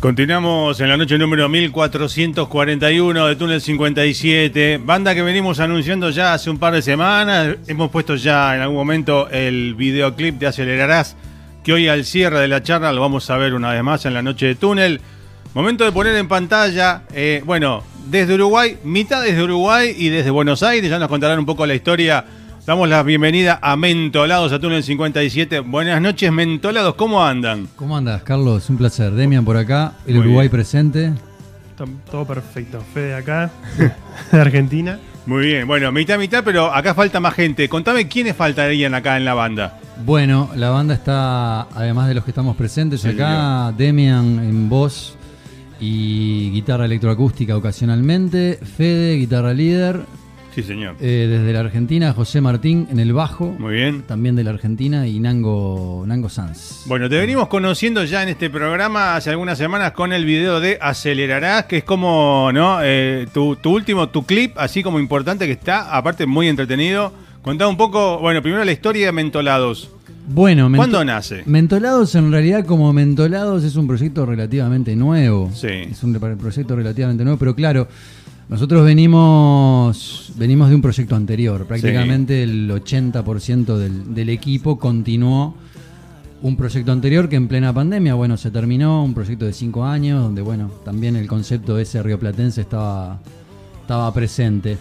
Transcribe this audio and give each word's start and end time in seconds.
Continuamos 0.00 0.80
en 0.80 0.88
la 0.88 0.96
noche 0.96 1.18
número 1.18 1.46
1441 1.50 3.26
de 3.26 3.36
Túnel 3.36 3.60
57, 3.60 4.80
banda 4.82 5.14
que 5.14 5.20
venimos 5.20 5.60
anunciando 5.60 6.08
ya 6.08 6.32
hace 6.32 6.48
un 6.48 6.58
par 6.58 6.72
de 6.72 6.80
semanas. 6.80 7.58
Hemos 7.66 7.90
puesto 7.90 8.16
ya 8.16 8.56
en 8.56 8.62
algún 8.62 8.78
momento 8.78 9.28
el 9.28 9.74
videoclip 9.74 10.38
de 10.38 10.46
Acelerarás, 10.46 11.16
que 11.62 11.74
hoy 11.74 11.88
al 11.88 12.06
cierre 12.06 12.40
de 12.40 12.48
la 12.48 12.62
charla 12.62 12.94
lo 12.94 13.02
vamos 13.02 13.28
a 13.28 13.36
ver 13.36 13.52
una 13.52 13.72
vez 13.72 13.82
más 13.82 14.06
en 14.06 14.14
la 14.14 14.22
noche 14.22 14.46
de 14.46 14.54
Túnel. 14.54 15.02
Momento 15.52 15.84
de 15.84 15.92
poner 15.92 16.16
en 16.16 16.28
pantalla, 16.28 17.02
eh, 17.12 17.42
bueno, 17.44 17.84
desde 18.08 18.36
Uruguay, 18.36 18.78
mitad 18.82 19.22
desde 19.22 19.42
Uruguay 19.42 19.94
y 19.98 20.08
desde 20.08 20.30
Buenos 20.30 20.62
Aires, 20.62 20.88
ya 20.88 20.98
nos 20.98 21.08
contarán 21.08 21.38
un 21.38 21.46
poco 21.46 21.66
la 21.66 21.74
historia. 21.74 22.24
Damos 22.66 22.88
la 22.88 23.02
bienvenida 23.02 23.58
a 23.62 23.74
Mentolados 23.76 24.52
a 24.52 24.58
Túnel 24.60 24.82
57. 24.84 25.60
Buenas 25.60 26.00
noches, 26.00 26.30
Mentolados, 26.30 26.94
¿cómo 26.94 27.24
andan? 27.24 27.68
¿Cómo 27.74 27.96
andas, 27.96 28.22
Carlos? 28.22 28.68
Un 28.70 28.76
placer. 28.76 29.12
Demian 29.12 29.44
por 29.44 29.56
acá, 29.56 29.94
el 30.06 30.14
Muy 30.14 30.20
Uruguay 30.26 30.44
bien. 30.46 30.50
presente. 30.52 31.12
To- 31.76 31.88
Todo 32.10 32.26
perfecto. 32.26 32.80
Fede 32.94 33.14
acá, 33.14 33.50
de 34.32 34.40
Argentina. 34.40 34.98
Muy 35.26 35.46
bien, 35.46 35.66
bueno, 35.66 35.90
mitad, 35.90 36.18
mitad, 36.18 36.42
pero 36.44 36.72
acá 36.72 36.94
falta 36.94 37.18
más 37.18 37.34
gente. 37.34 37.68
Contame 37.68 38.06
quiénes 38.08 38.36
faltarían 38.36 38.94
acá 38.94 39.16
en 39.16 39.24
la 39.24 39.34
banda. 39.34 39.78
Bueno, 40.04 40.50
la 40.54 40.70
banda 40.70 40.94
está, 40.94 41.62
además 41.62 42.08
de 42.08 42.14
los 42.14 42.24
que 42.24 42.30
estamos 42.30 42.56
presentes 42.56 43.00
Sí, 43.02 43.08
acá, 43.08 43.72
Demian 43.76 44.38
en 44.38 44.68
voz 44.68 45.14
y 45.80 46.50
guitarra 46.52 46.84
electroacústica 46.86 47.56
ocasionalmente, 47.56 48.58
Fede, 48.76 49.16
guitarra 49.16 49.52
líder, 49.52 50.00
Sí, 50.54 50.62
señor. 50.62 50.96
eh, 51.00 51.26
desde 51.30 51.52
la 51.52 51.60
Argentina, 51.60 52.12
José 52.12 52.40
Martín 52.40 52.88
en 52.90 52.98
el 52.98 53.12
bajo, 53.12 53.54
Muy 53.58 53.74
bien. 53.74 54.02
también 54.02 54.34
de 54.36 54.44
la 54.44 54.50
Argentina, 54.50 55.06
y 55.06 55.20
Nango, 55.20 56.04
Nango 56.06 56.28
Sanz. 56.28 56.82
Bueno, 56.86 57.08
te 57.08 57.18
venimos 57.18 57.48
conociendo 57.48 58.02
ya 58.04 58.22
en 58.22 58.30
este 58.30 58.50
programa 58.50 59.16
hace 59.16 59.30
algunas 59.30 59.56
semanas 59.58 59.92
con 59.92 60.12
el 60.12 60.24
video 60.24 60.60
de 60.60 60.78
Acelerarás, 60.80 61.64
que 61.66 61.78
es 61.78 61.84
como, 61.84 62.50
¿no? 62.52 62.78
Eh, 62.82 63.26
tu, 63.32 63.56
tu 63.56 63.70
último, 63.74 64.08
tu 64.08 64.24
clip, 64.24 64.52
así 64.56 64.82
como 64.82 64.98
importante 64.98 65.46
que 65.46 65.52
está, 65.52 65.96
aparte 65.96 66.26
muy 66.26 66.48
entretenido. 66.48 67.12
Contá 67.42 67.66
un 67.68 67.76
poco, 67.76 68.18
bueno, 68.18 68.42
primero 68.42 68.64
la 68.64 68.72
historia 68.72 69.06
de 69.06 69.12
Mentolados. 69.12 69.90
Bueno, 70.32 70.68
Mento- 70.68 70.76
¿Cuándo 70.76 71.04
nace? 71.04 71.42
Mentolados 71.46 72.14
en 72.14 72.30
realidad 72.30 72.64
como 72.66 72.92
Mentolados 72.92 73.64
es 73.64 73.74
un 73.76 73.86
proyecto 73.88 74.26
relativamente 74.26 74.94
nuevo. 74.94 75.50
Sí. 75.54 75.68
Es 75.90 76.02
un 76.04 76.12
proyecto 76.14 76.76
relativamente 76.76 77.24
nuevo, 77.24 77.38
pero 77.38 77.54
claro, 77.56 77.88
nosotros 78.50 78.84
venimos 78.84 80.32
venimos 80.36 80.68
de 80.68 80.74
un 80.74 80.82
proyecto 80.82 81.16
anterior. 81.16 81.66
Prácticamente 81.66 82.42
el 82.42 82.70
80% 82.70 83.76
del, 83.76 84.14
del 84.14 84.28
equipo 84.28 84.78
continuó 84.78 85.54
un 86.42 86.56
proyecto 86.56 86.90
anterior 86.92 87.28
que 87.28 87.36
en 87.36 87.48
plena 87.48 87.72
pandemia, 87.72 88.14
bueno, 88.14 88.36
se 88.36 88.50
terminó, 88.50 89.04
un 89.04 89.14
proyecto 89.14 89.44
de 89.44 89.52
cinco 89.52 89.84
años, 89.84 90.22
donde, 90.22 90.42
bueno, 90.42 90.70
también 90.84 91.16
el 91.16 91.26
concepto 91.28 91.78
ese 91.78 92.02
rioplatense 92.02 92.62
estaba, 92.62 93.20
estaba 93.82 94.12
presente. 94.12 94.78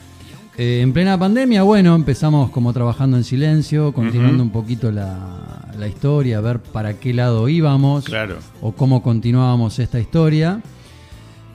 Eh, 0.57 0.79
en 0.81 0.91
plena 0.93 1.17
pandemia, 1.17 1.63
bueno, 1.63 1.95
empezamos 1.95 2.49
como 2.51 2.73
trabajando 2.73 3.17
en 3.17 3.23
silencio, 3.23 3.93
continuando 3.93 4.41
un 4.41 4.51
poquito 4.51 4.91
la, 4.91 5.69
la 5.77 5.87
historia, 5.87 6.37
a 6.37 6.41
ver 6.41 6.59
para 6.59 6.93
qué 6.95 7.13
lado 7.13 7.47
íbamos 7.49 8.05
Claro. 8.05 8.37
o 8.61 8.71
cómo 8.71 9.03
continuábamos 9.03 9.79
esta 9.79 9.99
historia. 9.99 10.61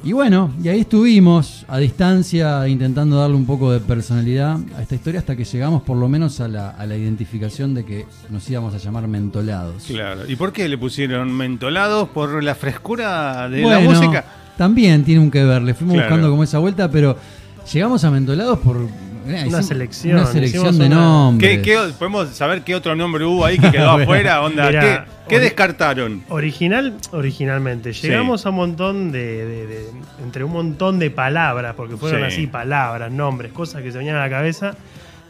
Y 0.04 0.12
bueno, 0.12 0.52
y 0.62 0.68
ahí 0.68 0.80
estuvimos 0.80 1.64
a 1.66 1.78
distancia 1.78 2.68
intentando 2.68 3.16
darle 3.16 3.36
un 3.36 3.46
poco 3.46 3.72
de 3.72 3.80
personalidad 3.80 4.58
a 4.76 4.82
esta 4.82 4.94
historia 4.96 5.20
hasta 5.20 5.34
que 5.34 5.44
llegamos 5.44 5.82
por 5.82 5.96
lo 5.96 6.08
menos 6.10 6.40
a 6.40 6.48
la, 6.48 6.70
a 6.70 6.84
la 6.84 6.94
identificación 6.94 7.72
de 7.72 7.86
que 7.86 8.04
nos 8.28 8.48
íbamos 8.50 8.74
a 8.74 8.78
llamar 8.78 9.08
mentolados. 9.08 9.84
Claro. 9.86 10.28
¿Y 10.28 10.36
por 10.36 10.52
qué 10.52 10.68
le 10.68 10.76
pusieron 10.76 11.32
Mentolados? 11.32 12.10
¿Por 12.10 12.42
la 12.44 12.54
frescura 12.54 13.48
de 13.48 13.62
Bueno, 13.62 13.80
la 13.80 13.84
música? 13.98 14.24
También 14.58 15.04
tiene 15.04 15.22
un 15.22 15.30
que 15.30 15.42
ver, 15.42 15.62
le 15.62 15.72
fuimos 15.72 15.94
Claro. 15.94 16.08
buscando 16.10 16.30
como 16.30 16.44
esa 16.44 16.58
vuelta, 16.58 16.90
pero 16.90 17.16
llegamos 17.72 18.04
a 18.04 18.10
mentolados 18.10 18.58
por 18.58 18.86
eh, 19.26 19.44
Una 19.48 19.62
selección, 19.62 20.16
Una 20.18 20.26
selección 20.26 20.78
de 20.78 20.86
una- 20.86 20.96
nombres. 20.96 21.50
¿Qué, 21.58 21.62
qué- 21.62 21.92
podemos 21.98 22.28
saber 22.30 22.62
qué 22.62 22.74
otro 22.74 22.94
nombre 22.94 23.24
hubo 23.24 23.44
ahí 23.44 23.58
que 23.58 23.70
quedó 23.70 23.90
afuera? 24.02 24.42
Onda, 24.42 24.66
Mirá, 24.68 24.80
¿qué, 24.80 25.00
qué 25.28 25.36
ori- 25.36 25.40
descartaron? 25.40 26.22
Original, 26.28 26.94
originalmente. 27.12 27.92
Llegamos 27.92 28.44
a 28.46 28.50
un 28.50 28.56
montón 28.56 29.12
de, 29.12 29.44
de- 29.46 29.66
de- 29.66 29.90
Entre 30.22 30.44
un 30.44 30.52
montón 30.52 30.98
de 30.98 31.10
palabras, 31.10 31.74
porque 31.76 31.96
fueron 31.96 32.20
Sí. 32.22 32.26
así 32.26 32.46
palabras, 32.46 33.10
nombres, 33.12 33.52
cosas 33.52 33.82
que 33.82 33.90
se 33.92 33.98
venían 33.98 34.16
a 34.16 34.20
la 34.20 34.30
cabeza. 34.30 34.74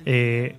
Eh, 0.06 0.56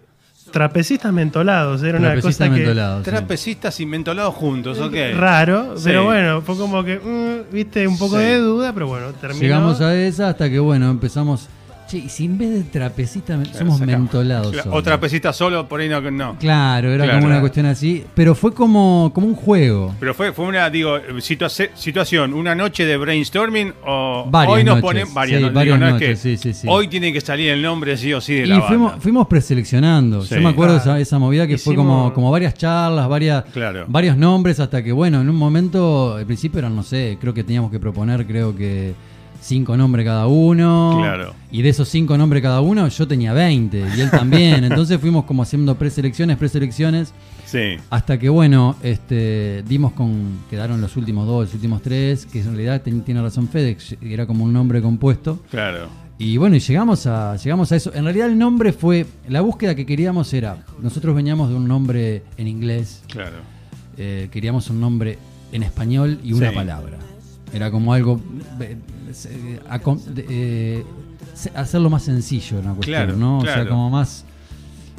trapecistas 0.52 1.12
mentolados. 1.12 1.82
Era 1.84 1.98
una 1.98 2.12
Trapecistas 2.14 2.48
cosa 2.48 2.56
que. 2.58 2.64
mentolados, 2.66 3.04
sí. 3.04 3.10
Trapecistas 3.12 3.80
y 3.80 3.86
mentolados 3.86 4.36
juntos, 4.36 4.80
ok. 4.80 4.94
Raro, 5.18 5.76
Sí. 5.78 5.84
pero 5.86 6.06
bueno, 6.06 6.42
fue 6.42 6.56
como 6.58 6.84
que, 6.84 6.98
mm, 7.00 7.54
viste, 7.54 7.88
un 7.88 7.98
poco 7.98 8.18
Sí. 8.18 8.24
de 8.24 8.38
duda, 8.38 8.72
pero 8.74 8.88
bueno, 8.88 9.08
terminó. 9.14 9.42
Llegamos 9.42 9.82
a 9.82 9.96
esa 9.96 10.30
hasta 10.30 10.50
que, 10.50 10.60
bueno, 10.60 10.90
empezamos. 10.90 11.50
Che, 11.88 11.98
y 12.00 12.10
si 12.10 12.26
en 12.26 12.38
vez 12.38 12.50
de 12.52 12.64
trapecista 12.64 13.38
me- 13.38 13.46
somos 13.46 13.78
Sacamos. 13.78 14.00
mentolados. 14.00 14.52
Claro. 14.52 14.72
O 14.74 14.82
trapecista 14.82 15.32
solo, 15.32 15.68
por 15.68 15.80
ahí 15.82 15.88
no. 15.88 16.02
no. 16.10 16.36
Claro, 16.40 16.92
era 16.92 17.04
Claro. 17.04 17.20
como 17.20 17.32
una 17.32 17.40
cuestión 17.40 17.68
así. 17.68 18.04
Pero 18.16 18.34
fue 18.34 18.54
como, 18.54 19.12
como 19.14 19.28
un 19.28 19.36
juego. 19.36 19.94
Pero 20.00 20.14
fue, 20.16 20.34
fue 20.34 20.46
una, 20.46 20.68
digo, 20.72 20.98
situa- 21.20 21.50
situación, 21.76 22.34
una 22.34 22.56
noche 22.56 22.86
de 22.86 22.98
brainstorming 22.98 23.72
o 23.86 24.26
Varias 24.32 24.54
hoy 24.58 24.64
nos 24.64 24.76
noches. 24.78 24.82
ponen 24.82 25.14
varias, 25.14 25.38
Sí, 25.38 25.42
no- 25.44 25.50
digo, 25.50 25.56
varias 25.60 25.80
no 25.80 25.86
es 25.88 25.94
noches, 25.94 26.10
que 26.10 26.16
sí, 26.16 26.38
sí, 26.38 26.54
sí. 26.54 26.68
hoy 26.70 26.88
tiene 26.88 27.14
que 27.14 27.22
salir 27.22 27.50
el 27.52 27.62
nombre 27.62 27.96
sí 27.98 28.12
o 28.14 28.20
sí 28.22 28.34
de 28.34 28.42
Y 28.44 28.46
la 28.48 28.56
banda. 28.56 28.68
fuimos, 28.68 28.94
fuimos 29.00 29.28
preseleccionando. 29.28 30.24
Yo 30.24 30.42
me 30.42 30.50
acuerdo 30.50 30.74
de 30.76 30.82
Claro. 30.82 30.98
esa, 30.98 31.02
esa 31.02 31.20
movida 31.20 31.46
que 31.46 31.58
fue 31.60 31.76
como, 31.76 32.12
como 32.14 32.32
varias 32.32 32.56
charlas, 32.56 33.08
varias, 33.08 33.44
Claro. 33.54 33.86
varios 33.88 34.18
nombres, 34.18 34.60
hasta 34.60 34.84
que, 34.84 34.92
bueno, 34.92 35.22
en 35.22 35.30
un 35.30 35.36
momento, 35.36 36.16
al 36.16 36.26
principio 36.26 36.60
eran, 36.60 36.76
no 36.76 36.82
sé, 36.84 37.18
creo 37.22 37.34
que 37.34 37.44
teníamos 37.44 37.70
que 37.70 37.80
proponer, 37.80 38.26
creo 38.26 38.56
que 38.56 38.94
cinco 39.46 39.78
nombres 39.78 40.06
cada 40.06 40.28
uno. 40.28 40.98
Claro. 41.00 41.34
Y 41.52 41.62
de 41.62 41.70
esos 41.70 41.88
cinco 41.88 42.18
nombres 42.18 42.42
cada 42.44 42.62
uno, 42.62 42.88
yo 42.88 43.08
tenía 43.08 43.32
20 43.34 43.86
y 43.98 44.02
él 44.02 44.10
también. 44.12 44.64
Entonces 44.66 45.00
fuimos 45.00 45.26
como 45.26 45.44
haciendo 45.44 45.76
preselecciones, 45.76 46.38
preselecciones. 46.38 47.14
Sí. 47.46 47.78
Hasta 47.90 48.18
que, 48.18 48.28
bueno, 48.30 48.76
este, 48.84 49.64
dimos 49.68 49.94
con. 49.94 50.40
Quedaron 50.50 50.82
los 50.82 50.98
últimos 50.98 51.28
dos, 51.28 51.46
los 51.46 51.54
últimos 51.54 51.82
tres, 51.82 52.26
que 52.26 52.40
en 52.40 52.48
realidad 52.48 52.82
ten- 52.82 53.02
tiene 53.04 53.22
razón 53.22 53.48
FedEx, 53.48 53.96
era 54.02 54.26
como 54.26 54.44
un 54.44 54.52
nombre 54.54 54.82
compuesto. 54.82 55.40
Claro. 55.52 55.88
Y 56.18 56.38
bueno, 56.38 56.56
y 56.56 56.60
llegamos 56.60 57.06
a, 57.08 57.36
llegamos 57.36 57.72
a 57.72 57.76
eso. 57.76 57.94
En 57.94 58.04
realidad, 58.06 58.28
el 58.30 58.38
nombre 58.38 58.74
fue. 58.74 59.06
La 59.28 59.42
búsqueda 59.42 59.76
que 59.76 59.86
queríamos 59.86 60.34
era. 60.34 60.64
Nosotros 60.82 61.14
veníamos 61.16 61.50
de 61.50 61.56
un 61.56 61.68
nombre 61.68 62.24
en 62.38 62.48
inglés, 62.48 63.04
Claro. 63.08 63.38
eh, 63.98 64.30
queríamos 64.32 64.70
un 64.70 64.80
nombre 64.80 65.18
en 65.52 65.64
español 65.64 66.20
y 66.24 66.34
una 66.34 66.50
Sí. 66.50 66.56
palabra. 66.56 66.98
Era 67.54 67.72
como 67.72 67.94
algo. 67.94 68.20
eh, 68.60 68.78
eh, 69.30 69.60
a 69.70 69.80
eh, 70.18 70.84
hacerlo 71.56 71.90
más 71.90 72.04
sencillo 72.04 72.60
una 72.60 72.74
cuestión, 72.74 73.04
Claro, 73.04 73.18
¿no? 73.18 73.40
O 73.40 73.46
sea, 73.46 73.68
como 73.68 73.90
más. 73.90 74.26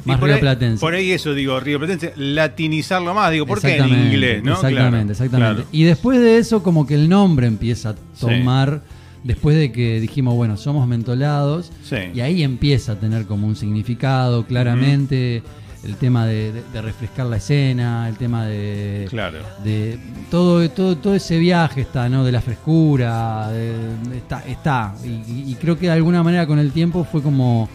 Más 0.05 0.19
por 0.19 0.29
ahí- 0.29 0.35
rioplatense. 0.35 0.79
Por 0.79 0.93
ahí 0.93 1.11
eso, 1.11 1.33
digo, 1.33 1.59
Río 1.59 1.79
Platense, 1.79 2.13
latinizarlo 2.15 3.13
más, 3.13 3.31
digo, 3.31 3.45
¿por 3.45 3.59
qué 3.59 3.75
en 3.77 3.89
inglés? 3.89 4.41
¿no? 4.43 4.53
Exactamente, 4.53 4.89
Claro, 4.89 5.11
exactamente. 5.11 5.53
claro. 5.63 5.69
Y 5.73 5.83
después 5.83 6.19
de 6.21 6.37
eso, 6.37 6.63
como 6.63 6.87
que 6.87 6.93
el 6.95 7.09
nombre 7.09 7.47
empieza 7.47 7.89
a 7.89 7.93
Sí. 7.93 7.99
tomar. 8.19 8.81
Después 9.23 9.57
de 9.57 9.71
que 9.73 9.99
dijimos, 9.99 10.35
bueno, 10.35 10.55
somos 10.55 10.87
mentolados. 10.87 11.71
Sí. 11.83 11.97
Y 12.13 12.21
ahí 12.21 12.43
empieza 12.43 12.93
a 12.93 12.95
tener 12.99 13.25
como 13.25 13.47
un 13.47 13.57
significado, 13.57 14.45
claramente. 14.45 15.43
El 15.83 15.95
tema 15.95 16.25
de, 16.25 16.51
de- 16.51 16.63
de 16.73 16.81
refrescar 16.81 17.27
la 17.27 17.37
escena, 17.37 18.09
el 18.09 18.17
tema 18.17 18.45
de. 18.45 19.05
Claro. 19.09 19.39
de 19.63 19.97
todo, 20.29 20.67
todo, 20.71 20.97
todo 20.97 21.13
ese 21.15 21.37
viaje 21.37 21.81
está, 21.81 22.09
¿no? 22.09 22.23
De 22.23 22.31
la 22.31 22.41
frescura, 22.41 23.49
de- 23.51 24.17
está, 24.17 24.43
está. 24.45 24.95
Y, 25.03 25.51
y 25.51 25.55
creo 25.59 25.77
que 25.77 25.85
de 25.85 25.93
alguna 25.93 26.23
manera 26.23 26.45
con 26.47 26.59
el 26.59 26.71
tiempo 26.71 27.03
fue 27.03 27.21
como, 27.21 27.69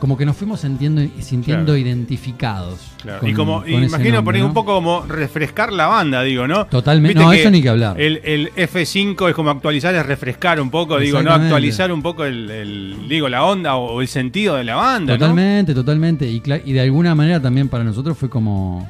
como 0.00 0.16
que 0.16 0.26
nos 0.26 0.36
fuimos 0.36 0.60
sintiendo, 0.60 1.02
sintiendo 1.20 1.66
Claro. 1.66 1.76
identificados. 1.78 2.80
Claro. 3.00 3.20
con- 3.20 3.28
y 3.30 3.34
como, 3.34 3.64
y 3.66 3.74
imagino 3.74 4.16
nombre, 4.16 4.40
¿no? 4.40 4.46
un 4.46 4.52
poco 4.54 4.74
como 4.74 5.02
refrescar 5.06 5.72
la 5.72 5.86
banda, 5.86 6.22
digo, 6.22 6.46
¿no? 6.46 6.66
Totalmente. 6.66 7.18
No, 7.18 7.32
eso 7.32 7.50
ni 7.50 7.62
que 7.62 7.68
hablar. 7.68 7.98
El, 8.00 8.20
el 8.24 8.50
F5 8.56 9.28
es 9.30 9.34
como 9.34 9.50
actualizar, 9.50 9.94
es 9.94 10.04
refrescar 10.04 10.60
un 10.60 10.70
poco, 10.70 10.98
digo, 10.98 11.22
¿no? 11.22 11.32
Actualizar 11.32 11.92
un 11.92 12.02
poco 12.02 12.24
el, 12.24 12.50
el- 12.50 12.96
digo, 13.08 13.28
la 13.28 13.44
onda 13.44 13.76
o 13.76 14.00
el 14.02 14.08
sentido 14.08 14.56
de 14.56 14.64
la 14.64 14.74
banda, 14.76 15.14
¿no? 15.14 15.18
Totalmente, 15.18 15.74
totalmente. 15.74 16.28
Y, 16.28 16.42
y 16.64 16.72
de 16.72 16.80
alguna 16.80 17.14
manera 17.14 17.40
también 17.40 17.68
para 17.68 17.84
nosotros 17.84 18.18
fue 18.18 18.28
como 18.28 18.88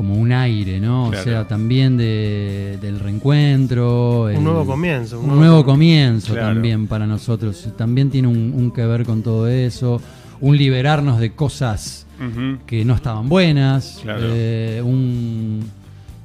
como 0.00 0.14
un 0.14 0.32
aire, 0.32 0.80
¿no? 0.80 1.08
Claro. 1.10 1.20
O 1.20 1.24
sea, 1.24 1.46
también 1.46 1.98
de, 1.98 2.78
del 2.80 2.98
reencuentro. 3.00 4.30
el- 4.30 4.38
Un 4.38 4.44
nuevo 4.44 4.64
comienzo. 4.64 5.20
Un 5.20 5.36
nuevo 5.36 5.62
comienzo 5.62 6.32
Claro. 6.32 6.54
también 6.54 6.86
para 6.86 7.06
nosotros. 7.06 7.68
También 7.76 8.08
tiene 8.08 8.26
un, 8.28 8.54
un 8.56 8.70
que 8.70 8.86
ver 8.86 9.04
con 9.04 9.22
todo 9.22 9.46
eso. 9.46 10.00
Un 10.40 10.56
liberarnos 10.56 11.20
de 11.20 11.32
cosas 11.34 12.06
que 12.66 12.84
no 12.84 12.94
estaban 12.94 13.28
buenas. 13.28 14.00
Claro. 14.02 14.20
eh, 14.24 14.80
un, 14.82 15.64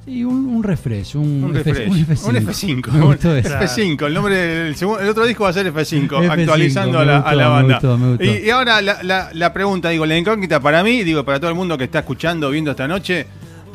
sí, 0.06 0.24
un, 0.24 0.45
un 0.45 0.63
refresh. 0.63 1.16
Un, 1.18 1.44
Un 1.44 1.57
F- 1.57 1.74
refresh. 1.74 1.89
un 1.89 1.98
F5. 2.06 2.30
Un 2.30 2.36
F5. 2.36 2.92
Me 2.94 3.00
un 3.01 3.06
gustó 3.07 3.36
eso. 3.36 3.50
F5. 3.50 4.06
El 4.07 4.13
nombre 4.13 4.36
del 4.36 4.75
segundo, 4.77 5.01
el 5.01 5.10
otro 5.10 5.25
disco 5.25 5.44
va 5.44 5.50
a 5.50 5.54
ser 5.54 5.74
F5, 5.74 6.07
F5, 6.07 6.30
actualizando 6.31 6.98
me 7.00 7.04
a 7.04 7.06
la, 7.06 7.16
gustó, 7.18 7.30
a 7.30 7.36
la 7.36 7.44
me 7.45 7.50
banda. 7.50 7.74
gustó, 7.75 7.98
me 7.98 8.07
gustó. 8.12 8.24
Y, 8.24 8.45
y 8.45 8.50
ahora 8.50 8.81
la, 8.81 9.04
la- 9.04 9.30
la 9.33 9.51
pregunta, 9.54 9.89
digo, 9.89 10.06
la 10.06 10.18
incógnita 10.18 10.62
para 10.62 10.81
mí, 10.83 11.04
digo, 11.04 11.24
para 11.25 11.39
todo 11.42 11.50
el 11.50 11.56
mundo 11.57 11.77
que 11.77 11.83
está 11.86 12.00
escuchando, 12.00 12.50
viendo 12.51 12.72
esta 12.72 12.88
noche, 12.88 13.25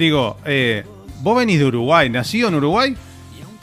digo, 0.01 0.37
eh, 0.45 0.83
vos 1.23 1.37
venís 1.37 1.59
de 1.61 1.67
Uruguay, 1.67 2.11
nacido 2.11 2.49
en 2.49 2.55
Uruguay, 2.57 2.97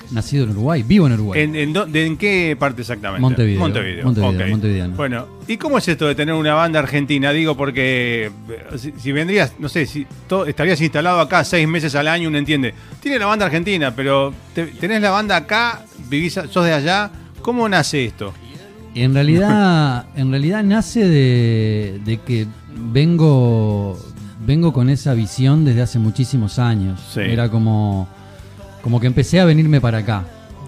Nacido 0.09 0.45
en 0.45 0.51
Uruguay, 0.51 0.83
vivo 0.83 1.05
en 1.07 1.13
Uruguay. 1.15 1.41
¿En, 1.41 1.73
de- 1.91 2.05
en 2.05 2.15
qué 2.15 2.55
parte 2.57 2.79
exactamente? 2.79 3.19
Montevideo. 3.19 3.59
Montevideo. 3.59 4.05
Montevideo, 4.05 4.45
ok. 4.45 4.49
montevideano. 4.51 4.95
Bueno, 4.95 5.27
¿y 5.49 5.57
cómo 5.57 5.77
es 5.79 5.87
esto 5.89 6.07
de 6.07 6.15
tener 6.15 6.33
una 6.33 6.53
banda 6.53 6.79
argentina? 6.79 7.33
Digo, 7.33 7.57
porque 7.57 8.31
eh, 8.49 8.77
si, 8.77 8.93
si 8.97 9.11
vendrías, 9.11 9.51
no 9.59 9.67
sé, 9.67 9.85
si 9.85 10.07
estarías 10.47 10.79
instalado 10.79 11.19
acá 11.19 11.43
seis 11.43 11.67
meses 11.67 11.93
al 11.95 12.07
año, 12.07 12.29
uno 12.29 12.37
entiende. 12.37 12.73
Tiene 13.01 13.19
la 13.19 13.25
banda 13.25 13.47
argentina, 13.47 13.93
pero 13.93 14.33
te- 14.55 14.67
tenés 14.67 15.01
la 15.01 15.09
banda 15.09 15.35
acá, 15.35 15.83
vivís, 16.07 16.35
sos 16.35 16.63
de 16.65 16.71
allá. 16.71 17.11
¿Cómo 17.41 17.67
nace 17.67 18.05
esto? 18.05 18.33
En 18.95 19.13
realidad, 19.13 20.05
en 20.15 20.31
realidad 20.31 20.63
nace 20.63 21.05
de, 21.05 21.99
de 22.05 22.17
que 22.21 22.47
vengo, 22.77 23.99
vengo 24.47 24.71
con 24.73 24.89
esa 24.89 25.13
visión 25.13 25.63
desde 25.65 25.81
hace 25.81 25.99
muchísimos 25.99 26.57
años. 26.57 26.99
Sí. 27.13 27.19
Era 27.19 27.49
como, 27.49 28.07
como 28.81 28.99
que 28.99 29.07
empecé 29.07 29.39
a 29.41 29.45
venirme 29.45 29.79
para 29.81 29.99
acá. 29.99 30.23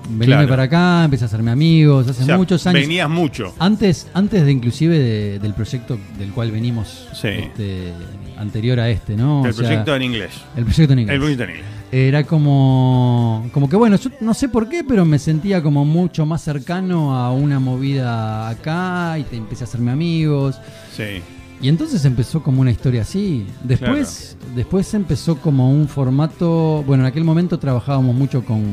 Venirme 0.10 0.26
Claro. 0.26 0.48
para 0.50 0.64
acá, 0.64 1.04
empecé 1.06 1.24
a 1.26 1.28
hacerme 1.28 1.52
amigos, 1.52 2.08
hace 2.08 2.24
O 2.24 2.26
sea, 2.26 2.38
muchos 2.38 2.66
años. 2.68 2.82
Venías 2.82 3.10
mucho. 3.10 3.54
Antes, 3.60 4.08
antes 4.14 4.44
de 4.44 4.52
inclusive 4.52 4.98
de- 5.00 5.40
del 5.40 5.54
proyecto 5.54 5.98
del 6.18 6.32
cual 6.32 6.52
venimos 6.52 7.08
Sí. 7.14 7.28
este, 7.28 7.94
anterior 8.38 8.80
a 8.80 8.90
este, 8.90 9.16
¿no? 9.16 9.46
el 9.46 9.52
O 9.52 9.54
sea, 9.54 9.64
proyecto 9.66 9.96
en 9.96 10.02
inglés. 10.02 10.32
el 10.58 10.66
proyecto 10.66 10.94
en 10.94 11.00
inglés. 11.00 11.14
El 11.16 11.20
proyecto 11.22 11.44
en 11.44 11.50
inglés. 11.52 11.66
Era 11.92 12.24
como, 12.24 13.50
como 13.54 13.70
que 13.70 13.76
bueno, 13.76 13.96
yo 13.98 14.10
no 14.22 14.34
sé 14.34 14.50
por 14.50 14.68
qué, 14.70 14.84
pero 14.84 15.06
me 15.06 15.20
sentía 15.20 15.62
como 15.64 15.86
mucho 15.86 16.26
más 16.26 16.42
cercano 16.44 17.16
a 17.16 17.32
una 17.32 17.60
movida 17.60 18.50
acá 18.50 19.18
y 19.20 19.24
te 19.24 19.38
empecé 19.38 19.64
a 19.64 19.68
hacerme 19.68 19.92
amigos. 19.92 20.56
Sí. 20.96 21.22
Y 21.62 21.68
entonces 21.68 22.06
empezó 22.06 22.42
como 22.42 22.62
una 22.62 22.72
historia 22.72 23.02
así. 23.02 23.46
Después, 23.64 24.38
después 24.56 24.94
empezó 24.94 25.38
como 25.38 25.70
un 25.72 25.88
formato, 25.88 26.84
bueno, 26.88 27.04
en 27.04 27.08
aquel 27.08 27.24
momento 27.26 27.60
trabajábamos 27.60 28.16
mucho 28.16 28.46
con, 28.46 28.64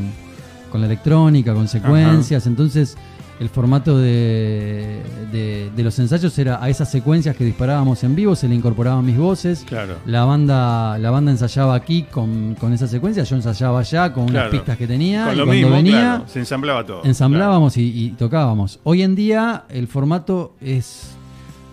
con 0.71 0.81
la 0.81 0.87
electrónica, 0.87 1.53
con 1.53 1.67
secuencias, 1.67 2.47
entonces 2.47 2.97
el 3.38 3.49
formato 3.50 3.99
de, 3.99 5.03
de- 5.31 5.71
de 5.77 5.83
los 5.83 5.99
ensayos 5.99 6.38
era 6.38 6.62
a 6.62 6.71
esas 6.71 6.91
secuencias 6.91 7.37
que 7.37 7.44
disparábamos 7.44 8.03
en 8.05 8.15
vivo, 8.15 8.35
se 8.35 8.49
le 8.49 8.55
incorporaban 8.55 9.05
mis 9.05 9.19
voces. 9.19 9.65
Claro. 9.69 9.97
La 10.06 10.25
banda, 10.25 10.97
la 10.99 11.11
banda 11.11 11.32
ensayaba 11.32 11.75
aquí 11.75 12.05
con, 12.05 12.55
con 12.55 12.73
esa 12.73 12.87
secuencia, 12.87 13.25
yo 13.25 13.37
ensayaba 13.37 13.81
allá 13.81 14.12
con 14.12 14.29
Claro. 14.29 14.49
unas 14.49 14.59
pistas 14.61 14.79
que 14.79 14.87
tenía 14.87 15.25
Con 15.25 15.35
y 15.35 15.37
lo 15.39 15.44
cuando 15.44 15.61
mismo, 15.67 15.77
venía 15.77 16.00
claro, 16.00 16.25
se 16.29 16.39
ensamblaba 16.39 16.87
todo. 16.87 17.05
ensamblábamos 17.05 17.77
y, 17.77 17.82
y 18.06 18.11
tocábamos. 18.12 18.79
Hoy 18.85 19.03
en 19.03 19.15
día 19.17 19.65
el 19.69 19.87
formato 19.89 20.55
es 20.61 21.16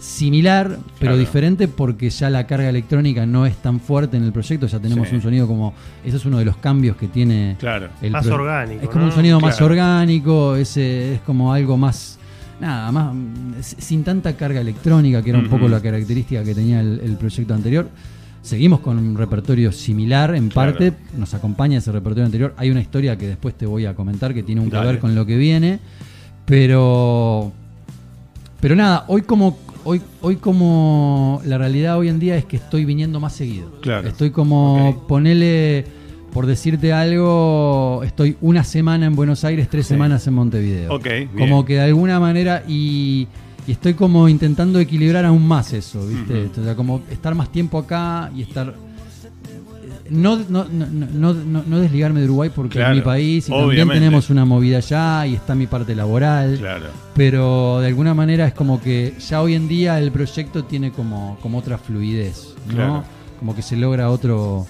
similar, 0.04 0.68
pero 1.00 1.12
Claro. 1.12 1.18
diferente 1.18 1.68
porque 1.70 2.10
ya 2.10 2.30
la 2.30 2.46
carga 2.46 2.68
electrónica 2.70 3.26
no 3.26 3.46
es 3.46 3.56
tan 3.56 3.80
fuerte 3.80 4.18
en 4.18 4.24
el 4.24 4.34
proyecto, 4.34 4.68
ya 4.68 4.78
tenemos 4.80 5.08
Sí. 5.08 5.16
un 5.16 5.22
sonido 5.22 5.48
como... 5.48 5.74
Eso 6.04 6.18
es 6.18 6.26
uno 6.26 6.40
de 6.40 6.46
los 6.46 6.58
cambios 6.58 6.98
que 6.98 7.08
tiene 7.08 7.56
Claro. 7.58 7.88
el 8.02 8.12
Más 8.12 8.28
orgánico, 8.28 8.82
Es 8.84 8.90
como 8.90 9.02
¿no? 9.04 9.06
un 9.08 9.12
sonido 9.16 9.40
más 9.40 9.62
orgánico, 9.62 10.56
ese, 10.58 11.16
es 11.16 11.22
como 11.22 11.54
algo 11.54 11.78
más... 11.78 12.20
Nada, 12.60 12.92
más 12.92 13.14
sin 13.80 14.04
tanta 14.04 14.36
carga 14.38 14.62
electrónica, 14.62 15.22
que 15.22 15.30
era 15.32 15.40
un 15.40 15.48
poco 15.50 15.68
la 15.68 15.82
característica 15.82 16.44
que 16.44 16.54
tenía 16.54 16.82
el, 16.82 17.00
el 17.04 17.16
proyecto 17.18 17.54
anterior. 17.54 17.88
Seguimos 18.42 18.82
con 18.82 18.98
un 18.98 19.18
repertorio 19.18 19.72
similar 19.72 20.36
en 20.36 20.50
Claro. 20.50 20.72
parte, 20.74 20.94
nos 21.18 21.34
acompaña 21.34 21.78
ese 21.80 21.92
repertorio 21.94 22.26
anterior. 22.26 22.54
Hay 22.58 22.70
una 22.70 22.82
historia 22.82 23.18
que 23.18 23.28
después 23.28 23.56
te 23.56 23.66
voy 23.66 23.86
a 23.86 23.96
comentar 23.96 24.34
que 24.34 24.44
tiene 24.44 24.62
un 24.62 24.70
que 24.70 24.76
Dale. 24.76 24.88
ver 24.92 25.00
con 25.00 25.16
lo 25.16 25.26
que 25.26 25.38
viene, 25.38 25.80
pero 26.46 27.52
pero 28.62 28.76
nada, 28.76 29.06
hoy 29.08 29.24
como 29.24 29.58
hoy 29.86 30.02
hoy 30.22 30.38
como 30.38 31.42
la 31.46 31.58
realidad 31.58 31.98
hoy 31.98 32.10
en 32.10 32.20
día 32.20 32.36
es 32.36 32.46
que 32.46 32.58
estoy 32.58 32.86
viniendo 32.86 33.20
más 33.20 33.34
seguido. 33.34 33.70
Claro. 33.82 34.08
Estoy 34.08 34.32
como 34.32 35.06
ponele 35.08 35.86
por 36.34 36.48
decirte 36.48 36.92
algo, 36.92 38.02
estoy 38.04 38.38
una 38.42 38.64
semana 38.64 39.06
en 39.06 39.16
Buenos 39.16 39.44
Aires, 39.44 39.70
tres 39.70 39.86
semanas 39.86 40.26
en 40.26 40.34
Montevideo. 40.34 40.96
Ok, 40.96 41.04
bien. 41.06 41.30
Como 41.38 41.64
que 41.64 41.76
de 41.76 41.82
alguna 41.82 42.20
manera 42.20 42.64
y, 42.68 43.28
y 43.68 43.72
estoy 43.72 43.94
como 43.94 44.28
intentando 44.28 44.80
equilibrar 44.80 45.26
aún 45.26 45.48
más 45.48 45.74
eso, 45.74 46.06
¿viste? 46.08 46.46
Ujú. 46.46 46.62
O 46.62 46.64
sea, 46.64 46.76
como 46.76 47.02
estar 47.12 47.36
más 47.36 47.52
tiempo 47.52 47.78
acá 47.78 48.32
y 48.36 48.42
estar 48.42 48.74
no, 50.14 50.38
no, 50.48 50.66
no, 50.70 51.34
no, 51.34 51.80
desligarme 51.80 52.20
de 52.20 52.26
Uruguay 52.28 52.52
porque 52.54 52.78
Claro, 52.78 52.92
es 52.92 52.98
mi 52.98 53.02
país 53.02 53.50
y 53.50 53.52
también 53.52 53.90
tenemos 53.90 54.30
una 54.30 54.46
movida 54.46 54.78
allá 54.78 55.26
y 55.26 55.36
está 55.36 55.56
mi 55.56 55.68
parte 55.68 55.96
laboral. 55.96 56.58
Claro. 56.60 56.86
Pero 57.16 57.80
de 57.82 57.88
alguna 57.88 58.14
manera 58.14 58.48
es 58.48 58.54
como 58.54 58.82
que 58.82 59.16
ya 59.20 59.42
hoy 59.42 59.56
en 59.56 59.68
día 59.68 59.98
el 60.00 60.12
proyecto 60.12 60.64
tiene 60.66 60.92
como, 60.92 61.38
como 61.42 61.58
otra 61.58 61.78
fluidez, 61.78 62.54
¿no? 62.68 62.74
Claro. 62.74 63.04
Como 63.40 63.56
que 63.56 63.62
se 63.62 63.76
logra 63.76 64.10
otro 64.10 64.66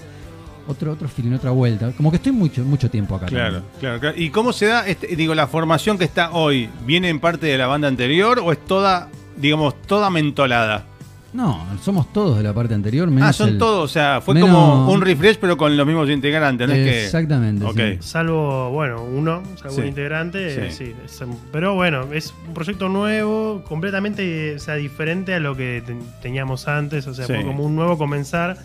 otro 0.66 0.92
otro 0.92 1.08
feeling, 1.08 1.34
otra 1.34 1.50
vuelta. 1.50 1.92
Como 1.92 2.10
que 2.10 2.16
estoy 2.16 2.32
mucho 2.32 2.64
mucho 2.64 2.90
tiempo 2.90 3.14
acá. 3.14 3.26
Claro, 3.26 3.62
claro, 3.80 4.00
claro. 4.00 4.18
¿Y 4.18 4.30
cómo 4.30 4.52
se 4.52 4.66
da, 4.66 4.86
este, 4.86 5.14
digo, 5.14 5.34
la 5.34 5.46
formación 5.46 5.98
que 5.98 6.04
está 6.04 6.30
hoy? 6.32 6.70
¿Viene 6.86 7.10
en 7.10 7.20
parte 7.20 7.46
de 7.46 7.58
la 7.58 7.66
banda 7.66 7.88
anterior 7.88 8.40
o 8.42 8.50
es 8.50 8.64
toda, 8.64 9.10
digamos, 9.36 9.80
toda 9.82 10.08
mentolada? 10.10 10.86
No, 11.34 11.66
somos 11.82 12.12
todos 12.12 12.36
de 12.38 12.44
la 12.44 12.52
parte 12.54 12.74
anterior. 12.74 13.10
menos 13.10 13.28
ah, 13.28 13.32
son 13.32 13.48
el- 13.50 13.58
todos, 13.58 13.84
o 13.90 13.92
sea, 13.92 14.20
fue 14.20 14.34
menos- 14.34 14.50
como 14.50 14.88
un 14.92 15.00
refresh 15.00 15.36
pero 15.40 15.56
con 15.56 15.76
los 15.76 15.84
mismos 15.84 16.08
integrantes, 16.08 16.68
¿no 16.68 16.72
es 16.74 16.88
que? 16.88 17.04
Exactamente. 17.04 17.66
Sí. 17.74 18.08
Salvo, 18.08 18.70
bueno, 18.70 19.02
uno, 19.02 19.42
algún 19.64 19.82
Sí. 19.82 19.88
integrante, 19.88 20.70
Sí. 20.70 20.84
sí. 20.86 20.94
es 21.04 21.20
un- 21.20 21.36
pero 21.50 21.74
bueno, 21.74 22.06
es 22.12 22.32
un 22.46 22.54
proyecto 22.54 22.88
nuevo, 22.88 23.64
completamente 23.68 24.54
o 24.54 24.58
sea, 24.60 24.76
diferente 24.76 25.34
a 25.34 25.40
lo 25.40 25.56
que 25.56 25.82
ten- 25.84 26.02
teníamos 26.22 26.68
antes, 26.68 27.06
o 27.08 27.14
sea, 27.14 27.26
Sí. 27.26 27.32
fue 27.34 27.42
como 27.44 27.64
un 27.64 27.74
nuevo 27.74 27.98
comenzar, 27.98 28.56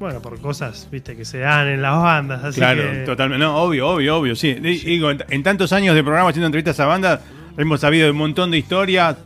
bueno, 0.00 0.20
por 0.20 0.40
cosas, 0.40 0.88
viste, 0.90 1.14
que 1.16 1.24
se 1.24 1.38
dan 1.38 1.68
en 1.68 1.82
las 1.82 2.02
bandas, 2.02 2.42
así 2.42 2.58
Claro, 2.58 2.82
que... 2.82 2.98
totalmente. 3.06 3.44
No, 3.44 3.56
obvio, 3.58 3.88
obvio, 3.90 4.16
obvio, 4.18 4.34
sí. 4.34 4.54
Di- 4.54 4.78
Digo, 4.78 5.12
en, 5.12 5.22
en 5.30 5.42
tantos 5.44 5.72
años 5.72 5.94
de 5.94 6.02
programa 6.02 6.30
haciendo 6.30 6.46
entrevistas 6.46 6.80
a 6.80 6.86
bandas, 6.86 7.20
hemos 7.56 7.78
sabido 7.80 8.10
un 8.10 8.16
montón 8.16 8.50
de 8.50 8.58
historias, 8.58 9.16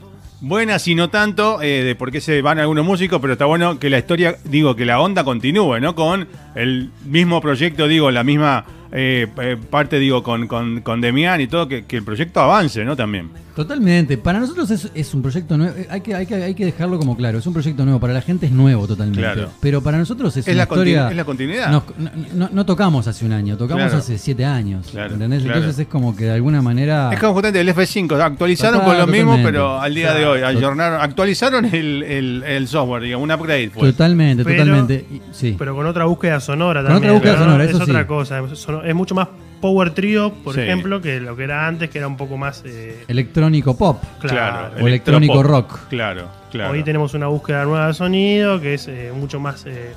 buenas 0.43 0.89
y 0.89 0.95
no 0.97 1.09
tanto, 1.09 1.63
eh, 1.63 1.85
de 1.85 1.95
por 1.95 2.11
qué 2.11 2.21
se 2.21 2.43
van 2.43 2.59
algunos 2.59 2.85
músicos, 2.85 3.21
pero 3.21 3.35
está 3.35 3.47
bueno 3.47 3.79
que 3.79 3.89
la 3.89 3.99
historia, 3.99 4.37
digo, 4.45 4.75
que 4.75 4.85
la 4.85 5.01
onda 5.01 5.25
continúe, 5.25 5.79
¿no? 5.81 5.95
Con 5.95 6.27
el 6.57 6.91
mismo 7.07 7.41
proyecto, 7.41 7.87
digo, 7.87 8.11
la 8.11 8.25
misma 8.25 8.65
eh, 8.93 9.27
eh, 9.41 9.57
parte, 9.71 9.99
digo, 9.99 10.23
con, 10.23 10.47
con, 10.47 10.81
con 10.83 11.01
Demián 11.01 11.41
y 11.41 11.47
todo, 11.47 11.67
que, 11.69 11.85
que 11.85 11.97
el 11.97 12.05
proyecto 12.05 12.41
avance, 12.41 12.85
¿no? 12.85 12.95
También. 12.97 13.31
Totalmente. 13.57 14.17
Para 14.17 14.39
nosotros 14.41 14.71
es, 14.71 14.91
es 14.95 15.13
un 15.13 15.21
proyecto 15.21 15.59
nuevo. 15.59 15.75
Eh, 15.77 15.87
Hay 15.91 16.01
que, 16.01 16.15
hay, 16.15 16.25
que, 16.27 16.35
hay 16.37 16.55
que 16.55 16.65
dejarlo 16.65 16.99
como 16.99 17.19
claro. 17.19 17.39
Es 17.39 17.47
un 17.47 17.53
proyecto 17.53 17.85
nuevo. 17.85 18.01
Para 18.01 18.15
la 18.15 18.23
gente 18.23 18.47
es 18.47 18.53
nuevo 18.53 18.87
totalmente. 18.87 19.21
Claro. 19.21 19.51
Pero 19.61 19.83
para 19.83 19.99
nosotros 19.99 20.35
es, 20.39 20.49
Es 20.49 20.55
una 20.55 20.63
la 20.65 20.69
continu- 20.69 20.73
historia. 20.73 21.11
es 21.11 21.17
la 21.17 21.25
continuidad. 21.25 21.71
Nos- 21.71 21.83
no, 21.99 22.11
no- 22.35 22.49
no 22.51 22.65
tocamos 22.67 23.07
hace 23.09 23.27
un 23.27 23.33
año, 23.33 23.59
tocamos 23.59 23.83
Claro. 23.85 23.99
hace 23.99 24.17
siete 24.17 24.47
años. 24.47 24.89
Claro, 24.91 25.13
¿entendés? 25.15 25.43
claro. 25.43 25.59
Entonces 25.59 25.81
es 25.83 25.89
como 25.89 26.17
que 26.17 26.25
de 26.25 26.31
alguna 26.33 26.63
manera. 26.63 27.11
Es 27.13 27.21
como 27.21 27.35
justamente 27.35 27.61
el 27.61 27.69
F5, 27.69 28.19
actualizaron 28.23 28.81
Total, 28.81 28.89
con 28.89 28.99
lo 28.99 29.07
mismo, 29.07 29.33
totalmente. 29.33 29.53
pero 29.53 29.81
al 29.81 29.95
día 29.95 30.15
de 30.15 30.25
hoy, 30.25 30.41
ayornaron, 30.41 31.01
actualizaron 31.03 31.65
el, 31.67 32.03
el, 32.05 32.43
el 32.47 32.69
software, 32.69 33.03
digamos, 33.03 33.25
un 33.29 33.33
upgrade. 33.33 33.69
Fue. 33.69 33.91
Totalmente, 33.93 34.45
Pero- 34.45 34.65
totalmente. 34.65 35.05
Y- 35.13 35.21
sí. 35.33 35.57
Pero 35.59 35.75
con 35.77 35.85
otra 35.87 36.07
búsqueda 36.07 36.41
sonora 36.41 36.81
Con 36.81 36.91
también. 36.93 37.11
otra 37.11 37.13
búsqueda 37.19 37.33
¿no? 37.35 37.45
sonora, 37.45 37.65
es 37.65 37.71
eso 37.71 37.83
otra 37.83 38.01
sí. 38.01 38.07
cosa. 38.07 38.41
Es 38.85 38.95
mucho 38.95 39.15
más 39.15 39.29
Power 39.61 39.91
Trio, 39.91 40.33
por 40.43 40.55
Sí. 40.55 40.61
ejemplo, 40.63 41.01
que 41.01 41.21
lo 41.21 41.37
que 41.37 41.45
era 41.45 41.67
antes, 41.69 41.89
que 41.89 41.99
era 41.99 42.09
un 42.09 42.17
poco 42.17 42.37
más. 42.37 42.63
eh, 42.67 43.05
Electrónico 43.09 43.77
pop. 43.77 44.03
claro. 44.21 44.75
O 44.83 44.89
electrónico 44.89 45.43
rock. 45.43 45.79
Claro, 45.89 46.27
claro. 46.51 46.73
Hoy 46.73 46.83
tenemos 46.83 47.15
una 47.15 47.29
búsqueda 47.29 47.65
nueva 47.65 47.87
de 47.87 47.95
sonido 47.95 48.61
que 48.61 48.75
es 48.75 48.89
eh, 48.89 49.13
mucho 49.15 49.39
más. 49.39 49.65
eh, 49.67 49.93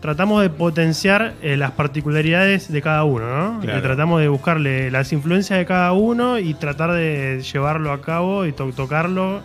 tratamos 0.00 0.40
de 0.42 0.48
potenciar 0.48 1.34
eh, 1.42 1.56
las 1.56 1.72
particularidades 1.72 2.70
de 2.72 2.80
cada 2.80 3.04
uno, 3.04 3.26
¿no? 3.54 3.60
Claro. 3.60 3.78
Eh, 3.78 3.82
tratamos 3.82 4.20
de 4.20 4.28
buscarle 4.28 4.90
las 4.90 5.12
influencias 5.12 5.58
de 5.58 5.66
cada 5.66 5.92
uno 5.92 6.38
y 6.38 6.54
tratar 6.54 6.92
de 6.92 7.42
llevarlo 7.52 7.92
a 7.92 8.00
cabo 8.00 8.46
y 8.46 8.52
to- 8.52 8.72
tocarlo. 8.72 9.40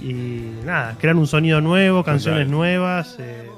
Y 0.00 0.14
nada, 0.64 0.96
crear 0.98 1.14
un 1.14 1.26
sonido 1.28 1.60
nuevo, 1.60 2.02
canciones 2.02 2.40
Total. 2.46 2.50
nuevas, 2.50 3.16
eh, 3.20 3.48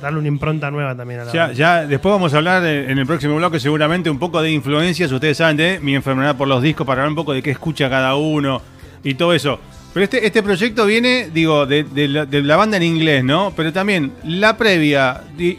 darle 0.00 0.18
una 0.18 0.28
impronta 0.28 0.70
nueva 0.70 0.94
también 0.96 1.20
a 1.20 1.24
la 1.24 1.32
Ya, 1.32 1.40
banda. 1.42 1.54
ya 1.54 1.86
después 1.86 2.12
vamos 2.12 2.34
a 2.34 2.38
hablar 2.38 2.64
en 2.66 2.98
el 2.98 3.06
próximo 3.06 3.36
bloque 3.36 3.58
seguramente 3.60 4.10
un 4.10 4.18
poco 4.18 4.40
de 4.42 4.50
influencias, 4.50 5.10
ustedes 5.12 5.36
saben 5.36 5.56
de 5.56 5.78
mi 5.80 5.94
enfermedad 5.94 6.36
por 6.36 6.48
los 6.48 6.62
discos, 6.62 6.86
para 6.86 7.02
hablar 7.02 7.10
un 7.10 7.16
poco 7.16 7.32
de 7.32 7.42
qué 7.42 7.50
escucha 7.50 7.88
cada 7.90 8.14
uno 8.16 8.60
y 9.02 9.14
todo 9.14 9.32
eso. 9.34 9.58
Pero 9.92 10.04
este, 10.04 10.26
este 10.26 10.42
proyecto 10.42 10.86
viene, 10.86 11.30
digo, 11.32 11.66
de, 11.66 11.84
de 11.84 12.08
la, 12.08 12.26
de 12.26 12.42
la 12.42 12.56
banda 12.56 12.76
en 12.76 12.82
inglés, 12.82 13.22
¿no? 13.22 13.52
Pero 13.56 13.72
también 13.72 14.10
la 14.24 14.56
previa, 14.56 15.20
di- 15.36 15.58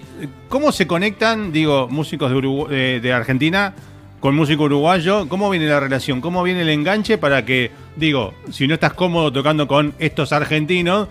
¿cómo 0.49 0.73
se 0.73 0.85
conectan, 0.85 1.53
digo, 1.53 1.87
músicos 1.89 2.29
de, 2.31 2.35
Urugu- 2.37 2.67
de- 2.67 2.99
de 2.99 3.13
Argentina 3.13 3.73
con 4.19 4.35
músico 4.35 4.63
uruguayo? 4.63 5.29
¿Cómo 5.29 5.49
viene 5.49 5.67
la 5.67 5.79
relación? 5.79 6.19
¿Cómo 6.19 6.43
viene 6.43 6.63
el 6.63 6.69
enganche 6.69 7.17
para 7.17 7.45
que, 7.45 7.71
digo, 7.95 8.33
si 8.51 8.67
no 8.67 8.73
estás 8.73 8.91
cómodo 8.93 9.31
tocando 9.31 9.67
con 9.69 9.93
estos 9.99 10.33
argentinos, 10.33 11.07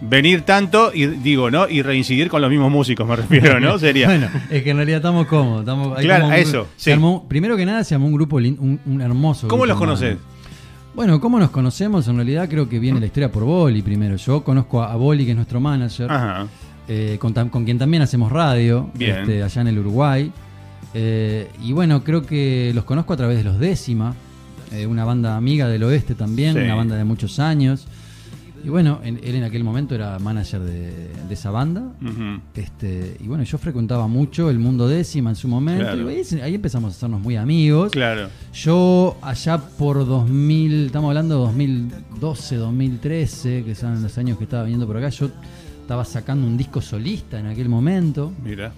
venir 0.00 0.42
tanto 0.42 0.92
y 0.94 1.06
digo, 1.06 1.50
¿no? 1.50 1.68
Y 1.68 1.82
reincidir 1.82 2.28
con 2.28 2.42
los 2.42 2.50
mismos 2.50 2.70
músicos, 2.70 3.06
me 3.08 3.16
refiero, 3.16 3.58
¿no? 3.60 3.78
Sería. 3.80 4.06
Bueno, 4.08 4.28
es 4.50 4.62
que 4.62 4.70
en 4.70 4.76
realidad 4.76 4.98
estamos 4.98 5.26
cómodos. 5.26 5.60
Estamos, 5.60 5.98
Claro, 5.98 6.24
como 6.24 6.34
un- 6.34 6.40
eso, 6.40 6.66
se 6.76 6.84
sí. 6.84 6.90
armó- 6.98 7.26
primero 7.28 7.56
que 7.56 7.64
nada 7.66 7.82
se 7.84 7.94
armó 7.94 8.06
un 8.06 8.12
grupo, 8.14 8.36
un, 8.36 8.80
un 8.84 9.00
hermoso 9.00 9.48
¿Cómo 9.48 9.62
grupo 9.62 9.66
los 9.74 9.78
conoces? 9.78 10.18
Bueno, 10.94 11.20
¿cómo 11.20 11.38
nos 11.38 11.50
conocemos? 11.50 12.08
En 12.08 12.16
realidad 12.16 12.48
creo 12.48 12.68
que 12.68 12.78
viene 12.78 13.00
la 13.00 13.06
historia 13.06 13.30
por 13.30 13.44
Boli 13.44 13.82
primero. 13.82 14.16
Yo 14.16 14.42
conozco 14.42 14.82
a, 14.82 14.92
a 14.92 14.96
Boli, 14.96 15.24
que 15.24 15.30
es 15.32 15.36
nuestro 15.36 15.60
manager, 15.60 16.10
Ajá. 16.10 16.46
eh, 16.88 17.18
con, 17.20 17.32
quien 17.64 17.78
también 17.78 18.02
hacemos 18.02 18.32
radio, 18.32 18.90
Bien. 18.94 19.16
este, 19.18 19.42
allá 19.42 19.60
en 19.60 19.68
el 19.68 19.78
Uruguay. 19.78 20.32
Eh, 20.94 21.50
y 21.62 21.72
bueno, 21.72 22.02
creo 22.02 22.24
que 22.24 22.72
los 22.74 22.84
conozco 22.84 23.12
a 23.12 23.16
través 23.18 23.36
de 23.36 23.44
los 23.44 23.58
Décima, 23.58 24.14
eh, 24.72 24.86
una 24.86 25.04
banda 25.04 25.36
amiga 25.36 25.68
del 25.68 25.82
oeste 25.82 26.14
también, 26.14 26.54
Sí. 26.54 26.60
una 26.60 26.74
banda 26.74 26.96
de 26.96 27.04
muchos 27.04 27.38
años. 27.40 27.86
Y 28.66 28.68
bueno, 28.68 28.98
en- 29.04 29.20
él 29.22 29.36
en 29.36 29.44
aquel 29.44 29.62
momento 29.62 29.94
era 29.94 30.18
manager 30.18 30.60
de, 30.60 30.90
de 31.28 31.34
esa 31.34 31.52
banda. 31.52 31.92
Este, 32.54 33.16
y 33.20 33.28
bueno, 33.28 33.44
yo 33.44 33.58
frecuentaba 33.58 34.08
mucho 34.08 34.50
el 34.50 34.58
mundo 34.58 34.88
décima 34.88 35.30
en 35.30 35.36
su 35.36 35.46
momento. 35.46 35.84
Claro. 35.84 36.10
Y 36.10 36.16
ahí, 36.16 36.40
ahí 36.42 36.54
empezamos 36.56 36.92
a 36.92 36.96
hacernos 36.96 37.20
muy 37.20 37.36
amigos. 37.36 37.92
Claro. 37.92 38.28
Yo 38.52 39.16
allá 39.22 39.58
por 39.58 40.04
2000, 40.04 40.86
estamos 40.86 41.08
hablando 41.10 41.36
de 41.36 41.40
2012, 41.42 42.56
2013, 42.56 43.62
que 43.64 43.74
son 43.76 44.02
los 44.02 44.18
años 44.18 44.36
que 44.36 44.44
estaba 44.44 44.64
viniendo 44.64 44.86
por 44.86 44.96
acá, 44.96 45.10
yo 45.10 45.30
estaba 45.82 46.04
sacando 46.04 46.44
un 46.46 46.56
disco 46.56 46.80
solista 46.82 47.38
en 47.38 47.46
aquel 47.46 47.68
momento. 47.68 48.32
Mira. 48.42 48.72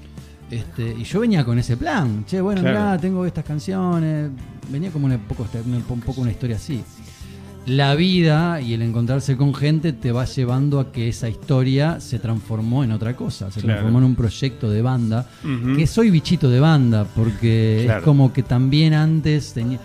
Este, 0.51 0.95
y 0.99 1.05
yo 1.05 1.21
venía 1.21 1.45
con 1.47 1.59
ese 1.59 1.77
plan. 1.79 2.25
Che, 2.27 2.41
bueno, 2.43 2.61
Claro. 2.61 2.79
mirá, 2.79 2.99
tengo 2.99 3.25
estas 3.25 3.45
canciones. 3.45 4.31
Venía 4.71 4.91
como 4.91 5.07
una, 5.07 5.17
poco, 5.17 5.47
un 5.65 6.01
poco 6.03 6.21
una 6.21 6.31
historia 6.31 6.57
así. 6.57 6.83
La 7.69 7.95
vida 7.95 8.61
y 8.61 8.73
el 8.73 8.83
encontrarse 8.83 9.37
con 9.37 9.55
gente 9.55 9.93
te 9.93 10.11
va 10.11 10.25
llevando 10.25 10.81
a 10.81 10.91
que 10.91 11.09
esa 11.09 11.29
historia 11.29 12.01
se 12.01 12.19
transformó 12.19 12.83
en 12.83 12.93
otra 12.93 13.15
cosa. 13.15 13.51
Se 13.51 13.61
Claro. 13.61 13.81
transformó 13.81 13.99
en 13.99 14.05
un 14.05 14.15
proyecto 14.15 14.71
de 14.71 14.81
banda. 14.83 15.27
Que 15.77 15.87
soy 15.87 16.11
bichito 16.11 16.49
de 16.49 16.61
banda, 16.61 17.05
porque 17.05 17.83
Claro. 17.85 17.99
es 18.01 18.05
como 18.05 18.33
que 18.33 18.43
también 18.43 18.95
antes 18.95 19.53
tenía. 19.53 19.79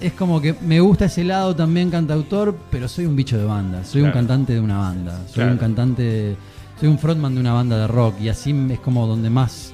Es 0.00 0.12
como 0.12 0.40
que 0.40 0.54
me 0.66 0.80
gusta 0.80 1.06
ese 1.06 1.24
lado 1.24 1.54
también 1.56 1.90
cantautor, 1.90 2.56
pero 2.70 2.88
soy 2.88 3.06
un 3.06 3.16
bicho 3.16 3.36
de 3.38 3.44
banda. 3.44 3.84
Soy 3.84 4.02
un 4.02 4.12
cantante 4.12 4.52
de 4.54 4.60
una 4.60 4.78
banda. 4.78 5.20
Soy 5.32 5.44
un 5.44 5.56
cantante. 5.58 6.36
Soy 6.80 6.88
un 6.88 6.98
frontman 6.98 7.34
de 7.34 7.40
una 7.40 7.52
banda 7.54 7.78
de 7.78 7.86
rock. 7.86 8.14
Y 8.20 8.28
así 8.28 8.54
es 8.70 8.78
como 8.80 9.06
donde 9.06 9.30
más. 9.30 9.72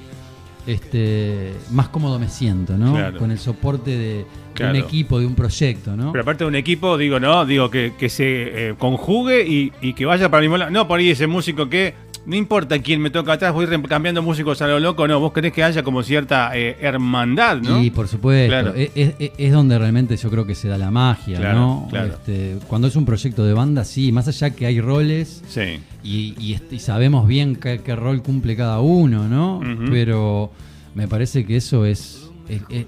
Este, 0.65 1.53
más 1.71 1.89
cómodo 1.89 2.19
me 2.19 2.29
siento, 2.29 2.77
¿no? 2.77 2.93
Claro. 2.93 3.19
Con 3.19 3.31
el 3.31 3.39
soporte 3.39 3.91
de, 3.91 4.25
un 4.61 4.75
equipo, 4.75 5.19
de 5.19 5.25
un 5.25 5.35
proyecto, 5.35 5.95
¿no? 5.95 6.11
Pero 6.11 6.21
aparte 6.21 6.45
de 6.45 6.47
un 6.47 6.55
equipo, 6.55 6.97
digo, 6.97 7.19
¿no? 7.19 7.45
Digo, 7.45 7.69
que, 7.69 7.93
que 7.97 8.09
se 8.09 8.69
eh, 8.69 8.75
conjugue 8.77 9.45
y, 9.45 9.73
y 9.81 9.93
que 9.93 10.05
vaya 10.05 10.29
para 10.29 10.41
el 10.41 10.49
mismo 10.49 10.57
lado. 10.57 10.71
No 10.71 10.87
por 10.87 10.99
ahí 10.99 11.09
ese 11.09 11.27
músico 11.27 11.69
que 11.69 11.93
no 12.25 12.35
importa 12.37 12.79
quién 12.79 13.01
me 13.01 13.09
toca 13.09 13.33
atrás, 13.33 13.51
voy 13.53 13.67
cambiando 13.89 14.21
músicos 14.21 14.61
a 14.61 14.67
lo 14.67 14.79
loco. 14.79 15.07
No, 15.07 15.19
vos 15.19 15.33
querés 15.33 15.51
que 15.51 15.63
haya 15.63 15.83
como 15.83 16.03
cierta 16.03 16.51
eh, 16.57 16.77
hermandad, 16.79 17.57
¿no? 17.61 17.83
Y 17.83 17.89
por 17.91 18.07
supuesto, 18.07 18.49
Claro. 18.49 18.73
es, 18.75 18.91
es- 18.95 19.31
es 19.37 19.51
donde 19.51 19.77
realmente 19.77 20.15
yo 20.15 20.29
creo 20.29 20.45
que 20.45 20.55
se 20.55 20.67
da 20.69 20.77
la 20.77 20.89
magia, 20.91 21.37
Claro, 21.39 21.57
¿no? 21.59 21.87
claro. 21.89 22.13
Este, 22.13 22.57
cuando 22.67 22.87
es 22.87 22.95
un 22.95 23.05
proyecto 23.05 23.43
de 23.45 23.53
banda, 23.53 23.83
sí, 23.83 24.11
más 24.11 24.27
allá 24.27 24.51
que 24.51 24.65
hay 24.65 24.79
roles 24.79 25.43
Sí. 25.47 25.79
y, 26.03 26.33
y 26.39 26.53
est- 26.53 26.71
y 26.71 26.79
sabemos 26.79 27.27
bien 27.27 27.55
qué, 27.57 27.81
qué 27.83 27.95
rol 27.95 28.21
cumple 28.21 28.55
cada 28.55 28.79
uno, 28.79 29.27
¿no? 29.27 29.59
Pero 29.89 30.51
me 30.95 31.07
parece 31.07 31.45
que 31.45 31.57
eso 31.57 31.85
es, 31.85 32.29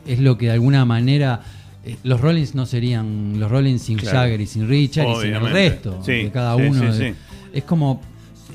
es, 0.05 0.19
lo 0.19 0.37
que 0.37 0.45
de 0.47 0.51
alguna 0.53 0.85
manera... 0.85 1.41
eh, 1.83 1.97
Los 2.03 2.21
Rollins 2.21 2.55
no 2.55 2.65
serían 2.65 3.39
los 3.39 3.51
Rollins 3.51 3.81
sin 3.81 3.97
Claro. 3.97 4.17
Jagger 4.19 4.41
y 4.41 4.45
sin 4.47 4.67
Richard 4.67 5.07
y 5.07 5.21
sin 5.21 5.33
el 5.35 5.49
resto 5.49 5.99
Sí, 6.05 6.11
de 6.23 6.31
cada 6.31 6.55
uno. 6.55 6.93
sí. 6.93 7.13
Es 7.53 7.63
como, 7.63 8.01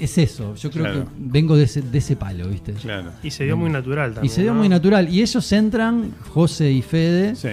es 0.00 0.18
eso, 0.18 0.54
yo 0.54 0.70
creo 0.70 0.84
Claro. 0.84 1.04
que 1.04 1.10
vengo 1.18 1.56
de 1.56 1.64
ese, 1.64 1.82
de 1.82 1.98
ese 1.98 2.16
palo, 2.16 2.48
¿viste? 2.48 2.72
Claro. 2.74 3.10
Y 3.22 3.30
se 3.30 3.44
dio 3.44 3.56
muy 3.56 3.70
natural 3.70 4.10
Y 4.10 4.14
también. 4.14 4.34
se 4.34 4.42
dio 4.42 4.52
¿no? 4.52 4.58
muy 4.60 4.68
natural. 4.68 5.08
Y 5.12 5.20
ellos 5.22 5.52
entran, 5.52 6.12
José 6.30 6.70
y 6.72 6.82
Fede, 6.82 7.34
Sí. 7.36 7.48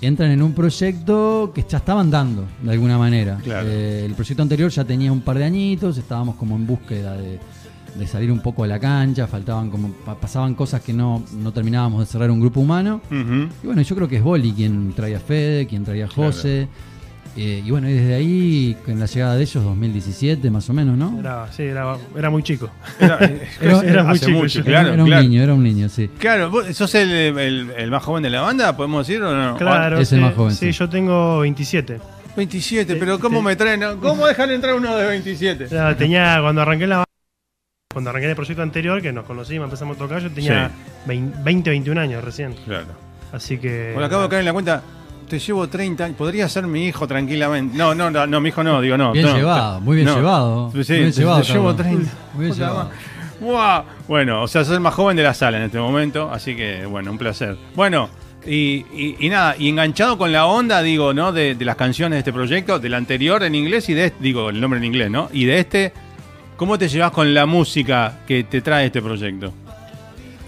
entran 0.00 0.30
en 0.30 0.42
un 0.42 0.52
proyecto 0.54 1.52
que 1.54 1.64
ya 1.68 1.78
estaban 1.78 2.10
dando, 2.10 2.44
de 2.62 2.70
alguna 2.72 2.98
manera. 2.98 3.38
Claro. 3.42 3.68
Eh, 3.70 4.04
el 4.06 4.14
proyecto 4.14 4.42
anterior 4.42 4.70
ya 4.70 4.84
tenía 4.84 5.12
un 5.12 5.20
par 5.20 5.38
de 5.38 5.44
añitos, 5.44 5.98
estábamos 5.98 6.36
como 6.36 6.56
en 6.56 6.66
búsqueda 6.66 7.16
de, 7.16 7.38
de 7.98 8.06
salir 8.06 8.30
un 8.32 8.40
poco 8.40 8.64
a 8.64 8.66
la 8.66 8.78
cancha, 8.78 9.26
faltaban 9.26 9.68
como, 9.68 9.88
pa- 9.92 10.14
pasaban 10.14 10.54
cosas 10.54 10.80
que 10.80 10.92
no, 10.92 11.24
no 11.36 11.52
terminábamos 11.52 12.00
de 12.00 12.06
cerrar 12.06 12.30
un 12.30 12.40
grupo 12.40 12.60
humano. 12.60 13.00
Y 13.10 13.66
bueno, 13.66 13.82
yo 13.82 13.94
creo 13.96 14.08
que 14.08 14.16
es 14.16 14.22
Boli 14.22 14.52
quien 14.52 14.92
trae 14.94 15.14
a 15.16 15.20
Fede, 15.20 15.66
quien 15.66 15.84
trae 15.84 16.02
a 16.04 16.08
José. 16.08 16.68
Eh, 17.36 17.62
y 17.64 17.70
bueno, 17.70 17.88
y 17.88 17.92
desde 17.92 18.14
ahí, 18.14 18.76
con 18.84 18.98
la 18.98 19.06
llegada 19.06 19.36
de 19.36 19.42
ellos, 19.42 19.62
2017 19.64 20.50
más 20.50 20.68
o 20.68 20.72
menos, 20.72 20.96
¿no? 20.98 21.18
Era, 21.20 21.46
sí, 21.52 21.62
era, 21.62 21.96
era 22.16 22.28
muy 22.28 22.42
chico. 22.42 22.68
Era, 22.98 23.18
Era- 23.60 23.80
era 23.82 24.02
muy 24.04 24.18
chico, 24.18 24.30
mucho, 24.38 24.64
claro. 24.64 24.92
era 24.94 25.02
un 25.02 25.08
claro. 25.08 25.22
niño, 25.22 25.42
era 25.42 25.54
un 25.54 25.62
niño, 25.62 25.88
sí. 25.88 26.08
Claro, 26.18 26.50
¿vos 26.50 26.66
sos 26.76 26.92
el, 26.96 27.10
el- 27.10 27.70
el 27.76 27.90
más 27.90 28.02
joven 28.02 28.22
de 28.24 28.30
la 28.30 28.40
banda, 28.40 28.76
podemos 28.76 29.06
decir 29.06 29.22
o 29.22 29.32
no? 29.34 29.56
Claro, 29.56 29.98
Es 30.00 30.12
el 30.12 30.20
más 30.22 30.34
joven, 30.34 30.54
Sí, 30.54 30.72
sí. 30.72 30.78
yo 30.78 30.88
tengo 30.88 31.38
27. 31.40 32.00
27, 32.36 32.92
Sí, 32.94 32.98
pero 32.98 33.18
¿cómo 33.20 33.42
me 33.42 33.54
traen? 33.56 33.82
¿Cómo 34.00 34.26
dejan 34.26 34.50
entrar 34.50 34.74
uno 34.74 34.96
de 34.96 35.06
27? 35.06 35.68
Ya, 35.70 35.96
tenía, 35.96 36.38
cuando 36.42 36.62
arranqué 36.62 36.86
la 36.86 37.04
cuando 37.92 38.10
arranqué 38.10 38.28
el 38.30 38.36
proyecto 38.36 38.62
anterior, 38.62 39.02
que 39.02 39.12
nos 39.12 39.24
conocimos, 39.24 39.64
empezamos 39.64 39.96
a 39.96 39.98
tocar, 39.98 40.20
yo 40.22 40.30
tenía 40.30 40.68
Sí. 40.68 40.74
20, 41.06 41.38
20, 41.42 41.70
21 41.70 42.00
años 42.00 42.22
recién. 42.24 42.54
Claro. 42.64 42.86
Así 43.32 43.58
que. 43.58 43.90
Bueno, 43.92 44.06
acabo 44.06 44.22
de 44.24 44.28
caer 44.28 44.40
en 44.40 44.46
la 44.46 44.52
cuenta. 44.52 44.82
Te 45.30 45.38
llevo 45.38 45.68
30 45.68 46.04
años. 46.06 46.16
Podría 46.18 46.48
ser 46.48 46.66
mi 46.66 46.86
hijo 46.86 47.06
tranquilamente. 47.06 47.78
No, 47.78 47.94
no, 47.94 48.10
no, 48.10 48.26
no 48.26 48.40
mi 48.40 48.48
hijo 48.48 48.62
no, 48.64 48.80
digo 48.80 48.96
no. 48.98 49.12
Bien 49.12 49.26
no, 49.26 49.36
llevado, 49.36 49.80
muy 49.80 49.94
bien 49.96 50.08
no. 50.08 50.16
llevado. 50.16 50.70
Sí, 50.72 50.76
muy 50.92 50.98
bien 50.98 51.12
te- 51.12 51.20
llevado. 51.20 51.40
te 51.42 51.52
llevo 51.52 51.76
Carlos. 51.76 51.76
30. 51.86 52.12
Muy 52.34 52.44
bien 52.44 52.52
Puta 52.54 52.66
llevado. 52.66 52.84
madre. 52.84 52.96
¡Guau! 53.40 53.84
Bueno, 54.08 54.42
o 54.42 54.48
sea, 54.48 54.64
sos 54.64 54.74
el 54.74 54.80
más 54.80 54.92
joven 54.92 55.16
de 55.16 55.22
la 55.22 55.32
sala 55.32 55.56
en 55.58 55.62
este 55.62 55.78
momento, 55.78 56.30
así 56.30 56.54
que 56.56 56.84
bueno, 56.84 57.10
un 57.12 57.16
placer. 57.16 57.56
Bueno, 57.74 58.10
y, 58.44 58.84
y- 58.92 59.16
y 59.20 59.28
nada, 59.30 59.54
y 59.58 59.68
enganchado 59.68 60.18
con 60.18 60.32
la 60.32 60.46
onda, 60.46 60.82
digo, 60.82 61.14
¿no? 61.14 61.32
De, 61.32 61.54
de 61.54 61.64
las 61.64 61.76
canciones 61.76 62.16
de 62.16 62.18
este 62.18 62.32
proyecto, 62.32 62.78
del 62.80 62.92
anterior 62.94 63.42
en 63.44 63.54
inglés 63.54 63.88
y 63.88 63.94
de 63.94 64.06
este, 64.06 64.22
digo, 64.22 64.50
el 64.50 64.60
nombre 64.60 64.78
en 64.78 64.84
inglés, 64.84 65.10
¿no? 65.10 65.28
Y 65.32 65.44
de 65.44 65.58
este, 65.60 65.92
¿cómo 66.56 66.76
te 66.76 66.88
llevas 66.88 67.12
con 67.12 67.32
la 67.32 67.46
música 67.46 68.18
que 68.26 68.44
te 68.44 68.60
trae 68.60 68.86
este 68.86 69.00
proyecto? 69.00 69.54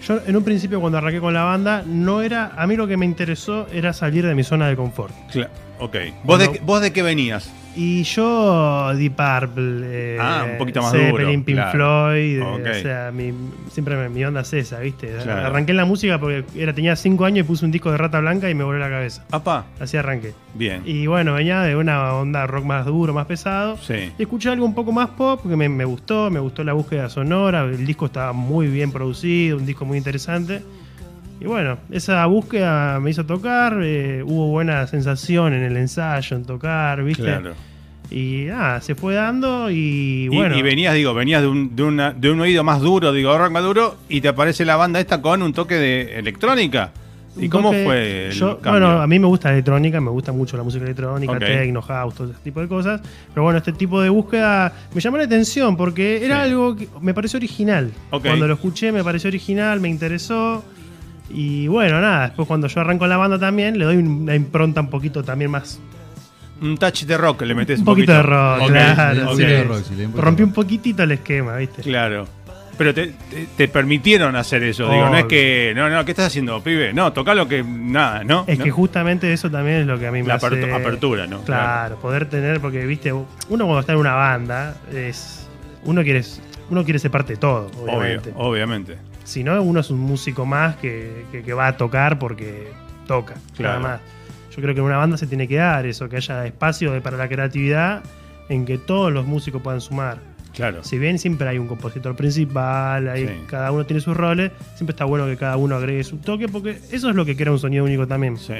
Yo 0.07 0.19
en 0.25 0.35
un 0.35 0.43
principio 0.43 0.79
cuando 0.81 0.97
arranqué 0.97 1.19
con 1.19 1.33
la 1.33 1.43
banda, 1.43 1.83
no 1.85 2.21
era. 2.21 2.51
A 2.57 2.67
mí 2.67 2.75
lo 2.75 2.87
que 2.87 2.97
me 2.97 3.05
interesó 3.05 3.67
era 3.71 3.93
salir 3.93 4.25
de 4.25 4.35
mi 4.35 4.43
zona 4.43 4.67
de 4.67 4.75
confort. 4.75 5.13
Cla- 5.31 5.49
ok. 5.79 5.95
¿Vos 6.23 6.39
de, 6.39 6.59
¿Vos 6.63 6.81
de 6.81 6.91
qué 6.91 7.01
venías? 7.03 7.49
Y 7.75 8.03
yo, 8.03 8.91
Deep 8.95 9.15
Purple. 9.15 9.81
eh, 9.83 10.17
Ah, 10.21 10.45
un 10.51 10.57
poquito 10.59 10.81
más 10.81 10.91
Zeppelin, 10.91 11.11
duro, 11.41 11.45
Pink 11.45 11.57
claro. 11.57 11.71
Floyd. 11.71 12.37
eh, 12.37 12.41
Ok. 12.43 12.67
O 12.69 12.81
sea, 12.81 13.11
mi- 13.11 13.33
siempre 13.71 13.95
me- 13.95 14.09
mi 14.09 14.23
onda 14.23 14.41
es 14.41 14.53
esa, 14.53 14.79
¿viste? 14.79 15.07
Claro. 15.23 15.47
Arranqué 15.47 15.71
en 15.71 15.77
la 15.77 15.85
música 15.85 16.19
porque 16.19 16.43
era, 16.55 16.73
tenía 16.73 16.95
5 16.95 17.25
años 17.25 17.45
y 17.45 17.47
puse 17.47 17.65
un 17.65 17.71
disco 17.71 17.91
de 17.91 17.97
Rata 17.97 18.19
Blanca 18.19 18.49
y 18.49 18.53
me 18.55 18.63
voló 18.63 18.77
la 18.77 18.89
cabeza. 18.89 19.25
Apa, 19.31 19.65
Así 19.79 19.97
arranqué. 19.97 20.33
bien. 20.53 20.83
Y 20.85 21.07
bueno, 21.07 21.33
venía 21.33 21.61
de 21.61 21.75
una 21.75 22.13
onda 22.13 22.45
rock 22.45 22.65
más 22.65 22.85
duro, 22.85 23.11
más 23.13 23.25
pesado. 23.25 23.77
Sí. 23.77 24.11
Y 24.17 24.21
escuché 24.21 24.49
algo 24.49 24.65
un 24.65 24.75
poco 24.75 24.91
más 24.91 25.09
pop 25.09 25.41
que 25.41 25.55
me, 25.55 25.67
me 25.67 25.85
gustó, 25.85 26.29
me 26.29 26.39
gustó 26.39 26.63
la 26.63 26.73
búsqueda 26.73 27.09
sonora, 27.09 27.63
el 27.63 27.85
disco 27.85 28.05
estaba 28.05 28.33
muy 28.33 28.67
bien 28.67 28.91
producido, 28.91 29.57
un 29.57 29.65
disco 29.65 29.83
muy 29.85 29.97
interesante. 29.97 30.61
Y 31.43 31.45
bueno, 31.45 31.77
esa 31.91 32.25
búsqueda 32.25 32.99
me 33.01 33.09
hizo 33.09 33.25
tocar, 33.25 33.77
eh, 33.83 34.23
hubo 34.25 34.47
buena 34.47 34.87
sensación 34.87 35.53
en 35.53 35.63
el 35.63 35.75
ensayo, 35.75 36.37
en 36.37 36.45
tocar, 36.45 37.03
¿viste? 37.03 37.23
Claro. 37.23 37.53
Y 38.09 38.45
nada, 38.47 38.79
se 38.79 38.95
fue 38.95 39.15
dando 39.15 39.69
y 39.69 40.27
bueno. 40.29 40.55
y 40.57 40.61
venías, 40.61 40.93
digo, 40.93 41.13
venías 41.13 41.41
de 41.41 41.47
un, 41.47 41.75
de, 41.75 41.83
una- 41.83 42.11
de 42.13 42.31
un 42.31 42.39
oído 42.39 42.63
más 42.63 42.79
duro, 42.79 43.11
digo, 43.11 43.37
rock 43.37 43.51
más 43.51 43.63
duro, 43.63 43.97
y 44.07 44.21
te 44.21 44.29
aparece 44.29 44.63
la 44.65 44.75
banda 44.77 44.99
esta 44.99 45.21
con 45.21 45.41
un 45.41 45.51
toque 45.51 45.75
de 45.75 46.17
electrónica. 46.19 46.91
¿Y 47.35 47.49
cómo 47.49 47.69
fue 47.73 48.27
el 48.27 48.31
yo-? 48.33 48.59
Bueno, 48.63 49.01
a 49.01 49.07
mí 49.07 49.17
me 49.17 49.25
gusta 49.25 49.49
la 49.49 49.55
electrónica, 49.55 49.99
me 49.99 50.11
gusta 50.11 50.31
mucho 50.31 50.55
la 50.55 50.61
música 50.63 50.83
electrónica, 50.85 51.33
Ok. 51.33 51.39
techno, 51.39 51.81
house, 51.81 52.13
todo 52.13 52.29
ese 52.29 52.39
tipo 52.43 52.61
de 52.61 52.67
cosas. 52.67 53.01
Pero 53.33 53.41
bueno, 53.43 53.57
este 53.57 53.73
tipo 53.73 53.99
de 54.01 54.09
búsqueda 54.09 54.71
me 54.93 55.01
llamó 55.01 55.17
la 55.17 55.23
atención 55.23 55.75
porque 55.75 56.23
era 56.23 56.43
Sí. 56.45 56.51
algo 56.51 56.75
que 56.75 56.87
me 57.01 57.13
pareció 57.15 57.37
original. 57.37 57.89
Cuando 58.11 58.47
lo 58.47 58.53
escuché 58.53 58.91
me 58.91 59.03
pareció 59.03 59.29
original, 59.29 59.79
me 59.81 59.89
interesó. 59.89 60.63
Y 61.29 61.67
bueno, 61.67 61.99
nada, 62.01 62.27
después 62.27 62.47
cuando 62.47 62.67
yo 62.67 62.81
arranco 62.81 63.07
la 63.07 63.17
banda 63.17 63.39
también, 63.39 63.77
le 63.79 63.85
doy 63.85 63.97
una 63.97 64.35
impronta 64.35 64.81
un 64.81 64.89
poquito 64.89 65.23
también 65.23 65.51
más. 65.51 65.79
Un 66.61 66.77
touch 66.77 67.03
de 67.03 67.17
rock 67.17 67.41
le 67.41 67.55
metes 67.55 67.79
Un 67.79 67.81
un, 67.81 67.85
poquito 67.85 68.13
de 68.13 68.23
rock, 68.23 68.61
Ok, 68.61 68.67
claro. 68.69 69.31
ok. 69.31 69.37
Sí, 69.37 69.43
de 69.45 69.63
rock, 69.63 69.83
sí. 69.83 70.07
Rompí 70.15 70.43
un 70.43 70.53
poquitito 70.53 71.03
el 71.03 71.11
esquema, 71.11 71.57
¿viste? 71.57 71.81
Claro. 71.81 72.27
Pero 72.77 72.91
te, 72.93 73.07
te- 73.29 73.47
te 73.55 73.67
permitieron 73.67 74.35
hacer 74.35 74.63
eso, 74.63 74.89
digo, 74.89 75.07
no 75.07 75.15
es 75.17 75.25
que, 75.25 75.73
no, 75.75 75.89
no, 75.91 76.03
¿qué 76.05 76.11
estás 76.11 76.27
haciendo, 76.27 76.59
pibe? 76.63 76.91
No, 76.91 77.13
toca 77.13 77.35
lo 77.35 77.47
que, 77.47 77.63
nada, 77.63 78.23
¿no? 78.23 78.45
Es 78.47 78.57
¿No? 78.57 78.63
que 78.65 78.71
justamente 78.71 79.31
eso 79.31 79.51
también 79.51 79.81
es 79.81 79.85
lo 79.87 79.99
que 79.99 80.07
a 80.07 80.11
mí 80.11 80.21
me 80.23 80.27
La 80.29 80.35
hace... 80.35 80.71
apertura, 80.73 81.27
¿no? 81.27 81.41
Claro, 81.41 81.97
poder 81.97 82.27
tener, 82.27 82.59
porque 82.61 82.83
viste, 82.87 83.13
uno 83.13 83.27
cuando 83.49 83.79
está 83.79 83.93
en 83.93 83.99
una 83.99 84.15
banda, 84.15 84.75
es 84.91 85.47
uno 85.83 86.01
quiere, 86.01 86.23
uno 86.71 86.83
quiere 86.83 86.97
ser 86.97 87.11
parte 87.11 87.33
de 87.33 87.37
todo, 87.37 87.69
Obvio, 87.79 88.21
obviamente. 88.37 88.97
Si 89.23 89.43
no, 89.43 89.61
uno 89.61 89.79
es 89.79 89.89
un 89.89 89.99
músico 89.99 90.45
más 90.45 90.75
que, 90.77 91.25
que- 91.31 91.43
que 91.43 91.53
va 91.53 91.67
a 91.67 91.77
tocar 91.77 92.19
porque 92.19 92.67
toca, 93.07 93.35
Claro. 93.55 93.79
nada 93.79 93.93
más. 93.93 94.01
Yo 94.55 94.61
creo 94.61 94.73
que 94.75 94.81
en 94.81 94.85
una 94.85 94.97
banda 94.97 95.17
se 95.17 95.25
tiene 95.27 95.47
que 95.47 95.55
dar 95.55 95.85
eso, 95.85 96.07
que 96.09 96.17
haya 96.17 96.45
espacio 96.45 96.91
de- 96.91 97.01
para 97.01 97.17
la 97.17 97.27
creatividad 97.27 98.03
en 98.49 98.65
que 98.65 98.77
todos 98.77 99.11
los 99.11 99.25
músicos 99.25 99.61
puedan 99.61 99.81
sumar. 99.81 100.19
Claro. 100.53 100.83
Si 100.83 100.99
bien 100.99 101.17
siempre 101.17 101.47
hay 101.49 101.57
un 101.57 101.67
compositor 101.67 102.15
principal, 102.15 103.11
Sí. 103.15 103.27
cada 103.47 103.71
uno 103.71 103.85
tiene 103.85 104.01
sus 104.01 104.15
roles, 104.15 104.51
siempre 104.75 104.91
está 104.93 105.05
bueno 105.05 105.25
que 105.25 105.35
cada 105.37 105.57
uno 105.57 105.75
agregue 105.75 106.03
su 106.03 106.17
toque, 106.17 106.47
porque 106.47 106.77
eso 106.91 107.09
es 107.09 107.15
lo 107.15 107.25
que 107.25 107.35
crea 107.35 107.51
un 107.51 107.57
sonido 107.59 107.83
único 107.85 108.05
también. 108.07 108.37
Sí. 108.37 108.53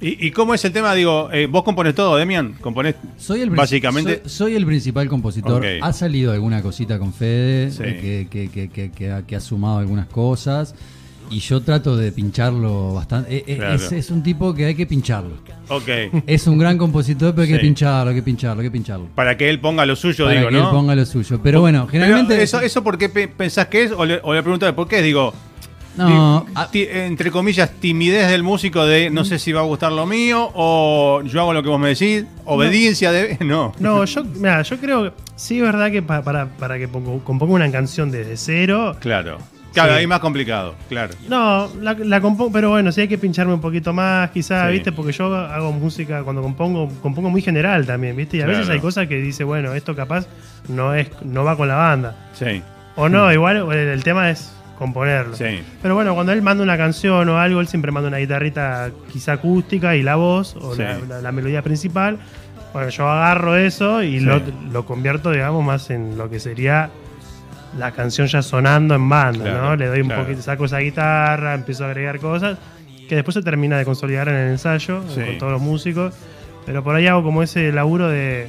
¿Y, 0.00 0.26
y 0.26 0.30
cómo 0.30 0.54
es 0.54 0.64
el 0.64 0.72
tema? 0.72 0.94
Digo, 0.94 1.28
eh, 1.32 1.46
vos 1.46 1.62
compones 1.62 1.94
todo, 1.94 2.16
Demian. 2.16 2.54
Componés 2.60 2.94
Soy 3.18 3.40
el, 3.40 3.50
básicamente. 3.50 4.20
soy, 4.24 4.30
soy 4.30 4.54
el 4.56 4.66
principal 4.66 5.08
compositor. 5.08 5.64
Ha 5.80 5.92
salido 5.92 6.32
alguna 6.32 6.62
cosita 6.62 6.98
con 6.98 7.12
Fede, 7.12 7.70
Sí. 7.70 7.82
eh, 7.84 8.26
que, 8.30 8.48
que- 8.48 8.50
que- 8.50 8.68
que- 8.70 8.90
que 8.90 9.10
ha, 9.12 9.22
que 9.22 9.36
ha 9.36 9.40
sumado 9.40 9.78
algunas 9.78 10.06
cosas. 10.06 10.74
Y 11.28 11.40
yo 11.40 11.60
trato 11.60 11.96
de 11.96 12.12
pincharlo 12.12 12.94
bastante. 12.94 13.42
Eh, 13.48 13.56
Claro. 13.56 13.74
es, 13.74 13.90
es 13.90 14.10
un 14.12 14.22
tipo 14.22 14.54
que 14.54 14.66
hay 14.66 14.74
que 14.76 14.86
pincharlo. 14.86 15.34
Ok. 15.68 15.88
Es 16.28 16.46
un 16.46 16.56
gran 16.56 16.78
compositor, 16.78 17.32
pero 17.34 17.42
hay 17.42 17.48
Sí. 17.48 17.54
que 17.54 17.58
pincharlo, 17.60 18.10
hay 18.10 18.16
que 18.16 18.22
pincharlo, 18.22 18.60
hay 18.62 18.68
que 18.68 18.70
pincharlo. 18.70 19.06
Para 19.16 19.36
que 19.36 19.50
él 19.50 19.58
ponga 19.58 19.84
lo 19.86 19.96
suyo, 19.96 20.26
Para 20.26 20.38
digo, 20.38 20.50
que 20.50 20.54
¿no? 20.56 20.64
él 20.64 20.70
ponga 20.70 20.94
lo 20.94 21.04
suyo. 21.04 21.40
Pero 21.42 21.60
bueno, 21.60 21.88
Pero 21.90 22.04
generalmente. 22.04 22.40
eso, 22.40 22.60
¿Eso 22.60 22.84
por 22.84 22.96
qué 22.96 23.08
pe- 23.08 23.26
pensás 23.26 23.66
que 23.66 23.82
es? 23.82 23.90
O 23.90 24.04
le, 24.04 24.20
o 24.22 24.32
le 24.34 24.42
preguntas 24.44 24.72
por 24.74 24.86
qué? 24.86 25.02
Digo, 25.02 25.34
no, 25.96 26.46
entre 26.72 27.30
comillas, 27.30 27.70
timidez 27.80 28.28
del 28.30 28.42
músico 28.42 28.84
de 28.86 29.10
no 29.10 29.24
sé 29.24 29.38
si 29.38 29.52
va 29.52 29.60
a 29.60 29.64
gustar 29.64 29.92
lo 29.92 30.06
mío, 30.06 30.50
o 30.54 31.22
yo 31.24 31.40
hago 31.40 31.52
lo 31.52 31.62
que 31.62 31.68
vos 31.68 31.80
me 31.80 31.88
decís, 31.88 32.24
obediencia 32.44 33.12
de. 33.12 33.36
No. 33.44 33.72
No, 33.78 34.04
yo, 34.04 34.24
mira, 34.24 34.62
yo 34.62 34.78
creo 34.78 35.04
que 35.04 35.12
sí 35.36 35.56
es 35.58 35.62
verdad 35.62 35.90
que 35.90 36.02
pa- 36.02 36.22
para, 36.22 36.46
para 36.46 36.78
que 36.78 36.88
componga 36.88 37.54
una 37.54 37.70
canción 37.70 38.10
desde 38.10 38.36
cero. 38.36 38.96
Claro. 39.00 39.38
Claro, 39.72 39.92
Sí. 39.92 39.98
ahí 39.98 40.06
más 40.06 40.20
complicado, 40.20 40.74
claro. 40.88 41.12
No, 41.28 41.68
la, 41.82 41.92
la 41.92 42.20
compongo, 42.22 42.50
pero 42.50 42.70
bueno, 42.70 42.90
sí 42.92 43.02
hay 43.02 43.08
que 43.08 43.18
pincharme 43.18 43.52
un 43.52 43.60
poquito 43.60 43.92
más, 43.92 44.30
quizás, 44.30 44.68
Sí. 44.68 44.72
¿viste? 44.72 44.90
Porque 44.90 45.12
yo 45.12 45.34
hago 45.36 45.70
música 45.70 46.22
cuando 46.22 46.40
compongo, 46.40 46.88
compongo 47.02 47.28
muy 47.28 47.42
general 47.42 47.84
también, 47.84 48.16
¿viste? 48.16 48.38
Y 48.38 48.40
a 48.40 48.44
Claro. 48.44 48.60
veces 48.60 48.72
hay 48.72 48.80
cosas 48.80 49.06
que 49.06 49.16
dice, 49.16 49.44
bueno, 49.44 49.74
esto 49.74 49.94
capaz 49.94 50.26
no 50.68 50.94
es 50.94 51.08
no 51.22 51.44
va 51.44 51.58
con 51.58 51.68
la 51.68 51.74
banda. 51.74 52.16
Sí, 52.32 52.62
O 52.96 53.10
no, 53.10 53.30
igual 53.30 53.58
el, 53.70 53.76
el 53.88 54.02
tema 54.02 54.30
es 54.30 54.50
componerlo. 54.78 55.34
sí. 55.36 55.62
Pero 55.82 55.94
bueno, 55.94 56.14
cuando 56.14 56.32
él 56.32 56.42
manda 56.42 56.62
una 56.62 56.76
canción 56.76 57.28
o 57.28 57.38
algo, 57.38 57.60
él 57.60 57.68
siempre 57.68 57.90
manda 57.92 58.08
una 58.08 58.18
guitarrita 58.18 58.90
quizá 59.12 59.32
acústica 59.34 59.96
y 59.96 60.02
la 60.02 60.16
voz 60.16 60.54
o 60.56 60.74
Sí. 60.74 60.82
la, 60.82 60.98
la- 61.08 61.20
la 61.22 61.32
melodía 61.32 61.62
principal. 61.62 62.18
Bueno, 62.72 62.88
yo 62.90 63.08
agarro 63.08 63.56
eso 63.56 64.02
y 64.02 64.18
Sí. 64.18 64.24
lo, 64.24 64.40
lo 64.70 64.84
convierto, 64.84 65.30
digamos, 65.30 65.64
más 65.64 65.88
en 65.90 66.18
lo 66.18 66.28
que 66.28 66.38
sería 66.40 66.90
la 67.78 67.92
canción 67.92 68.26
ya 68.26 68.42
sonando 68.42 68.94
en 68.94 69.08
banda, 69.08 69.44
Claro, 69.44 69.62
¿no? 69.62 69.76
Le 69.76 69.86
doy 69.86 70.00
un 70.00 70.06
claro. 70.08 70.22
poquito, 70.24 70.42
saco 70.42 70.64
esa 70.66 70.78
guitarra, 70.78 71.54
empiezo 71.54 71.84
a 71.84 71.88
agregar 71.88 72.18
cosas 72.20 72.58
que 73.08 73.14
después 73.14 73.34
se 73.34 73.42
termina 73.42 73.78
de 73.78 73.84
consolidar 73.84 74.28
en 74.28 74.34
el 74.34 74.50
ensayo 74.50 75.02
con 75.02 75.38
todos 75.38 75.52
los 75.52 75.60
músicos. 75.62 76.14
Pero 76.66 76.82
por 76.82 76.96
ahí 76.96 77.06
hago 77.06 77.22
como 77.22 77.42
ese 77.42 77.70
laburo 77.72 78.08
de 78.08 78.48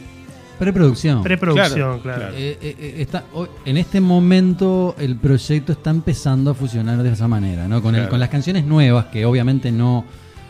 preproducción. 0.58 1.24
preproducción, 1.24 2.00
Claro. 2.00 2.30
Eh, 2.36 2.58
eh, 2.62 2.76
eh, 2.80 2.96
está, 3.00 3.24
hoy- 3.34 3.48
en 3.66 3.78
este 3.78 4.02
momento 4.02 4.96
el 5.00 5.16
proyecto 5.18 5.72
está 5.72 5.90
empezando 5.92 6.52
a 6.52 6.54
fusionar 6.54 7.02
de 7.04 7.12
esa 7.12 7.28
manera, 7.28 7.68
¿no? 7.68 7.82
Con, 7.82 7.96
el- 7.96 8.02
Claro. 8.02 8.10
con 8.12 8.20
las 8.20 8.30
canciones 8.30 8.66
nuevas, 8.66 9.06
que 9.06 9.26
obviamente 9.26 9.72
no, 9.72 10.06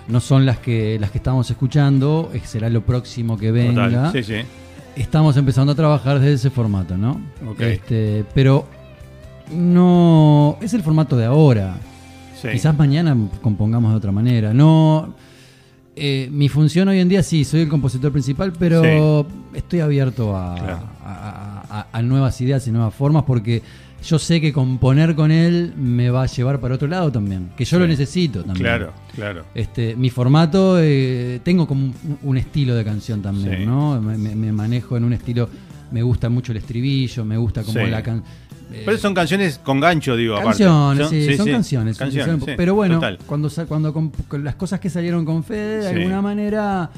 no 0.07 0.19
son 0.19 0.45
las 0.45 0.59
que, 0.59 0.97
las 0.99 1.11
que 1.11 1.17
estamos 1.17 1.49
escuchando, 1.49 2.31
será 2.45 2.69
lo 2.69 2.81
próximo 2.81 3.37
que 3.37 3.51
venga. 3.51 3.89
Total. 3.89 4.11
Sí, 4.13 4.23
sí. 4.23 4.35
Estamos 4.95 5.37
empezando 5.37 5.73
a 5.73 5.75
trabajar 5.75 6.19
desde 6.19 6.33
ese 6.33 6.49
formato, 6.49 6.97
¿no? 6.97 7.21
Ok. 7.47 7.59
Este, 7.61 8.25
pero 8.33 8.65
no 9.51 10.57
es 10.61 10.73
el 10.73 10.83
formato 10.83 11.15
de 11.17 11.25
ahora. 11.25 11.75
sí. 12.41 12.47
Quizás 12.51 12.77
mañana 12.77 13.15
compongamos 13.41 13.91
de 13.91 13.97
otra 13.97 14.11
manera. 14.11 14.53
No. 14.53 15.13
Eh, 15.97 16.29
mi 16.31 16.47
función 16.49 16.87
hoy 16.87 16.99
en 16.99 17.09
día 17.09 17.23
sí, 17.23 17.43
soy 17.43 17.61
el 17.61 17.69
compositor 17.69 18.11
principal, 18.11 18.53
pero 18.57 19.25
estoy 19.53 19.79
abierto 19.79 20.35
a, 20.37 20.55
Claro. 20.55 20.79
a- 21.03 21.63
a- 21.69 21.87
a 21.91 22.01
nuevas 22.01 22.39
ideas 22.41 22.67
y 22.67 22.71
nuevas 22.71 22.93
formas 22.93 23.23
porque 23.23 23.61
yo 24.03 24.19
sé 24.19 24.39
que 24.39 24.53
componer 24.53 25.15
con 25.15 25.31
él 25.31 25.73
me 25.75 26.09
va 26.11 26.23
a 26.23 26.25
llevar 26.27 26.59
para 26.59 26.75
otro 26.75 26.87
lado 26.87 27.11
también, 27.11 27.49
que 27.57 27.65
yo 27.65 27.77
Sí. 27.77 27.81
lo 27.81 27.87
necesito 27.87 28.39
también. 28.43 28.63
Claro, 28.63 28.93
claro. 29.15 29.45
Este, 29.55 29.95
mi 29.95 30.09
formato, 30.09 30.77
eh, 30.79 31.39
tengo 31.43 31.67
como 31.67 31.85
un, 31.85 31.93
un 32.21 32.37
estilo 32.37 32.75
de 32.75 32.83
canción 32.85 33.21
también, 33.21 33.57
Sí. 33.59 33.65
¿no? 33.65 33.99
Me, 34.01 34.17
me- 34.17 34.51
manejo 34.51 34.97
en 34.97 35.03
un 35.03 35.13
estilo, 35.13 35.49
me 35.91 36.03
gusta 36.03 36.29
mucho 36.29 36.51
el 36.51 36.59
estribillo, 36.59 37.25
me 37.25 37.37
gusta 37.37 37.63
como 37.63 37.79
la 37.87 38.03
can- 38.03 38.19
eh, 38.19 38.46
Pero 38.85 38.97
son 38.97 39.13
canciones 39.13 39.59
con 39.63 39.79
gancho, 39.79 40.15
digo, 40.15 40.35
aparte. 40.35 40.63
Canciones, 40.65 41.07
Son- 41.07 41.09
sí, 41.17 41.37
son 41.37 41.47
canciones. 41.51 41.97
Canciones, 41.97 42.43
sí, 42.45 42.51
pero 42.57 42.75
bueno, 42.75 42.95
total. 42.95 43.17
cuando, 43.25 43.49
cuando 43.67 43.93
con, 43.93 44.09
con 44.27 44.43
las 44.43 44.55
cosas 44.55 44.79
que 44.79 44.89
salieron 44.89 45.23
con 45.25 45.43
Fede, 45.43 45.77
de 45.83 45.89
Sí. 45.89 45.95
alguna 45.95 46.21
manera 46.21 46.89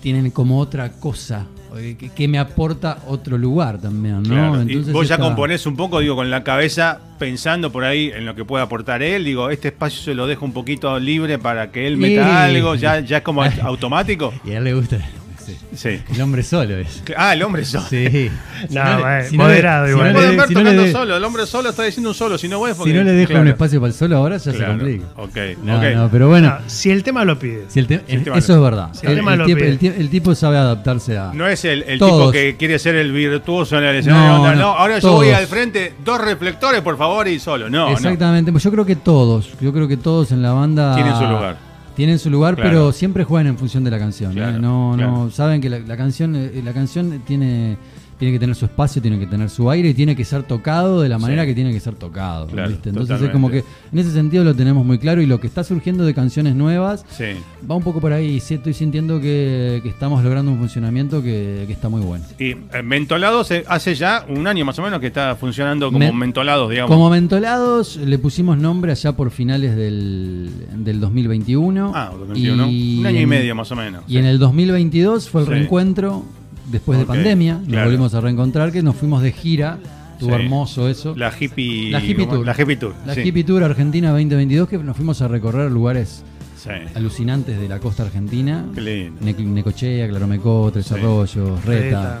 tienen 0.00 0.30
como 0.30 0.58
otra 0.60 0.92
cosa 0.92 1.46
eh, 1.78 1.96
que, 1.98 2.10
que 2.10 2.28
me 2.28 2.38
aporta 2.38 2.98
otro 3.08 3.36
lugar 3.38 3.78
también, 3.80 4.22
¿no? 4.22 4.28
Claro. 4.28 4.60
Entonces 4.60 4.88
y 4.88 4.92
vos 4.92 5.08
ya 5.08 5.14
está- 5.16 5.26
componés 5.26 5.66
un 5.66 5.74
poco, 5.76 5.98
digo, 6.00 6.14
con 6.14 6.30
la 6.30 6.44
cabeza 6.44 7.00
pensando 7.18 7.72
por 7.72 7.84
ahí 7.84 8.12
en 8.14 8.26
lo 8.26 8.34
que 8.36 8.44
puede 8.44 8.62
aportar 8.62 9.02
él. 9.02 9.24
Digo, 9.24 9.50
este 9.50 9.68
espacio 9.68 10.00
se 10.02 10.14
lo 10.14 10.26
dejo 10.28 10.44
un 10.44 10.52
poquito 10.52 10.98
libre 11.00 11.38
para 11.38 11.72
que 11.72 11.86
él 11.88 11.94
Sí. 11.94 12.00
meta 12.00 12.44
algo. 12.44 12.74
Ya, 12.76 13.00
ya 13.00 13.16
es 13.18 13.22
como 13.24 13.42
automático. 13.62 14.32
Y 14.44 14.50
a 14.52 14.58
él 14.58 14.64
le 14.64 14.74
gusta 14.74 14.98
sí, 15.46 15.56
Sí. 15.74 16.02
el 16.14 16.20
hombre 16.22 16.42
solo 16.42 16.76
es. 16.76 17.02
Ah, 17.16 17.32
el 17.34 17.42
hombre 17.42 17.64
solo. 17.64 17.84
Sí. 17.88 18.30
No, 18.70 19.06
le- 19.06 19.28
si 19.28 19.36
no 19.36 19.44
moderado 19.44 19.88
igual. 19.88 20.06
Si 20.08 20.12
no 20.12 20.14
Pueden 20.18 20.30
le, 20.30 20.36
ver 20.36 20.48
si 20.48 20.54
no 20.54 20.60
tocando 20.60 20.82
le 20.82 20.86
de- 20.88 20.92
solo. 20.92 21.16
El 21.16 21.24
hombre 21.24 21.46
solo 21.46 21.68
está 21.70 21.82
diciendo 21.82 22.08
un 22.10 22.14
solo. 22.14 22.38
Si 22.38 22.48
no, 22.48 22.58
vos, 22.58 22.70
si 22.82 22.92
no 22.92 23.02
le 23.02 23.12
dejo 23.12 23.34
un 23.34 23.48
espacio 23.48 23.80
para 23.80 23.88
el 23.88 23.94
solo 23.94 24.16
ahora 24.16 24.36
ya 24.38 24.52
Claro. 24.52 24.58
se 24.58 24.66
complica. 24.78 25.04
Ok, 25.16 25.36
No, 25.62 25.82
no, 25.94 26.08
pero 26.10 26.28
bueno, 26.28 26.48
No, 26.50 26.56
si 26.68 26.90
el 26.90 27.02
tema 27.02 27.24
lo 27.24 27.38
pide. 27.38 27.64
si 27.68 27.80
el 27.80 27.86
te- 27.86 28.02
el 28.08 28.24
tema 28.24 28.38
eso 28.38 28.52
lo- 28.56 28.58
es 28.58 28.70
verdad. 28.70 28.88
si 28.94 29.06
el 29.06 29.12
el, 29.12 29.18
tema 29.18 29.32
el 29.34 29.38
lo 29.40 29.46
tipo, 29.46 29.58
pide. 29.58 29.68
el 29.70 29.78
ti- 29.78 29.86
el 29.96 30.10
tipo 30.10 30.34
sabe 30.34 30.56
adaptarse 30.56 31.18
a. 31.18 31.32
No 31.34 31.46
es 31.46 31.64
el, 31.64 31.84
tipo 31.84 32.30
que 32.32 32.56
quiere 32.56 32.78
ser 32.78 32.94
el 32.96 33.12
virtuoso 33.12 33.76
en 33.78 33.84
el 33.84 33.96
escenario. 33.96 34.28
No, 34.28 34.36
onda, 34.42 34.54
no, 34.54 34.60
No, 34.60 34.68
ahora 34.78 34.98
yo 34.98 35.12
voy 35.12 35.30
al 35.30 35.46
frente, 35.46 35.92
dos 36.04 36.20
reflectores, 36.20 36.80
por 36.80 36.96
favor, 36.96 37.28
y 37.28 37.38
solo. 37.38 37.68
No, 37.68 37.90
Exactamente, 37.90 38.50
pues 38.52 38.64
yo 38.64 38.70
creo 38.70 38.86
que 38.86 38.96
todos, 38.96 39.50
yo 39.60 39.72
creo 39.72 39.86
que 39.88 39.96
todos 39.96 40.32
en 40.32 40.42
la 40.42 40.52
banda 40.52 40.94
Tienen 40.94 41.14
su 41.16 41.24
lugar. 41.24 41.56
Tienen 41.96 42.18
su 42.18 42.28
lugar, 42.30 42.54
Claro. 42.56 42.70
pero 42.70 42.92
siempre 42.92 43.24
juegan 43.24 43.46
en 43.46 43.56
función 43.58 43.84
de 43.84 43.90
la 43.90 43.98
canción. 43.98 44.36
¿eh? 44.36 44.58
No, 44.58 44.94
claro. 44.96 45.12
no, 45.12 45.30
saben 45.30 45.60
que 45.60 45.70
la, 45.70 45.78
la 45.78 45.96
canción, 45.96 46.34
eh, 46.34 46.60
la 46.64 46.72
canción 46.72 47.20
tiene, 47.24 47.76
tiene 48.18 48.32
que 48.32 48.38
tener 48.38 48.54
su 48.54 48.64
espacio, 48.64 49.02
tiene 49.02 49.18
que 49.18 49.26
tener 49.26 49.50
su 49.50 49.68
aire 49.70 49.88
y 49.90 49.94
tiene 49.94 50.14
que 50.16 50.24
ser 50.24 50.42
tocado 50.44 51.00
de 51.00 51.08
la 51.08 51.18
manera 51.18 51.42
Sí. 51.42 51.48
que 51.48 51.54
tiene 51.54 51.72
que 51.72 51.80
ser 51.80 51.94
tocado. 51.94 52.46
Claro, 52.46 52.68
¿viste? 52.70 52.90
Entonces 52.90 53.20
es 53.20 53.30
como 53.30 53.50
que 53.50 53.64
en 53.92 53.98
ese 53.98 54.10
sentido 54.12 54.44
lo 54.44 54.54
tenemos 54.54 54.84
muy 54.86 54.98
claro 54.98 55.20
y 55.20 55.26
lo 55.26 55.40
que 55.40 55.46
está 55.46 55.64
surgiendo 55.64 56.04
de 56.04 56.14
canciones 56.14 56.54
nuevas 56.54 57.04
Sí. 57.10 57.24
va 57.68 57.74
un 57.74 57.82
poco 57.82 58.00
por 58.00 58.12
ahí. 58.12 58.40
Sí, 58.40 58.54
estoy 58.54 58.72
sintiendo 58.74 59.20
que, 59.20 59.80
que 59.82 59.88
estamos 59.88 60.22
logrando 60.22 60.50
un 60.52 60.58
funcionamiento 60.58 61.22
que, 61.22 61.64
que 61.66 61.72
está 61.72 61.88
muy 61.88 62.00
bueno. 62.02 62.24
Y 62.38 62.50
eh, 62.52 62.82
Mentolados 62.84 63.50
eh, 63.50 63.64
hace 63.68 63.94
ya 63.94 64.24
un 64.28 64.46
año 64.46 64.64
más 64.64 64.78
o 64.78 64.82
menos 64.82 65.00
que 65.00 65.08
está 65.08 65.34
funcionando 65.36 65.86
como 65.86 65.98
Me- 65.98 66.12
Mentolados, 66.12 66.70
digamos. 66.70 66.90
Como 66.90 67.10
Mentolados 67.10 67.96
le 67.96 68.18
pusimos 68.18 68.56
nombre 68.58 68.92
allá 68.92 69.12
por 69.12 69.30
finales 69.30 69.74
del, 69.76 70.50
del 70.76 71.00
2021. 71.00 71.92
Ah, 71.94 72.10
2021. 72.16 73.00
Un 73.00 73.06
año 73.06 73.20
y 73.20 73.26
medio 73.26 73.54
más 73.54 73.70
o 73.72 73.76
menos. 73.76 74.02
Y 74.08 74.18
en 74.18 74.24
el 74.24 74.38
2022 74.38 75.28
fue 75.28 75.40
el 75.42 75.46
reencuentro 75.46 76.24
después 76.66 76.98
de 76.98 77.04
pandemia. 77.06 77.54
Nos 77.58 77.66
claro. 77.68 77.84
volvimos 77.86 78.14
a 78.14 78.20
reencontrar, 78.20 78.72
que 78.72 78.82
nos 78.82 78.96
fuimos 78.96 79.22
de 79.22 79.32
gira. 79.32 79.78
Estuvo 80.14 80.36
Sí. 80.36 80.42
hermoso 80.42 80.88
eso. 80.88 81.14
La 81.16 81.32
hippie, 81.38 81.90
La 81.90 82.00
hippie 82.00 82.26
tour. 82.26 82.46
La 82.46 82.54
hippie 82.58 82.76
tour. 82.76 82.94
La 83.04 83.14
sí. 83.14 83.22
Hippie 83.22 83.42
Tour 83.44 83.64
Argentina 83.64 84.10
2022, 84.10 84.68
que 84.68 84.78
nos 84.78 84.96
fuimos 84.96 85.20
a 85.22 85.28
recorrer 85.28 85.70
lugares 85.72 86.22
Sí. 86.56 86.70
alucinantes 86.94 87.58
de 87.60 87.68
la 87.68 87.80
costa 87.80 88.04
argentina. 88.04 88.64
Ne- 88.76 89.10
Necochea, 89.34 90.08
Claromecó, 90.08 90.70
Tres 90.72 90.86
Sí. 90.86 90.94
Arroyos, 90.94 91.64
Reta. 91.64 92.20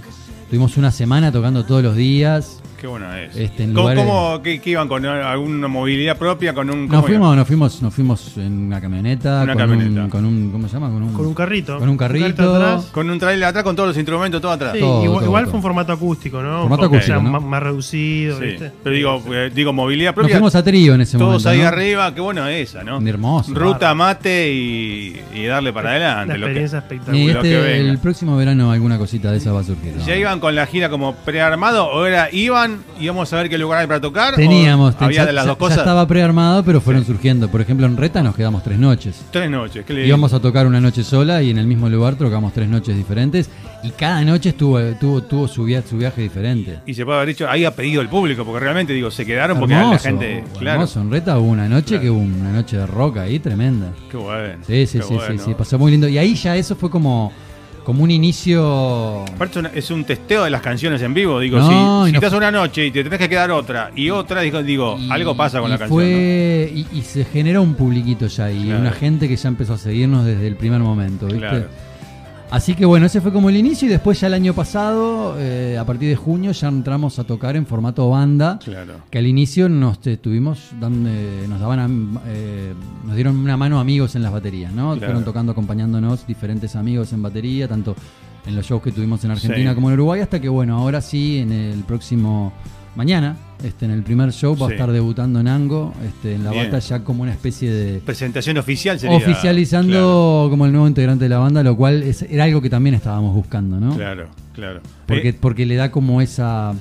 Tuvimos 0.50 0.76
una 0.76 0.90
semana 0.90 1.30
tocando 1.32 1.64
todos 1.64 1.82
los 1.84 1.96
días. 1.96 2.60
Qué 2.84 2.88
bueno 2.88 3.14
es. 3.14 3.34
Este, 3.34 3.62
en 3.62 3.72
¿Cómo, 3.72 3.88
lugares- 3.88 4.04
cómo- 4.04 4.42
qué, 4.42 4.60
qué 4.60 4.68
iban 4.68 4.88
con 4.88 5.06
alguna 5.06 5.68
movilidad 5.68 6.18
propia? 6.18 6.52
Con 6.52 6.68
un, 6.68 6.80
Nos 6.82 6.90
cómo 6.90 7.02
fuimos, 7.04 7.34
nos 7.34 7.46
fuimos, 7.46 7.80
nos 7.82 7.94
fuimos 7.94 8.36
en 8.36 8.66
una 8.66 8.78
camioneta, 8.78 9.40
Una 9.42 9.54
con, 9.54 9.62
camioneta. 9.62 10.04
Un, 10.04 10.10
con 10.10 10.24
un, 10.26 10.50
¿cómo 10.52 10.68
se 10.68 10.74
llama? 10.74 10.90
Con 10.90 11.02
un, 11.02 11.12
Con 11.14 11.24
un 11.24 11.32
carrito. 11.32 11.78
Con 11.78 11.88
un 11.88 11.96
carrito. 11.96 12.54
atrás. 12.54 12.90
Con 12.92 13.08
un 13.08 13.18
trailer 13.18 13.44
atrás, 13.48 13.64
con 13.64 13.74
todos 13.74 13.88
los 13.88 13.96
instrumentos, 13.96 14.38
todo 14.42 14.52
atrás. 14.52 14.74
Sí, 14.74 14.80
Todo, 14.80 15.02
igual, 15.02 15.18
todo, 15.20 15.24
igual 15.28 15.44
todo. 15.44 15.50
fue 15.52 15.56
un 15.56 15.62
formato 15.62 15.92
acústico, 15.94 16.42
¿no? 16.42 16.60
Formato 16.60 16.84
acústico, 16.84 17.04
o 17.04 17.06
sea, 17.06 17.22
¿no? 17.22 17.30
más, 17.30 17.42
más 17.42 17.62
reducido, 17.62 18.38
Sí. 18.38 18.44
¿viste? 18.44 18.70
Pero 18.82 18.94
digo, 18.94 19.22
eh, 19.32 19.50
digo 19.54 19.72
movilidad 19.72 20.10
Nos 20.10 20.14
propia. 20.16 20.34
fuimos 20.34 20.54
a 20.54 20.62
trío 20.62 20.94
en 20.94 21.00
ese 21.00 21.16
todos 21.16 21.42
momento. 21.42 21.48
ahí 21.48 21.60
¿no? 21.60 21.66
arriba, 21.68 22.14
qué 22.14 22.20
bueno 22.20 22.46
esa, 22.48 22.84
¿no? 22.84 23.00
Hermoso. 23.00 23.54
Ruta 23.54 23.94
mate 23.94 24.52
y, 24.52 25.16
y 25.34 25.46
darle 25.46 25.72
para 25.72 25.88
adelante. 25.92 26.34
Una 26.34 26.34
lo 26.36 26.46
que- 26.48 26.50
experiencia 26.50 26.78
espectacular. 26.80 27.18
Y 27.18 27.32
lo 27.32 27.40
que 27.40 27.56
este, 27.60 27.72
venga. 27.78 27.90
el 27.92 27.98
próximo 27.98 28.36
verano 28.36 28.70
alguna 28.70 28.98
cosita 28.98 29.30
de 29.30 29.38
esa 29.38 29.52
va 29.52 29.60
a 29.60 29.64
surgir. 29.64 29.94
¿no? 29.96 30.04
¿Ya 30.06 30.16
iban 30.16 30.38
con 30.38 30.54
la 30.54 30.66
gira 30.66 30.90
como 30.90 31.14
prearmado 31.14 31.86
o 31.86 32.04
era 32.04 32.28
iban 32.30 32.73
íbamos 33.00 33.32
a 33.32 33.36
ver 33.36 33.48
qué 33.48 33.58
lugar 33.58 33.80
hay 33.80 33.86
para 33.86 34.00
tocar? 34.00 34.34
Teníamos, 34.36 34.94
había 34.98 35.18
ya, 35.22 35.26
de 35.26 35.32
las 35.32 35.44
ya- 35.44 35.48
dos 35.50 35.56
cosas. 35.58 35.76
ya 35.76 35.82
estaba 35.82 36.06
prearmado, 36.06 36.64
pero 36.64 36.80
fueron 36.80 37.04
surgiendo. 37.04 37.48
Por 37.48 37.60
ejemplo, 37.60 37.86
en 37.86 37.96
Reta 37.96 38.22
nos 38.22 38.34
quedamos 38.36 38.62
tres 38.62 38.78
noches. 38.78 39.22
Tres 39.30 39.50
noches, 39.50 39.84
¿qué 39.84 40.06
Íbamos 40.06 40.32
a 40.32 40.40
tocar 40.40 40.66
una 40.66 40.80
noche 40.80 41.02
sola 41.04 41.42
y 41.42 41.50
en 41.50 41.58
el 41.58 41.66
mismo 41.66 41.88
lugar 41.88 42.16
tocamos 42.16 42.52
tres 42.52 42.68
noches 42.68 42.96
diferentes. 42.96 43.50
Y 43.82 43.90
cada 43.90 44.22
noche 44.24 44.50
estuvo, 44.50 44.80
tuvo, 44.98 45.22
tuvo 45.22 45.46
su, 45.48 45.64
via- 45.64 45.82
su 45.82 45.98
viaje 45.98 46.22
diferente. 46.22 46.80
Y 46.86 46.94
se 46.94 47.04
puede 47.04 47.18
haber 47.18 47.28
dicho, 47.28 47.48
ahí 47.50 47.64
ha 47.66 47.74
pedido 47.74 48.00
el 48.00 48.08
público, 48.08 48.44
porque 48.44 48.60
realmente 48.60 48.92
digo, 48.94 49.10
se 49.10 49.26
quedaron 49.26 49.58
porque 49.58 49.74
la 49.74 49.80
Hermoso, 49.80 49.98
gente. 50.04 50.44
Claro. 50.58 50.70
hermoso. 50.80 51.00
En 51.02 51.10
Reta 51.10 51.38
hubo 51.38 51.50
una 51.50 51.68
noche 51.68 51.88
Claro. 51.88 52.02
que 52.02 52.10
hubo 52.10 52.20
una 52.20 52.52
noche 52.52 52.76
de 52.78 52.86
rock 52.86 53.18
ahí 53.18 53.38
tremenda. 53.40 53.92
Qué 54.10 54.16
bueno. 54.16 54.64
Sí, 54.66 54.86
sí, 54.86 54.98
qué 54.98 55.04
sí, 55.04 55.14
bueno. 55.14 55.32
sí, 55.38 55.44
sí, 55.44 55.54
pasó 55.54 55.78
muy 55.78 55.90
lindo. 55.90 56.08
Y 56.08 56.16
ahí 56.16 56.34
ya 56.34 56.56
eso 56.56 56.74
fue 56.76 56.88
como, 56.88 57.30
como 57.84 58.02
un 58.02 58.10
inicio. 58.10 59.22
Aparte 59.24 59.60
es 59.74 59.90
un 59.90 60.04
testeo 60.04 60.44
de 60.44 60.50
las 60.50 60.60
canciones 60.62 61.00
en 61.02 61.14
vivo. 61.14 61.38
Digo, 61.40 61.58
No, 61.58 62.04
si, 62.04 62.08
si 62.08 62.12
no- 62.12 62.18
estás 62.18 62.32
una 62.32 62.50
noche 62.50 62.86
y 62.86 62.90
te 62.90 63.04
tenés 63.04 63.18
que 63.18 63.28
quedar 63.28 63.50
otra 63.50 63.90
y 63.94 64.10
otra, 64.10 64.40
digo, 64.40 64.62
digo 64.62 64.96
Y- 64.98 65.10
algo 65.10 65.36
pasa 65.36 65.60
con 65.60 65.70
la 65.70 65.78
canción. 65.78 65.98
fue, 66.00 66.72
y, 66.74 66.86
y 66.92 67.02
se 67.02 67.24
generó 67.24 67.62
un 67.62 67.74
publiquito 67.74 68.26
ya 68.26 68.50
y 68.50 68.64
Claro. 68.64 68.80
una 68.80 68.92
gente 68.92 69.28
que 69.28 69.36
ya 69.36 69.48
empezó 69.48 69.74
a 69.74 69.78
seguirnos 69.78 70.24
desde 70.24 70.46
el 70.46 70.56
primer 70.56 70.80
momento, 70.80 71.26
¿viste? 71.26 71.40
Claro. 71.40 71.66
Así 72.54 72.74
que 72.76 72.84
bueno, 72.84 73.06
ese 73.06 73.20
fue 73.20 73.32
como 73.32 73.48
el 73.48 73.56
inicio 73.56 73.86
y 73.88 73.90
después 73.90 74.20
ya 74.20 74.28
el 74.28 74.34
año 74.34 74.54
pasado, 74.54 75.34
eh, 75.38 75.76
a 75.76 75.84
partir 75.84 76.08
de 76.08 76.14
junio, 76.14 76.52
ya 76.52 76.68
entramos 76.68 77.18
a 77.18 77.24
tocar 77.24 77.56
en 77.56 77.66
formato 77.66 78.08
banda. 78.08 78.60
Claro. 78.62 78.94
Que 79.10 79.18
al 79.18 79.26
inicio 79.26 79.68
nos 79.68 79.98
estuvimos 80.06 80.70
dando, 80.80 81.10
eh, 81.10 81.46
nos 81.48 81.58
daban 81.58 81.80
am- 81.80 82.18
eh, 82.26 82.72
nos 83.04 83.14
dieron 83.16 83.36
una 83.38 83.56
mano 83.56 83.80
amigos 83.80 84.14
en 84.14 84.22
las 84.22 84.30
baterías, 84.32 84.72
¿no? 84.72 84.92
Claro. 84.92 85.00
Fueron 85.06 85.24
tocando 85.24 85.50
acompañándonos 85.50 86.26
diferentes 86.28 86.76
amigos 86.76 87.12
en 87.12 87.22
batería, 87.22 87.66
tanto 87.66 87.96
en 88.46 88.54
los 88.54 88.64
shows 88.66 88.82
que 88.82 88.92
tuvimos 88.92 89.24
en 89.24 89.32
Argentina 89.32 89.70
Sí. 89.70 89.74
como 89.74 89.88
en 89.88 89.94
Uruguay, 89.94 90.20
hasta 90.20 90.40
que 90.40 90.48
bueno, 90.48 90.76
ahora 90.78 91.00
sí, 91.00 91.38
en 91.38 91.50
el 91.50 91.80
próximo 91.82 92.52
mañana, 92.96 93.36
este, 93.62 93.84
en 93.86 93.90
el 93.92 94.02
primer 94.02 94.32
show 94.32 94.54
va 94.56 94.66
Sí. 94.66 94.72
a 94.72 94.76
estar 94.76 94.90
debutando 94.92 95.42
Nango, 95.42 95.92
este, 96.06 96.34
en 96.34 96.44
la 96.44 96.50
Bien. 96.50 96.64
bata 96.66 96.78
ya 96.78 97.02
como 97.02 97.22
una 97.22 97.32
especie 97.32 97.70
de 97.72 98.00
Presentación 98.00 98.58
oficial 98.58 98.98
sería. 98.98 99.16
oficializando 99.16 100.46
como 100.50 100.66
el 100.66 100.72
nuevo 100.72 100.86
integrante 100.88 101.24
de 101.24 101.28
la 101.28 101.38
banda, 101.38 101.62
lo 101.62 101.76
cual 101.76 102.02
es- 102.02 102.22
era 102.22 102.44
algo 102.44 102.60
que 102.60 102.70
también 102.70 102.94
estábamos 102.94 103.34
buscando, 103.34 103.78
¿no? 103.80 103.96
Claro, 103.96 104.28
claro. 104.52 104.80
claro. 104.80 104.80
Porque, 105.06 105.28
Eh, 105.30 105.34
porque 105.38 105.66
le 105.66 105.76
da 105.76 105.90
como 105.90 106.20
esa 106.20 106.74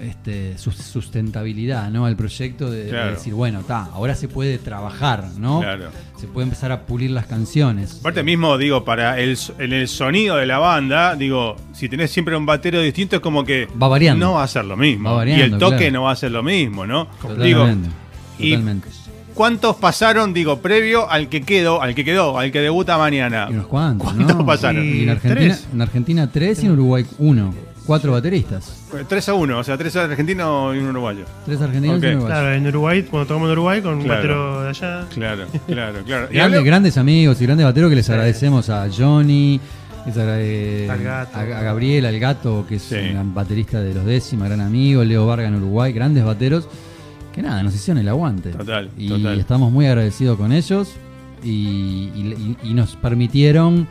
este, 0.00 0.58
sus- 0.58 0.76
sustentabilidad 0.76 1.90
¿no? 1.90 2.06
al 2.06 2.16
proyecto 2.16 2.70
de, 2.70 2.84
decir, 2.92 3.34
bueno, 3.34 3.60
está, 3.60 3.84
ahora 3.92 4.14
se 4.14 4.28
puede 4.28 4.58
trabajar, 4.58 5.24
¿no? 5.38 5.60
Claro. 5.60 5.90
Se 6.18 6.26
puede 6.26 6.44
empezar 6.44 6.72
a 6.72 6.82
pulir 6.86 7.10
las 7.10 7.26
canciones. 7.26 7.98
Aparte 8.00 8.22
mismo, 8.22 8.56
digo, 8.58 8.84
para 8.84 9.18
el, 9.20 9.36
en 9.58 9.72
el 9.72 9.88
sonido 9.88 10.36
de 10.36 10.46
la 10.46 10.58
banda, 10.58 11.14
digo, 11.16 11.56
si 11.72 11.88
tenés 11.88 12.10
siempre 12.10 12.36
un 12.36 12.46
batero 12.46 12.80
distinto 12.80 13.16
es 13.16 13.22
como 13.22 13.44
que 13.44 13.68
Va 13.80 13.88
variando. 13.88 14.26
no 14.26 14.32
va 14.34 14.42
a 14.44 14.48
ser 14.48 14.64
lo 14.64 14.76
mismo. 14.76 15.10
Va 15.10 15.16
variando, 15.16 15.44
y 15.44 15.52
el 15.52 15.58
toque 15.58 15.76
claro. 15.76 15.92
no 15.92 16.02
va 16.04 16.12
a 16.12 16.16
ser 16.16 16.32
lo 16.32 16.42
mismo, 16.42 16.86
¿no? 16.86 17.06
Totalmente. 17.20 17.44
Digo, 17.44 17.68
y-. 18.38 18.80
¿cuántos 19.34 19.76
pasaron, 19.76 20.32
digo, 20.32 20.60
previo 20.60 21.10
al 21.10 21.28
que 21.28 21.42
quedó, 21.42 21.82
al 21.82 21.94
que 21.94 22.04
quedó, 22.04 22.38
al 22.38 22.50
que 22.52 22.60
debuta 22.60 22.96
mañana? 22.98 23.46
Y 23.50 23.52
unos 23.54 23.66
cuantos, 23.66 24.12
¿Cuántos 24.12 24.36
¿no? 24.36 24.46
pasaron? 24.46 24.84
Y 24.84 25.02
en 25.02 25.10
Argentina, 25.10 25.54
tres. 25.54 25.68
en 25.72 25.82
Argentina 25.82 26.30
tres 26.32 26.62
y 26.62 26.66
en 26.66 26.72
Uruguay 26.72 27.06
uno. 27.18 27.54
Cuatro 27.86 28.12
bateristas. 28.12 28.82
3 29.08 29.28
a 29.28 29.34
1, 29.34 29.58
o 29.58 29.62
sea, 29.64 29.76
3 29.76 29.94
argentinos 29.96 30.74
y 30.74 30.78
un 30.78 30.86
uruguayo. 30.88 31.24
Tres 31.44 31.60
argentinos 31.60 31.98
Ok. 31.98 32.02
y 32.04 32.06
un 32.06 32.12
uruguayo. 32.14 32.34
Claro, 32.34 32.52
en 32.54 32.66
Uruguay, 32.66 33.02
cuando 33.02 33.26
tocamos 33.26 33.46
en 33.48 33.52
Uruguay, 33.52 33.82
con 33.82 33.94
un 33.94 34.02
Claro. 34.04 34.16
batero 34.16 34.62
de 34.62 34.68
allá. 34.70 35.06
Claro, 35.12 35.44
claro, 35.66 35.98
claro. 36.06 36.28
Y 36.30 36.34
Grandes, 36.34 36.58
hablo- 36.60 36.64
grandes 36.64 36.96
amigos 36.98 37.40
y 37.40 37.44
grandes 37.46 37.66
bateros 37.66 37.90
que 37.90 37.96
les 37.96 38.08
agradecemos 38.10 38.70
a 38.70 38.88
Johnny, 38.90 39.60
les 40.06 40.16
agrade- 40.16 40.88
Al 40.90 41.02
Gato. 41.02 41.36
a, 41.36 41.40
a 41.40 41.44
Gabriel, 41.62 42.06
al 42.06 42.18
gato, 42.18 42.64
que 42.66 42.76
es 42.76 42.82
Sí. 42.82 42.94
un 42.96 43.34
baterista 43.34 43.80
de 43.82 43.92
los 43.92 44.04
décimas, 44.06 44.48
gran 44.48 44.60
amigo, 44.62 45.04
Leo 45.04 45.26
Varga 45.26 45.46
en 45.48 45.56
Uruguay, 45.56 45.92
grandes 45.92 46.24
bateros, 46.24 46.66
que 47.34 47.42
nada, 47.42 47.62
nos 47.62 47.74
hicieron 47.74 48.00
el 48.00 48.08
aguante. 48.08 48.50
Total, 48.50 48.88
y 48.96 49.08
total. 49.08 49.38
estamos 49.40 49.70
muy 49.72 49.86
agradecidos 49.86 50.38
con 50.38 50.52
ellos 50.52 50.92
y, 51.42 51.50
y- 52.14 52.56
y- 52.62 52.70
y 52.70 52.74
nos 52.74 52.96
permitieron 52.96 53.86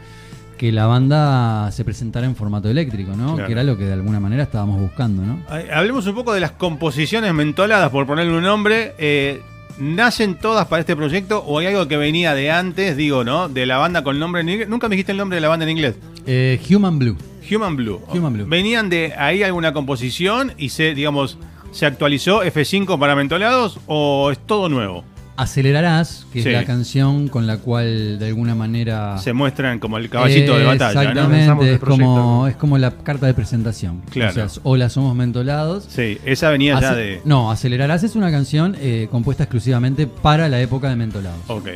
que 0.58 0.72
la 0.72 0.86
banda 0.86 1.72
se 1.72 1.84
presentara 1.84 2.26
en 2.26 2.36
formato 2.36 2.70
eléctrico, 2.70 3.12
¿no? 3.16 3.34
Claro. 3.34 3.48
Que 3.48 3.52
era 3.54 3.64
lo 3.64 3.78
que 3.78 3.86
de 3.86 3.94
alguna 3.94 4.20
manera 4.20 4.44
estábamos 4.44 4.80
buscando, 4.80 5.24
¿no? 5.24 5.40
Hablemos 5.74 6.06
un 6.08 6.16
poco 6.16 6.34
de 6.34 6.40
las 6.40 6.52
composiciones 6.52 7.34
mentoladas, 7.34 7.90
por 7.90 8.06
ponerle 8.06 8.34
un 8.34 8.44
nombre. 8.44 8.94
Eh, 8.98 9.42
¿Nacen 9.80 10.36
todas 10.36 10.68
para 10.68 10.82
este 10.82 10.96
proyecto 10.96 11.40
o 11.40 11.58
hay 11.58 11.66
algo 11.68 11.88
que 11.88 11.98
venía 11.98 12.36
de 12.36 12.52
antes, 12.52 12.96
digo, 12.96 13.24
¿no? 13.24 13.50
De 13.50 13.66
la 13.66 13.78
banda 13.78 14.04
con 14.04 14.20
nombre 14.20 14.42
en 14.42 14.50
inglés. 14.50 14.70
Nunca 14.70 14.88
me 14.88 14.96
dijiste 14.96 15.12
el 15.12 15.18
nombre 15.18 15.38
de 15.38 15.42
la 15.42 15.48
banda 15.48 15.66
en 15.66 15.72
inglés. 15.72 15.96
Eh, 16.28 16.62
Human 16.70 17.00
Blue. 17.00 17.18
Human 17.52 17.76
Blue. 17.76 18.00
Human 18.10 18.34
Blue. 18.34 18.46
¿Venían 18.48 18.90
de 18.90 19.14
ahí 19.18 19.42
alguna 19.44 19.74
composición 19.74 20.54
y 20.58 20.70
se, 20.70 20.94
digamos, 20.94 21.38
se 21.72 21.86
actualizó 21.88 22.44
F5 22.44 23.00
para 23.00 23.16
mentolados 23.16 23.80
o 23.88 24.30
es 24.32 24.38
todo 24.46 24.70
nuevo? 24.70 25.04
Acelerarás, 25.36 26.28
que 26.32 26.44
Sí. 26.44 26.50
es 26.50 26.54
la 26.54 26.64
canción 26.64 27.28
con 27.28 27.48
la 27.48 27.58
cual 27.58 28.20
de 28.20 28.28
alguna 28.28 28.54
manera 28.54 29.18
Se 29.18 29.34
muestran 29.34 29.80
como 29.80 29.98
el 29.98 30.08
caballito 30.10 30.58
de 30.58 30.64
batalla, 30.64 30.94
¿no? 30.94 31.10
Exactamente, 31.10 31.68
el 31.70 31.74
es 31.76 31.80
como, 31.80 32.48
es 32.48 32.56
como 32.56 32.78
la 32.78 32.92
carta 32.92 33.26
de 33.26 33.34
presentación. 33.34 34.02
Claro. 34.12 34.30
O 34.46 34.50
sea, 34.50 34.62
hola, 34.64 34.90
somos 34.90 35.16
mentolados. 35.16 35.86
Sí, 35.90 36.20
esa 36.26 36.50
venía 36.52 36.80
ya 36.80 36.94
de. 36.94 37.22
No, 37.26 37.50
Acelerarás 37.52 38.04
es 38.04 38.16
una 38.16 38.30
canción 38.30 38.76
eh, 38.80 39.08
compuesta 39.10 39.44
exclusivamente 39.46 40.06
para 40.06 40.48
la 40.50 40.62
época 40.62 40.90
de 40.90 40.96
mentolados. 40.98 41.40
Ok. 41.48 41.68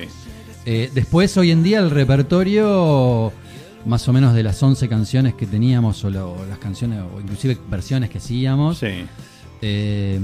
Eh, 0.67 0.91
después, 0.93 1.35
hoy 1.37 1.49
en 1.51 1.63
día, 1.63 1.79
el 1.79 1.89
repertorio, 1.89 3.31
más 3.85 4.07
o 4.07 4.13
menos 4.13 4.35
de 4.35 4.43
las 4.43 4.61
11 4.61 4.87
canciones 4.87 5.33
que 5.33 5.47
teníamos, 5.47 6.03
o, 6.03 6.09
lo- 6.11 6.33
o 6.33 6.45
las 6.45 6.59
canciones, 6.59 6.99
o 6.99 7.19
inclusive 7.21 7.57
versiones 7.71 8.09
que 8.09 8.17
hacíamos, 8.19 8.77
Sí. 8.79 9.05
eh, 9.61 10.19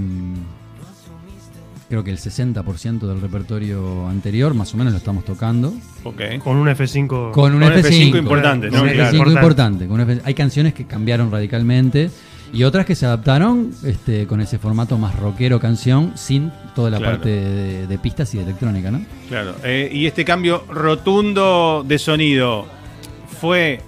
creo 1.93 2.03
que 2.03 2.09
el 2.09 2.17
60% 2.17 3.01
del 3.07 3.21
repertorio 3.21 4.07
anterior, 4.07 4.55
más 4.55 4.73
o 4.73 4.77
menos, 4.77 4.93
lo 4.93 4.97
estamos 4.97 5.23
tocando. 5.25 5.71
Ok. 6.03 6.21
Con 6.43 6.57
un 6.57 6.67
F5. 6.67 7.29
Con 7.29 7.53
un 7.53 7.61
Con 7.61 7.71
F5. 7.71 7.83
F5 7.83 8.17
importante, 8.17 8.69
Con 8.69 8.77
¿no? 8.79 8.83
un 8.85 8.89
Claro. 8.89 9.09
F5 9.11 9.13
Importante. 9.13 9.39
importante. 9.39 9.87
con 9.87 9.99
un 10.01 10.07
F5. 10.07 10.21
Hay 10.25 10.33
canciones 10.33 10.73
que 10.73 10.85
cambiaron 10.87 11.29
radicalmente 11.29 12.09
y 12.51 12.63
otras 12.63 12.87
que 12.87 12.95
se 12.95 13.05
adaptaron 13.05 13.69
este, 13.83 14.25
con 14.25 14.41
ese 14.41 14.57
formato 14.57 14.97
más 14.97 15.15
rockero 15.19 15.59
canción, 15.59 16.13
sin 16.15 16.51
toda 16.73 16.89
la 16.89 16.97
Claro. 16.97 17.11
parte 17.17 17.29
de, 17.29 17.85
de 17.85 17.97
pistas 17.99 18.33
y 18.33 18.37
de 18.37 18.43
electrónica, 18.45 18.89
¿no? 18.89 19.05
Claro. 19.29 19.53
Eh, 19.63 19.91
y 19.93 20.07
este 20.07 20.25
cambio 20.25 20.63
rotundo 20.71 21.85
de 21.87 21.99
sonido 21.99 22.65
fue 23.39 23.81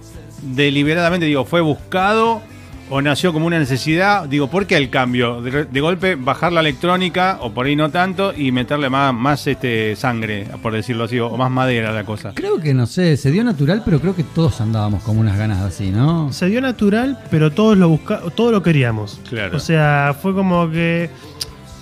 deliberadamente, 0.43 1.25
digo, 1.25 1.43
fue 1.43 1.61
buscado 1.61 2.43
o 2.89 3.01
nació 3.01 3.33
como 3.33 3.47
una 3.47 3.59
necesidad? 3.59 4.27
Digo, 4.27 4.49
¿por 4.49 4.67
qué 4.67 4.77
el 4.77 4.89
cambio? 4.89 5.41
De, 5.41 5.65
de 5.65 5.81
golpe 5.81 6.15
bajar 6.15 6.53
la 6.53 6.61
electrónica, 6.61 7.39
o 7.41 7.51
por 7.51 7.65
ahí 7.65 7.75
no 7.75 7.89
tanto, 7.89 8.33
y 8.35 8.51
meterle 8.51 8.89
más, 8.89 9.13
más 9.13 9.47
este 9.47 9.95
sangre, 9.95 10.47
por 10.61 10.73
decirlo 10.73 11.05
así, 11.05 11.19
o 11.19 11.35
más 11.37 11.51
madera 11.51 11.89
a 11.89 11.93
la 11.93 12.03
cosa. 12.03 12.33
Creo 12.35 12.59
que, 12.59 12.73
no 12.73 12.85
sé, 12.85 13.17
se 13.17 13.31
dio 13.31 13.43
natural, 13.43 13.81
pero 13.83 13.99
creo 13.99 14.15
que 14.15 14.23
todos 14.23 14.61
andábamos 14.61 15.03
como 15.03 15.19
unas 15.19 15.37
ganas 15.37 15.61
así, 15.61 15.89
¿no? 15.89 16.31
Se 16.31 16.47
dio 16.47 16.61
natural, 16.61 17.19
pero 17.31 17.51
todos 17.51 17.77
lo 17.77 17.89
busca 17.89 18.21
todos 18.35 18.51
lo 18.51 18.61
queríamos. 18.61 19.19
Claro. 19.29 19.57
O 19.57 19.59
sea, 19.59 20.15
fue 20.21 20.33
como 20.33 20.69
que, 20.69 21.09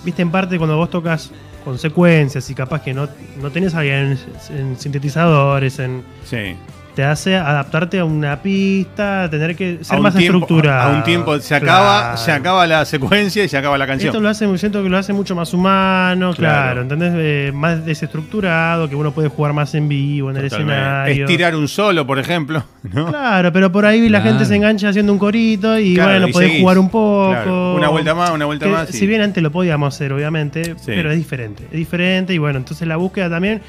viste, 0.03 0.21
en 0.21 0.31
parte 0.31 0.57
cuando 0.57 0.77
vos 0.77 0.89
tocas 0.89 1.31
con 1.63 1.79
secuencias 1.79 2.49
y 2.49 2.55
capaz 2.55 2.81
que 2.81 2.93
no, 2.93 3.07
no 3.41 3.49
tenés 3.51 3.73
ahí 3.75 3.89
en, 3.89 4.17
en 4.49 4.77
sintetizadores, 4.77 5.79
en, 5.79 6.03
Sí. 6.25 6.55
Te 6.95 7.03
hace 7.03 7.36
adaptarte 7.36 7.99
a 7.99 8.06
una 8.06 8.41
pista, 8.41 9.27
tener 9.29 9.56
que 9.56 9.79
ser 9.82 9.99
más 9.99 10.15
tiempo, 10.15 10.39
estructurado. 10.39 10.93
A 10.93 10.97
un 10.97 11.03
tiempo 11.03 11.39
se 11.39 11.56
acaba, 11.56 12.01
Claro. 12.01 12.17
se 12.17 12.32
acaba 12.32 12.67
la 12.67 12.86
secuencia 12.86 13.43
y 13.43 13.49
se 13.49 13.58
acaba 13.58 13.77
la 13.77 13.88
canción. 13.88 14.10
Esto 14.10 14.21
lo 14.21 14.29
hace, 14.29 14.58
siento 14.58 14.84
que 14.84 14.89
lo 14.89 14.97
hace 14.97 15.12
mucho 15.13 15.36
más 15.36 15.53
humano, 15.53 16.34
Claro. 16.34 16.63
claro, 16.63 16.82
¿entendés? 16.84 17.13
Eh, 17.15 17.51
más 17.53 17.84
desestructurado, 17.86 18.88
que 18.89 18.95
uno 18.95 19.12
puede 19.12 19.27
jugar 19.29 19.53
más 19.53 19.73
en 19.75 19.88
vivo, 19.89 20.29
en 20.32 20.38
el 20.38 20.45
escenario. 20.45 21.25
Estirar 21.25 21.56
un 21.56 21.67
solo, 21.67 22.06
por 22.06 22.19
ejemplo. 22.19 22.63
¿no? 22.91 23.08
Claro, 23.08 23.51
pero 23.51 23.71
por 23.71 23.86
ahí 23.86 24.08
la 24.10 24.21
gente 24.21 24.45
se 24.45 24.56
engancha 24.56 24.89
haciendo 24.89 25.12
un 25.13 25.19
corito 25.19 25.79
y 25.79 25.95
bueno, 25.95 26.27
podés 26.29 26.47
seguís. 26.49 26.62
jugar 26.62 26.77
un 26.77 26.89
poco. 26.89 27.75
Una 27.75 27.89
vuelta 27.89 28.13
más, 28.13 28.29
una 28.32 28.45
vuelta 28.45 28.65
Que, 28.65 28.71
más, 28.71 28.88
sí. 28.89 28.97
Si 28.99 29.08
bien 29.08 29.21
antes 29.21 29.41
lo 29.41 29.51
podíamos 29.51 29.95
hacer, 29.95 30.13
obviamente, 30.13 30.63
Sí. 30.75 30.84
pero 30.86 31.12
es 31.12 31.17
diferente. 31.17 31.63
Es 31.65 31.71
diferente 31.77 32.34
y 32.34 32.38
bueno, 32.38 32.60
entonces 32.60 32.88
la 32.88 32.97
búsqueda 32.97 33.29
también 33.29 33.62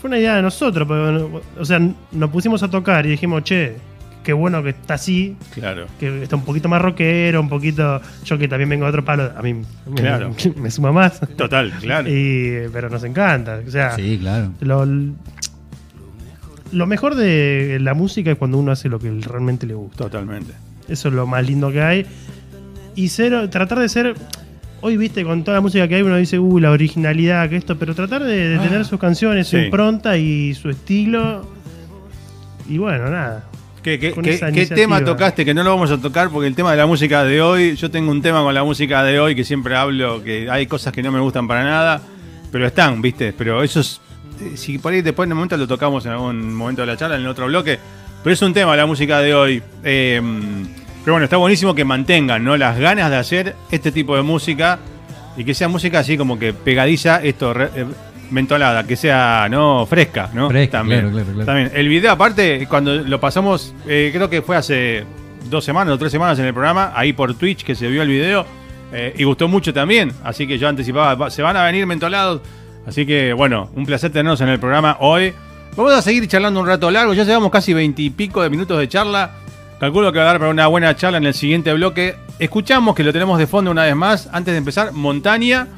fue 0.00 0.08
una 0.08 0.18
idea 0.18 0.36
de 0.36 0.42
nosotros. 0.42 0.86
porque, 0.86 1.40
o 1.60 1.64
sea, 1.64 1.80
nos 2.12 2.30
pusimos 2.30 2.62
a 2.62 2.68
tocar 2.68 3.04
y 3.06 3.10
dijimos, 3.10 3.42
che, 3.44 3.74
qué 4.22 4.32
bueno 4.32 4.62
que 4.62 4.70
está 4.70 4.94
así, 4.94 5.36
Claro. 5.54 5.86
que 5.98 6.22
está 6.22 6.36
un 6.36 6.44
poquito 6.44 6.68
más 6.68 6.80
rockero, 6.82 7.40
un 7.40 7.48
poquito. 7.48 8.00
Yo 8.24 8.36
que 8.38 8.46
también 8.48 8.68
vengo 8.68 8.84
de 8.84 8.90
otro 8.90 9.04
palo, 9.04 9.32
a 9.36 9.42
mí 9.42 9.54
me- 9.54 9.94
Claro. 9.94 10.34
me, 10.56 10.70
suma 10.70 10.92
más. 10.92 11.20
Total, 11.36 11.72
claro. 11.80 12.08
Y, 12.08 12.68
pero 12.72 12.90
nos 12.90 13.02
encanta. 13.04 13.60
O 13.66 13.70
sea, 13.70 13.92
Sí, 13.96 14.18
claro. 14.20 14.52
lo, 14.60 14.84
lo 16.72 16.86
mejor 16.86 17.14
de 17.14 17.78
la 17.80 17.94
música 17.94 18.30
es 18.30 18.36
cuando 18.36 18.58
uno 18.58 18.72
hace 18.72 18.88
lo 18.88 18.98
que 18.98 19.10
realmente 19.10 19.66
le 19.66 19.74
gusta. 19.74 20.04
Totalmente. 20.04 20.52
Eso 20.88 21.08
es 21.08 21.14
lo 21.14 21.26
más 21.26 21.46
lindo 21.46 21.70
que 21.72 21.80
hay. 21.82 22.06
Y 22.94 23.08
ser, 23.08 23.48
tratar 23.48 23.78
de 23.78 23.88
ser. 23.88 24.14
Hoy, 24.80 24.96
viste, 24.96 25.24
con 25.24 25.42
toda 25.42 25.56
la 25.56 25.60
música 25.60 25.88
que 25.88 25.96
hay, 25.96 26.02
uno 26.02 26.16
dice, 26.16 26.38
uh, 26.38 26.58
la 26.60 26.70
originalidad, 26.70 27.48
que 27.48 27.56
esto, 27.56 27.76
pero 27.76 27.94
tratar 27.94 28.22
de, 28.22 28.48
de 28.50 28.58
tener 28.58 28.84
sus 28.84 29.00
canciones, 29.00 29.48
su 29.48 29.56
Ah. 29.56 29.64
Impronta 29.64 30.16
y 30.16 30.54
su 30.54 30.70
estilo. 30.70 31.44
Y 32.68 32.78
bueno, 32.78 33.10
nada. 33.10 33.44
¿Qué, 33.82 33.98
qué- 33.98 34.12
qué- 34.52 34.66
tema 34.66 35.02
tocaste? 35.04 35.44
Que 35.44 35.54
no 35.54 35.62
lo 35.64 35.70
vamos 35.70 35.90
a 35.90 35.98
tocar 35.98 36.30
porque 36.30 36.46
el 36.46 36.54
tema 36.54 36.70
de 36.72 36.76
la 36.76 36.86
música 36.86 37.24
de 37.24 37.40
hoy, 37.40 37.74
yo 37.76 37.90
tengo 37.90 38.10
un 38.10 38.20
tema 38.22 38.42
con 38.42 38.54
la 38.54 38.62
música 38.62 39.02
de 39.02 39.18
hoy 39.18 39.34
que 39.34 39.44
siempre 39.44 39.74
hablo, 39.74 40.22
que 40.22 40.48
hay 40.50 40.66
cosas 40.66 40.92
que 40.92 41.02
no 41.02 41.10
me 41.10 41.18
gustan 41.20 41.48
para 41.48 41.64
nada, 41.64 42.00
pero 42.52 42.66
están, 42.66 43.00
¿viste? 43.02 43.32
Pero 43.36 43.62
eso 43.62 43.80
es, 43.80 44.00
eh, 44.42 44.56
si 44.56 44.78
por 44.78 44.92
ahí 44.92 45.00
después 45.02 45.26
en 45.26 45.32
un 45.32 45.38
momento 45.38 45.56
lo 45.56 45.66
tocamos 45.66 46.04
en 46.06 46.12
algún 46.12 46.54
momento 46.54 46.82
de 46.82 46.86
la 46.86 46.96
charla, 46.96 47.16
en 47.16 47.22
el 47.22 47.28
otro 47.28 47.46
bloque, 47.46 47.78
pero 48.22 48.34
es 48.34 48.42
un 48.42 48.52
tema 48.52 48.76
la 48.76 48.84
música 48.86 49.20
de 49.20 49.34
hoy. 49.34 49.62
Eh, 49.82 50.20
pero 51.04 51.14
bueno, 51.14 51.24
está 51.24 51.36
buenísimo 51.36 51.74
que 51.74 51.84
mantengan 51.84 52.44
¿no? 52.44 52.56
las 52.56 52.78
ganas 52.78 53.10
de 53.10 53.16
hacer 53.16 53.56
este 53.70 53.92
tipo 53.92 54.16
de 54.16 54.22
música 54.22 54.78
y 55.36 55.44
que 55.44 55.54
sea 55.54 55.68
música 55.68 56.00
así 56.00 56.16
como 56.18 56.38
que 56.38 56.52
pegadiza, 56.52 57.22
esto, 57.22 57.54
re- 57.54 57.70
eh, 57.74 57.86
mentolada, 58.30 58.84
que 58.84 58.96
sea 58.96 59.46
no 59.50 59.86
fresca, 59.86 60.30
¿no? 60.34 60.48
Fresca, 60.48 60.82
claro, 60.82 61.10
claro, 61.10 61.26
claro. 61.26 61.44
También. 61.46 61.70
El 61.74 61.88
video, 61.88 62.12
aparte, 62.12 62.66
cuando 62.68 62.94
lo 62.94 63.20
pasamos, 63.20 63.74
eh, 63.86 64.10
creo 64.12 64.28
que 64.28 64.42
fue 64.42 64.56
hace 64.56 65.04
dos 65.48 65.64
semanas 65.64 65.94
o 65.94 65.98
tres 65.98 66.12
semanas 66.12 66.38
en 66.38 66.44
el 66.44 66.52
programa, 66.52 66.92
ahí 66.94 67.12
por 67.12 67.34
Twitch 67.34 67.64
que 67.64 67.74
se 67.74 67.88
vio 67.88 68.02
el 68.02 68.08
video, 68.08 68.44
eh, 68.92 69.14
y 69.16 69.24
gustó 69.24 69.48
mucho 69.48 69.72
también. 69.72 70.12
Así 70.24 70.46
que 70.46 70.58
yo 70.58 70.68
anticipaba, 70.68 71.30
se 71.30 71.40
van 71.40 71.56
a 71.56 71.64
venir 71.64 71.86
mentolados. 71.86 72.42
Así 72.86 73.06
que, 73.06 73.32
bueno, 73.32 73.70
un 73.74 73.86
placer 73.86 74.10
tenernos 74.10 74.40
en 74.40 74.48
el 74.48 74.58
programa 74.58 74.96
hoy. 75.00 75.32
Vamos 75.76 75.92
a 75.92 76.02
seguir 76.02 76.26
charlando 76.26 76.60
un 76.60 76.66
rato 76.66 76.90
largo, 76.90 77.14
ya 77.14 77.22
llevamos 77.24 77.50
casi 77.52 77.72
veintipico 77.72 78.42
de 78.42 78.50
minutos 78.50 78.78
de 78.78 78.88
charla. 78.88 79.30
Calculo 79.80 80.12
que 80.12 80.18
va 80.18 80.24
a 80.24 80.28
dar 80.28 80.38
para 80.38 80.50
una 80.50 80.66
buena 80.66 80.94
charla 80.96 81.18
en 81.18 81.26
el 81.26 81.34
siguiente 81.34 81.72
bloque. 81.72 82.16
Escuchamos 82.38 82.94
que 82.96 83.04
lo 83.04 83.12
tenemos 83.12 83.38
de 83.38 83.46
fondo 83.46 83.70
una 83.70 83.84
vez 83.84 83.94
más, 83.94 84.28
antes 84.32 84.52
de 84.52 84.58
empezar, 84.58 84.92
Montaña. 84.92 85.68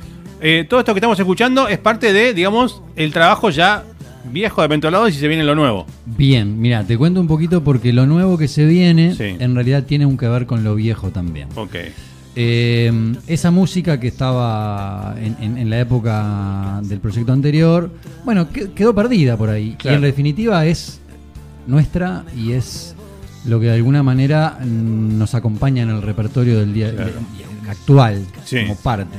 Eh, 0.40 0.64
todo 0.68 0.80
esto 0.80 0.94
que 0.94 0.98
estamos 1.00 1.18
escuchando 1.18 1.68
es 1.68 1.78
parte 1.78 2.12
de, 2.14 2.32
digamos, 2.32 2.80
el 2.96 3.12
trabajo 3.12 3.50
ya 3.50 3.84
viejo 4.32 4.62
de 4.62 4.68
Mentolados 4.68 5.10
y 5.10 5.12
se 5.14 5.28
viene 5.28 5.44
lo 5.44 5.54
nuevo. 5.54 5.86
Bien, 6.06 6.58
mira, 6.60 6.82
te 6.84 6.96
cuento 6.96 7.20
un 7.20 7.26
poquito 7.28 7.62
porque 7.62 7.92
lo 7.92 8.06
nuevo 8.06 8.38
que 8.38 8.48
se 8.48 8.64
viene 8.64 9.14
Sí. 9.14 9.36
en 9.38 9.54
realidad 9.54 9.84
tiene 9.84 10.06
un 10.06 10.16
que 10.16 10.28
ver 10.28 10.46
con 10.46 10.64
lo 10.64 10.74
viejo 10.74 11.10
también. 11.10 11.48
Ok. 11.56 11.74
Eh, 12.36 12.92
esa 13.26 13.50
música 13.50 13.98
que 14.00 14.06
estaba 14.08 15.14
en, 15.20 15.36
en- 15.42 15.58
en 15.58 15.68
la 15.68 15.80
época 15.80 16.80
del 16.84 17.00
proyecto 17.00 17.32
anterior, 17.32 17.90
bueno, 18.24 18.48
que- 18.50 18.70
quedó 18.72 18.94
perdida 18.94 19.36
por 19.36 19.50
ahí. 19.50 19.74
Claro. 19.78 19.94
Y 19.94 19.96
en 19.96 20.02
definitiva 20.02 20.64
es 20.64 21.00
nuestra 21.66 22.24
y 22.36 22.52
es 22.52 22.89
lo 23.46 23.58
que 23.60 23.66
de 23.66 23.72
alguna 23.74 24.02
manera 24.02 24.58
mm, 24.60 25.18
nos 25.18 25.34
acompaña 25.34 25.82
en 25.82 25.90
el 25.90 26.02
repertorio 26.02 26.58
del 26.60 26.72
día 26.74 26.90
Claro. 26.92 27.12
de- 27.12 27.70
actual, 27.70 28.24
Sí. 28.44 28.58
como 28.62 28.76
parte. 28.76 29.16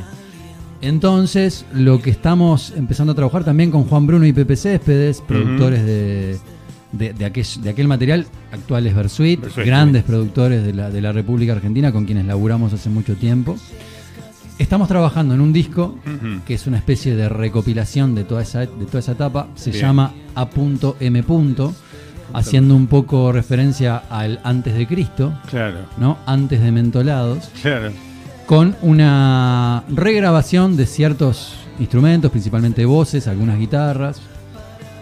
Entonces, 0.81 1.65
lo 1.73 2.01
que 2.01 2.09
estamos 2.09 2.73
empezando 2.75 3.13
a 3.13 3.15
trabajar 3.15 3.43
también 3.43 3.69
con 3.71 3.83
Juan 3.85 4.07
Bruno 4.07 4.25
y 4.25 4.33
Pepe 4.33 4.55
Céspedes, 4.55 5.21
productores 5.21 5.85
de, 5.85 6.37
de, 6.91 7.13
de 7.13 7.25
aquel, 7.25 7.45
de 7.61 7.69
aquel 7.69 7.87
material, 7.87 8.25
actuales 8.51 8.95
Versuit, 8.95 9.39
Versuit, 9.41 9.65
grandes 9.65 10.03
productores 10.03 10.63
de 10.63 10.73
la, 10.73 10.89
de 10.89 11.01
la 11.01 11.11
República 11.11 11.53
Argentina 11.53 11.91
con 11.91 12.05
quienes 12.05 12.25
laburamos 12.25 12.73
hace 12.73 12.89
mucho 12.89 13.15
tiempo. 13.15 13.57
Estamos 14.57 14.87
trabajando 14.87 15.33
en 15.35 15.41
un 15.41 15.53
disco 15.53 15.97
que 16.45 16.53
es 16.55 16.67
una 16.67 16.77
especie 16.77 17.15
de 17.15 17.29
recopilación 17.29 18.13
de 18.15 18.23
toda 18.25 18.41
esa, 18.43 18.59
de 18.61 18.67
toda 18.85 18.99
esa 18.99 19.13
etapa. 19.13 19.47
Se 19.55 19.71
Bien. 19.71 19.81
llama 19.83 20.13
A.M. 20.35 21.23
haciendo 22.33 22.75
un 22.75 22.87
poco 22.87 23.31
referencia 23.31 24.03
al 24.09 24.39
antes 24.43 24.73
de 24.73 24.87
Cristo, 24.87 25.33
Claro, 25.49 25.79
¿no? 25.97 26.17
Antes 26.25 26.61
de 26.61 26.71
Mentolados 26.71 27.49
claro. 27.61 27.91
con 28.45 28.75
una 28.81 29.83
regrabación 29.89 30.77
de 30.77 30.85
ciertos 30.85 31.55
instrumentos, 31.79 32.31
principalmente 32.31 32.85
voces, 32.85 33.27
algunas 33.27 33.57
guitarras, 33.57 34.21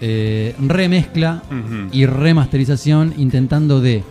eh, 0.01 0.55
remezcla 0.59 1.43
y 1.91 2.05
remasterización, 2.05 3.13
intentando 3.17 3.81
de 3.81 4.03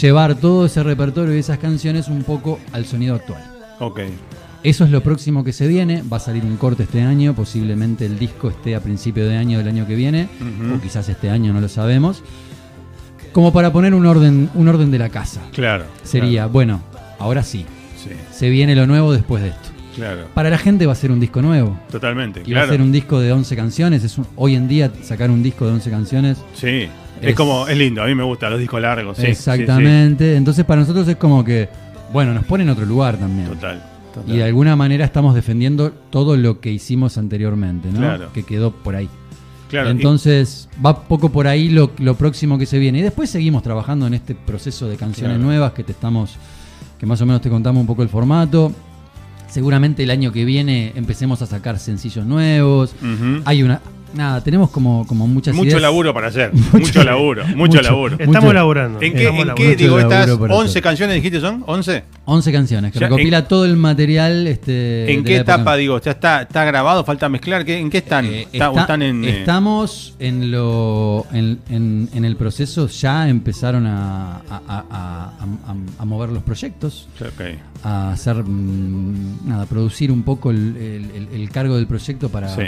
llevar 0.00 0.34
todo 0.34 0.66
ese 0.66 0.82
repertorio 0.82 1.34
y 1.34 1.38
esas 1.38 1.58
canciones 1.58 2.08
un 2.08 2.22
poco 2.22 2.58
al 2.72 2.84
sonido 2.86 3.14
actual. 3.14 3.42
Ok. 3.78 4.00
Eso 4.62 4.84
es 4.84 4.90
lo 4.90 5.02
próximo 5.02 5.42
que 5.42 5.52
se 5.54 5.66
viene, 5.66 6.02
va 6.12 6.18
a 6.18 6.20
salir 6.20 6.44
un 6.44 6.56
corte 6.58 6.82
este 6.82 7.00
año, 7.02 7.34
posiblemente 7.34 8.04
el 8.04 8.18
disco 8.18 8.50
esté 8.50 8.74
a 8.76 8.80
principio 8.80 9.26
de 9.26 9.36
año 9.38 9.56
del 9.58 9.68
año 9.68 9.86
que 9.86 9.94
viene, 9.94 10.28
o 10.76 10.80
quizás 10.80 11.08
este 11.08 11.30
año, 11.30 11.52
no 11.54 11.60
lo 11.62 11.68
sabemos. 11.68 12.22
Como 13.32 13.52
para 13.52 13.72
poner 13.72 13.94
un 13.94 14.04
orden, 14.06 14.50
un 14.54 14.68
orden 14.68 14.90
de 14.90 14.98
la 14.98 15.08
casa. 15.08 15.40
Claro. 15.52 15.84
Sería, 16.02 16.46
bueno, 16.46 16.82
ahora 17.18 17.42
sí, 17.42 17.60
claro. 17.64 17.80
Sí, 18.00 18.10
se 18.32 18.48
viene 18.50 18.74
lo 18.74 18.86
nuevo 18.86 19.12
después 19.12 19.42
de 19.42 19.50
esto. 19.50 19.68
claro. 19.94 20.26
Para 20.34 20.48
la 20.50 20.56
gente 20.58 20.86
va 20.86 20.92
a 20.92 20.96
ser 20.96 21.10
un 21.10 21.20
disco 21.20 21.42
nuevo. 21.42 21.78
Totalmente. 21.90 22.40
Y 22.46 22.52
va 22.54 22.60
a 22.60 22.62
claro. 22.64 22.72
ser 22.72 22.80
un 22.82 22.92
disco 22.92 23.20
de 23.20 23.30
11 23.32 23.54
canciones. 23.56 24.04
Es 24.04 24.16
un- 24.18 24.26
hoy 24.36 24.56
en 24.56 24.66
día 24.68 24.90
sacar 25.02 25.30
un 25.30 25.42
disco 25.42 25.66
de 25.66 25.72
11 25.72 25.90
canciones. 25.90 26.38
Sí. 26.54 26.88
Es, 27.20 27.30
Es- 27.30 27.34
como, 27.34 27.68
es 27.68 27.76
lindo, 27.76 28.02
a 28.02 28.06
mí 28.06 28.14
me 28.14 28.22
gustan 28.24 28.50
los 28.52 28.58
discos 28.60 28.80
largos. 28.80 29.18
sí, 29.18 29.26
exactamente. 29.26 30.34
Entonces 30.36 30.64
para 30.64 30.80
nosotros 30.80 31.06
es 31.08 31.16
como 31.16 31.44
que, 31.44 31.68
bueno, 32.12 32.32
nos 32.34 32.44
pone 32.46 32.62
en 32.64 32.70
otro 32.70 32.86
lugar 32.86 33.16
también. 33.18 33.48
Total. 33.48 33.82
Total. 34.12 34.34
Y 34.34 34.38
de 34.38 34.44
alguna 34.44 34.76
manera 34.76 35.04
estamos 35.04 35.34
defendiendo 35.34 35.90
todo 36.10 36.36
lo 36.36 36.60
que 36.60 36.70
hicimos 36.72 37.16
anteriormente, 37.18 37.88
¿no? 37.92 37.98
Claro. 37.98 38.32
Que 38.32 38.42
quedó 38.42 38.70
por 38.72 38.96
ahí. 38.96 39.08
Claro, 39.68 39.88
y- 39.88 39.92
Entonces 39.92 40.68
va 40.84 41.02
poco 41.04 41.28
por 41.30 41.46
ahí 41.46 41.68
lo, 41.68 41.92
lo 41.98 42.14
próximo 42.16 42.58
que 42.58 42.66
se 42.66 42.78
viene. 42.78 42.98
Y 42.98 43.02
después 43.02 43.30
seguimos 43.30 43.62
trabajando 43.62 44.06
en 44.06 44.14
este 44.14 44.34
proceso 44.34 44.88
de 44.88 44.96
canciones 44.96 45.36
Claro. 45.36 45.44
nuevas 45.44 45.72
que 45.72 45.84
te 45.84 45.92
estamos, 45.92 46.34
que 46.98 47.06
más 47.06 47.20
o 47.20 47.26
menos 47.26 47.40
te 47.40 47.48
contamos 47.50 47.80
un 47.80 47.86
poco 47.86 48.02
el 48.02 48.08
formato. 48.08 48.72
Seguramente 49.48 50.02
el 50.04 50.10
año 50.10 50.30
que 50.32 50.44
viene 50.44 50.92
empecemos 50.94 51.42
a 51.42 51.46
sacar 51.46 51.78
sencillos 51.78 52.24
nuevos. 52.26 52.94
Hay 53.44 53.62
una, 53.62 53.80
nada, 54.14 54.42
tenemos 54.42 54.70
como, 54.70 55.06
como 55.06 55.26
muchas 55.26 55.54
mucho 55.54 55.68
ideas. 55.68 55.82
laburo 55.82 56.12
para 56.14 56.28
hacer. 56.28 56.52
Mucho, 56.72 57.02
laburo. 57.04 57.44
Mucho, 57.46 57.56
mucho. 57.56 57.82
laburo. 57.82 58.16
Estamos 58.18 58.42
Mucho. 58.42 58.52
laburando. 58.52 59.00
¿En 59.02 59.12
qué, 59.12 59.18
estamos 59.20 59.40
en 59.42 59.46
laburando. 59.48 59.76
qué 59.76 59.76
digo, 59.84 59.98
estas 59.98 60.26
laburo 60.28 60.40
para 60.48 60.54
11 60.54 60.70
hacer. 60.70 60.82
canciones 60.82 61.14
dijiste 61.16 61.40
son? 61.40 61.64
¿11? 61.66 62.02
11 62.24 62.52
canciones, 62.52 62.92
que 62.92 62.98
Ya, 63.00 63.06
recopila 63.06 63.38
en- 63.38 63.48
todo 63.48 63.64
el 63.64 63.76
material. 63.76 64.46
Este, 64.46 65.12
¿En 65.12 65.24
qué 65.24 65.34
la 65.34 65.36
época. 65.40 65.54
etapa, 65.54 65.76
digo? 65.76 66.00
¿Ya 66.00 66.10
está, 66.12 66.42
está 66.42 66.64
grabado? 66.64 67.04
¿Falta 67.04 67.28
mezclar? 67.28 67.64
¿Qué- 67.64 67.78
¿En 67.78 67.90
qué 67.90 67.98
están? 67.98 68.24
Eh, 68.26 68.46
Está- 68.52 68.68
o 68.70 68.72
está- 68.72 68.80
están 68.82 69.02
en, 69.02 69.24
eh, 69.24 69.40
estamos 69.40 70.14
en, 70.18 70.50
lo, 70.50 71.26
en, 71.32 71.58
en- 71.68 72.08
en 72.14 72.24
el 72.24 72.36
proceso, 72.36 72.86
ya 72.88 73.28
empezaron 73.28 73.86
a, 73.86 74.36
a- 74.36 74.62
a- 74.68 74.84
a- 74.90 75.32
a- 75.72 76.02
a 76.02 76.04
mover 76.04 76.30
los 76.30 76.42
proyectos, 76.42 77.08
ok. 77.20 77.58
a 77.84 78.12
hacer, 78.12 78.36
mm, 78.44 79.48
nada, 79.48 79.66
producir 79.66 80.12
un 80.12 80.22
poco 80.22 80.50
el, 80.50 80.76
el- 80.76 81.10
el- 81.14 81.40
el 81.40 81.50
cargo 81.50 81.76
del 81.76 81.86
proyecto 81.86 82.28
para, 82.28 82.48
Sí. 82.54 82.62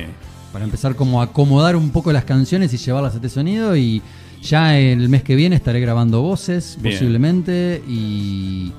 Para 0.52 0.64
empezar 0.64 0.94
como 0.94 1.20
a 1.20 1.24
acomodar 1.24 1.76
un 1.76 1.90
poco 1.90 2.12
las 2.12 2.24
canciones 2.24 2.72
y 2.74 2.76
llevarlas 2.76 3.14
a 3.14 3.16
este 3.16 3.28
sonido 3.28 3.76
y 3.76 4.02
ya 4.42 4.78
el 4.78 5.08
mes 5.08 5.22
que 5.22 5.34
viene 5.34 5.56
estaré 5.56 5.80
grabando 5.80 6.20
voces 6.20 6.76
Bien. 6.80 6.94
posiblemente 6.94 7.82
y, 7.88 8.72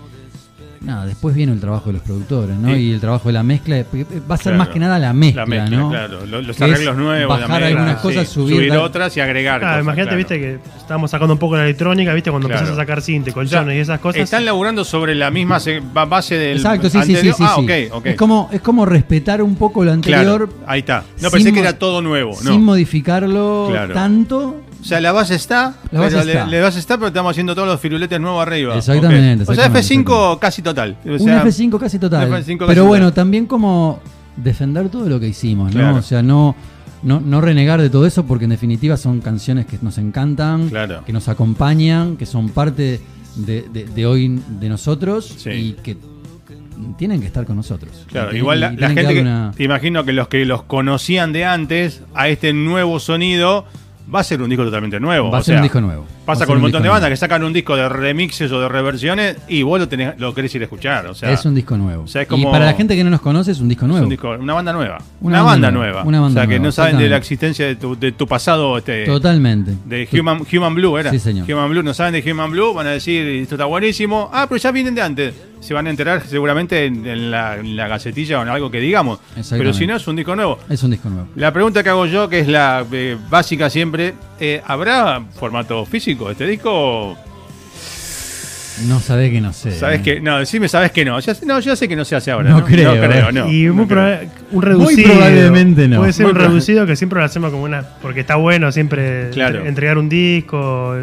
nada, 0.84 1.06
después 1.06 1.34
viene 1.36 1.52
el 1.54 1.60
trabajo 1.60 1.88
de 1.88 1.94
los 1.94 2.02
productores, 2.02 2.58
¿no? 2.58 2.74
Sí. 2.74 2.80
y 2.80 2.92
el 2.94 3.00
trabajo 3.00 3.30
de 3.30 3.34
la 3.34 3.44
mezcla. 3.44 3.78
eh, 3.80 3.86
Va 4.30 4.36
a 4.36 4.38
ser 4.38 4.44
Claro. 4.54 4.58
más 4.58 4.68
que 4.70 4.80
nada 4.80 5.00
la 5.00 5.14
mezcla, 5.14 5.42
La 5.44 5.46
mezcla, 5.46 5.78
¿no? 5.78 5.90
claro. 5.90 6.26
Lo- 6.26 6.42
Los 6.42 6.56
es 6.58 6.62
arreglos 6.62 6.98
nuevos. 6.98 7.40
la 7.40 7.46
bajar 7.48 7.62
mezcla, 7.62 7.68
algunas 7.80 8.02
cosas, 8.02 8.28
sí. 8.28 8.34
subir 8.34 8.68
la- 8.70 8.82
otras 8.82 9.16
y 9.18 9.22
agregar. 9.22 9.60
Claro, 9.60 9.74
cosas, 9.76 9.84
imagínate, 9.86 10.10
claro. 10.10 10.18
viste, 10.18 10.40
que 10.40 10.60
estábamos 10.78 11.12
sacando 11.12 11.34
un 11.34 11.40
poco 11.40 11.56
la 11.58 11.64
electrónica, 11.64 12.14
viste, 12.14 12.30
cuando 12.32 12.48
Claro. 12.48 12.62
empezás 12.62 12.78
a 12.78 12.82
sacar 12.82 13.02
cinte, 13.02 13.30
O 13.32 13.34
sea, 13.34 13.42
colchones 13.44 13.76
y 13.78 13.80
esas 13.80 14.00
cosas. 14.00 14.22
Están 14.22 14.46
laburando 14.46 14.84
sobre 14.84 15.16
la 15.16 15.32
misma 15.32 15.60
se- 15.60 15.80
ba- 15.80 16.06
base 16.06 16.36
del 16.36 16.58
Exacto, 16.58 16.90
sí, 16.90 16.98
sí, 17.00 17.06
sí, 17.06 17.12
anterior. 17.14 17.36
sí, 17.36 17.44
Ah, 17.46 17.56
sí. 18.04 18.10
Es 18.10 18.16
como, 18.16 18.50
es 18.52 18.62
como 18.62 18.86
respetar 18.86 19.42
un 19.42 19.56
poco 19.56 19.84
lo 19.84 19.92
anterior 19.92 20.50
Claro, 20.50 20.64
ahí 20.68 20.80
está. 20.80 21.04
No 21.22 21.30
sin 21.30 21.32
pensé 21.32 21.54
que 21.54 21.60
era 21.60 21.80
todo 21.80 22.02
nuevo. 22.02 22.34
sin 22.34 22.50
No. 22.52 22.60
modificarlo 22.60 23.68
Claro. 23.70 23.94
tanto. 23.94 24.62
O 24.84 24.86
sea, 24.86 25.00
la 25.00 25.12
base 25.14 25.36
está, 25.36 25.76
La 25.92 26.02
base 26.02 26.18
pero 26.18 26.30
está. 26.30 26.46
Le, 26.46 26.60
base 26.62 26.78
está, 26.80 26.98
pero 26.98 27.08
estamos 27.08 27.32
haciendo 27.32 27.56
todos 27.56 27.68
los 27.70 27.80
firuletes 27.80 28.20
nuevos 28.20 28.42
arriba. 28.46 28.76
Exactamente. 28.78 29.44
O 29.44 29.56
sea, 29.56 29.68
exactamente, 29.68 30.10
F5 30.12 30.40
casi 30.40 30.62
total. 30.62 30.98
O 31.06 31.12
Un 31.14 31.20
sea, 31.20 31.44
F5 31.46 31.80
casi 31.80 32.00
total. 32.00 32.28
un 32.30 32.36
F5 32.36 32.58
casi 32.58 32.68
Pero 32.68 32.86
bueno, 32.86 33.06
total. 33.06 33.16
también 33.24 33.46
como 33.46 34.00
defender 34.36 34.90
todo 34.90 35.08
lo 35.08 35.20
que 35.20 35.28
hicimos, 35.30 35.74
¿no? 35.74 35.80
Claro. 35.80 35.96
O 35.98 36.02
sea, 36.02 36.22
no, 36.22 36.56
no, 37.02 37.20
no 37.22 37.40
renegar 37.40 37.82
de 37.82 37.90
todo 37.90 38.06
eso 38.06 38.26
porque 38.26 38.44
en 38.44 38.50
definitiva 38.52 38.98
son 38.98 39.22
canciones 39.22 39.66
que 39.68 39.78
nos 39.82 39.98
encantan, 39.98 40.70
Claro. 40.70 41.04
que 41.06 41.14
nos 41.14 41.30
acompañan, 41.30 42.18
que 42.18 42.26
son 42.26 42.50
parte 42.50 43.00
de, 43.38 43.62
de- 43.72 43.86
de 43.86 44.06
hoy 44.06 44.40
de 44.60 44.70
nosotros 44.70 45.34
Sí. 45.38 45.50
y 45.50 45.72
que 45.82 45.98
tienen 46.98 47.22
que 47.22 47.28
estar 47.28 47.46
con 47.46 47.56
nosotros. 47.56 47.92
Claro, 48.08 48.36
igual 48.36 48.60
la, 48.60 48.70
gente 48.72 49.08
que, 49.14 49.22
una- 49.22 49.54
imagino 49.58 50.04
que 50.04 50.12
los 50.14 50.28
que 50.28 50.44
los 50.46 50.64
conocían 50.64 51.32
de 51.32 51.46
antes, 51.46 52.02
a 52.14 52.28
este 52.28 52.52
nuevo 52.54 53.00
sonido, 53.00 53.66
va 54.14 54.20
a 54.20 54.24
ser 54.24 54.42
un 54.42 54.50
disco 54.50 54.64
totalmente 54.66 55.00
nuevo. 55.00 55.30
Va 55.32 55.38
a 55.38 55.42
o 55.42 55.44
ser 55.44 55.54
sea, 55.54 55.58
un 55.58 55.64
disco 55.64 55.82
nuevo. 55.82 56.06
Pasa 56.26 56.46
con 56.46 56.54
un 56.54 56.58
un 56.58 56.62
montón 56.64 56.84
de 56.84 56.88
bandas 56.90 57.02
nuevo. 57.04 57.12
que 57.14 57.18
sacan 57.18 57.44
un 57.44 57.52
disco 57.54 57.76
de 57.76 57.90
remixes 57.90 58.50
o 58.52 58.62
de 58.62 58.70
reversiones 58.70 59.38
y 59.50 59.62
vos 59.64 59.80
lo, 59.80 59.88
tenés, 59.90 60.18
lo 60.20 60.34
querés 60.34 60.54
ir 60.56 60.62
a 60.62 60.66
escuchar. 60.66 61.06
O 61.08 61.14
sea, 61.16 61.32
es 61.32 61.44
un 61.46 61.54
disco 61.54 61.78
nuevo. 61.78 62.04
o 62.04 62.08
sea, 62.08 62.22
es 62.22 62.28
Y 62.28 62.30
como- 62.30 62.52
para 62.52 62.66
la 62.66 62.74
gente 62.74 62.96
que 62.96 63.04
no 63.04 63.10
nos 63.10 63.22
conoce 63.22 63.52
es 63.52 63.60
un 63.60 63.68
disco 63.70 63.86
es 63.86 63.90
nuevo. 63.92 64.04
un 64.06 64.10
disco- 64.10 64.30
una 64.40 64.54
banda 64.54 64.72
nueva. 64.74 64.98
Una 64.98 65.04
Una, 65.22 65.38
banda 65.44 65.52
banda, 65.52 65.72
nueva, 65.72 65.92
nueva. 65.92 66.04
una 66.08 66.20
banda 66.22 66.42
o 66.42 66.44
sea, 66.44 66.48
que 66.48 66.56
nueva, 66.60 66.66
no 66.66 66.72
saben 66.72 66.98
de 66.98 67.10
la 67.10 67.18
existencia 67.18 67.66
de 67.66 67.76
tu, 67.76 67.98
de 68.00 68.12
tu 68.14 68.26
pasado. 68.28 68.78
Este, 68.78 69.06
Totalmente. 69.06 69.74
De 69.86 70.08
Human, 70.20 70.42
Human 70.52 70.76
Blue, 70.76 70.98
¿era? 70.98 71.12
Sí, 71.12 71.20
señor. 71.20 71.52
Human 71.52 71.70
Blue, 71.70 71.84
no 71.84 71.94
saben 71.94 72.14
de 72.22 72.32
Human 72.32 72.52
Blue, 72.52 72.74
van 72.74 72.88
a 72.88 72.92
decir, 72.92 73.26
esto 73.28 73.56
está 73.56 73.66
buenísimo. 73.66 74.30
Ah, 74.34 74.46
pero 74.48 74.60
ya 74.60 74.72
vienen 74.72 74.96
de 74.96 75.02
antes. 75.02 75.34
Se 75.64 75.74
van 75.74 75.88
a 75.88 75.90
enterar 75.90 76.24
seguramente 76.28 76.86
en, 76.86 77.06
en 77.06 77.32
la, 77.32 77.56
en 77.58 77.76
la 77.78 77.88
gacetilla 77.88 78.40
o 78.40 78.44
en 78.44 78.50
algo 78.50 78.70
que 78.70 78.80
digamos. 78.80 79.20
Exactamente. 79.30 79.58
Pero 79.64 79.74
si 79.74 79.88
no, 79.88 79.96
es 79.96 80.06
un 80.08 80.16
disco 80.18 80.36
nuevo. 80.36 80.60
Es 80.70 80.84
un 80.84 80.92
disco 80.92 81.10
nuevo. 81.10 81.30
La 81.36 81.54
pregunta 81.54 81.82
que 81.84 81.90
hago 81.90 82.06
yo, 82.06 82.28
que 82.28 82.40
es 82.40 82.48
la 82.48 82.86
eh, 82.92 83.18
básica 83.30 83.70
siempre, 83.70 84.14
eh, 84.40 84.62
¿habrá 84.66 85.22
formato 85.40 85.86
físico 85.86 86.30
este 86.30 86.46
disco? 86.46 87.18
No 88.88 89.00
sabés 89.00 89.32
que 89.32 89.40
no 89.40 89.54
sé. 89.54 89.72
¿Sabes 89.72 90.00
¿eh? 90.00 90.04
que 90.04 90.20
No, 90.20 90.40
decime, 90.40 90.68
sabes 90.68 90.92
que 90.92 91.06
no. 91.06 91.20
Ya, 91.20 91.34
no, 91.46 91.60
yo 91.60 91.76
sé 91.76 91.88
que 91.88 91.96
no 91.96 92.04
se 92.06 92.16
hace 92.16 92.32
ahora. 92.32 92.50
No 92.50 92.60
No, 92.60 92.66
creo, 92.66 92.96
No 92.96 93.02
creo, 93.08 93.30
eh. 93.30 93.32
no. 93.32 93.48
y 93.52 93.66
no 93.66 93.74
muy 93.76 93.86
creo. 93.86 94.00
proba- 94.02 94.30
un 94.52 94.62
reducido. 94.64 95.12
probablemente 95.14 95.88
no. 95.88 95.98
Puede 96.00 96.12
ser 96.14 96.26
Muy 96.26 96.34
un 96.34 96.40
reducido 96.40 96.86
que 96.88 96.96
siempre 96.96 97.20
lo 97.20 97.26
hacemos 97.26 97.52
como 97.52 97.64
una. 97.64 97.84
Porque 98.02 98.22
está 98.22 98.36
bueno 98.36 98.72
siempre 98.72 99.30
Claro. 99.30 99.64
entregar 99.66 99.98
un 100.00 100.10
disco 100.10 100.96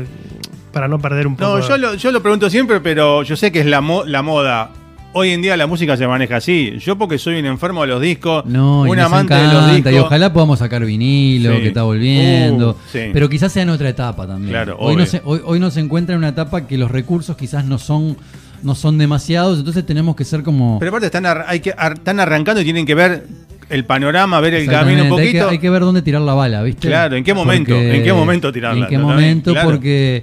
para 0.73 0.89
no 0.89 0.99
perder 0.99 1.27
un 1.27 1.37
poco. 1.37 1.59
No, 1.59 1.69
yo 1.69 1.77
lo, 1.77 1.95
yo 1.95 2.13
lo 2.13 2.23
pregunto 2.23 2.49
siempre, 2.51 2.81
pero 2.81 3.23
yo 3.23 3.37
sé 3.37 3.51
que 3.53 3.61
es 3.61 3.67
la, 3.67 3.81
mo- 3.81 4.05
la 4.05 4.23
moda. 4.23 4.71
Hoy 5.13 5.31
en 5.31 5.43
día 5.43 5.57
la 5.57 5.67
música 5.67 5.97
se 5.97 6.07
maneja 6.07 6.37
así. 6.37 6.75
Yo 6.79 6.97
porque 6.97 7.19
soy 7.19 7.41
un 7.41 7.47
enfermo 7.47 7.81
de 7.83 7.89
los 7.89 8.01
discos, 8.01 8.45
No, 8.47 8.87
y 8.87 8.91
un 8.91 8.97
nos 8.97 9.07
amante 9.07 9.35
de 9.35 9.41
encanta, 9.41 9.61
los 9.67 9.75
discos. 9.75 9.93
Y 9.93 9.99
ojalá 9.99 10.33
podamos 10.33 10.61
sacar 10.61 10.85
vinilo, 10.85 11.53
Sí. 11.57 11.63
que 11.63 11.67
está 11.69 11.83
volviendo. 11.83 12.71
Uh, 12.71 12.77
sí. 12.93 13.01
Pero 13.13 13.29
quizás 13.29 13.51
sea 13.53 13.65
en 13.65 13.71
otra 13.71 13.89
etapa 13.89 14.27
también. 14.29 14.51
Claro, 14.53 14.77
hoy, 14.79 14.95
no 14.95 15.05
se, 15.07 15.21
hoy, 15.25 15.41
hoy 15.45 15.59
nos 15.59 15.77
encuentra 15.77 16.15
en 16.15 16.19
una 16.19 16.29
etapa 16.29 16.67
que 16.69 16.79
los 16.79 16.89
recursos 16.93 17.37
quizás 17.37 17.65
no 17.65 17.79
son, 17.79 18.17
no 18.63 18.77
son 18.77 18.99
demasiados, 18.99 19.59
entonces 19.59 19.85
tenemos 19.85 20.15
que 20.15 20.25
ser 20.25 20.45
como. 20.45 20.79
Pero 20.79 20.91
aparte 20.91 21.07
están, 21.07 21.27
ar- 21.27 21.45
hay 21.49 21.59
que, 21.59 21.75
ar- 21.77 21.95
están 21.95 22.21
arrancando 22.21 22.61
y 22.61 22.65
tienen 22.65 22.87
que 22.87 22.95
ver 22.95 23.27
el 23.69 23.85
panorama, 23.85 24.39
ver 24.39 24.55
el 24.55 24.67
camino 24.67 24.81
un 24.83 24.91
Exactamente, 24.91 25.23
hay 25.23 25.33
que, 25.33 25.39
poquito. 25.39 25.51
hay 25.51 25.59
que 25.59 25.71
ver 25.71 25.81
dónde 25.83 26.03
tirar 26.03 26.23
la 26.23 26.35
bala, 26.35 26.63
¿viste? 26.63 26.87
Claro, 26.87 27.17
¿en 27.17 27.25
qué 27.25 27.35
momento? 27.35 27.75
¿En 27.75 28.05
qué 28.05 28.13
momento 28.13 28.53
tirarla? 28.53 28.85
¿En 28.85 28.89
qué 28.89 28.99
momento? 28.99 29.55
Porque 29.65 30.23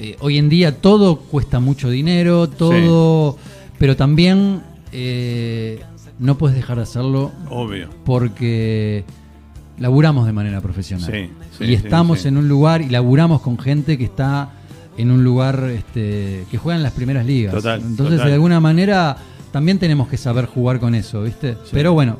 eh, 0.00 0.16
hoy 0.20 0.38
en 0.38 0.48
día 0.48 0.80
todo 0.80 1.16
cuesta 1.16 1.58
mucho 1.58 1.90
dinero, 1.90 2.48
todo. 2.48 3.36
Pero 3.78 3.96
también 3.96 4.62
eh, 4.92 5.80
no 6.20 6.38
puedes 6.38 6.56
dejar 6.56 6.76
de 6.76 6.84
hacerlo 6.84 7.32
Obvio. 7.50 7.88
porque 8.04 9.04
laburamos 9.76 10.26
de 10.26 10.32
manera 10.32 10.60
profesional. 10.60 11.10
Sí, 11.10 11.30
sí, 11.58 11.64
y 11.64 11.74
estamos 11.74 12.26
en 12.26 12.36
un 12.36 12.48
lugar 12.48 12.80
y 12.80 12.88
laburamos 12.88 13.40
con 13.40 13.58
gente 13.58 13.98
que 13.98 14.04
está 14.04 14.50
en 14.96 15.10
un 15.10 15.24
lugar 15.24 15.68
este, 15.70 16.44
que 16.50 16.58
juega 16.58 16.76
en 16.76 16.84
las 16.84 16.92
primeras 16.92 17.26
ligas. 17.26 17.54
Total, 17.54 17.80
Entonces, 17.80 18.16
total. 18.16 18.28
de 18.28 18.34
alguna 18.34 18.60
manera, 18.60 19.16
también 19.52 19.78
tenemos 19.78 20.08
que 20.08 20.16
saber 20.16 20.46
jugar 20.46 20.78
con 20.78 20.94
eso, 20.94 21.22
¿viste? 21.22 21.56
Pero 21.72 21.92
bueno, 21.92 22.18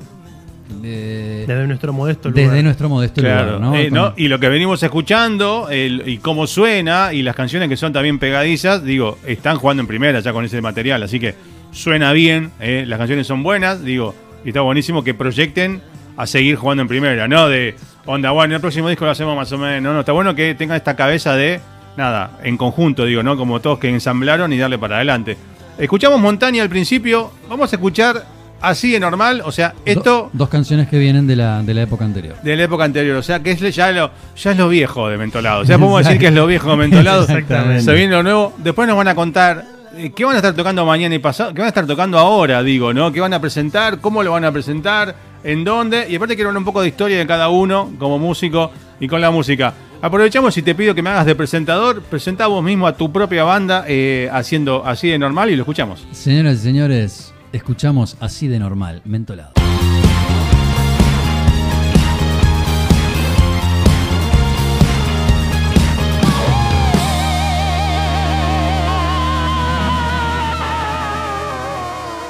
eh, 0.84 1.44
Desde 1.46 1.66
nuestro 1.66 1.92
modesto 1.92 2.28
lugar. 2.30 2.44
desde 2.46 2.62
nuestro 2.62 2.88
modesto 2.88 3.20
Claro, 3.20 3.58
lugar, 3.58 3.60
¿no? 3.60 3.74
eh, 3.76 3.90
¿no? 3.90 4.14
Y 4.16 4.28
lo 4.28 4.38
que 4.38 4.48
venimos 4.48 4.82
escuchando, 4.82 5.68
el- 5.70 6.02
y 6.06 6.18
cómo 6.18 6.46
suena, 6.46 7.12
y 7.12 7.22
las 7.22 7.34
canciones 7.34 7.68
que 7.68 7.76
son 7.76 7.92
también 7.92 8.18
pegadizas, 8.18 8.84
digo, 8.84 9.18
están 9.26 9.56
jugando 9.56 9.80
en 9.82 9.86
primera 9.86 10.20
ya 10.20 10.32
con 10.32 10.44
ese 10.44 10.60
material, 10.60 11.02
así 11.02 11.18
que 11.18 11.34
suena 11.72 12.12
bien, 12.12 12.50
eh, 12.60 12.84
las 12.86 12.98
canciones 12.98 13.26
son 13.26 13.42
buenas, 13.42 13.82
digo, 13.84 14.14
y 14.44 14.48
está 14.48 14.60
buenísimo 14.60 15.02
que 15.04 15.14
proyecten 15.14 15.80
a 16.16 16.26
seguir 16.26 16.56
jugando 16.56 16.82
en 16.82 16.88
primera, 16.88 17.28
¿no? 17.28 17.48
De 17.48 17.74
onda, 18.06 18.30
bueno, 18.30 18.54
el 18.54 18.60
próximo 18.60 18.88
disco 18.88 19.04
lo 19.04 19.10
hacemos 19.12 19.36
más 19.36 19.50
o 19.52 19.58
menos, 19.58 19.82
no, 19.82 19.92
no, 19.94 20.00
está 20.00 20.12
bueno 20.12 20.34
que 20.34 20.54
tengan 20.54 20.76
esta 20.76 20.96
cabeza 20.96 21.34
de, 21.36 21.60
nada, 21.96 22.38
en 22.42 22.56
conjunto, 22.56 23.04
digo, 23.04 23.22
¿no? 23.22 23.36
Como 23.36 23.60
todos 23.60 23.78
que 23.78 23.88
ensamblaron 23.88 24.52
y 24.52 24.58
darle 24.58 24.78
para 24.78 24.96
adelante. 24.96 25.36
Escuchamos 25.78 26.20
Montaña 26.20 26.62
al 26.62 26.68
principio, 26.68 27.30
vamos 27.48 27.72
a 27.72 27.76
escuchar 27.76 28.24
así 28.60 28.92
de 28.92 29.00
normal, 29.00 29.42
o 29.44 29.52
sea, 29.52 29.70
do- 29.70 29.82
esto 29.84 30.30
dos 30.32 30.48
canciones 30.48 30.88
que 30.88 30.98
vienen 30.98 31.26
de 31.26 31.36
la, 31.36 31.62
de 31.62 31.74
la 31.74 31.82
época 31.82 32.04
anterior. 32.04 32.36
de 32.42 32.56
la 32.56 32.62
época 32.64 32.84
anterior, 32.84 33.16
o 33.16 33.22
sea 33.22 33.40
que 33.42 33.52
es 33.52 33.60
ya 33.74 33.90
lo, 33.92 34.10
ya 34.36 34.50
es 34.52 34.56
lo 34.58 34.68
viejo 34.68 35.08
de 35.08 35.16
Mentolado. 35.18 35.60
O 35.62 35.64
sea, 35.64 35.78
podemos 35.78 36.04
decir 36.04 36.18
que 36.18 36.26
es 36.28 36.32
lo 36.34 36.46
viejo 36.46 36.70
de 36.70 36.76
Mentolado. 36.76 37.22
Exactamente. 37.22 37.82
Se 37.82 37.92
viene 37.92 38.12
lo 38.12 38.22
nuevo. 38.22 38.52
Después 38.58 38.86
nos 38.88 38.96
van 38.96 39.08
a 39.08 39.14
contar 39.14 39.64
eh, 39.96 40.10
qué 40.14 40.24
van 40.24 40.34
a 40.34 40.38
estar 40.38 40.54
tocando 40.54 40.84
mañana 40.84 41.14
y 41.14 41.18
pasado, 41.18 41.50
qué 41.54 41.60
van 41.60 41.66
a 41.66 41.68
estar 41.68 41.86
tocando 41.86 42.18
ahora, 42.18 42.62
digo, 42.62 42.92
¿no? 42.92 43.12
¿Qué 43.12 43.20
van 43.20 43.32
a 43.34 43.40
presentar? 43.40 43.98
¿Cómo 44.00 44.22
lo 44.22 44.32
van 44.32 44.44
a 44.44 44.52
presentar? 44.52 45.14
¿En 45.44 45.64
dónde? 45.64 46.06
Y 46.10 46.16
aparte 46.16 46.34
quiero 46.34 46.50
hablar 46.50 46.58
un 46.58 46.64
poco 46.64 46.80
de 46.82 46.88
historia 46.88 47.16
de 47.18 47.26
cada 47.26 47.48
uno 47.48 47.92
como 47.98 48.18
músico 48.18 48.70
y 49.00 49.06
con 49.06 49.20
la 49.20 49.30
música. 49.30 49.72
Aprovechamos 50.02 50.56
y 50.56 50.62
te 50.62 50.74
pido 50.74 50.94
que 50.94 51.02
me 51.02 51.10
hagas 51.10 51.26
de 51.26 51.34
presentador. 51.34 52.02
Presenta 52.02 52.46
vos 52.48 52.62
mismo 52.62 52.86
a 52.86 52.96
tu 52.96 53.10
propia 53.12 53.42
banda 53.44 53.84
eh, 53.88 54.28
haciendo 54.32 54.84
así 54.86 55.08
de 55.08 55.18
normal 55.18 55.50
y 55.50 55.56
lo 55.56 55.62
escuchamos. 55.62 56.06
Señoras 56.12 56.54
y 56.58 56.62
señores, 56.62 57.34
escuchamos 57.52 58.16
así 58.20 58.48
de 58.48 58.58
normal, 58.58 59.02
mentolado. 59.04 59.52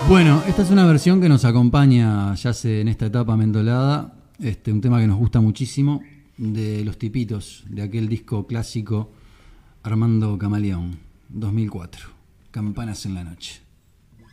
Bueno, 0.09 0.43
esta 0.47 0.63
es 0.63 0.71
una 0.71 0.87
versión 0.87 1.21
que 1.21 1.29
nos 1.29 1.45
acompaña 1.45 2.35
ya 2.35 2.53
en 2.65 2.89
esta 2.89 3.07
etapa 3.07 3.37
mentolada, 3.37 4.15
este, 4.41 4.73
un 4.73 4.81
tema 4.81 5.01
que 5.01 5.07
nos 5.07 5.19
gusta 5.19 5.43
muchísimo, 5.43 6.01
de 6.39 6.83
Los 6.83 6.97
Tipitos, 6.99 7.65
de 7.69 7.83
aquel 7.83 8.09
disco 8.09 8.47
clásico 8.47 9.13
Armando 9.83 10.39
Camaleón, 10.39 10.99
2004, 11.29 12.09
Campanas 12.51 13.05
en 13.05 13.15
la 13.15 13.25
Noche. 13.25 13.68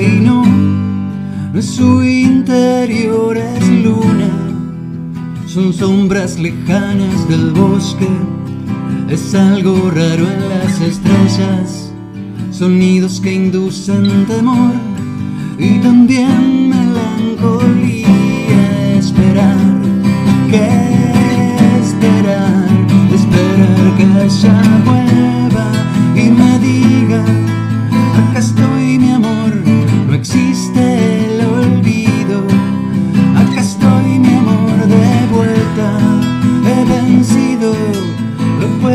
reino, 0.00 0.42
su 1.60 2.02
interior 2.02 3.36
es 3.36 3.68
luna, 3.84 4.30
son 5.46 5.74
sombras 5.74 6.38
lejanas 6.38 7.28
del 7.28 7.50
bosque, 7.50 8.08
es 9.10 9.34
algo 9.34 9.90
raro 9.90 10.26
en 10.26 10.48
las 10.48 10.80
estrellas, 10.80 11.92
sonidos 12.50 13.20
que 13.20 13.34
inducen 13.34 14.24
temor 14.26 14.72
y 15.58 15.78
también 15.80 16.70
melancolía, 16.70 18.08
esperar 18.98 19.58
esperar, 21.82 22.68
esperar 23.18 23.96
que 23.98 24.04
haya 24.18 24.62
vuelva 24.86 25.66
y 26.16 26.30
me 26.30 26.58
diga. 26.58 27.22
acaso. 28.30 28.49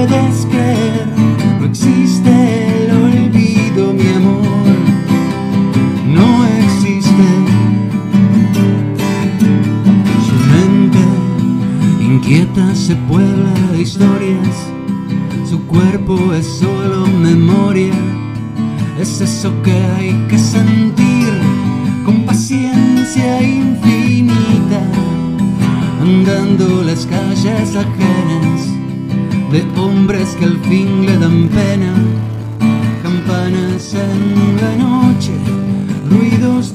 No 0.09 1.65
existe 1.65 2.85
el 2.85 2.91
olvido 2.91 3.93
mi 3.93 4.07
amor, 4.13 4.45
no 6.07 6.45
existe. 6.63 7.27
Su 10.27 10.35
mente 10.53 10.99
inquieta 12.01 12.75
se 12.75 12.95
puebla 12.95 13.53
de 13.71 13.81
historias, 13.81 14.55
su 15.49 15.59
cuerpo 15.65 16.33
es 16.33 16.45
solo 16.45 17.07
memoria, 17.07 17.93
es 18.99 19.21
eso 19.21 19.51
que 19.63 19.73
hay 19.97 20.11
que 20.29 20.37
sentir 20.37 21.33
con 22.05 22.25
paciencia 22.25 23.41
infinita, 23.41 24.81
andando 26.01 26.83
las 26.83 27.05
calles 27.05 27.75
ajenas 27.75 28.74
de 29.51 29.63
hombres 29.79 30.35
que 30.39 30.45
al 30.45 30.57
fin 30.61 31.05
le 31.05 31.17
dan 31.17 31.49
pena, 31.49 31.93
campanas 33.03 33.93
en 33.93 34.57
la 34.61 34.75
noche, 34.75 35.31
ruidos 36.09 36.74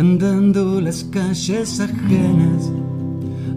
andando 0.00 0.80
las 0.80 1.04
calles 1.04 1.78
ajenas 1.78 2.72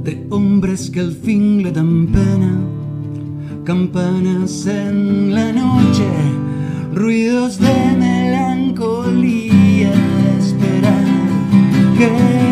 de 0.04 0.28
hombres 0.30 0.89
que 0.89 1.00
al 1.00 1.14
fin 1.14 1.64
le 1.64 1.72
dan 1.72 2.08
pena, 2.08 2.60
campanas 3.64 4.68
en 4.68 5.34
la 5.34 5.54
noche, 5.54 6.06
ruidos 6.94 7.60
de 7.60 7.96
melancolía, 7.98 9.94
esperar, 10.38 11.06
que 11.98 12.43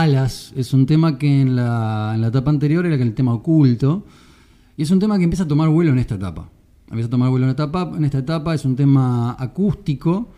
Alas. 0.00 0.52
Es 0.56 0.72
un 0.72 0.86
tema 0.86 1.18
que 1.18 1.40
en 1.40 1.56
la, 1.56 2.12
en 2.14 2.20
la 2.20 2.28
etapa 2.28 2.50
anterior 2.50 2.86
era 2.86 2.96
el 2.96 3.14
tema 3.14 3.32
oculto. 3.32 4.04
Y 4.76 4.82
es 4.82 4.90
un 4.90 4.98
tema 4.98 5.18
que 5.18 5.24
empieza 5.24 5.44
a 5.44 5.48
tomar 5.48 5.68
vuelo 5.68 5.92
en 5.92 5.98
esta 5.98 6.16
etapa. 6.16 6.50
Empieza 6.88 7.06
a 7.06 7.10
tomar 7.10 7.30
vuelo 7.30 7.46
en 7.46 7.50
esta 7.50 7.64
etapa. 7.64 7.96
En 7.96 8.04
esta 8.04 8.18
etapa 8.18 8.54
es 8.54 8.64
un 8.64 8.76
tema 8.76 9.36
acústico 9.38 10.32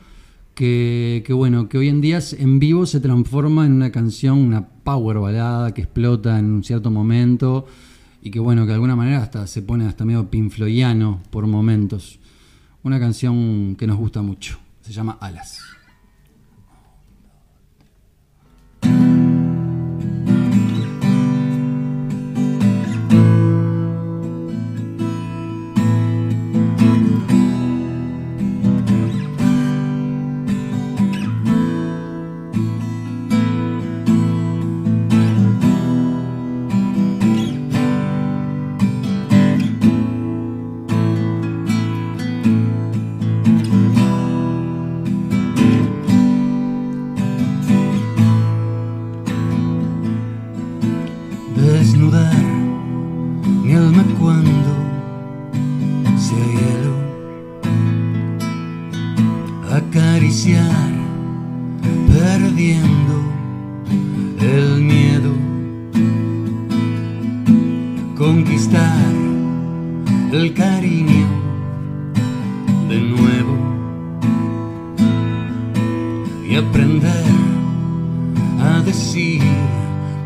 que, 0.54 1.22
que, 1.26 1.32
bueno, 1.32 1.68
que 1.68 1.78
hoy 1.78 1.88
en 1.88 2.00
día 2.00 2.20
en 2.38 2.58
vivo 2.58 2.86
se 2.86 3.00
transforma 3.00 3.66
en 3.66 3.72
una 3.72 3.90
canción, 3.90 4.38
una 4.38 4.66
power 4.68 5.18
balada 5.18 5.74
que 5.74 5.82
explota 5.82 6.38
en 6.38 6.46
un 6.46 6.64
cierto 6.64 6.90
momento 6.90 7.66
y 8.22 8.30
que 8.30 8.40
bueno, 8.40 8.62
que 8.62 8.68
de 8.68 8.74
alguna 8.74 8.96
manera 8.96 9.22
hasta 9.22 9.46
se 9.46 9.62
pone 9.62 9.86
hasta 9.86 10.04
medio 10.04 10.30
pinfloiano 10.30 11.20
por 11.30 11.46
momentos. 11.46 12.18
Una 12.82 12.98
canción 12.98 13.76
que 13.76 13.86
nos 13.86 13.96
gusta 13.96 14.22
mucho. 14.22 14.58
Se 14.82 14.92
llama 14.92 15.18
Alas. 15.20 15.77
Conquistar 68.18 69.12
el 70.32 70.52
cariño 70.52 71.28
de 72.88 73.00
nuevo 73.00 73.54
y 76.44 76.56
aprender 76.56 77.24
a 78.60 78.80
decir 78.80 79.40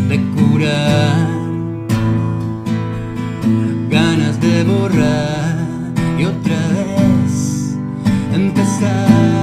de 0.09 0.19
curar. 0.35 1.29
Ganas 3.91 4.41
de 4.41 4.65
borrar 4.65 5.57
y 6.19 6.25
otra 6.25 6.57
vez 6.69 7.06
empezar. 8.77 9.36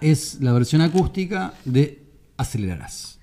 Es 0.00 0.38
la 0.40 0.52
versión 0.52 0.82
acústica 0.82 1.54
de 1.64 2.02
Acelerarás. 2.36 3.18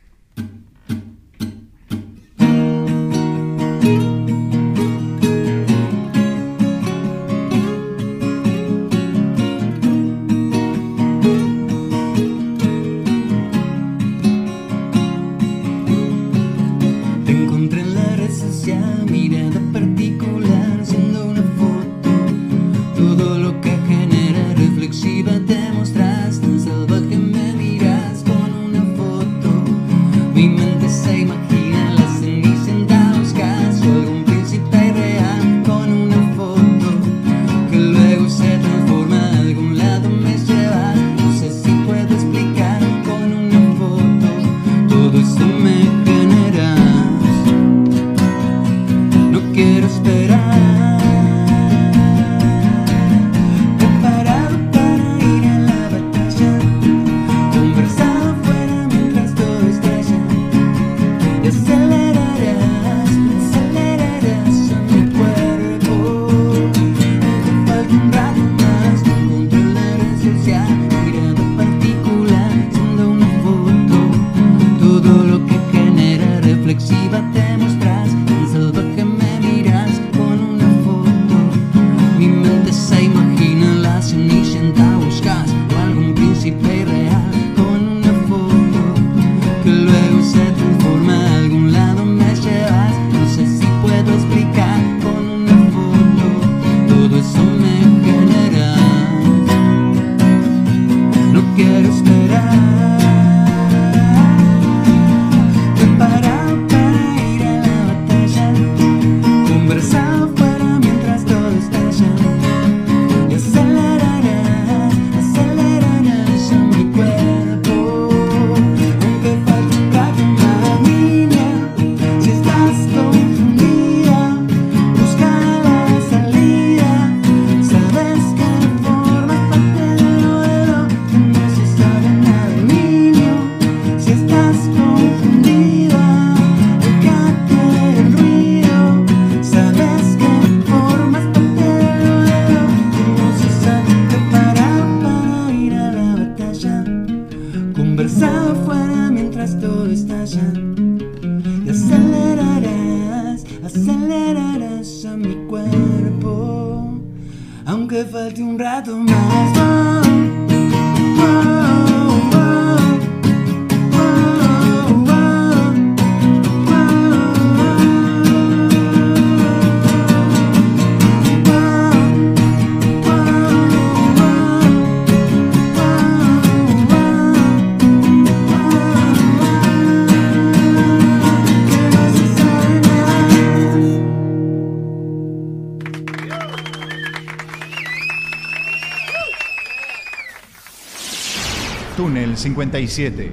57. 192.40 193.32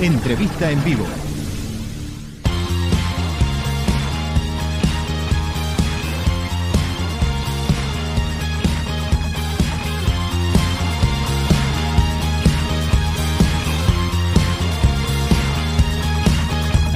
Entrevista 0.00 0.70
en 0.70 0.82
vivo. 0.82 1.04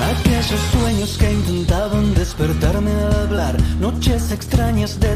Aquellos 0.01 0.61
sueños 0.72 1.18
que 1.18 1.30
intentaban 1.30 2.14
despertarme 2.14 2.90
al 2.90 3.12
hablar, 3.12 3.57
noches 3.80 4.32
extrañas 4.32 4.99
de. 4.99 5.07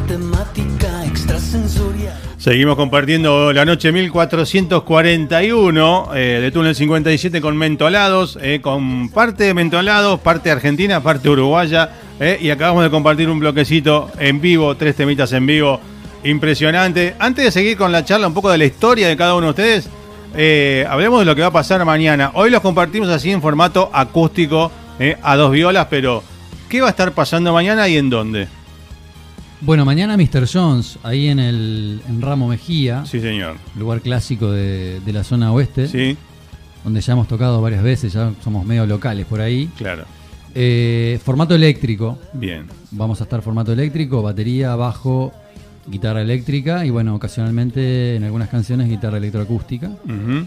Seguimos 2.43 2.75
compartiendo 2.75 3.53
la 3.53 3.65
noche 3.65 3.93
1441 3.93 6.11
eh, 6.13 6.41
de 6.43 6.51
Túnel 6.51 6.75
57 6.75 7.41
con 7.41 7.57
mentolados, 7.57 8.37
eh, 8.43 8.59
con 8.61 9.11
parte 9.11 9.45
de 9.45 9.55
mentolados, 9.55 10.19
parte 10.19 10.51
argentina, 10.51 11.01
parte 11.01 11.29
uruguaya. 11.29 11.91
eh, 12.19 12.39
y 12.41 12.51
acabamos 12.51 12.83
de 12.83 12.91
compartir 12.91 13.31
un 13.31 13.39
bloquecito 13.39 14.11
en 14.19 14.41
vivo, 14.41 14.77
tres 14.77 14.97
temitas 14.97 15.33
en 15.35 15.47
vivo. 15.47 15.79
Impresionante. 16.25 17.15
Antes 17.21 17.45
de 17.45 17.53
seguir 17.53 17.77
con 17.77 17.93
la 17.93 18.05
charla, 18.05 18.27
un 18.27 18.35
poco 18.35 18.51
de 18.51 18.59
la 18.59 18.65
historia 18.65 19.07
de 19.07 19.17
cada 19.17 19.37
uno 19.37 19.47
de 19.47 19.51
ustedes, 19.51 19.89
eh, 20.35 20.85
hablemos 20.91 21.21
de 21.21 21.27
lo 21.27 21.37
que 21.37 21.43
va 21.43 21.47
a 21.47 21.53
pasar 21.53 21.85
mañana. 21.85 22.33
Hoy 22.35 22.51
los 22.51 22.61
compartimos 22.61 23.09
así 23.09 23.31
en 23.31 23.41
formato 23.41 23.89
acústico, 23.93 24.73
a 25.23 25.37
dos 25.37 25.53
violas, 25.53 25.87
pero 25.89 26.25
¿qué 26.69 26.81
va 26.81 26.89
a 26.89 26.91
estar 26.91 27.13
pasando 27.13 27.53
mañana 27.53 27.89
y 27.89 27.99
en 27.99 28.11
dónde? 28.11 28.49
Bueno, 29.65 29.85
mañana 29.85 30.17
Mr. 30.17 30.49
Jones, 30.53 30.99
ahí 31.05 31.29
en 31.29 31.39
el 31.39 32.01
en 32.09 32.21
Ramo 32.21 32.49
Mejía, 32.49 33.05
Sí, 33.07 33.21
señor. 33.21 33.57
lugar 33.79 34.01
clásico 34.01 34.51
de, 34.51 35.01
de 35.01 35.13
la 35.13 35.23
zona 35.23 35.53
oeste, 35.53 35.87
Sí, 35.87 36.17
donde 36.83 37.01
ya 37.01 37.13
hemos 37.13 37.29
tocado 37.29 37.63
varias 37.63 37.83
veces, 37.83 38.13
ya 38.13 38.33
somos 38.43 38.67
medio 38.67 38.87
locales 38.87 39.25
por 39.27 39.41
ahí. 39.41 39.69
claro. 39.77 40.05
Eh, 40.55 41.19
formato 41.25 41.55
eléctrico, 41.55 42.19
Bien. 42.35 42.67
vamos 42.91 43.21
a 43.21 43.25
estar 43.25 43.41
formato 43.41 43.73
eléctrico, 43.73 44.21
batería, 44.21 44.75
bajo, 44.77 45.33
guitarra 45.87 46.21
eléctrica 46.23 46.85
y 46.85 46.91
bueno, 46.91 47.15
ocasionalmente 47.15 48.17
en 48.17 48.25
algunas 48.25 48.49
canciones 48.51 48.89
guitarra 48.89 49.17
electroacústica 49.17 49.89
Ujú. 50.05 50.47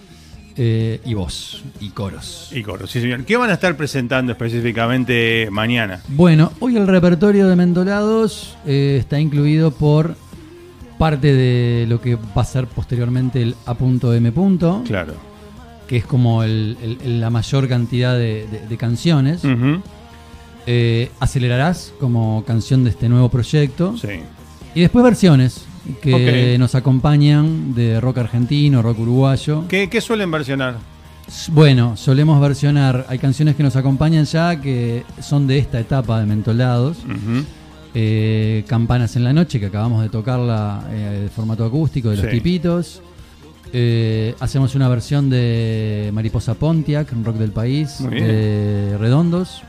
Eh, 0.58 1.02
y 1.06 1.14
voz 1.14 1.64
y 1.82 1.90
coros. 1.90 2.50
Y 2.54 2.62
coro, 2.64 2.88
sí, 2.88 3.02
señor. 3.02 3.26
¿Qué 3.26 3.36
van 3.38 3.50
a 3.50 3.54
estar 3.54 3.76
presentando 3.76 4.32
específicamente 4.32 5.50
mañana? 5.52 6.02
Bueno, 6.10 6.52
hoy 6.60 6.78
el 6.78 6.88
repertorio 6.88 7.48
de 7.48 7.56
Mentolados 7.56 8.56
eh, 8.66 8.98
está 9.00 9.20
incluido 9.20 9.72
por 9.72 10.16
parte 10.98 11.34
de 11.34 11.86
lo 11.90 12.00
que 12.00 12.16
va 12.16 12.42
a 12.42 12.46
ser 12.46 12.68
posteriormente 12.68 13.42
el 13.42 13.56
A.M. 13.66 14.32
Claro. 14.86 15.14
que 15.88 15.98
es 15.98 16.06
como 16.06 16.42
el- 16.44 16.78
el- 17.04 17.20
la 17.22 17.30
mayor 17.30 17.68
cantidad 17.68 18.14
de, 18.16 18.48
de- 18.48 18.66
de 18.68 18.78
canciones. 18.78 19.42
Eh, 20.68 21.12
Acelerarás 21.20 21.94
como 22.00 22.44
canción 22.46 22.84
de 22.84 22.90
este 22.90 23.08
nuevo 23.08 23.30
proyecto. 23.30 23.96
Sí. 23.98 24.08
Y 24.74 24.82
después 24.82 25.04
versiones 25.04 25.66
que 26.02 26.56
nos 26.60 26.76
acompañan 26.76 27.74
de 27.76 28.00
rock 28.02 28.20
argentino, 28.20 28.82
rock 28.82 29.00
uruguayo. 29.00 29.66
¿Qué, 29.68 29.90
qué 29.90 30.02
suelen 30.02 30.32
versionar? 30.32 30.76
Bueno, 31.52 31.98
solemos 31.98 32.40
versionar, 32.40 33.06
hay 33.10 33.18
canciones 33.18 33.56
que 33.56 33.64
nos 33.64 33.76
acompañan 33.76 34.26
ya 34.26 34.62
que 34.62 35.04
son 35.22 35.48
de 35.48 35.58
esta 35.58 35.80
etapa 35.80 36.20
de 36.20 36.26
Mentolados. 36.28 36.98
Eh, 37.94 38.64
Campanas 38.68 39.16
en 39.16 39.24
la 39.24 39.32
noche, 39.34 39.60
que 39.60 39.68
acabamos 39.68 40.02
de 40.04 40.10
tocarla 40.10 40.84
eh, 40.92 41.20
de 41.24 41.30
formato 41.30 41.64
acústico 41.66 42.10
de 42.10 42.18
los 42.18 42.26
Sí. 42.26 42.32
tipitos. 42.32 43.02
Eh, 43.74 44.36
hacemos 44.40 44.76
una 44.76 44.88
versión 44.90 45.30
de 45.30 46.12
Mariposa 46.14 46.54
Pontiac, 46.56 47.12
un 47.14 47.24
rock 47.26 47.38
del 47.38 47.52
país, 47.52 47.98
de 48.10 48.96
Redondos. 49.00 49.64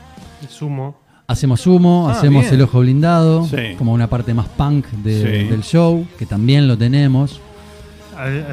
Sumo. 0.49 0.95
Hacemos 1.29 1.67
humo, 1.67 2.07
Ah, 2.07 2.13
hacemos 2.13 2.43
bien. 2.43 2.53
el 2.53 2.61
ojo 2.61 2.79
blindado, 2.79 3.45
Sí. 3.45 3.75
como 3.77 3.91
una 3.91 4.07
parte 4.09 4.33
más 4.33 4.47
punk 4.47 4.87
de- 5.03 5.43
Sí. 5.43 5.47
del 5.49 5.61
show, 5.61 6.07
que 6.17 6.25
también 6.25 6.69
lo 6.69 6.77
tenemos. 6.77 7.41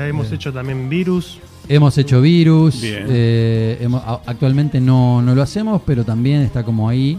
Hemos 0.09 0.33
hecho 0.33 0.53
también 0.53 0.89
Virus. 0.89 1.39
Hemos 1.69 1.97
hecho 1.97 2.21
virus, 2.21 2.81
eh, 2.83 3.79
hemos- 3.81 4.03
actualmente 4.27 4.81
no, 4.81 5.23
no 5.23 5.35
lo 5.37 5.41
hacemos, 5.43 5.83
pero 5.87 6.05
también 6.05 6.41
está 6.43 6.65
como 6.65 6.89
ahí. 6.89 7.17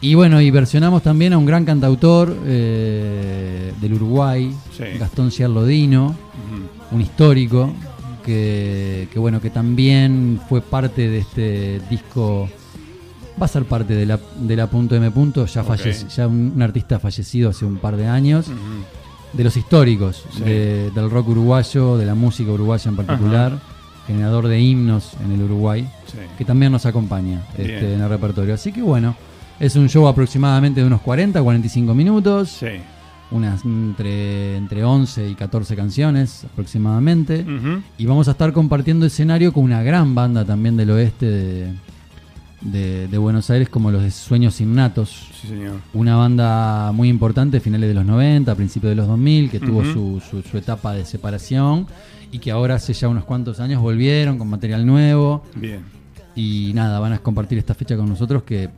Y 0.00 0.14
bueno, 0.14 0.40
y 0.40 0.50
versionamos 0.50 1.02
también 1.02 1.34
a 1.34 1.38
un 1.38 1.44
gran 1.44 1.64
cantautor 1.66 2.34
eh, 2.46 3.72
del 3.82 3.92
Uruguay, 3.94 4.50
Sí. 4.76 4.84
Gastón 4.98 5.30
Ciarlodino, 5.30 6.06
Ujú. 6.06 6.96
un 6.96 7.00
histórico, 7.02 7.70
que, 8.24 9.08
que 9.12 9.18
bueno, 9.18 9.40
que 9.42 9.50
también 9.50 10.40
fue 10.48 10.62
parte 10.62 11.08
de 11.08 11.18
este 11.18 11.80
disco, 11.90 12.48
va 13.40 13.46
a 13.46 13.48
ser 13.48 13.64
parte 13.64 13.94
de 13.94 14.06
la, 14.06 14.18
de 14.40 14.56
la 14.56 14.66
punto 14.68 14.94
M 14.96 15.10
punto, 15.10 15.46
ya, 15.46 15.62
Ok. 15.62 15.68
fallece- 15.68 16.08
ya 16.08 16.26
un, 16.26 16.52
un 16.54 16.62
artista 16.62 16.98
fallecido 16.98 17.50
hace 17.50 17.64
un 17.64 17.76
par 17.78 17.96
de 17.96 18.06
años, 18.06 18.46
de 19.32 19.44
los 19.44 19.56
históricos, 19.56 20.24
Sí. 20.36 20.42
de- 20.42 20.90
del 20.90 21.10
rock 21.10 21.28
uruguayo, 21.28 21.96
de 21.96 22.04
la 22.06 22.14
música 22.14 22.50
uruguaya 22.50 22.88
en 22.90 22.96
particular, 22.96 23.58
generador 24.06 24.48
de 24.48 24.60
himnos 24.60 25.12
en 25.24 25.32
el 25.32 25.42
Uruguay, 25.42 25.88
Sí. 26.06 26.18
que 26.36 26.44
también 26.44 26.72
nos 26.72 26.84
acompaña 26.86 27.42
este, 27.56 27.94
en 27.94 28.00
el 28.00 28.08
repertorio. 28.08 28.54
Así 28.54 28.72
que 28.72 28.82
bueno, 28.82 29.14
es 29.60 29.76
un 29.76 29.88
show 29.88 30.08
aproximadamente 30.08 30.80
de 30.80 30.86
unos 30.86 31.00
40, 31.00 31.40
45 31.42 31.94
minutos, 31.94 32.48
Sí. 32.48 32.66
unas 33.30 33.64
entre, 33.64 34.56
entre 34.56 34.82
11 34.82 35.28
y 35.28 35.34
14 35.36 35.76
canciones 35.76 36.44
aproximadamente. 36.52 37.44
Y 37.98 38.06
vamos 38.06 38.26
a 38.26 38.32
estar 38.32 38.52
compartiendo 38.52 39.06
escenario 39.06 39.52
con 39.52 39.62
una 39.62 39.82
gran 39.84 40.12
banda 40.16 40.44
también 40.44 40.76
del 40.76 40.90
oeste 40.90 41.26
de, 41.26 41.72
de- 42.60 43.08
de 43.08 43.18
Buenos 43.18 43.48
Aires, 43.50 43.68
como 43.68 43.90
los 43.90 44.02
de 44.02 44.10
Sueños 44.10 44.60
Innatos. 44.60 45.28
Sí, 45.40 45.48
señor. 45.48 45.76
Una 45.94 46.16
banda 46.16 46.92
muy 46.92 47.08
importante, 47.08 47.60
finales 47.60 47.88
de 47.88 47.94
los 47.94 48.04
90, 48.04 48.54
principios 48.54 48.90
de 48.90 48.96
los 48.96 49.06
2000, 49.06 49.50
que 49.50 49.60
tuvo 49.60 49.84
su, 49.84 50.20
su- 50.30 50.42
su 50.42 50.58
etapa 50.58 50.92
de 50.94 51.04
separación 51.04 51.86
y 52.32 52.38
que 52.38 52.50
ahora 52.50 52.74
hace 52.76 52.92
ya 52.92 53.08
unos 53.08 53.24
cuantos 53.24 53.60
años 53.60 53.80
volvieron 53.80 54.38
con 54.38 54.48
material 54.48 54.84
nuevo. 54.86 55.42
Bien. 55.54 55.80
Y 56.36 56.72
nada, 56.74 57.00
van 57.00 57.12
a 57.12 57.18
compartir 57.18 57.58
esta 57.58 57.74
fecha 57.74 57.96
con 57.96 58.08
nosotros 58.08 58.42
que, 58.44 58.68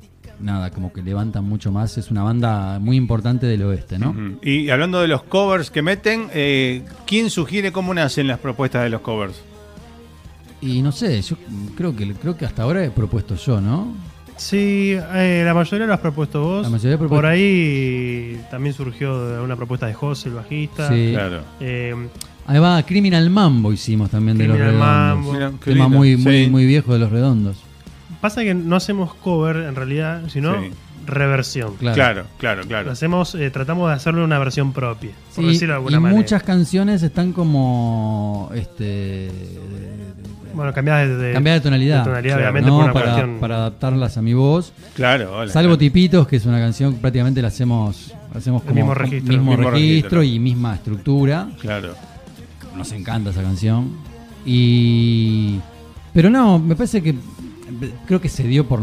nada, 0.40 0.70
como 0.70 0.92
que 0.92 1.02
levantan 1.02 1.44
mucho 1.44 1.70
más. 1.70 1.98
Es 1.98 2.10
una 2.10 2.22
banda 2.22 2.78
muy 2.78 2.96
importante 2.96 3.46
del 3.46 3.62
oeste, 3.64 3.98
¿no? 3.98 4.14
Y 4.42 4.70
hablando 4.70 5.00
de 5.00 5.08
los 5.08 5.22
covers 5.24 5.70
que 5.70 5.82
meten, 5.82 6.28
eh, 6.32 6.82
¿quién 7.06 7.28
sugiere 7.30 7.70
cómo 7.72 7.92
nacen 7.92 8.26
las 8.26 8.38
propuestas 8.38 8.84
de 8.84 8.90
los 8.90 9.02
covers? 9.02 9.34
Y 10.62 10.80
no 10.80 10.92
sé, 10.92 11.20
yo 11.22 11.36
creo 11.76 11.94
que, 11.94 12.14
creo 12.14 12.36
que 12.36 12.46
hasta 12.46 12.62
ahora 12.62 12.84
he 12.84 12.90
propuesto 12.90 13.34
yo, 13.34 13.60
¿no? 13.60 13.94
Sí, 14.36 14.94
eh, 15.14 15.42
la 15.44 15.52
mayoría 15.54 15.86
lo 15.86 15.92
has 15.94 16.00
propuesto 16.00 16.40
vos. 16.42 16.62
La 16.62 16.70
mayoría 16.70 16.96
propuesto- 16.98 17.16
Por 17.16 17.26
ahí 17.26 18.40
también 18.50 18.74
surgió 18.74 19.42
una 19.44 19.56
propuesta 19.56 19.86
de 19.86 19.94
José, 19.94 20.28
el 20.30 20.36
bajista. 20.36 20.88
Sí. 20.88 21.10
Claro. 21.12 21.42
Eh, 21.60 21.94
Ahí 22.46 22.58
va, 22.58 22.82
Criminal 22.82 23.30
Mambo 23.30 23.72
hicimos 23.72 24.10
también 24.10 24.36
de 24.38 24.48
los 24.48 24.56
redondos. 24.58 24.80
Mambo. 24.80 25.32
Mira, 25.32 25.52
Tema 25.64 25.86
muy, 25.88 26.16
muy, 26.16 26.44
Sí. 26.44 26.50
muy 26.50 26.66
viejo 26.66 26.92
de 26.92 26.98
los 26.98 27.10
redondos. 27.10 27.56
pasa 28.20 28.42
que 28.42 28.54
no 28.54 28.76
hacemos 28.76 29.14
cover 29.14 29.56
en 29.56 29.74
realidad, 29.74 30.22
sino 30.28 30.60
Sí. 30.60 30.70
reversión. 31.06 31.74
Claro. 31.76 31.94
Claro, 31.96 32.24
claro, 32.38 32.62
claro. 32.68 32.90
Hacemos, 32.92 33.34
eh, 33.34 33.50
tratamos 33.50 33.88
de 33.90 33.94
hacerle 33.96 34.22
una 34.24 34.38
versión 34.38 34.72
propia, 34.72 35.10
por 35.34 35.44
Sí, 35.44 35.50
decirlo 35.50 35.74
de 35.74 35.76
alguna 35.78 35.96
y 35.96 36.00
manera. 36.00 36.20
muchas 36.20 36.42
canciones 36.44 37.02
están 37.02 37.32
como 37.32 38.50
este 38.54 39.28
bueno, 40.54 40.72
cambiadas 40.72 41.08
de, 41.08 41.16
de- 41.16 41.32
cambiadas 41.32 41.60
de 41.60 41.64
tonalidad, 41.64 41.98
de 41.98 42.04
tonalidad, 42.04 42.34
Claro. 42.36 42.50
obviamente, 42.50 42.70
¿no? 42.70 42.76
por 42.76 42.84
una 42.84 42.92
para, 42.92 43.04
cuestión. 43.12 43.38
para 43.40 43.56
adaptarlas 43.56 44.16
a 44.16 44.22
mi 44.22 44.34
voz. 44.34 44.72
Claro, 44.94 45.36
hola. 45.38 45.52
Salvo 45.52 45.76
Tipitos, 45.78 46.26
que 46.28 46.36
es 46.36 46.46
una 46.46 46.58
canción 46.58 46.94
que 46.94 47.00
prácticamente 47.00 47.40
la 47.42 47.48
hacemos, 47.48 48.12
hacemos 48.34 48.62
El 48.62 48.68
como 48.68 48.80
mismo 48.80 48.94
registro. 48.94 49.28
mismo 49.36 49.50
Mismo 49.52 49.70
registro 49.70 50.20
registro. 50.20 50.22
y 50.22 50.38
misma 50.38 50.74
estructura. 50.74 51.48
Claro. 51.60 51.94
Nos 52.76 52.90
encanta 52.92 53.30
esa 53.30 53.42
canción. 53.42 53.90
Y 54.44 55.58
pero 56.12 56.28
no, 56.30 56.58
me 56.58 56.76
parece 56.76 57.02
que 57.02 57.14
creo 58.06 58.20
que 58.20 58.28
se 58.28 58.44
dio 58.44 58.66
por. 58.66 58.80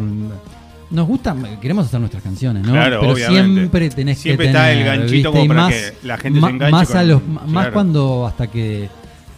Nos 0.92 1.08
gusta, 1.08 1.36
queremos 1.62 1.86
hacer 1.86 2.00
nuestras 2.00 2.24
canciones, 2.24 2.66
¿no? 2.66 2.72
Claro, 2.72 3.00
Pero 3.02 3.14
obviamente. 3.14 3.54
siempre 3.60 3.90
tenés 3.92 4.18
Siempre 4.18 4.46
que 4.48 4.50
está 4.52 4.66
tener, 4.70 4.78
el 4.78 4.86
ganchito 4.86 5.12
¿viste? 5.14 5.30
como 5.30 5.48
para 5.48 5.62
más, 5.62 5.74
que 5.76 5.94
la 6.08 6.18
gente 6.18 6.40
se 6.40 6.42
ma- 6.42 6.50
enganche 6.50 6.72
Más, 6.72 6.88
con- 6.88 6.98
a 6.98 7.04
los, 7.04 7.22
más 7.48 7.68
cuando 7.68 8.26
hasta 8.26 8.48
que 8.48 8.90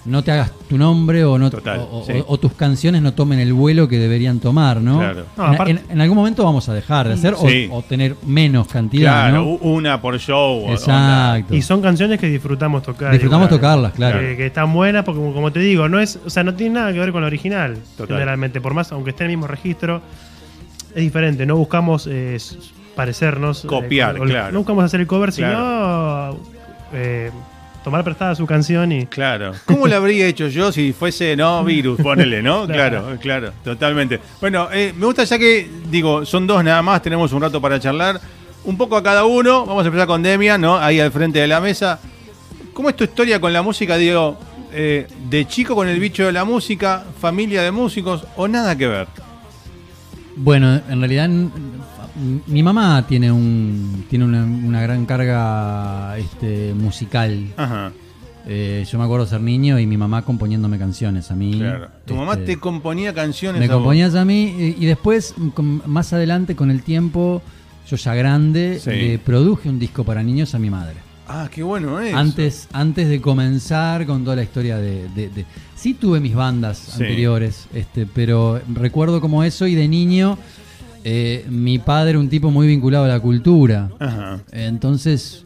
no 0.05 0.23
te 0.23 0.31
hagas 0.31 0.51
tu 0.67 0.77
nombre 0.77 1.23
o, 1.23 1.37
no, 1.37 1.49
Total, 1.51 1.77
o, 1.79 1.99
o- 1.99 2.05
sí. 2.05 2.13
o 2.27 2.37
tus 2.39 2.53
canciones 2.53 3.01
no 3.03 3.13
tomen 3.13 3.39
el 3.39 3.53
vuelo 3.53 3.87
que 3.87 3.99
deberían 3.99 4.39
tomar, 4.39 4.81
¿no? 4.81 4.97
Claro. 4.99 5.25
No, 5.37 5.47
en, 5.47 5.53
aparte- 5.53 5.71
en- 5.71 5.81
en 5.91 6.01
algún 6.01 6.17
momento 6.17 6.43
vamos 6.43 6.67
a 6.69 6.73
dejar 6.73 7.07
de 7.07 7.13
hacer 7.13 7.35
o- 7.35 7.47
Sí. 7.47 7.67
o, 7.71 7.81
tener 7.83 8.15
menos 8.25 8.67
cantidad, 8.67 9.29
Claro, 9.29 9.43
una 9.61 10.01
por 10.01 10.17
show. 10.17 10.65
o- 10.65 10.71
Exacto. 10.71 11.53
Y 11.55 11.61
son 11.61 11.81
canciones 11.81 12.19
que 12.19 12.27
disfrutamos 12.27 12.81
tocar. 12.83 13.11
Disfrutamos 13.11 13.47
igual. 13.47 13.59
tocarlas, 13.61 13.93
claro. 13.93 14.19
Que, 14.19 14.35
que 14.37 14.45
están 14.47 14.73
buenas 14.73 15.03
porque, 15.05 15.21
como, 15.21 15.51
te 15.51 15.59
digo, 15.59 15.87
no 15.87 15.99
es, 15.99 16.17
o 16.25 16.29
sea, 16.29 16.43
no 16.43 16.55
tiene 16.55 16.75
nada 16.75 16.91
que 16.93 16.99
ver 16.99 17.11
con 17.11 17.21
la 17.21 17.27
original. 17.27 17.77
Total. 17.95 18.17
Generalmente, 18.17 18.59
por 18.59 18.73
más, 18.73 18.91
aunque 18.91 19.11
esté 19.11 19.25
en 19.25 19.29
el 19.31 19.37
mismo 19.37 19.47
registro, 19.47 20.01
es 20.95 21.01
diferente. 21.03 21.45
No 21.45 21.55
buscamos 21.57 22.07
eh, 22.11 22.37
parecernos. 22.95 23.63
eh, 23.63 23.67
Copiar, 23.67 24.17
con- 24.17 24.27
claro. 24.27 24.51
No 24.51 24.59
buscamos 24.59 24.83
hacer 24.83 24.99
el 25.01 25.07
cover, 25.07 25.31
Claro. 25.31 26.33
sino 26.33 26.99
eh, 26.99 27.31
tomar 27.83 28.03
prestada 28.03 28.35
su 28.35 28.45
canción 28.45 28.91
y. 28.91 29.05
Claro. 29.05 29.53
¿Cómo 29.65 29.87
lo 29.87 29.95
habría 29.95 30.27
hecho 30.27 30.47
yo 30.47 30.71
si 30.71 30.93
fuese, 30.93 31.35
no, 31.35 31.63
virus, 31.63 31.99
ponele, 32.03 32.41
¿no? 32.41 32.65
Claro. 32.65 33.01
Claro, 33.01 33.19
claro, 33.19 33.53
totalmente. 33.63 34.19
Bueno, 34.39 34.69
eh, 34.71 34.93
me 34.97 35.05
gusta 35.05 35.23
ya 35.23 35.37
que, 35.37 35.69
digo, 35.89 36.25
son 36.25 36.47
dos 36.47 36.63
nada 36.63 36.81
más, 36.81 37.01
tenemos 37.01 37.31
un 37.33 37.41
rato 37.41 37.61
para 37.61 37.79
charlar. 37.79 38.19
Un 38.63 38.77
poco 38.77 38.95
a 38.95 39.01
cada 39.01 39.25
uno, 39.25 39.65
vamos 39.65 39.83
a 39.83 39.87
empezar 39.87 40.07
con 40.07 40.21
Demian, 40.21 40.61
¿no? 40.61 40.77
Ahí 40.77 40.99
al 40.99 41.11
frente 41.11 41.39
de 41.39 41.47
la 41.47 41.59
mesa. 41.59 41.99
¿Cómo 42.73 42.89
es 42.89 42.95
tu 42.95 43.03
historia 43.03 43.39
con 43.39 43.51
la 43.51 43.63
música, 43.63 43.97
Diego? 43.97 44.37
Eh, 44.71 45.07
¿De 45.29 45.45
chico 45.45 45.75
con 45.75 45.87
el 45.87 45.99
bicho 45.99 46.25
de 46.25 46.31
la 46.31 46.45
música, 46.45 47.03
familia 47.19 47.63
de 47.63 47.71
músicos 47.71 48.23
o 48.37 48.47
nada 48.47 48.77
que 48.77 48.87
ver? 48.87 49.07
Bueno, 50.35 50.79
en 50.87 50.99
realidad 50.99 51.29
mi 52.47 52.63
mamá 52.63 53.05
tiene 53.07 53.31
un 53.31 54.05
tiene 54.09 54.25
una, 54.25 54.43
una 54.43 54.81
gran 54.81 55.05
carga 55.05 56.17
este, 56.17 56.73
musical. 56.73 57.47
Ajá, 57.57 57.91
Eh, 58.47 58.83
yo 58.91 58.97
me 58.97 59.03
acuerdo 59.05 59.27
ser 59.27 59.39
niño 59.39 59.77
y 59.77 59.85
mi 59.85 59.97
mamá 59.97 60.23
componiéndome 60.23 60.79
canciones 60.79 61.29
a 61.29 61.35
mí. 61.35 61.59
claro. 61.59 61.89
Tu 62.05 62.15
mamá 62.15 62.33
Este, 62.33 62.45
te 62.47 62.59
componía 62.59 63.13
canciones 63.13 63.59
me 63.59 63.65
a 63.67 63.69
componías 63.71 64.15
a 64.15 64.25
mí 64.25 64.55
y, 64.57 64.83
y 64.83 64.85
después 64.87 65.35
con- 65.53 65.83
más 65.85 66.11
adelante 66.11 66.55
con 66.55 66.71
el 66.71 66.81
tiempo 66.81 67.41
yo 67.87 67.97
ya 67.97 68.15
grande 68.15 68.79
Sí. 68.79 68.89
le 68.89 69.19
produje 69.19 69.69
un 69.69 69.77
disco 69.77 70.03
para 70.03 70.23
niños 70.23 70.55
a 70.55 70.59
mi 70.59 70.71
madre. 70.71 70.95
Ah, 71.27 71.49
qué 71.53 71.61
bueno 71.61 71.99
es. 71.99 72.13
Antes, 72.15 72.67
antes 72.73 73.09
de 73.09 73.21
comenzar 73.21 74.05
con 74.07 74.23
toda 74.23 74.35
la 74.35 74.43
historia 74.43 74.77
de, 74.77 75.07
de- 75.09 75.29
de- 75.29 75.45
Sí 75.75 75.93
tuve 75.93 76.19
mis 76.19 76.33
bandas 76.35 76.77
Sí. 76.79 77.03
anteriores, 77.03 77.67
este, 77.75 78.05
pero 78.07 78.59
recuerdo 78.73 79.21
como 79.21 79.43
eso 79.43 79.65
y 79.67 79.75
de 79.75 79.87
niño 79.87 80.37
eh, 81.03 81.45
mi 81.49 81.79
padre 81.79 82.11
era 82.11 82.19
un 82.19 82.29
tipo 82.29 82.51
muy 82.51 82.67
vinculado 82.67 83.05
a 83.05 83.07
la 83.07 83.19
cultura. 83.19 83.89
Ajá. 83.99 84.39
Entonces, 84.51 85.45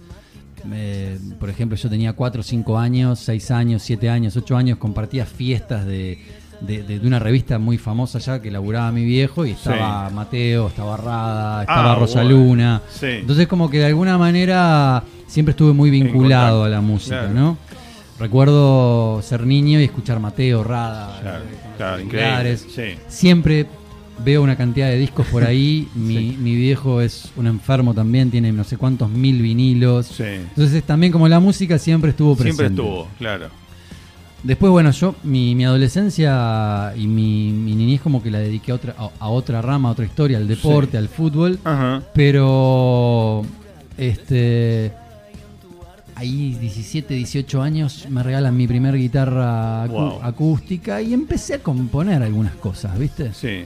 eh, 0.73 1.17
por 1.39 1.49
ejemplo, 1.49 1.77
yo 1.77 1.89
tenía 1.89 2.13
4 2.13 2.41
o 2.41 2.43
5 2.43 2.77
años, 2.77 3.19
6 3.19 3.51
años, 3.51 3.81
7 3.83 4.09
años, 4.09 4.35
8 4.35 4.57
años, 4.57 4.77
compartía 4.77 5.25
fiestas 5.25 5.85
de, 5.85 6.19
de- 6.61 6.83
de- 6.83 6.99
de 6.99 7.07
una 7.07 7.19
revista 7.19 7.59
muy 7.59 7.77
famosa 7.77 8.17
ya 8.19 8.41
que 8.41 8.49
laburaba 8.49 8.91
mi 8.91 9.03
viejo 9.05 9.45
y 9.45 9.51
estaba 9.51 10.09
Mateo, 10.09 10.67
estaba 10.67 10.97
Rada, 10.97 11.61
estaba 11.61 11.91
Ah, 11.93 11.95
Rosaluna. 11.95 12.81
bueno. 12.81 12.81
Sí. 12.91 13.19
Entonces 13.21 13.47
como 13.47 13.69
que 13.69 13.79
de 13.79 13.85
alguna 13.85 14.17
manera 14.17 15.03
siempre 15.27 15.51
estuve 15.51 15.73
muy 15.73 15.89
vinculado 15.89 16.63
a 16.63 16.69
la 16.69 16.81
música, 16.81 17.19
claro. 17.21 17.33
¿no? 17.33 17.57
Recuerdo 18.19 19.21
ser 19.21 19.45
niño 19.45 19.79
y 19.79 19.83
escuchar 19.83 20.19
Mateo, 20.19 20.63
Rada, 20.63 21.19
Claro, 21.21 21.43
eh, 21.43 21.47
claro, 21.77 22.01
increíble. 22.01 22.57
Sí. 22.57 22.95
Siempre 23.09 23.67
veo 24.23 24.41
una 24.43 24.55
cantidad 24.55 24.87
de 24.87 24.97
discos 24.97 25.25
por 25.27 25.43
ahí. 25.43 25.87
mi, 25.95 26.35
mi 26.39 26.55
viejo 26.55 27.01
es 27.01 27.31
un 27.35 27.47
enfermo 27.47 27.93
también, 27.93 28.31
tiene 28.31 28.51
no 28.51 28.63
sé 28.63 28.77
cuántos 28.77 29.09
mil 29.09 29.41
vinilos. 29.41 30.07
Sí. 30.07 30.23
Entonces 30.23 30.83
también 30.83 31.11
como 31.11 31.27
la 31.27 31.39
música 31.39 31.77
siempre 31.77 32.11
estuvo 32.11 32.35
presente. 32.35 32.63
Siempre 32.67 32.83
estuvo, 32.83 33.07
claro. 33.17 33.47
Después, 34.43 34.71
bueno, 34.71 34.91
yo, 34.91 35.15
mi, 35.23 35.55
mi 35.55 35.65
adolescencia 35.65 36.93
y 36.95 37.07
mi, 37.07 37.51
mi 37.51 37.73
niñez 37.73 37.99
como 38.01 38.21
que 38.21 38.29
la 38.29 38.37
dediqué 38.37 38.71
a 38.71 38.75
otra, 38.75 38.95
a, 38.95 39.09
a 39.19 39.29
otra 39.29 39.59
rama, 39.59 39.89
a 39.89 39.93
otra 39.93 40.05
historia, 40.05 40.37
al 40.37 40.47
deporte, 40.47 40.91
Sí. 40.91 40.97
al 40.97 41.07
fútbol. 41.09 41.57
Ajá. 41.63 42.03
Pero, 42.13 43.43
este, 43.97 44.91
ahí 46.13 46.55
17, 46.59 47.13
18 47.15 47.61
años 47.61 48.05
me 48.09 48.21
regalan 48.21 48.55
mi 48.55 48.67
primer 48.67 48.95
guitarra 48.97 49.87
Wow. 49.87 50.19
acústica 50.21 51.01
y 51.01 51.13
empecé 51.13 51.55
a 51.55 51.59
componer 51.59 52.21
algunas 52.21 52.53
cosas, 52.55 52.99
¿viste? 52.99 53.33
Sí. 53.33 53.63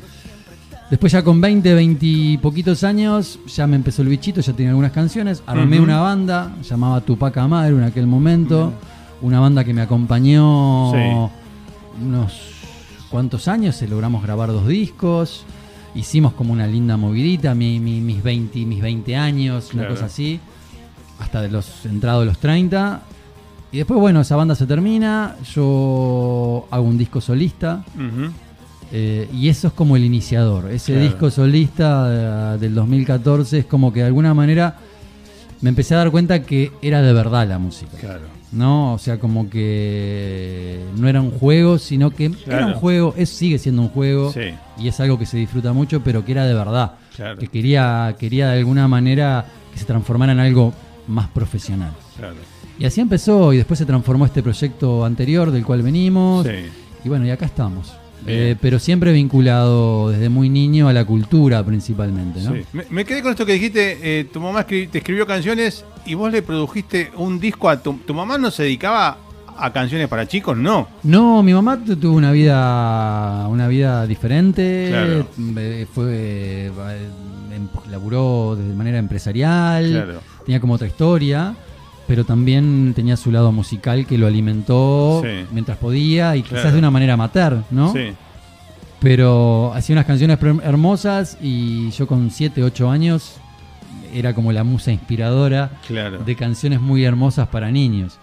Después 0.90 1.12
ya 1.12 1.24
con 1.24 1.40
20, 1.40 1.74
20 1.76 2.06
y 2.06 2.38
poquitos 2.40 2.84
años, 2.84 3.38
ya 3.48 3.68
me 3.68 3.76
empezó 3.76 4.02
el 4.02 4.08
bichito, 4.08 4.42
ya 4.42 4.54
tenía 4.54 4.72
algunas 4.72 4.92
canciones. 4.92 5.44
Armé 5.46 5.80
una 5.80 6.00
banda, 6.00 6.56
llamaba 6.68 7.02
Tupac 7.02 7.38
Amaru 7.38 7.78
en 7.78 7.84
aquel 7.84 8.08
momento. 8.08 8.74
Una 9.22 9.40
banda 9.40 9.64
que 9.64 9.74
me 9.74 9.82
acompañó 9.82 10.92
Sí. 10.92 12.04
unos 12.04 12.34
cuantos 13.12 13.48
años, 13.48 13.80
y 13.84 13.88
logramos 13.88 14.24
grabar 14.24 14.50
dos 14.50 14.68
discos. 14.68 15.44
Hicimos 15.94 16.34
como 16.34 16.54
una 16.54 16.66
linda 16.66 16.98
movidita, 16.98 17.54
mi- 17.54 17.80
mi- 17.80 18.02
mis, 18.02 18.24
20, 18.24 18.66
mis 18.66 18.82
20 18.82 19.16
años, 19.16 19.72
una 19.74 19.88
cosa 19.88 20.06
así. 20.06 20.40
Hasta 21.20 21.42
de 21.42 21.50
los 21.50 21.86
entrados 21.86 22.26
los 22.26 22.38
30. 22.40 23.02
Y 23.72 23.78
después, 23.78 24.00
bueno, 24.00 24.22
esa 24.22 24.36
banda 24.36 24.56
se 24.56 24.66
termina. 24.66 25.36
Yo 25.54 26.66
hago 26.72 26.84
un 26.84 26.98
disco 26.98 27.22
solista. 27.22 27.84
Eh, 28.92 29.28
y 29.34 29.50
eso 29.50 29.68
es 29.68 29.74
como 29.74 29.96
el 29.96 30.04
iniciador. 30.04 30.72
Ese 30.72 30.94
Claro. 30.94 31.08
disco 31.08 31.30
solista 31.32 32.56
eh, 32.56 32.58
del 32.60 32.74
2014 32.76 33.60
es 33.60 33.66
como 33.66 33.94
que 33.94 34.00
de 34.00 34.08
alguna 34.08 34.34
manera 34.34 34.78
me 35.62 35.70
empecé 35.70 35.94
a 35.94 36.00
dar 36.00 36.12
cuenta 36.12 36.42
que 36.44 36.72
era 36.82 37.02
de 37.02 37.14
verdad 37.14 37.48
la 37.48 37.60
música. 37.60 37.98
Claro. 38.00 38.22
¿No? 38.52 38.94
O 38.94 38.98
sea, 38.98 39.20
como 39.20 39.48
que 39.48 40.80
no 40.98 41.08
era 41.08 41.22
un 41.22 41.30
juego, 41.32 41.78
sino 41.78 42.10
que 42.10 42.32
era 42.48 42.66
un 42.66 42.74
juego, 42.74 43.14
es, 43.16 43.30
sigue 43.30 43.60
siendo 43.60 43.84
un 43.84 43.90
juego 43.90 44.32
Sí. 44.34 44.56
y 44.80 44.88
es 44.88 45.00
algo 45.00 45.20
que 45.20 45.28
se 45.28 45.38
disfruta 45.38 45.72
mucho, 45.72 46.02
pero 46.04 46.26
que 46.26 46.32
era 46.32 46.46
de 46.46 46.56
verdad. 46.56 46.94
Claro. 47.16 47.38
Que 47.38 47.48
quería, 47.48 48.16
quería 48.18 48.50
de 48.50 48.58
alguna 48.60 48.88
manera 48.88 49.46
que 49.72 49.78
se 49.80 49.86
transformara 49.86 50.32
en 50.32 50.40
algo 50.40 50.74
más 51.08 51.28
profesional. 51.28 51.92
Claro. 52.18 52.36
Y 52.80 52.86
así 52.86 53.02
empezó 53.02 53.54
y 53.54 53.58
después 53.58 53.78
se 53.78 53.86
transformó 53.86 54.26
este 54.26 54.42
proyecto 54.42 55.06
anterior 55.06 55.52
del 55.52 55.64
cual 55.64 55.84
venimos. 55.84 56.48
Sí. 56.48 56.54
Y 57.06 57.10
bueno, 57.10 57.26
y 57.28 57.30
acá 57.30 57.46
estamos. 57.46 57.94
Eh, 58.28 58.56
pero 58.62 58.80
siempre 58.80 59.12
vinculado 59.14 60.10
desde 60.10 60.30
muy 60.30 60.50
niño 60.50 60.88
a 60.88 60.94
la 60.94 61.06
cultura 61.06 61.64
principalmente, 61.64 62.42
¿no? 62.42 62.54
Sí. 62.54 62.62
Me, 62.74 62.84
me 62.90 63.06
quedé 63.06 63.22
con 63.22 63.32
esto 63.32 63.46
que 63.46 63.54
dijiste, 63.54 63.98
eh, 64.20 64.24
tu 64.26 64.40
mamá 64.40 64.68
escri- 64.68 64.90
te 64.90 64.98
escribió 65.00 65.26
canciones 65.26 65.86
y 66.06 66.14
vos 66.16 66.32
le 66.32 66.42
produjiste 66.42 67.12
un 67.18 67.40
disco 67.40 67.70
a 67.70 67.82
tu, 67.82 67.94
tu 68.06 68.14
mamá 68.14 68.38
no 68.38 68.52
se 68.52 68.64
dedicaba 68.64 69.18
a 69.58 69.74
canciones 69.74 70.08
para 70.08 70.28
chicos, 70.28 70.56
no. 70.58 70.88
No, 71.04 71.44
mi 71.44 71.54
mamá 71.54 71.78
tu- 71.84 71.96
tuvo 71.96 72.16
una 72.16 72.32
vida 72.32 73.48
una 73.50 73.68
vida 73.68 74.06
diferente, 74.08 74.88
Claro. 74.90 75.28
eh, 75.58 75.88
fue 75.94 76.06
eh, 76.10 76.72
em- 77.54 77.68
laburó 77.92 78.56
de 78.56 78.74
manera 78.74 78.98
empresarial, 79.00 79.90
Claro. 79.92 80.22
tenía 80.46 80.60
como 80.60 80.74
otra 80.74 80.88
historia, 80.88 81.56
pero 82.10 82.26
también 82.26 82.94
tenía 82.96 83.16
su 83.16 83.32
lado 83.32 83.52
musical 83.52 84.08
que 84.08 84.18
lo 84.18 84.26
alimentó 84.26 85.22
Sí. 85.24 85.46
mientras 85.52 85.78
podía 85.78 86.36
y 86.36 86.42
Claro. 86.42 86.58
quizás 86.64 86.74
de 86.74 86.80
una 86.80 86.90
manera 86.90 87.14
amateur, 87.14 87.60
¿no? 87.70 87.94
Sí. 87.94 88.14
Pero 89.00 89.72
hacía 89.76 89.94
unas 89.94 90.06
canciones 90.08 90.40
hermosas 90.64 91.38
y 91.40 91.92
yo 91.92 92.08
con 92.08 92.32
7, 92.32 92.64
8 92.64 92.90
años 92.90 93.36
era 94.12 94.34
como 94.34 94.52
la 94.52 94.64
musa 94.64 94.92
inspiradora 94.92 95.70
Claro. 95.88 96.18
de 96.18 96.36
canciones 96.36 96.82
muy 96.82 97.04
hermosas 97.04 97.48
para 97.48 97.70
niños. 97.70 98.18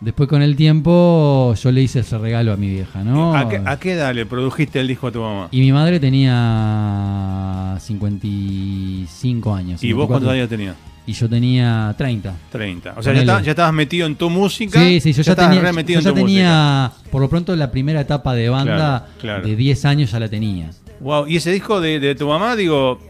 Después 0.00 0.26
con 0.28 0.40
el 0.40 0.56
tiempo 0.56 1.52
yo 1.54 1.70
le 1.70 1.82
hice 1.82 2.00
ese 2.00 2.16
regalo 2.16 2.54
a 2.54 2.56
mi 2.56 2.68
vieja, 2.70 3.04
¿no? 3.04 3.36
¿A, 3.36 3.46
qué, 3.48 3.60
a 3.62 3.78
qué 3.78 3.92
edad 3.92 4.14
le 4.14 4.24
produjiste 4.24 4.80
el 4.80 4.88
disco 4.88 5.08
a 5.08 5.12
tu 5.12 5.20
mamá? 5.20 5.48
Y 5.50 5.60
mi 5.60 5.70
madre 5.72 6.00
tenía 6.00 7.76
55 7.80 9.54
años. 9.54 9.82
¿Y 9.84 9.92
vos 9.92 10.06
54, 10.06 10.06
cuántos 10.08 10.30
años 10.32 10.48
tenías? 10.48 10.76
Y 11.08 11.14
yo 11.14 11.28
tenía 11.28 11.94
30. 11.96 12.34
30. 12.52 12.90
O 12.90 13.02
sea, 13.02 13.02
ya, 13.02 13.02
Ponele. 13.02 13.20
estabas- 13.22 13.44
ya 13.44 13.50
estabas 13.52 13.72
metido 13.72 14.06
en 14.06 14.14
tu 14.16 14.28
música. 14.28 14.78
Sí, 14.78 15.00
sí, 15.00 15.12
yo 15.14 15.22
ya, 15.22 15.32
estabas 15.32 15.50
tenía, 15.50 15.62
re 15.62 15.72
metido 15.72 16.00
yo 16.00 16.04
ya 16.04 16.10
tu 16.10 16.16
tenía, 16.16 16.92
por 17.10 17.22
lo 17.22 17.28
pronto, 17.30 17.56
la 17.56 17.70
primera 17.70 18.00
etapa 18.02 18.34
de 18.34 18.48
banda 18.50 18.76
Claro, 18.76 19.04
claro. 19.42 19.48
de 19.48 19.56
10 19.56 19.84
años 19.86 20.10
ya 20.12 20.20
la 20.20 20.28
tenía. 20.28 20.70
Wow. 21.00 21.26
Y 21.26 21.36
ese 21.36 21.50
disco 21.50 21.80
de, 21.80 21.98
de 21.98 22.14
tu 22.14 22.28
mamá, 22.28 22.54
digo, 22.56 23.00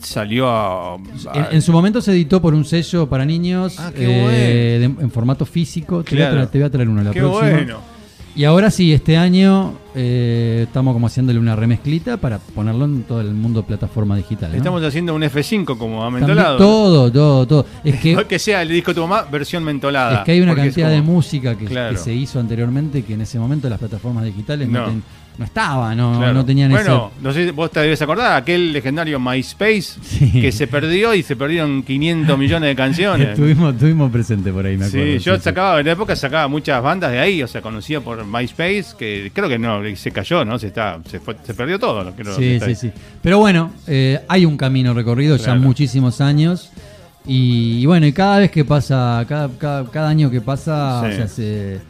salió 0.00 0.48
a. 0.48 0.96
En, 1.34 1.46
en 1.56 1.62
su 1.62 1.70
momento 1.72 2.00
se 2.00 2.10
editó 2.12 2.42
por 2.42 2.52
un 2.52 2.64
sello 2.64 3.08
para 3.08 3.24
niños 3.24 3.76
Ah, 3.78 3.92
eh, 3.94 4.78
de- 4.80 4.84
en 5.04 5.10
formato 5.12 5.46
físico. 5.46 6.02
Te, 6.02 6.16
voy 6.16 6.24
a 6.24 6.30
traer, 6.30 6.46
te 6.48 6.58
voy 6.58 6.66
a 6.66 6.70
traer 6.70 6.88
uno 6.88 7.02
la 7.04 7.12
Qué 7.12 7.20
próxima. 7.20 7.50
bueno. 7.52 7.95
Y 8.36 8.44
ahora 8.44 8.70
sí, 8.70 8.92
este 8.92 9.16
año 9.16 9.72
eh, 9.94 10.64
estamos 10.66 10.92
como 10.92 11.06
haciéndole 11.06 11.38
una 11.38 11.56
remezclita 11.56 12.18
para 12.18 12.38
ponerlo 12.38 12.84
en 12.84 13.02
todo 13.04 13.22
el 13.22 13.32
mundo 13.32 13.62
plataforma 13.62 14.14
digital. 14.14 14.50
¿no? 14.50 14.56
Estamos 14.58 14.82
haciendo 14.84 15.14
un 15.14 15.22
F5 15.22 15.64
como 15.78 16.02
También- 16.02 16.24
amentolado. 16.24 16.58
todo, 16.58 17.10
todo, 17.10 17.46
todo. 17.46 17.66
Es 17.82 17.98
que, 17.98 18.14
que 18.28 18.38
sea 18.38 18.60
el 18.60 18.68
disco 18.68 18.90
de 18.90 18.96
tu 18.96 19.00
mamá, 19.06 19.22
versión 19.32 19.64
mentolada. 19.64 20.18
es 20.18 20.24
que 20.24 20.32
hay 20.32 20.40
una 20.42 20.54
cantidad 20.54 20.90
de 20.90 21.00
música 21.00 21.56
que, 21.56 21.64
Claro. 21.64 21.92
que 21.92 21.96
se 21.98 22.12
hizo 22.12 22.38
anteriormente 22.38 23.02
que 23.04 23.14
en 23.14 23.22
ese 23.22 23.38
momento 23.38 23.70
las 23.70 23.78
plataformas 23.78 24.24
digitales 24.24 24.68
no, 24.68 24.80
No. 24.80 24.86
ten- 24.88 25.02
no 25.38 25.44
estaba, 25.44 25.94
no, 25.94 26.16
Claro. 26.18 26.32
no 26.34 26.44
tenían 26.44 26.70
bueno, 26.70 27.10
ese... 27.14 27.22
no 27.22 27.32
sé, 27.32 27.50
vos 27.50 27.70
te 27.70 27.80
debes 27.80 28.00
acordar, 28.00 28.36
aquel 28.36 28.72
legendario 28.72 29.20
MySpace 29.20 29.82
Sí. 30.02 30.40
que 30.40 30.50
se 30.52 30.66
perdió 30.66 31.14
y 31.14 31.22
se 31.22 31.36
perdieron 31.36 31.82
500 31.82 32.38
millones 32.38 32.68
de 32.70 32.76
canciones. 32.76 33.28
Estuvimos, 33.32 33.74
estuvimos 33.74 34.10
presentes 34.10 34.52
por 34.52 34.64
ahí, 34.64 34.76
me 34.76 34.86
acuerdo. 34.86 35.04
Sí, 35.06 35.18
yo 35.18 35.36
sí. 35.36 35.42
sacaba, 35.42 35.80
en 35.80 35.86
la 35.86 35.92
época 35.92 36.16
sacaba 36.16 36.48
muchas 36.48 36.82
bandas 36.82 37.10
de 37.12 37.18
ahí, 37.18 37.42
o 37.42 37.46
sea, 37.48 37.60
conocía 37.60 38.00
por 38.00 38.24
MySpace, 38.24 38.86
que 38.98 39.30
creo 39.34 39.48
que 39.48 39.58
no, 39.58 39.80
se 39.94 40.10
cayó, 40.10 40.44
¿no? 40.44 40.58
Se 40.58 40.68
está, 40.68 40.98
se, 41.08 41.20
fue- 41.20 41.36
se 41.44 41.52
perdió 41.54 41.78
todo. 41.78 42.12
Sí, 42.36 42.58
sí, 42.64 42.74
sí. 42.74 42.90
Pero 43.22 43.38
bueno, 43.38 43.72
eh, 43.86 44.20
hay 44.28 44.46
un 44.46 44.56
camino 44.56 44.94
recorrido 44.94 45.36
Claro. 45.36 45.60
ya 45.60 45.66
muchísimos 45.66 46.20
años. 46.20 46.70
Y, 47.26 47.78
y 47.80 47.86
bueno, 47.86 48.06
y 48.06 48.12
cada 48.12 48.38
vez 48.38 48.50
que 48.52 48.64
pasa, 48.64 49.24
cada, 49.28 49.48
cada, 49.58 49.84
cada 49.90 50.08
año 50.08 50.30
que 50.30 50.40
pasa, 50.40 51.02
Sí. 51.04 51.12
o 51.12 51.16
sea, 51.16 51.28
se, 51.28 51.80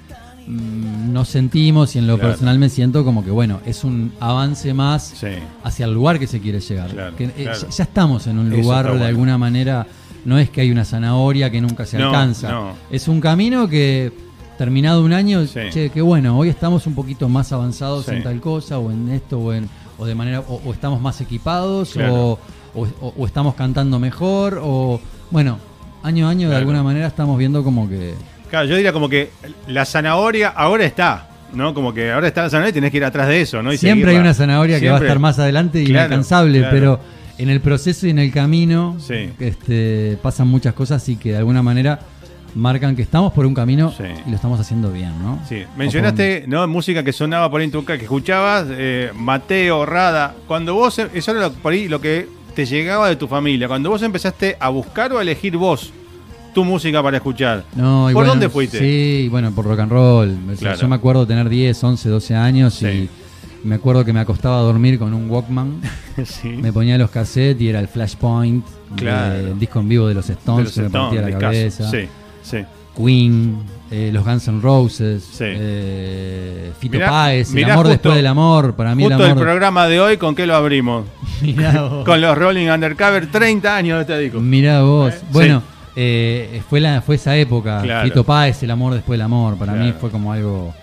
nos 0.46 1.28
sentimos 1.28 1.96
y 1.96 1.98
en 1.98 2.06
lo 2.06 2.16
Claro. 2.16 2.30
personal 2.30 2.58
me 2.58 2.68
siento 2.68 3.04
como 3.04 3.24
que, 3.24 3.30
bueno, 3.30 3.60
es 3.66 3.84
un 3.84 4.12
avance 4.20 4.72
más 4.74 5.14
Sí. 5.18 5.26
hacia 5.64 5.86
el 5.86 5.94
lugar 5.94 6.18
que 6.18 6.26
se 6.26 6.40
quiere 6.40 6.60
llegar. 6.60 6.90
Claro, 6.90 7.16
Que, 7.16 7.24
eh, 7.24 7.32
claro. 7.44 7.58
ya, 7.62 7.68
ya 7.68 7.84
estamos 7.84 8.26
en 8.26 8.38
un 8.38 8.50
lugar 8.50 8.84
de 8.86 8.90
bueno. 8.92 9.04
alguna 9.06 9.38
manera, 9.38 9.86
no 10.24 10.38
es 10.38 10.50
que 10.50 10.60
hay 10.60 10.70
una 10.70 10.84
zanahoria 10.84 11.50
que 11.50 11.60
nunca 11.60 11.84
se 11.86 11.98
No, 11.98 12.06
alcanza. 12.06 12.50
no. 12.50 12.70
Es 12.90 13.08
un 13.08 13.20
camino 13.20 13.68
que, 13.68 14.12
terminado 14.58 15.04
un 15.04 15.12
año, 15.12 15.46
Sí. 15.46 15.60
che, 15.70 15.90
que 15.90 16.00
bueno, 16.00 16.38
hoy 16.38 16.48
estamos 16.48 16.86
un 16.86 16.94
poquito 16.94 17.28
más 17.28 17.52
avanzados 17.52 18.06
Sí. 18.06 18.12
en 18.12 18.22
tal 18.22 18.40
cosa 18.40 18.78
o 18.78 18.90
en 18.90 19.08
esto 19.10 19.38
o 19.38 19.52
en 19.52 19.68
o 19.98 20.04
de 20.06 20.14
manera 20.14 20.40
o, 20.40 20.60
o 20.64 20.72
estamos 20.72 21.00
más 21.00 21.20
equipados 21.22 21.96
o, 21.96 22.38
o- 22.74 23.12
o- 23.16 23.26
estamos 23.26 23.54
cantando 23.54 23.98
mejor 23.98 24.60
o 24.62 25.00
bueno 25.30 25.58
año 26.02 26.26
a 26.26 26.30
año 26.30 26.50
de 26.50 26.56
alguna 26.56 26.82
manera 26.82 27.06
estamos 27.06 27.38
viendo 27.38 27.64
como 27.64 27.88
que 27.88 28.14
Claro, 28.50 28.66
yo 28.68 28.76
diría 28.76 28.92
como 28.92 29.08
que 29.08 29.30
la 29.66 29.84
zanahoria 29.84 30.48
ahora 30.48 30.84
está, 30.84 31.28
¿no? 31.52 31.74
Como 31.74 31.92
que 31.92 32.12
ahora 32.12 32.28
está 32.28 32.42
la 32.42 32.50
zanahoria 32.50 32.70
y 32.70 32.74
tenés 32.74 32.90
que 32.90 32.96
ir 32.98 33.04
atrás 33.04 33.28
de 33.28 33.40
eso, 33.40 33.62
¿no? 33.62 33.72
Y 33.72 33.78
siempre 33.78 34.12
hay 34.12 34.16
una 34.18 34.34
zanahoria 34.34 34.78
que 34.80 34.88
va 34.88 34.96
a 34.98 35.00
estar 35.00 35.18
más 35.18 35.38
adelante 35.38 35.80
y 35.82 35.86
Claro, 35.86 36.06
inalcanzable 36.06 36.58
claro. 36.60 36.74
pero 36.74 37.00
en 37.38 37.50
el 37.50 37.60
proceso 37.60 38.06
y 38.06 38.10
en 38.10 38.18
el 38.18 38.32
camino 38.32 38.96
Sí. 38.98 39.30
este, 39.40 40.16
pasan 40.22 40.48
muchas 40.48 40.74
cosas 40.74 41.06
y 41.08 41.16
que 41.16 41.32
de 41.32 41.38
alguna 41.38 41.62
manera 41.62 41.98
marcan 42.54 42.96
que 42.96 43.02
estamos 43.02 43.32
por 43.34 43.44
un 43.44 43.52
camino 43.54 43.92
Sí. 43.94 44.04
y 44.26 44.30
lo 44.30 44.36
estamos 44.36 44.58
haciendo 44.58 44.90
bien 44.90 45.12
¿no? 45.22 45.40
Sí, 45.46 45.64
mencionaste, 45.76 46.44
¿no? 46.46 46.66
Música 46.66 47.02
que 47.02 47.12
sonaba 47.12 47.50
por 47.50 47.60
ahí 47.60 47.66
en 47.66 47.70
tu 47.72 47.84
que 47.84 47.94
escuchabas, 47.94 48.66
eh, 48.70 49.10
Mateo, 49.14 49.84
Rada. 49.84 50.34
Cuando 50.46 50.72
vos, 50.74 50.98
eso 50.98 51.30
era 51.32 51.40
lo, 51.40 51.52
por 51.52 51.72
ahí 51.74 51.88
lo 51.88 52.00
que 52.00 52.26
te 52.54 52.64
llegaba 52.64 53.08
de 53.10 53.16
tu 53.16 53.28
familia. 53.28 53.68
Cuando 53.68 53.90
vos 53.90 54.02
empezaste 54.02 54.56
a 54.58 54.70
buscar 54.70 55.12
o 55.12 55.18
a 55.18 55.22
elegir 55.22 55.56
vos 55.58 55.92
tu 56.56 56.64
música 56.64 57.02
para 57.02 57.18
escuchar. 57.18 57.64
No, 57.74 58.08
y 58.10 58.14
¿Por 58.14 58.20
bueno, 58.22 58.30
dónde 58.30 58.48
fuiste? 58.48 58.78
Sí, 58.78 59.28
bueno, 59.30 59.50
por 59.52 59.66
rock 59.66 59.80
and 59.80 59.92
roll. 59.92 60.36
Claro. 60.58 60.78
Yo 60.80 60.88
me 60.88 60.94
acuerdo 60.96 61.26
tener 61.26 61.50
10, 61.50 61.84
11, 61.84 62.08
12 62.08 62.34
años 62.34 62.72
Sí. 62.74 62.86
y 62.86 63.10
me 63.68 63.74
acuerdo 63.74 64.04
que 64.06 64.12
me 64.14 64.20
acostaba 64.20 64.56
a 64.58 64.62
dormir 64.62 64.98
con 64.98 65.12
un 65.12 65.28
Walkman. 65.30 65.82
sí. 66.24 66.48
Me 66.48 66.72
ponía 66.72 66.96
los 66.96 67.10
cassettes 67.10 67.60
y 67.60 67.68
era 67.68 67.78
el 67.80 67.88
Flashpoint, 67.88 68.64
Claro. 68.96 69.34
el 69.34 69.58
disco 69.58 69.80
en 69.80 69.88
vivo 69.90 70.08
de 70.08 70.14
los 70.14 70.26
De 70.28 70.32
Stones 70.32 70.72
que 70.72 70.80
me 70.82 70.88
partía 70.90 71.20
la 71.20 71.38
cabeza. 71.38 71.90
Sí, 71.90 72.08
sí. 72.42 72.58
Queen, 72.96 73.58
eh, 73.90 74.08
los 74.10 74.24
Guns 74.24 74.48
N' 74.48 74.62
Roses, 74.62 75.22
Sí. 75.30 75.44
eh, 75.46 76.72
Fito 76.80 76.96
Mirá- 76.96 77.10
Páez, 77.10 77.54
el 77.54 77.64
amor 77.64 77.76
justo- 77.76 77.88
después 77.90 78.14
del 78.16 78.26
amor. 78.26 78.74
Para 78.74 78.94
mí 78.94 79.02
Justo 79.02 79.18
el 79.18 79.24
el 79.26 79.30
amor. 79.32 79.44
programa 79.44 79.86
de 79.86 80.00
hoy, 80.00 80.16
¿con 80.16 80.34
qué 80.34 80.46
lo 80.46 80.54
abrimos? 80.56 81.04
Mirá 81.42 81.82
vos. 81.82 82.04
Con 82.06 82.18
los 82.22 82.38
Rolling 82.38 82.68
Undercover, 82.70 83.30
30 83.30 83.76
años 83.76 83.96
de 83.98 84.00
este 84.02 84.18
disco. 84.24 84.40
Mirá 84.40 84.80
vos. 84.82 85.12
Eh, 85.12 85.18
Bueno, 85.30 85.62
eh, 85.96 86.62
fue, 86.68 86.80
la, 86.80 87.00
fue 87.02 87.14
esa 87.16 87.36
época. 87.36 87.80
Claro. 87.82 88.04
Fito 88.08 88.22
Páez, 88.24 88.62
el 88.62 88.70
amor 88.70 88.94
después 88.94 89.14
del 89.18 89.22
amor. 89.22 89.56
Para 89.56 89.72
mí 89.72 89.92
fue 89.98 90.10
como 90.10 90.32
algo. 90.32 90.74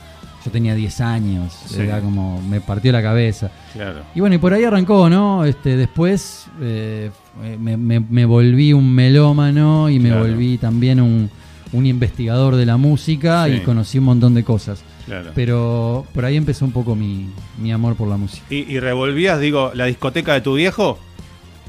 Yo 0.45 0.51
tenía 0.51 0.75
10 0.75 0.99
años. 1.01 1.53
Sí. 1.67 1.81
Era 1.81 2.01
como. 2.01 2.41
Me 2.41 2.59
partió 2.59 2.91
la 2.91 3.01
cabeza. 3.01 3.49
Claro. 3.71 4.01
Y 4.13 4.19
bueno, 4.19 4.35
y 4.35 4.39
por 4.39 4.53
ahí 4.53 4.63
arrancó, 4.65 5.09
¿no? 5.09 5.45
Este, 5.45 5.77
después 5.77 6.47
eh, 6.61 7.11
me, 7.59 7.77
me- 7.77 7.99
me 8.01 8.25
volví 8.25 8.73
un 8.73 8.93
melómano 8.93 9.89
y 9.89 9.99
me 9.99 10.13
volví 10.17 10.57
también 10.57 10.99
un, 10.99 11.29
un 11.71 11.85
investigador 11.85 12.55
de 12.57 12.65
la 12.65 12.75
música 12.77 13.45
Sí. 13.45 13.53
y 13.53 13.59
conocí 13.61 13.99
un 13.99 14.05
montón 14.05 14.33
de 14.33 14.43
cosas. 14.43 14.83
Claro. 15.05 15.31
Pero 15.35 16.05
por 16.13 16.25
ahí 16.25 16.35
empezó 16.37 16.65
un 16.65 16.71
poco 16.71 16.95
mi, 16.95 17.29
mi 17.61 17.71
amor 17.71 17.95
por 17.95 18.07
la 18.09 18.17
música. 18.17 18.43
¿Y, 18.49 18.69
y 18.73 18.79
revolvías, 18.79 19.39
digo, 19.39 19.71
la 19.73 19.85
discoteca 19.85 20.33
de 20.33 20.41
tu 20.41 20.55
viejo? 20.55 20.97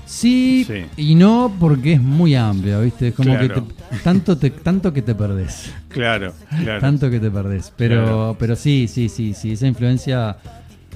Sí, 0.07 0.65
Sí. 0.67 0.85
y 0.97 1.15
no 1.15 1.53
porque 1.59 1.95
es 1.95 2.01
muy 2.03 2.35
amplia, 2.35 2.79
¿viste? 2.81 3.09
Es 3.09 3.15
como 3.15 3.31
Claro. 3.31 3.49
que 3.55 3.61
te- 3.61 3.99
tanto, 4.03 4.37
te, 4.37 4.51
tanto 4.51 4.93
que 4.93 5.03
te 5.03 5.15
perdés. 5.15 5.73
Claro, 5.89 6.33
claro. 6.63 6.81
Tanto 6.81 7.11
que 7.11 7.21
te 7.21 7.31
perdés. 7.31 7.73
Pero, 7.77 8.03
Claro. 8.03 8.37
pero 8.39 8.57
sí, 8.57 8.87
sí, 8.89 9.09
sí, 9.09 9.33
sí. 9.35 9.53
Esa 9.53 9.67
influencia, 9.67 10.37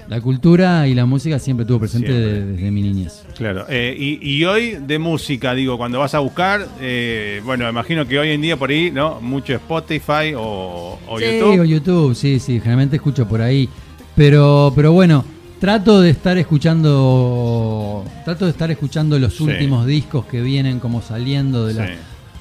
la 0.09 0.21
cultura 0.21 0.87
y 0.89 0.95
la 0.95 1.07
música 1.07 1.39
siempre 1.39 1.63
estuvo 1.65 1.81
presente 1.81 2.09
Siempre. 2.09 2.41
desde 2.45 2.71
mi 2.71 2.83
niñez. 2.83 3.25
Claro. 3.37 3.65
Eh, 3.69 3.95
y, 3.99 4.19
y 4.37 4.45
hoy 4.45 4.77
de 4.87 4.99
música, 4.99 5.55
digo, 5.55 5.77
cuando 5.79 5.99
vas 6.01 6.15
a 6.15 6.19
buscar, 6.19 6.67
eh, 6.81 7.41
bueno, 7.45 7.69
imagino 7.69 8.07
que 8.07 8.19
hoy 8.19 8.31
en 8.31 8.41
día 8.43 8.57
por 8.57 8.71
ahí, 8.71 8.91
¿no? 8.91 9.21
Mucho 9.21 9.55
Spotify 9.55 10.35
o, 10.37 10.99
o 11.07 11.19
sí, 11.19 11.25
YouTube. 11.25 11.61
o 11.61 11.65
YouTube, 11.65 12.15
sí, 12.15 12.39
sí, 12.41 12.59
generalmente 12.59 12.97
escucho 12.97 13.27
por 13.29 13.41
ahí. 13.43 13.69
Pero, 14.17 14.73
pero 14.75 14.93
bueno, 14.93 15.25
trato 15.61 16.01
de 16.01 16.11
estar 16.11 16.37
escuchando. 16.39 18.05
Trato 18.25 18.45
de 18.45 18.51
estar 18.51 18.71
escuchando 18.71 19.19
los 19.19 19.35
Sí. 19.37 19.43
últimos 19.45 19.87
discos 19.87 20.25
que 20.27 20.41
vienen 20.41 20.79
como 20.81 21.03
saliendo 21.03 21.67
de 21.67 21.75
la. 21.75 21.87
Sí. 21.87 21.93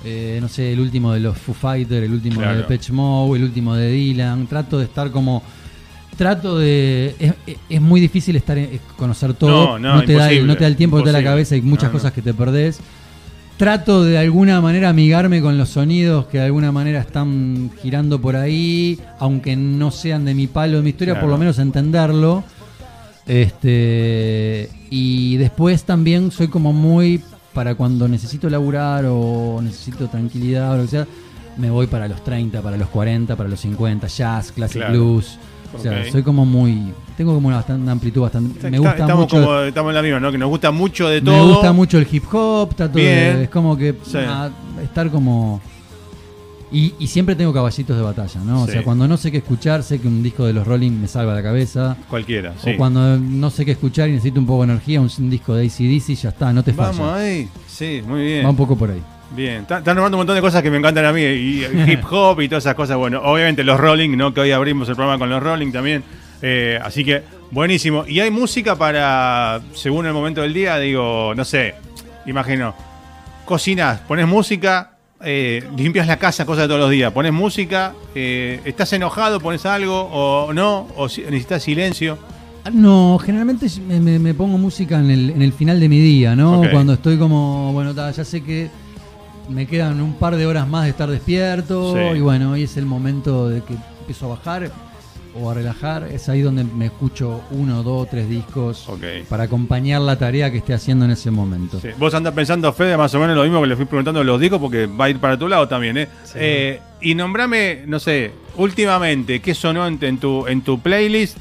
eh, 0.05 0.37
no 0.39 0.47
sé, 0.47 0.71
el 0.73 0.79
último 0.79 1.11
de 1.11 1.19
los 1.19 1.37
Foo 1.37 1.55
Fighters, 1.55 2.05
el 2.05 2.13
último 2.13 2.37
Claro. 2.37 2.53
de 2.53 2.57
Depeche 2.61 2.93
Mode, 2.93 3.39
el 3.39 3.43
último 3.45 3.75
de 3.75 3.91
Dylan. 3.91 4.47
Trato 4.47 4.77
de 4.77 4.85
estar 4.85 5.11
como. 5.11 5.41
Trato 6.15 6.57
de. 6.57 7.15
Es, 7.19 7.33
es- 7.69 7.81
muy 7.81 7.99
difícil 7.99 8.35
estar 8.35 8.57
en- 8.57 8.79
conocer 8.95 9.33
todo. 9.33 9.77
No, 9.79 9.95
no, 9.95 10.03
te 10.03 10.13
da, 10.13 10.27
el- 10.29 10.37
imposible, 10.37 10.47
no 10.47 10.53
te 10.55 10.61
da 10.63 10.67
el 10.67 10.75
tiempo, 10.75 10.97
no 10.97 11.03
te 11.03 11.09
da 11.09 11.13
la 11.13 11.19
imposible. 11.19 11.31
cabeza 11.31 11.55
y 11.57 11.61
muchas 11.61 11.83
No, 11.85 11.89
no. 11.89 11.93
cosas 11.93 12.13
que 12.13 12.21
te 12.21 12.33
perdés. 12.33 12.79
Trato 13.57 14.03
de 14.03 14.19
alguna 14.19 14.61
manera 14.61 14.89
amigarme 14.89 15.41
con 15.41 15.57
los 15.57 15.69
sonidos 15.69 16.27
que 16.27 16.37
de 16.37 16.43
alguna 16.45 16.71
manera 16.71 16.99
están 17.01 17.71
girando 17.81 18.21
por 18.21 18.35
ahí, 18.35 18.99
aunque 19.19 19.55
no 19.55 19.89
sean 19.89 20.25
de 20.25 20.35
mi 20.35 20.45
palo, 20.45 20.77
de 20.77 20.83
mi 20.83 20.89
historia, 20.91 21.15
Claro. 21.15 21.25
por 21.25 21.31
lo 21.33 21.39
menos 21.39 21.57
entenderlo. 21.57 22.43
Este 23.27 24.69
y 24.89 25.37
después 25.37 25.83
también 25.83 26.31
soy 26.31 26.47
como 26.47 26.73
muy 26.73 27.21
para 27.53 27.75
cuando 27.75 28.07
necesito 28.07 28.49
laburar 28.49 29.05
o 29.07 29.59
necesito 29.61 30.07
tranquilidad 30.07 30.73
o 30.73 30.77
lo 30.77 30.83
que 30.83 30.89
sea, 30.89 31.07
me 31.57 31.69
voy 31.71 31.87
para 31.87 32.07
los 32.07 32.23
30, 32.23 32.61
para 32.61 32.77
los 32.77 32.87
40, 32.89 33.35
para 33.35 33.49
los 33.49 33.59
50, 33.59 34.07
jazz, 34.07 34.51
classic 34.51 34.81
Claro. 34.81 34.93
blues. 34.93 35.39
O 35.77 35.79
sea, 35.79 36.09
soy 36.11 36.23
como 36.23 36.45
muy 36.45 36.93
tengo 37.17 37.33
como 37.33 37.47
una, 37.47 37.57
bastante, 37.57 37.81
una 37.83 37.91
amplitud 37.93 38.21
bastante 38.21 38.53
me 38.69 38.77
Está- 38.77 38.89
gusta 38.89 39.03
estamos, 39.03 39.19
mucho 39.25 39.35
como, 39.45 39.59
estamos 39.61 39.89
en 39.89 39.95
la 39.95 40.01
misma, 40.03 40.19
¿no? 40.19 40.31
Que 40.31 40.37
nos 40.37 40.49
gusta 40.49 40.71
mucho 40.71 41.09
de 41.09 41.21
todo. 41.21 41.35
me 41.45 41.51
gusta 41.53 41.73
mucho 41.73 41.97
el 41.97 42.07
hip 42.09 42.23
hop, 42.31 42.75
trato 42.75 42.93
Bien. 42.93 43.37
de, 43.37 43.43
es 43.43 43.49
como 43.49 43.75
que 43.75 43.95
Sí. 44.05 44.17
estar 44.83 45.09
como 45.09 45.59
y, 46.71 46.93
y 46.99 47.07
siempre 47.07 47.35
tengo 47.35 47.53
caballitos 47.53 47.95
de 47.95 48.03
batalla, 48.03 48.41
¿no? 48.45 48.63
O 48.63 48.67
sea, 48.67 48.83
cuando 48.83 49.07
no 49.07 49.15
sé 49.17 49.31
qué 49.31 49.37
escuchar, 49.37 49.83
sé 49.83 49.99
que 49.99 50.07
un 50.07 50.21
disco 50.21 50.45
de 50.45 50.53
los 50.53 50.67
Rolling 50.67 50.91
me 50.91 51.07
salva 51.07 51.33
la 51.33 51.41
cabeza. 51.43 51.95
Cualquiera, 52.09 52.53
sí. 52.61 52.71
O 52.71 52.77
cuando 52.77 53.17
no 53.17 53.49
sé 53.49 53.63
qué 53.65 53.71
escuchar 53.71 54.09
y 54.09 54.13
necesito 54.13 54.39
un 54.39 54.45
poco 54.45 54.65
de 54.65 54.71
energía, 54.73 54.99
un, 55.01 55.09
un 55.19 55.29
disco 55.29 55.55
de 55.55 55.65
ACDC, 55.65 56.15
ya 56.15 56.29
está, 56.29 56.51
no 56.51 56.63
te 56.63 56.71
Vamos 56.73 56.97
falla. 56.97 57.15
ahí. 57.15 57.47
Sí, 57.67 58.01
muy 58.05 58.21
bien. 58.25 58.45
Va 58.45 58.49
un 58.49 58.55
poco 58.57 58.75
por 58.77 58.91
ahí. 58.91 59.01
Bien, 59.35 59.61
Está- 59.63 59.79
están 59.79 59.95
nombrando 59.95 60.17
un 60.17 60.19
montón 60.21 60.35
de 60.35 60.41
cosas 60.41 60.61
que 60.63 60.69
me 60.71 60.77
encantan 60.77 61.05
a 61.05 61.11
mí, 61.13 61.21
y, 61.21 61.65
y 61.65 61.65
hip 61.91 62.01
hop 62.09 62.41
y 62.41 62.47
todas 62.49 62.63
esas 62.63 62.75
cosas. 62.75 62.97
Bueno, 62.97 63.21
obviamente 63.23 63.63
los 63.63 63.79
Rolling, 63.79 64.15
¿no? 64.17 64.33
Que 64.33 64.41
hoy 64.41 64.51
abrimos 64.51 64.87
el 64.89 64.95
programa 64.95 65.17
con 65.19 65.29
los 65.29 65.41
Rolling 65.43 65.71
también. 65.71 66.03
Eh, 66.41 66.79
así 66.83 67.03
que, 67.05 67.23
buenísimo. 67.51 68.05
Y 68.07 68.19
hay 68.19 68.29
música 68.31 68.75
para, 68.75 69.61
según 69.73 70.05
el 70.05 70.13
momento 70.13 70.41
del 70.41 70.53
día, 70.53 70.77
digo, 70.79 71.33
no 71.35 71.43
sé, 71.45 71.75
imagino, 72.25 72.73
cocinas, 73.45 73.99
pones 74.01 74.27
música, 74.27 74.91
eh, 75.23 75.63
limpias 75.75 76.07
la 76.07 76.17
casa, 76.17 76.45
cosas 76.45 76.63
de 76.63 76.67
todos 76.67 76.79
los 76.81 76.91
días, 76.91 77.11
pones 77.11 77.33
música, 77.33 77.93
eh, 78.13 78.61
estás 78.65 78.91
enojado, 78.93 79.39
pones 79.39 79.65
algo, 79.65 80.01
o 80.11 80.53
no, 80.53 80.87
o 80.95 81.09
si- 81.09 81.21
necesitas 81.21 81.63
silencio. 81.63 82.17
Ah, 82.63 82.69
No, 82.71 83.17
generalmente 83.23 83.67
me, 83.87 83.99
me- 83.99 84.19
me 84.19 84.33
pongo 84.33 84.57
música 84.57 84.99
en 84.99 85.09
el, 85.09 85.29
en 85.31 85.41
el 85.41 85.53
final 85.53 85.79
de 85.79 85.89
mi 85.89 85.99
día, 85.99 86.35
¿no? 86.35 86.61
Cuando 86.71 86.93
estoy 86.93 87.17
como, 87.17 87.71
bueno, 87.73 87.93
ta, 87.95 88.11
ya 88.11 88.23
sé 88.25 88.41
que 88.43 88.69
me 89.49 89.65
quedan 89.65 90.01
un 90.01 90.13
par 90.15 90.35
de 90.35 90.45
horas 90.45 90.67
más 90.67 90.83
de 90.83 90.89
estar 90.89 91.09
despierto 91.09 91.93
Sí. 91.95 92.17
y 92.17 92.19
bueno, 92.19 92.51
hoy 92.51 92.63
es 92.63 92.75
el 92.77 92.85
momento 92.85 93.47
de 93.47 93.61
que 93.63 93.75
empiezo 94.01 94.25
a 94.25 94.29
bajar 94.35 94.71
o 95.39 95.49
a 95.49 95.53
relajar. 95.53 96.07
Es 96.11 96.29
ahí 96.29 96.41
donde 96.41 96.63
me 96.63 96.85
escucho 96.85 97.41
uno, 97.51 97.83
dos, 97.83 98.09
tres 98.09 98.27
discos 98.29 98.87
para 99.29 99.43
acompañar 99.43 100.01
la 100.01 100.17
tarea 100.17 100.51
que 100.51 100.57
esté 100.57 100.73
haciendo 100.73 101.05
en 101.05 101.11
ese 101.11 101.31
momento. 101.31 101.79
Sí. 101.79 101.89
Vos 101.97 102.13
andás 102.13 102.33
pensando, 102.33 102.71
Fede, 102.73 102.97
más 102.97 103.13
o 103.15 103.19
menos 103.19 103.35
lo 103.35 103.43
mismo 103.43 103.61
que 103.61 103.67
le 103.67 103.75
fui 103.75 103.85
preguntando 103.85 104.23
los 104.23 104.39
discos, 104.39 104.59
porque 104.59 104.85
va 104.87 105.05
a 105.05 105.09
ir 105.09 105.17
para 105.19 105.37
tu 105.37 105.47
lado 105.47 105.67
también, 105.67 105.97
¿eh? 105.97 106.07
Eh, 106.35 106.79
y 107.01 107.15
nombrame, 107.15 107.83
no 107.85 107.99
sé, 107.99 108.31
últimamente, 108.57 109.39
¿qué 109.39 109.53
sonó 109.53 109.87
en, 109.87 109.97
en 110.01 110.17
tu, 110.17 110.47
en 110.47 110.61
tu 110.61 110.79
playlist? 110.79 111.37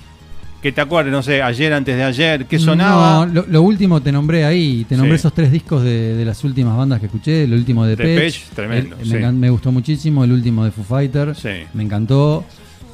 que 0.63 0.73
te 0.73 0.81
acuerdes, 0.81 1.13
no 1.13 1.23
sé, 1.23 1.43
ayer, 1.43 1.73
antes 1.73 1.95
de 1.97 2.03
ayer, 2.03 2.47
qué 2.47 2.59
sonaba. 2.59 3.25
No, 3.27 3.33
lo, 3.33 3.45
lo 3.47 3.63
último 3.63 4.01
te 4.01 4.11
nombré 4.11 4.45
ahí, 4.45 4.85
te 4.89 4.97
nombré 4.97 5.13
Sí. 5.17 5.21
esos 5.21 5.33
tres 5.33 5.53
discos 5.53 5.85
de, 5.85 6.17
de 6.17 6.25
las 6.25 6.43
últimas 6.43 6.77
bandas 6.77 6.99
que 6.99 7.07
escuché. 7.07 7.45
El 7.45 7.53
último 7.53 7.85
de 7.85 7.95
Depeche, 7.95 8.41
Pech, 8.41 8.55
tremendo, 8.55 8.97
me, 8.97 9.05
sí. 9.05 9.13
encan- 9.13 9.35
me 9.37 9.49
gustó 9.51 9.71
muchísimo. 9.71 10.25
El 10.25 10.33
último 10.33 10.65
de 10.65 10.73
Foo 10.73 10.83
Fighter, 10.83 11.37
Sí. 11.37 11.51
me 11.73 11.85
encantó. 11.85 12.45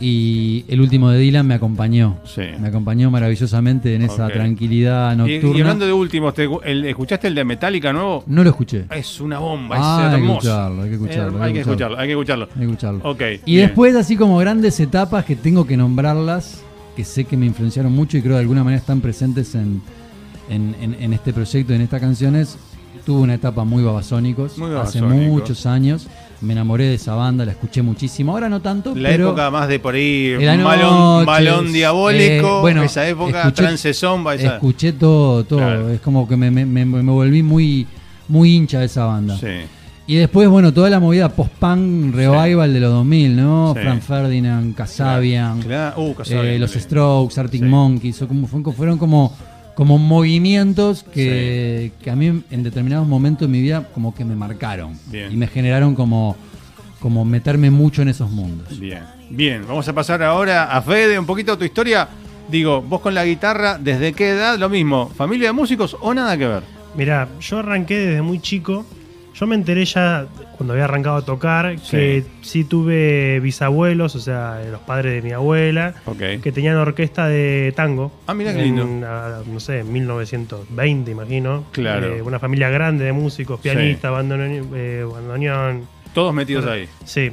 Y 0.04 0.64
el 0.66 0.80
último 0.80 1.10
de 1.10 1.18
Dylan 1.20 1.46
me 1.46 1.54
acompañó. 1.54 2.16
Sí. 2.24 2.42
Me 2.60 2.66
acompañó 2.68 3.08
maravillosamente 3.10 3.94
en 3.94 4.02
esa 4.02 4.28
tranquilidad 4.28 5.14
nocturna. 5.16 5.58
y 5.58 5.60
hablando 5.60 5.86
de 5.86 5.92
últimos, 5.92 6.34
¿te- 6.34 6.48
el- 6.64 6.84
¿escuchaste 6.86 7.28
el 7.28 7.36
de 7.36 7.44
Metallica 7.44 7.92
nuevo? 7.92 8.24
No 8.26 8.42
lo 8.42 8.50
escuché. 8.50 8.84
Es 8.90 9.20
una 9.20 9.38
bomba, 9.38 9.76
Ah, 9.78 9.98
es 10.00 10.04
hay 10.06 10.10
que 10.10 10.16
hermoso. 10.26 10.38
escucharlo, 10.38 10.82
hay 10.82 10.88
que 10.88 10.94
escucharlo, 10.96 11.38
Eh, 11.38 11.42
hay 11.44 11.52
que 11.52 11.60
escucharlo, 11.60 11.98
hay 11.98 12.06
que 12.08 12.12
escucharlo. 12.12 12.48
Hay 12.52 12.58
que 12.58 12.64
escucharlo. 12.64 13.00
Ok. 13.10 13.20
Y 13.46 13.54
bien. 13.54 13.66
después, 13.68 13.94
así 13.94 14.16
como 14.16 14.38
grandes 14.38 14.80
etapas 14.80 15.24
que 15.24 15.36
tengo 15.36 15.66
que 15.66 15.76
nombrarlas, 15.76 16.62
que 16.96 17.04
sé 17.04 17.24
que 17.24 17.36
me 17.36 17.46
influenciaron 17.46 17.92
mucho 17.92 18.18
y 18.18 18.22
creo 18.22 18.34
de 18.34 18.40
alguna 18.40 18.64
manera 18.64 18.80
están 18.80 19.00
presentes 19.00 19.54
en, 19.54 19.80
en, 20.50 20.74
en- 20.80 20.96
en 21.00 21.12
este 21.12 21.32
proyecto, 21.32 21.72
en 21.74 21.80
estas 21.80 22.00
canciones. 22.00 22.58
Tuve 23.06 23.20
una 23.22 23.34
etapa 23.34 23.64
muy 23.64 23.82
babasónicos 23.82 24.58
Muy 24.58 24.68
hace 24.76 25.00
Babasónicos. 25.00 25.26
muchos 25.40 25.66
años. 25.66 26.06
Me 26.42 26.52
enamoré 26.54 26.84
de 26.86 26.94
esa 26.94 27.14
banda, 27.14 27.44
la 27.44 27.52
escuché 27.52 27.82
muchísimo. 27.82 28.32
Ahora 28.32 28.48
no 28.48 28.60
tanto, 28.60 28.94
La 28.94 29.10
pero 29.10 29.28
época 29.28 29.50
más 29.50 29.68
de 29.68 29.78
por 29.78 29.94
ahí, 29.94 30.34
malón, 30.62 31.24
malón 31.24 31.72
diabólico, 31.72 32.58
eh, 32.58 32.60
bueno, 32.60 32.82
esa 32.82 33.06
época, 33.08 33.42
escuché- 33.44 33.52
trance 33.54 33.94
zomba, 33.94 34.34
esa. 34.34 34.54
escuché 34.54 34.92
todo, 34.92 35.44
todo. 35.44 35.58
Claro. 35.60 35.88
Es 35.90 36.00
como 36.00 36.26
que 36.28 36.36
me, 36.36 36.50
me- 36.50 36.66
me- 36.66 36.84
me 36.84 37.12
volví 37.12 37.42
muy, 37.42 37.86
muy 38.28 38.54
hincha 38.56 38.80
de 38.80 38.86
esa 38.86 39.04
banda. 39.04 39.36
Sí. 39.38 39.46
Y 40.04 40.16
después, 40.16 40.48
bueno, 40.48 40.72
toda 40.74 40.90
la 40.90 40.98
movida 40.98 41.28
post-punk 41.28 42.14
revival 42.16 42.72
de 42.72 42.80
los 42.80 42.90
2000, 42.90 43.36
¿no? 43.36 43.72
Sí. 43.76 43.80
Frank 43.82 44.02
Ferdinand, 44.02 44.74
Kasabian, 44.74 45.60
Claro. 45.62 46.02
Uh, 46.02 46.14
eh, 46.28 46.58
los. 46.58 46.72
Strokes, 46.72 47.38
Arctic. 47.40 47.62
Monkeys, 47.62 48.20
o 48.20 48.26
como, 48.28 48.48
fueron, 48.48 48.74
fueron 48.74 48.98
como, 48.98 49.32
como 49.74 49.98
movimientos 49.98 51.02
que, 51.02 51.92
que 52.02 52.10
a 52.10 52.16
mí 52.16 52.42
en 52.50 52.62
determinados 52.62 53.06
momentos 53.06 53.48
de 53.48 53.52
mi 53.52 53.62
vida 53.62 53.88
como 53.94 54.14
que 54.14 54.24
me 54.24 54.36
marcaron. 54.36 54.98
Bien. 55.06 55.32
Y 55.32 55.36
me 55.36 55.46
generaron 55.46 55.94
como, 55.94 56.36
como 57.00 57.24
meterme 57.24 57.70
mucho 57.70 58.02
en 58.02 58.08
esos 58.08 58.30
mundos. 58.30 58.78
Bien, 58.78 59.04
bien, 59.30 59.64
vamos 59.66 59.88
a 59.88 59.92
pasar 59.92 60.22
ahora 60.22 60.64
a 60.64 60.82
Fede, 60.82 61.18
un 61.18 61.26
poquito 61.26 61.56
tu 61.56 61.64
historia. 61.64 62.08
Digo, 62.48 62.82
vos 62.82 63.00
con 63.00 63.14
la 63.14 63.24
guitarra, 63.24 63.78
¿desde 63.78 64.12
qué 64.12 64.30
edad? 64.30 64.58
Lo 64.58 64.68
mismo, 64.68 65.10
¿familia 65.16 65.48
de 65.48 65.52
músicos 65.52 65.96
o 66.00 66.12
nada 66.12 66.36
que 66.36 66.46
ver? 66.46 66.62
Mirá, 66.94 67.28
yo 67.40 67.58
arranqué 67.58 67.96
desde 67.96 68.22
muy 68.22 68.40
chico. 68.40 68.84
Yo 69.42 69.48
me 69.48 69.56
enteré 69.56 69.84
ya 69.86 70.28
cuando 70.56 70.72
había 70.72 70.84
arrancado 70.84 71.16
a 71.16 71.22
tocar 71.22 71.74
que 71.90 72.22
sí 72.42 72.62
tuve 72.62 73.40
bisabuelos, 73.40 74.14
o 74.14 74.20
sea, 74.20 74.62
los 74.70 74.80
padres 74.82 75.14
de 75.14 75.20
mi 75.20 75.32
abuela, 75.32 75.96
que 76.16 76.52
tenían 76.52 76.76
orquesta 76.76 77.26
de 77.26 77.72
tango. 77.74 78.12
Ah, 78.28 78.34
mirá 78.34 78.54
qué 78.54 78.62
lindo. 78.62 78.84
no 78.86 79.58
sé, 79.58 79.80
en 79.80 79.92
1920, 79.92 81.10
imagino. 81.10 81.64
Claro. 81.72 82.14
Eh, 82.14 82.22
una 82.22 82.38
familia 82.38 82.70
grande 82.70 83.04
de 83.04 83.12
músicos, 83.12 83.58
pianistas, 83.58 84.12
bandoneón, 84.12 84.70
eh, 84.76 85.04
bandoneón. 85.12 85.88
Todos 86.14 86.32
metidos 86.32 86.64
ahí. 86.66 86.88
Sí. 87.04 87.32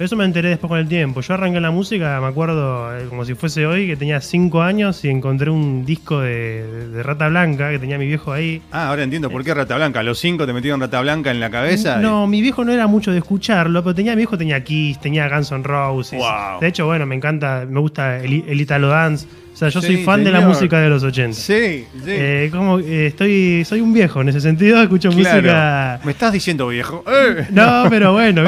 Pero 0.00 0.06
eso 0.06 0.16
me 0.16 0.24
enteré 0.24 0.48
después 0.48 0.70
con 0.70 0.78
el 0.78 0.88
tiempo. 0.88 1.20
Yo 1.20 1.34
arranqué 1.34 1.60
la 1.60 1.70
música, 1.70 2.18
me 2.22 2.26
acuerdo 2.26 2.96
eh, 2.96 3.04
como 3.10 3.26
si 3.26 3.34
fuese 3.34 3.66
hoy, 3.66 3.86
que 3.86 3.96
tenía 3.96 4.22
5 4.22 4.62
años 4.62 5.04
y 5.04 5.10
encontré 5.10 5.50
un 5.50 5.84
disco 5.84 6.20
de, 6.20 7.02
Rata 7.02 7.28
Blanca 7.28 7.70
que 7.70 7.78
tenía 7.78 7.98
mi 7.98 8.06
viejo 8.06 8.32
ahí. 8.32 8.62
Ah, 8.72 8.88
ahora 8.88 9.02
entiendo 9.02 9.28
por 9.28 9.44
qué 9.44 9.52
Rata 9.52 9.76
Blanca. 9.76 10.00
A 10.00 10.02
los 10.02 10.18
cinco 10.18 10.46
te 10.46 10.54
metieron 10.54 10.80
Rata 10.80 11.02
Blanca 11.02 11.30
en 11.30 11.38
la 11.38 11.50
cabeza. 11.50 11.98
No, 11.98 12.26
mi 12.26 12.40
viejo 12.40 12.64
no 12.64 12.72
era 12.72 12.86
mucho 12.86 13.12
de 13.12 13.18
escucharlo, 13.18 13.84
pero 13.84 13.94
tenía 13.94 14.12
mi 14.12 14.20
viejo 14.20 14.38
tenía 14.38 14.64
Kiss, 14.64 14.98
tenía 15.02 15.28
Guns 15.28 15.52
N' 15.52 15.64
Roses. 15.64 16.18
Wow. 16.18 16.60
De 16.62 16.68
hecho, 16.68 16.86
bueno, 16.86 17.04
me 17.04 17.16
encanta, 17.16 17.66
me 17.68 17.80
gusta 17.80 18.20
el, 18.20 18.42
el 18.48 18.58
Italo 18.58 18.88
Dance. 18.88 19.26
O 19.52 19.56
sea, 19.56 19.68
yo 19.68 19.82
Sí, 19.82 19.88
soy 19.88 19.96
fan 20.04 20.24
de 20.24 20.30
la 20.30 20.40
música 20.40 20.80
de 20.80 20.88
los 20.88 21.02
80. 21.02 21.36
Sí, 21.36 21.84
sí. 21.92 22.04
Eh, 22.06 22.48
como 22.50 22.78
eh, 22.78 23.08
estoy 23.08 23.66
soy 23.66 23.82
un 23.82 23.92
viejo 23.92 24.22
en 24.22 24.30
ese 24.30 24.40
sentido, 24.40 24.80
escucho 24.82 25.10
Claro. 25.10 25.36
música. 25.36 26.00
Me 26.04 26.12
estás 26.12 26.32
diciendo 26.32 26.68
viejo. 26.68 27.04
Eh. 27.06 27.48
No, 27.50 27.84
pero 27.90 28.14
bueno, 28.14 28.42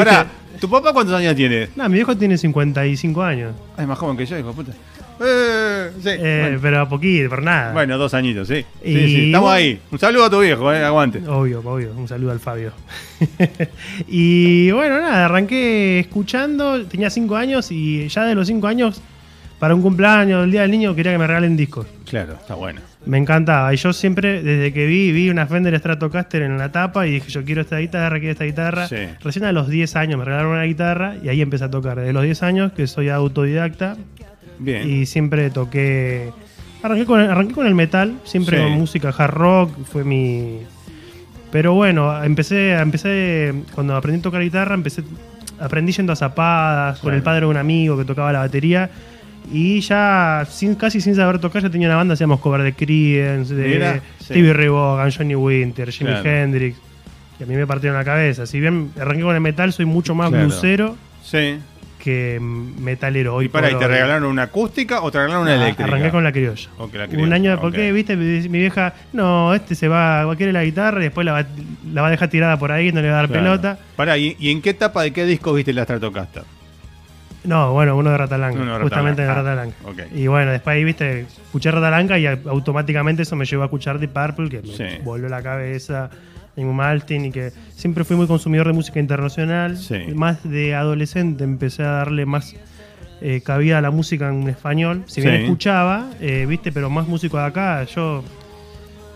¿tu 0.63 0.71
papá 0.71 0.93
cuántos 0.93 1.17
años 1.17 1.35
tiene? 1.35 1.71
No, 1.75 1.89
mi 1.89 1.97
viejo 1.97 2.17
tiene 2.17 2.39
55 2.39 3.21
años. 3.21 3.53
Ah, 3.77 3.83
es 3.83 3.89
más 3.89 3.99
joven 3.99 4.17
que 4.17 4.25
yo, 4.25 4.39
hijo 4.39 4.51
de 4.51 4.55
puta. 4.55 4.73
Eh, 5.21 5.91
sí. 6.01 6.09
Eh, 6.09 6.41
bueno. 6.45 6.59
Pero 6.63 6.81
a 6.83 6.89
poquito, 6.89 7.29
por 7.29 7.43
nada. 7.43 7.73
Bueno, 7.73 7.99
dos 7.99 8.15
añitos, 8.15 8.47
sí. 8.47 8.65
Sí, 8.81 8.89
Y 8.89 9.07
sí, 9.09 9.27
estamos 9.27 9.51
ahí. 9.51 9.81
Un 9.91 9.99
saludo 9.99 10.27
a 10.27 10.31
tu 10.31 10.39
viejo, 10.39 10.73
eh, 10.73 10.85
aguante. 10.85 11.21
Obvio, 11.27 11.63
obvio. 11.65 11.93
Un 11.97 12.07
saludo 12.07 12.31
al 12.31 12.39
Fabio. 12.39 12.73
y 14.07 14.71
bueno, 14.71 15.01
nada, 15.01 15.25
arranqué 15.25 15.99
escuchando, 15.99 16.87
tenía 16.87 17.11
5 17.11 17.35
años 17.35 17.73
y 17.73 18.07
ya 18.07 18.23
de 18.23 18.37
los 18.37 18.47
5 18.47 18.65
años, 18.69 19.03
para 19.63 19.77
un 19.77 19.81
cumpleaños, 19.83 20.43
el 20.43 20.51
Día 20.51 20.63
del 20.63 20.73
Niño, 20.73 20.93
quería 20.93 21.13
que 21.13 21.19
me 21.19 21.27
regalen 21.29 21.57
discos. 21.57 21.87
Claro, 22.11 22.33
está 22.33 22.57
bueno. 22.57 22.81
Me 23.07 23.17
encantaba. 23.17 23.73
Y 23.73 23.77
yo 23.77 23.93
siempre, 23.93 24.43
desde 24.43 24.73
que 24.73 24.87
vi, 24.87 25.13
vi 25.13 25.31
una 25.31 25.47
Fender 25.47 25.79
Stratocaster 25.79 26.43
en 26.43 26.59
la 26.59 26.73
tapa 26.73 27.07
y 27.07 27.13
dije, 27.13 27.31
yo 27.31 27.45
quiero 27.45 27.61
esta 27.61 27.79
guitarra, 27.79 28.19
quiero 28.19 28.33
esta 28.33 28.43
guitarra. 28.45 28.89
Sí. 28.89 28.97
Recién 29.23 29.45
a 29.45 29.53
los 29.53 29.69
10 29.69 29.95
años 29.95 30.19
me 30.19 30.25
regalaron 30.25 30.51
una 30.51 30.65
guitarra 30.65 31.15
y 31.23 31.29
ahí 31.29 31.41
empecé 31.41 31.63
a 31.63 31.71
tocar. 31.71 31.97
Desde 32.01 32.13
los 32.13 32.25
10 32.25 32.43
años, 32.43 32.73
que 32.73 32.89
soy 32.89 33.09
autodidacta, 33.09 33.97
Bien. 34.59 34.91
y 34.91 35.07
siempre 35.07 35.49
toqué. 35.51 36.31
Arranqué 36.83 37.05
con, 37.07 37.21
el- 37.21 37.31
arranqué 37.31 37.55
con 37.55 37.67
el 37.69 37.77
metal, 37.77 38.15
siempre 38.25 38.57
Sí. 38.57 38.65
con 38.65 38.73
música 38.73 39.15
hard 39.17 39.31
rock, 39.33 39.71
fue 39.85 40.03
mi. 40.03 40.59
Pero 41.53 41.75
bueno, 41.75 42.21
empecé, 42.25 42.73
empecé 42.73 43.55
cuando 43.77 43.95
aprendí 43.95 44.19
a 44.19 44.23
tocar 44.25 44.43
guitarra, 44.43 44.75
empecé, 44.75 45.05
aprendí 45.61 45.93
yendo 45.93 46.13
a 46.13 46.17
zapadas, 46.17 46.99
con 46.99 47.15
el 47.15 47.23
padre 47.23 47.43
de 47.43 47.47
un 47.47 47.57
amigo 47.59 47.97
que 47.97 48.05
tocaba 48.05 48.33
la 48.33 48.41
batería. 48.41 48.91
Y 49.51 49.81
ya 49.81 50.47
sin, 50.49 50.75
casi 50.75 51.01
sin 51.01 51.15
saber 51.15 51.39
tocar, 51.39 51.63
ya 51.63 51.71
tenía 51.71 51.89
una 51.89 51.97
banda, 51.97 52.15
hacíamos 52.15 52.41
cover 52.41 52.63
de 52.63 52.73
Creedence, 52.75 53.55
de 53.55 53.69
Mira, 53.69 53.95
sí. 54.19 54.25
Stevie 54.27 54.53
Ray 54.53 54.69
Vaughan, 54.69 55.11
Johnny 55.11 55.35
Winter, 55.35 55.91
Jimi 55.91 56.11
Claro. 56.11 56.29
Hendrix. 56.31 56.77
Y 57.41 57.43
a 57.43 57.47
mí 57.47 57.55
me 57.57 57.67
partieron 57.67 57.99
la 57.99 58.05
cabeza. 58.05 58.47
Si 58.47 58.61
bien 58.61 58.91
arranqué 59.01 59.23
con 59.23 59.35
el 59.35 59.41
metal, 59.41 59.73
soy 59.73 59.85
mucho 59.87 60.15
más 60.15 60.29
Claro. 60.31 60.47
blusero 60.47 60.97
Sí. 61.25 61.59
que 61.99 62.39
metalero. 62.41 63.35
Hoy 63.35 63.47
Y 63.47 63.49
para, 63.49 63.71
¿y 63.71 63.75
te 63.77 63.87
regalaron 63.87 64.25
una 64.31 64.43
acústica 64.45 65.03
o 65.03 65.11
te 65.11 65.19
regalaron 65.19 65.43
una 65.43 65.53
Ah, 65.53 65.57
eléctrica? 65.57 65.85
Arranqué 65.85 66.11
con 66.11 66.25
la 66.25 66.33
criolla. 66.33 66.69
Ok, 66.79 66.95
la 66.95 67.07
criolla, 67.09 67.25
Un 67.27 67.33
año, 67.33 67.61
porque, 67.61 67.93
viste, 67.93 68.17
mi 68.17 68.59
vieja, 68.59 68.95
no, 69.13 69.55
este 69.55 69.75
se 69.75 69.87
va, 69.89 70.33
quiere 70.37 70.53
la 70.53 70.65
guitarra 70.65 71.01
y 71.01 71.05
después 71.05 71.25
la 71.25 71.33
va, 71.33 71.47
la 71.93 72.03
va 72.03 72.09
a 72.09 72.11
dejar 72.11 72.29
tirada 72.29 72.59
por 72.59 72.73
ahí, 72.73 72.91
no 72.93 73.01
le 73.03 73.09
va 73.09 73.15
a 73.15 73.17
dar 73.19 73.29
Claro. 73.29 73.43
pelota. 73.43 73.79
Pará, 73.97 74.19
¿y, 74.19 74.37
y 74.41 74.51
en 74.51 74.61
qué 74.63 74.71
etapa 74.71 75.03
de 75.03 75.13
qué 75.13 75.25
disco 75.27 75.53
viste 75.53 75.73
la 75.73 75.85
Stratocaster? 75.85 76.43
No, 77.45 77.73
bueno, 77.73 77.97
uno 77.97 78.11
de 78.11 78.19
Rata 78.19 78.37
Blanca, 78.37 78.61
Uno 78.61 78.75
de 78.77 78.83
justamente 78.83 79.23
de 79.23 79.29
Rata 79.35 79.63
Ah, 79.63 79.89
ok. 79.91 80.01
Y 80.15 80.27
bueno, 80.29 80.53
después 80.53 80.75
ahí, 80.75 80.85
viste, 80.85 81.21
escuché 81.23 81.71
Rata 81.73 81.89
Blanca 81.89 82.19
y 82.19 82.27
automáticamente 82.27 83.23
eso 83.23 83.35
me 83.37 83.45
llevó 83.45 83.63
a 83.63 83.67
escuchar 83.67 83.99
Deep 83.99 84.13
Purple, 84.13 84.49
que 84.49 84.63
me 84.63 84.77
Sí. 84.77 84.85
volvió 85.03 85.29
la 85.29 85.43
cabeza, 85.43 86.09
Amy 86.57 86.65
Maltin, 86.73 87.25
y 87.27 87.33
que 87.33 87.51
siempre 87.75 88.05
fui 88.05 88.17
muy 88.17 88.27
consumidor 88.29 88.69
de 88.69 88.73
música 88.75 89.01
internacional. 89.01 89.77
Sí. 89.77 89.99
Más 90.15 90.49
de 90.49 90.75
adolescente 90.75 91.43
empecé 91.45 91.83
a 91.83 91.91
darle 91.91 92.27
más 92.27 92.55
eh, 93.25 93.41
cabida 93.41 93.79
a 93.79 93.81
la 93.81 93.93
música 93.93 94.29
en 94.29 94.49
español. 94.49 95.05
Si 95.07 95.21
bien 95.21 95.37
Sí. 95.37 95.43
escuchaba, 95.45 96.11
eh, 96.21 96.45
viste, 96.49 96.73
pero 96.73 96.91
más 96.91 97.07
músico 97.07 97.39
de 97.39 97.45
acá, 97.45 97.85
yo 97.85 98.25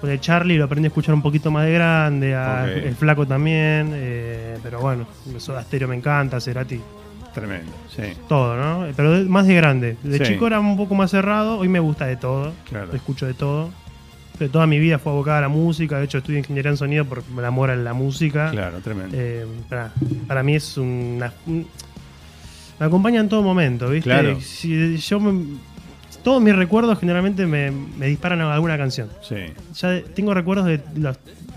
con 0.00 0.10
el 0.10 0.20
Charlie 0.20 0.56
lo 0.58 0.64
aprendí 0.66 0.86
a 0.86 0.88
escuchar 0.88 1.12
un 1.14 1.22
poquito 1.22 1.50
más 1.50 1.64
de 1.66 1.72
grande, 1.72 2.34
a- 2.36 2.70
el 2.72 2.94
Flaco 2.94 3.26
también, 3.26 3.90
eh, 3.94 4.58
pero 4.62 4.78
bueno, 4.78 5.06
Soda 5.38 5.60
Stereo 5.62 5.88
me 5.88 5.96
encanta, 5.96 6.40
Cerati, 6.40 6.80
Tremendo, 7.37 7.72
sí. 7.95 8.03
todo, 8.28 8.57
¿no? 8.57 8.87
Pero 8.97 9.11
más 9.28 9.47
de 9.47 9.55
grande. 9.55 9.97
De 10.03 10.18
Sí. 10.18 10.24
chico 10.32 10.47
era 10.49 10.59
un 10.59 10.76
poco 10.76 10.95
más 10.95 11.11
cerrado, 11.11 11.59
hoy 11.59 11.68
me 11.68 11.78
gusta 11.80 12.07
de 12.07 12.16
todo, 12.16 12.53
Claro. 12.68 12.93
escucho 12.95 13.26
de 13.26 13.34
todo. 13.34 13.70
Pero 14.39 14.51
toda 14.51 14.66
mi 14.66 14.78
vida 14.78 14.99
fue 14.99 15.12
abocada 15.12 15.39
a 15.39 15.41
la 15.43 15.49
música, 15.49 15.99
de 15.99 16.05
hecho 16.05 16.18
estudié 16.18 16.41
ingeniería 16.41 16.70
en 16.70 16.76
sonido 16.76 17.05
por 17.07 17.22
el 17.39 17.45
amor 17.45 17.70
a 17.70 17.76
la 17.76 17.95
música. 17.95 18.51
Claro, 18.51 18.78
tremendo. 18.80 19.16
Eh, 19.18 19.47
para, 19.68 19.93
para 20.26 20.43
mí 20.43 20.55
es 20.57 20.76
una. 20.76 21.32
un- 21.47 21.66
me 22.78 22.87
acompaña 22.87 23.20
en 23.20 23.28
todo 23.30 23.43
momento, 23.43 23.89
¿viste? 23.89 24.11
Claro. 24.11 24.39
Si 24.41 24.97
yo 24.99 25.20
me- 25.20 25.57
todos 26.22 26.43
mis 26.43 26.55
recuerdos 26.55 26.99
generalmente 26.99 27.47
me, 27.47 27.70
me 27.70 28.07
disparan 28.09 28.41
a 28.43 28.53
alguna 28.53 28.76
canción. 28.76 29.09
sí. 29.22 29.37
Ya 29.80 30.03
tengo 30.14 30.34
recuerdos 30.34 30.66
de 30.66 30.80
los 30.97 31.16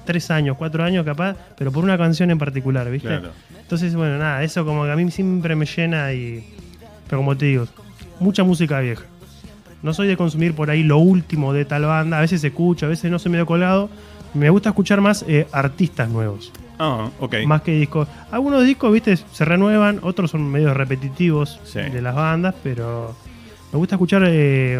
tres 0.10 0.32
años, 0.32 0.57
cuatro 0.57 0.84
años 0.84 1.05
capaz, 1.05 1.36
pero 1.55 1.72
por 1.72 1.84
una 1.84 1.95
canción 1.99 2.32
en 2.32 2.39
particular, 2.39 2.89
¿viste? 2.89 3.07
Claro. 3.10 3.30
Entonces, 3.62 3.93
bueno, 3.95 4.18
nada, 4.18 4.41
eso 4.43 4.66
como 4.66 4.84
que 4.86 4.91
a 4.91 4.95
mí 4.95 5.12
siempre 5.12 5.55
me 5.55 5.68
llena 5.68 6.12
y. 6.14 6.43
Pero 7.07 7.20
como 7.20 7.38
te 7.38 7.45
digo, 7.45 7.68
mucha 8.20 8.43
música 8.43 8.80
vieja. 8.80 9.03
No 9.84 9.93
soy 9.93 10.07
de 10.07 10.18
consumir 10.18 10.55
por 10.55 10.72
ahí 10.72 10.82
lo 10.82 10.97
último 10.97 11.53
de 11.53 11.64
tal 11.66 11.84
banda, 11.86 12.18
a 12.18 12.22
veces 12.22 12.43
escucho, 12.43 12.88
a 12.88 12.89
veces 12.89 13.12
no 13.12 13.20
soy 13.20 13.32
medio 13.32 13.45
colado. 13.45 13.89
Me 14.34 14.49
gusta 14.49 14.70
escuchar 14.70 14.99
más 14.99 15.24
eh, 15.28 15.47
artistas 15.51 16.10
nuevos 16.10 16.51
Ah, 16.80 17.10
ok. 17.20 17.36
más 17.45 17.62
que 17.62 17.72
discos. 17.74 18.07
Algunos 18.32 18.64
discos, 18.66 18.91
viste, 18.91 19.16
se 19.18 19.45
renuevan, 19.45 19.99
otros 20.01 20.32
son 20.32 20.49
medio 20.49 20.74
repetitivos 20.74 21.60
Sí. 21.64 21.80
de 21.82 22.01
las 22.01 22.16
bandas, 22.16 22.55
pero 22.64 23.16
me 23.72 23.78
gusta 23.78 23.95
escuchar 23.95 24.24
eh, 24.26 24.80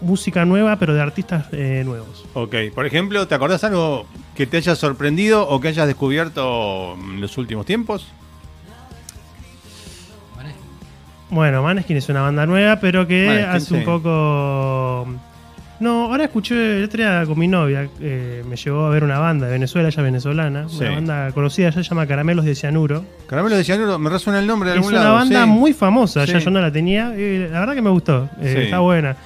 música 0.00 0.44
nueva, 0.44 0.76
pero 0.76 0.94
de 0.94 1.00
artistas 1.00 1.46
eh, 1.52 1.82
nuevos. 1.84 2.24
Ok, 2.34 2.54
por 2.74 2.86
ejemplo, 2.86 3.26
¿te 3.28 3.34
acordás 3.34 3.64
algo 3.64 4.06
que 4.34 4.46
te 4.46 4.56
haya 4.56 4.74
sorprendido 4.74 5.46
o 5.48 5.60
que 5.60 5.68
hayas 5.68 5.86
descubierto 5.86 6.94
en 6.94 7.20
los 7.20 7.36
últimos 7.38 7.66
tiempos? 7.66 8.06
Bueno, 11.30 11.62
Maneskin 11.62 11.96
es 11.96 12.08
una 12.08 12.22
banda 12.22 12.44
nueva, 12.46 12.80
pero 12.80 13.06
que 13.06 13.26
Maneskin, 13.26 13.50
hace 13.50 13.74
un 13.74 13.80
sí. 13.80 13.86
poco. 13.86 15.06
No, 15.80 16.04
ahora 16.10 16.24
escuché 16.24 16.78
el 16.78 16.84
otro 16.84 16.98
día 16.98 17.24
con 17.26 17.38
mi 17.38 17.48
novia, 17.48 17.88
eh, 18.00 18.44
me 18.46 18.54
llevó 18.56 18.84
a 18.84 18.90
ver 18.90 19.02
una 19.02 19.18
banda 19.18 19.46
de 19.46 19.52
Venezuela, 19.52 19.88
ella 19.88 20.00
es 20.00 20.04
venezolana, 20.04 20.68
Sí. 20.68 20.80
una 20.84 20.90
banda 20.90 21.32
conocida, 21.32 21.70
ya 21.70 21.82
se 21.82 21.88
llama 21.88 22.06
Caramelos 22.06 22.44
de 22.44 22.54
Cianuro. 22.54 23.02
Caramelo 23.26 23.56
de 23.56 23.64
cianuro, 23.64 23.98
me 23.98 24.10
resuena 24.10 24.40
el 24.40 24.46
nombre 24.46 24.68
de 24.70 24.76
Es 24.76 24.78
algún 24.80 24.92
una 24.92 25.02
lado. 25.04 25.14
banda 25.16 25.44
sí. 25.44 25.48
muy 25.50 25.72
famosa, 25.72 26.26
ya 26.26 26.38
yo 26.38 26.50
no 26.50 26.60
la 26.60 26.70
tenía, 26.70 27.14
y 27.18 27.48
la 27.48 27.60
verdad 27.60 27.74
que 27.74 27.80
me 27.82 27.88
gustó, 27.90 28.28
eh, 28.42 28.62
está 28.64 28.80
buena. 28.80 29.16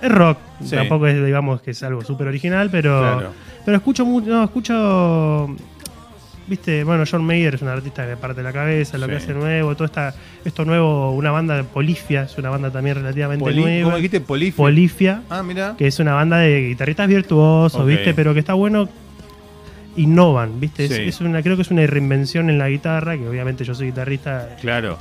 Es 0.00 0.10
rock, 0.10 0.38
tampoco 0.70 1.06
es, 1.08 1.22
digamos, 1.24 1.60
que 1.60 1.72
es 1.72 1.82
algo 1.82 2.02
súper 2.02 2.28
original, 2.28 2.70
pero, 2.70 3.00
Claro. 3.00 3.30
pero 3.66 3.76
escucho 3.76 4.04
no, 4.06 4.44
escucho, 4.44 5.54
viste, 6.48 6.82
bueno, 6.84 7.04
John 7.10 7.24
Mayer 7.24 7.54
es 7.54 7.62
un 7.62 7.68
artista 7.68 8.06
que 8.06 8.16
parte 8.16 8.42
la 8.42 8.52
cabeza, 8.52 8.96
lo 8.98 9.04
Sí. 9.06 9.10
que 9.10 9.16
hace 9.18 9.34
nuevo, 9.34 9.74
todo 9.74 9.84
esta, 9.84 10.14
esto 10.44 10.64
nuevo, 10.64 11.12
una 11.12 11.30
banda 11.30 11.56
de 11.56 11.64
Polifia, 11.64 12.22
es 12.22 12.36
una 12.38 12.50
banda 12.50 12.70
también 12.70 12.96
relativamente 12.96 13.44
Poli- 13.44 13.60
nueva. 13.60 13.84
¿Cómo 13.84 13.96
dijiste? 13.96 14.20
Polifia. 14.20 14.56
Polifia, 14.56 15.22
Ah, 15.28 15.42
mira. 15.42 15.74
que 15.76 15.86
es 15.86 15.98
una 15.98 16.14
banda 16.14 16.38
de 16.38 16.68
guitarristas 16.68 17.06
virtuosos. 17.08 17.86
¿viste? 17.86 18.14
Pero 18.14 18.32
que 18.34 18.40
está 18.40 18.54
bueno. 18.54 18.88
Innovan, 19.96 20.60
¿viste? 20.60 20.84
Es- 20.84 20.92
Sí. 20.94 21.02
Es, 21.02 21.20
una, 21.20 21.42
creo 21.42 21.56
que 21.56 21.62
es 21.62 21.70
una 21.70 21.84
reinvención 21.86 22.50
en 22.50 22.58
la 22.58 22.68
guitarra, 22.68 23.16
que 23.16 23.28
obviamente 23.28 23.64
yo 23.64 23.74
soy 23.74 23.86
guitarrista, 23.88 24.56
Claro. 24.60 24.96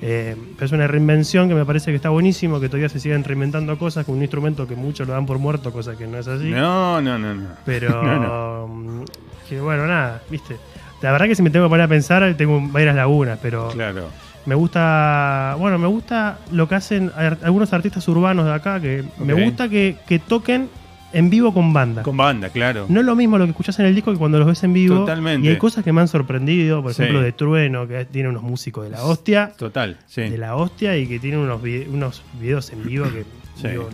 eh, 0.00 0.34
pero 0.54 0.64
es 0.66 0.72
una 0.72 0.86
reinvención 0.86 1.46
que 1.48 1.54
me 1.54 1.66
parece 1.66 1.90
que 1.90 1.96
está 1.96 2.08
buenísimo, 2.08 2.58
que 2.58 2.68
todavía 2.68 2.88
se 2.88 3.00
siguen 3.00 3.22
reinventando 3.22 3.76
cosas 3.78 4.06
con 4.06 4.14
un 4.14 4.22
instrumento 4.22 4.66
que 4.66 4.76
muchos 4.76 5.06
lo 5.06 5.12
dan 5.12 5.26
por 5.26 5.38
muerto, 5.38 5.72
cosa 5.72 5.94
que 5.96 6.06
no 6.06 6.16
es 6.18 6.26
así. 6.26 6.48
No, 6.48 7.02
no, 7.02 7.18
no, 7.18 7.34
no. 7.34 7.48
Pero, 7.66 8.02
No, 8.02 8.66
mm, 8.68 9.04
que 9.48 9.60
bueno, 9.60 9.86
nada, 9.86 10.22
¿viste? 10.30 10.56
La 11.02 11.12
verdad 11.12 11.26
que 11.26 11.34
si 11.34 11.42
me 11.42 11.50
tengo 11.50 11.66
que 11.66 11.70
poner 11.70 11.84
a 11.84 11.88
pensar, 11.88 12.34
tengo 12.36 12.60
varias 12.70 12.94
lagunas, 12.94 13.38
pero 13.40 13.68
Claro. 13.68 14.08
me 14.46 14.54
gusta, 14.54 15.56
bueno, 15.58 15.78
me 15.78 15.86
gusta 15.86 16.38
lo 16.52 16.68
que 16.68 16.74
hacen 16.74 17.10
algunos 17.42 17.72
artistas 17.72 18.06
urbanos 18.08 18.44
de 18.46 18.52
acá, 18.52 18.80
que 18.80 19.04
me 19.18 19.32
gusta 19.34 19.68
que, 19.68 19.96
que 20.06 20.18
toquen 20.18 20.68
en 21.12 21.28
vivo 21.28 21.52
con 21.52 21.72
banda. 21.72 22.02
Con 22.04 22.16
banda, 22.16 22.50
claro. 22.50 22.86
No 22.88 23.00
es 23.00 23.06
lo 23.06 23.16
mismo 23.16 23.36
lo 23.36 23.44
que 23.44 23.50
escuchás 23.50 23.78
en 23.80 23.86
el 23.86 23.94
disco 23.96 24.12
que 24.12 24.18
cuando 24.18 24.38
los 24.38 24.46
ves 24.46 24.62
en 24.62 24.72
vivo. 24.72 24.94
Totalmente. 24.98 25.44
Y 25.46 25.50
hay 25.50 25.56
cosas 25.56 25.82
que 25.82 25.92
me 25.92 26.00
han 26.00 26.06
sorprendido, 26.08 26.82
por 26.82 26.94
Sí. 26.94 27.02
ejemplo, 27.02 27.20
de 27.22 27.32
Trueno, 27.32 27.88
que 27.88 28.04
tiene 28.04 28.28
unos 28.28 28.42
músicos 28.44 28.84
de 28.84 28.90
la 28.90 29.02
hostia, 29.02 29.52
Total, 29.56 29.96
sí. 30.06 30.22
de 30.22 30.38
la 30.38 30.54
hostia, 30.54 30.96
y 30.96 31.08
que 31.08 31.18
tiene 31.18 31.38
unos, 31.38 31.60
vide- 31.62 31.88
unos 31.88 32.22
videos 32.40 32.70
en 32.72 32.84
vivo 32.84 33.06
que 33.06 33.24
Sí. 33.62 33.68
digo, 33.68 33.88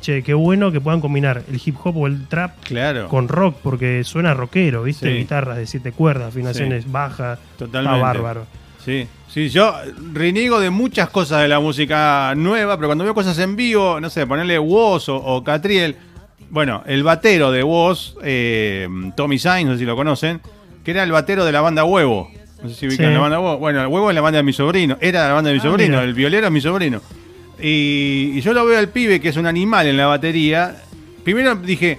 che, 0.00 0.22
qué 0.22 0.34
bueno 0.34 0.70
que 0.72 0.80
puedan 0.80 1.00
combinar 1.00 1.42
el 1.50 1.60
hip 1.64 1.76
hop 1.82 1.96
o 1.96 2.06
el 2.06 2.26
trap 2.28 2.62
Claro. 2.64 3.08
con 3.08 3.28
rock, 3.28 3.56
porque 3.62 4.04
suena 4.04 4.34
rockero, 4.34 4.82
¿viste? 4.84 5.10
Sí. 5.10 5.18
Guitarras 5.18 5.56
de 5.56 5.66
siete 5.66 5.92
cuerdas, 5.92 6.28
afinaciones 6.28 6.90
bajas. 6.90 7.38
Totalmente. 7.58 7.96
Está 7.96 8.02
bárbaro. 8.06 8.46
Sí, 8.84 9.06
sí, 9.28 9.48
yo 9.50 9.74
reniego 10.14 10.60
de 10.60 10.70
muchas 10.70 11.10
cosas 11.10 11.42
de 11.42 11.48
la 11.48 11.60
música 11.60 12.32
nueva, 12.36 12.76
pero 12.76 12.88
cuando 12.88 13.04
veo 13.04 13.12
cosas 13.14 13.38
en 13.38 13.56
vivo, 13.56 14.00
no 14.00 14.08
sé, 14.08 14.26
ponerle 14.26 14.58
Woz 14.58 15.08
o, 15.08 15.16
o 15.16 15.44
Catriel, 15.44 15.96
bueno, 16.50 16.82
el 16.86 17.02
batero 17.02 17.50
de 17.50 17.62
Woz, 17.62 18.14
eh, 18.22 18.88
Tommy 19.16 19.38
Sainz, 19.38 19.66
no 19.68 19.72
sé 19.74 19.80
si 19.80 19.84
lo 19.84 19.96
conocen, 19.96 20.40
que 20.84 20.92
era 20.92 21.02
el 21.02 21.12
batero 21.12 21.44
de 21.44 21.52
la 21.52 21.60
banda 21.60 21.84
Huevo. 21.84 22.30
No 22.62 22.68
sé 22.70 22.74
si 22.76 22.86
ubican 22.88 23.08
Sí. 23.08 23.12
la 23.12 23.18
banda 23.18 23.38
Huevo. 23.40 23.58
Bueno, 23.58 23.82
el 23.82 23.88
Huevo 23.88 24.08
es 24.10 24.14
la 24.14 24.20
banda 24.22 24.38
de 24.38 24.42
mi 24.44 24.52
sobrino, 24.54 24.96
era 25.00 25.28
la 25.28 25.34
banda 25.34 25.48
de 25.48 25.54
mi 25.54 25.60
Ah, 25.60 25.64
sobrino, 25.64 25.90
mira. 25.90 26.04
el 26.04 26.14
violero 26.14 26.46
es 26.46 26.52
mi 26.52 26.60
sobrino. 26.62 27.02
Y, 27.60 28.32
y 28.34 28.40
yo 28.40 28.52
lo 28.52 28.64
veo 28.64 28.78
al 28.78 28.88
pibe, 28.88 29.20
que 29.20 29.28
es 29.28 29.36
un 29.36 29.46
animal 29.46 29.86
en 29.86 29.96
la 29.96 30.06
batería. 30.06 30.82
Primero 31.24 31.54
dije, 31.56 31.98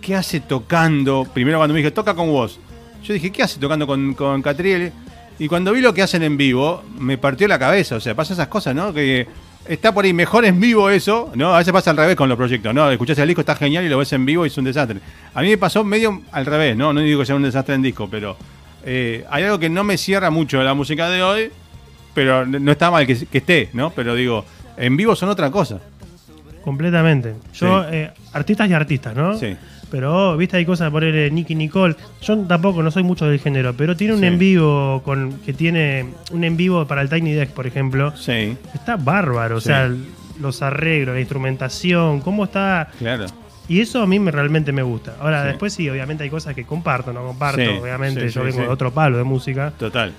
¿qué 0.00 0.14
hace 0.14 0.40
tocando? 0.40 1.26
Primero 1.32 1.58
cuando 1.58 1.74
me 1.74 1.80
dije, 1.80 1.90
toca 1.90 2.14
con 2.14 2.28
vos. 2.28 2.58
Yo 3.02 3.14
dije, 3.14 3.30
¿qué 3.30 3.42
hace 3.42 3.58
tocando 3.60 3.86
con, 3.86 4.14
con 4.14 4.42
Catriel? 4.42 4.92
Y 5.38 5.48
cuando 5.48 5.72
vi 5.72 5.80
lo 5.80 5.92
que 5.92 6.02
hacen 6.02 6.22
en 6.22 6.36
vivo, 6.36 6.82
me 6.98 7.18
partió 7.18 7.46
la 7.46 7.58
cabeza. 7.58 7.96
O 7.96 8.00
sea, 8.00 8.14
pasa 8.14 8.32
esas 8.32 8.48
cosas, 8.48 8.74
¿no? 8.74 8.92
Que 8.92 9.26
está 9.68 9.92
por 9.92 10.04
ahí 10.04 10.12
mejor 10.12 10.44
en 10.44 10.60
vivo 10.60 10.90
eso, 10.90 11.30
¿no? 11.34 11.54
A 11.54 11.58
veces 11.58 11.72
pasa 11.72 11.90
al 11.90 11.96
revés 11.96 12.16
con 12.16 12.28
los 12.28 12.36
proyectos, 12.36 12.74
¿no? 12.74 12.90
Escuchás 12.90 13.18
el 13.18 13.28
disco, 13.28 13.40
está 13.40 13.56
genial 13.56 13.84
y 13.84 13.88
lo 13.88 13.98
ves 13.98 14.12
en 14.12 14.24
vivo 14.24 14.44
y 14.44 14.48
es 14.48 14.58
un 14.58 14.64
desastre. 14.64 15.00
A 15.34 15.42
mí 15.42 15.48
me 15.48 15.58
pasó 15.58 15.84
medio 15.84 16.22
al 16.32 16.46
revés, 16.46 16.76
¿no? 16.76 16.92
No 16.92 17.00
digo 17.00 17.20
que 17.20 17.26
sea 17.26 17.34
un 17.34 17.42
desastre 17.42 17.74
en 17.74 17.82
disco, 17.82 18.08
pero 18.10 18.36
eh, 18.84 19.24
hay 19.30 19.44
algo 19.44 19.58
que 19.58 19.68
no 19.68 19.84
me 19.84 19.98
cierra 19.98 20.30
mucho 20.30 20.62
la 20.62 20.74
música 20.74 21.08
de 21.10 21.22
hoy, 21.22 21.50
pero 22.14 22.46
no 22.46 22.72
está 22.72 22.90
mal 22.90 23.06
que 23.06 23.12
esté, 23.30 23.68
¿no? 23.72 23.90
Pero 23.90 24.14
digo, 24.14 24.44
en 24.76 24.96
vivo 24.96 25.14
son 25.16 25.28
otra 25.28 25.50
cosa. 25.50 25.80
Completamente. 26.64 27.34
Yo, 27.54 27.82
Sí. 27.84 27.88
eh, 27.92 28.10
artistas 28.32 28.68
y 28.68 28.72
artistas, 28.72 29.14
¿no? 29.14 29.36
Sí. 29.38 29.56
Pero, 29.90 30.36
viste, 30.36 30.56
hay 30.56 30.66
cosas 30.66 30.90
por 30.90 31.04
el 31.04 31.32
Nicky 31.32 31.54
Nicole. 31.54 31.94
Yo 32.20 32.36
tampoco 32.38 32.82
no 32.82 32.90
soy 32.90 33.04
mucho 33.04 33.26
del 33.28 33.38
género, 33.38 33.72
pero 33.74 33.96
tiene 33.96 34.14
un 34.14 34.20
Sí. 34.20 34.26
en 34.26 34.38
vivo 34.38 35.00
con 35.04 35.34
que 35.46 35.52
tiene 35.52 36.06
un 36.32 36.42
en 36.42 36.56
vivo 36.56 36.84
para 36.86 37.02
el 37.02 37.08
Tiny 37.08 37.32
Desk, 37.34 37.52
por 37.52 37.66
ejemplo. 37.68 38.12
Sí, 38.16 38.56
Está 38.74 38.96
bárbaro, 38.96 39.56
o 39.56 39.60
Sí. 39.60 39.66
sea, 39.68 39.88
los 40.40 40.60
arreglos, 40.60 41.14
la 41.14 41.20
instrumentación, 41.20 42.20
cómo 42.20 42.44
está. 42.44 42.88
claro. 42.98 43.26
Y 43.68 43.80
eso 43.80 44.00
a 44.02 44.06
mí 44.06 44.20
me, 44.20 44.30
realmente 44.30 44.70
me 44.70 44.82
gusta. 44.82 45.14
Ahora, 45.20 45.42
Sí. 45.42 45.48
después 45.48 45.72
sí, 45.72 45.88
obviamente 45.90 46.22
hay 46.22 46.30
cosas 46.30 46.54
que 46.54 46.64
comparto, 46.64 47.12
no 47.12 47.24
comparto, 47.26 47.60
Sí, 47.62 47.66
obviamente 47.66 48.28
sí, 48.28 48.34
yo 48.34 48.44
vengo 48.44 48.60
de 48.62 48.68
otro 48.68 48.92
palo 48.92 49.18
de 49.18 49.24
música. 49.24 49.72
Total. 49.76 50.12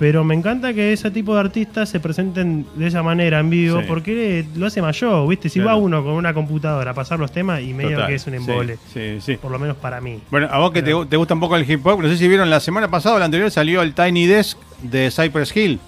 Pero 0.00 0.24
me 0.24 0.34
encanta 0.34 0.72
que 0.72 0.94
ese 0.94 1.10
tipo 1.10 1.34
de 1.34 1.40
artistas 1.40 1.90
se 1.90 2.00
presenten 2.00 2.64
de 2.74 2.86
esa 2.86 3.02
manera 3.02 3.38
en 3.38 3.50
vivo, 3.50 3.80
Sí. 3.80 3.84
porque 3.86 4.46
lo 4.56 4.64
hace 4.66 4.80
más 4.80 4.98
yo, 4.98 5.28
¿viste? 5.28 5.50
Si 5.50 5.60
Claro. 5.60 5.76
va 5.76 5.84
uno 5.84 6.02
con 6.02 6.14
una 6.14 6.32
computadora 6.32 6.92
a 6.92 6.94
pasar 6.94 7.20
los 7.20 7.30
temas 7.30 7.60
y 7.60 7.74
medio 7.74 7.90
total. 7.90 8.08
que 8.08 8.14
es 8.14 8.26
un 8.26 8.32
embole. 8.34 8.78
Sí, 8.94 9.18
sí. 9.20 9.36
Por 9.36 9.50
lo 9.52 9.58
menos 9.58 9.76
para 9.76 10.00
mí. 10.00 10.18
Bueno, 10.30 10.48
a 10.50 10.58
vos 10.58 10.70
que 10.72 10.82
te, 10.82 10.92
te 11.06 11.16
gusta 11.18 11.34
un 11.34 11.40
poco 11.40 11.54
el 11.56 11.70
hip 11.70 11.86
hop, 11.86 12.00
no 12.02 12.08
sé 12.08 12.16
si 12.16 12.26
vieron 12.28 12.48
la 12.48 12.60
semana 12.60 12.88
pasada 12.90 13.16
o 13.16 13.18
la 13.18 13.26
anterior 13.26 13.50
salió 13.50 13.82
el 13.82 13.92
Tiny 13.92 14.26
Desk 14.26 14.56
de 14.82 15.10
Cypress 15.10 15.54
Hill. 15.54 15.78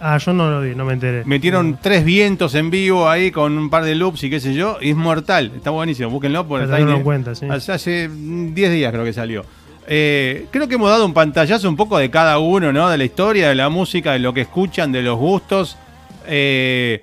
Ah, 0.00 0.18
yo 0.18 0.32
no 0.32 0.50
lo 0.50 0.60
vi, 0.60 0.74
no 0.74 0.84
me 0.84 0.94
enteré. 0.94 1.24
Metieron 1.24 1.78
tres 1.80 2.04
vientos 2.04 2.56
en 2.56 2.70
vivo 2.70 3.08
ahí 3.08 3.30
con 3.30 3.56
un 3.56 3.70
par 3.70 3.84
de 3.84 3.94
loops 3.94 4.24
y 4.24 4.30
qué 4.30 4.40
sé 4.40 4.52
yo, 4.52 4.78
y 4.80 4.90
es 4.90 4.96
mortal. 4.96 5.52
Está 5.54 5.70
buenísimo, 5.70 6.10
búsquenlo 6.10 6.44
por 6.48 6.60
el 6.60 6.66
Para 6.68 6.80
Tiny 6.84 6.92
en 6.96 7.02
cuenta, 7.04 7.36
sí. 7.36 7.46
Hace, 7.48 7.70
hace, 7.70 8.08
mm, 8.08 8.52
10 8.52 8.72
días 8.72 8.90
creo 8.92 9.04
que 9.04 9.12
salió. 9.12 9.44
Eh, 9.88 10.46
creo 10.50 10.68
que 10.68 10.76
hemos 10.76 10.88
dado 10.90 11.04
un 11.04 11.12
pantallazo 11.12 11.68
un 11.68 11.76
poco 11.76 11.98
de 11.98 12.10
cada 12.10 12.38
uno, 12.38 12.72
¿no? 12.72 12.88
De 12.88 12.96
la 12.98 13.04
historia, 13.04 13.48
de 13.48 13.54
la 13.54 13.68
música, 13.68 14.12
de 14.12 14.18
lo 14.20 14.32
que 14.32 14.42
escuchan, 14.42 14.92
de 14.92 15.02
los 15.02 15.18
gustos. 15.18 15.76
Eh, 16.26 17.02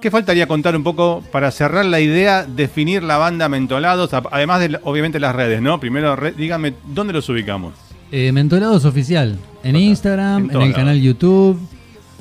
¿Qué 0.00 0.10
faltaría 0.10 0.46
contar 0.46 0.74
un 0.74 0.82
poco 0.82 1.22
para 1.30 1.50
cerrar 1.50 1.84
la 1.84 2.00
idea, 2.00 2.44
definir 2.46 3.02
la 3.02 3.18
banda 3.18 3.48
Mentolados, 3.50 4.10
además 4.14 4.60
de, 4.60 4.80
obviamente, 4.84 5.20
las 5.20 5.34
redes, 5.36 5.60
¿no? 5.60 5.78
Primero, 5.78 6.16
re- 6.16 6.32
dígame, 6.32 6.72
¿dónde 6.86 7.12
los 7.12 7.28
ubicamos? 7.28 7.74
Eh, 8.10 8.32
Mentolados 8.32 8.84
Oficial. 8.86 9.38
En. 9.62 9.76
Instagram, 9.76 10.48
En 10.50 10.56
en, 10.56 10.62
el 10.62 10.72
canal 10.74 11.00
YouTube, 11.00 11.60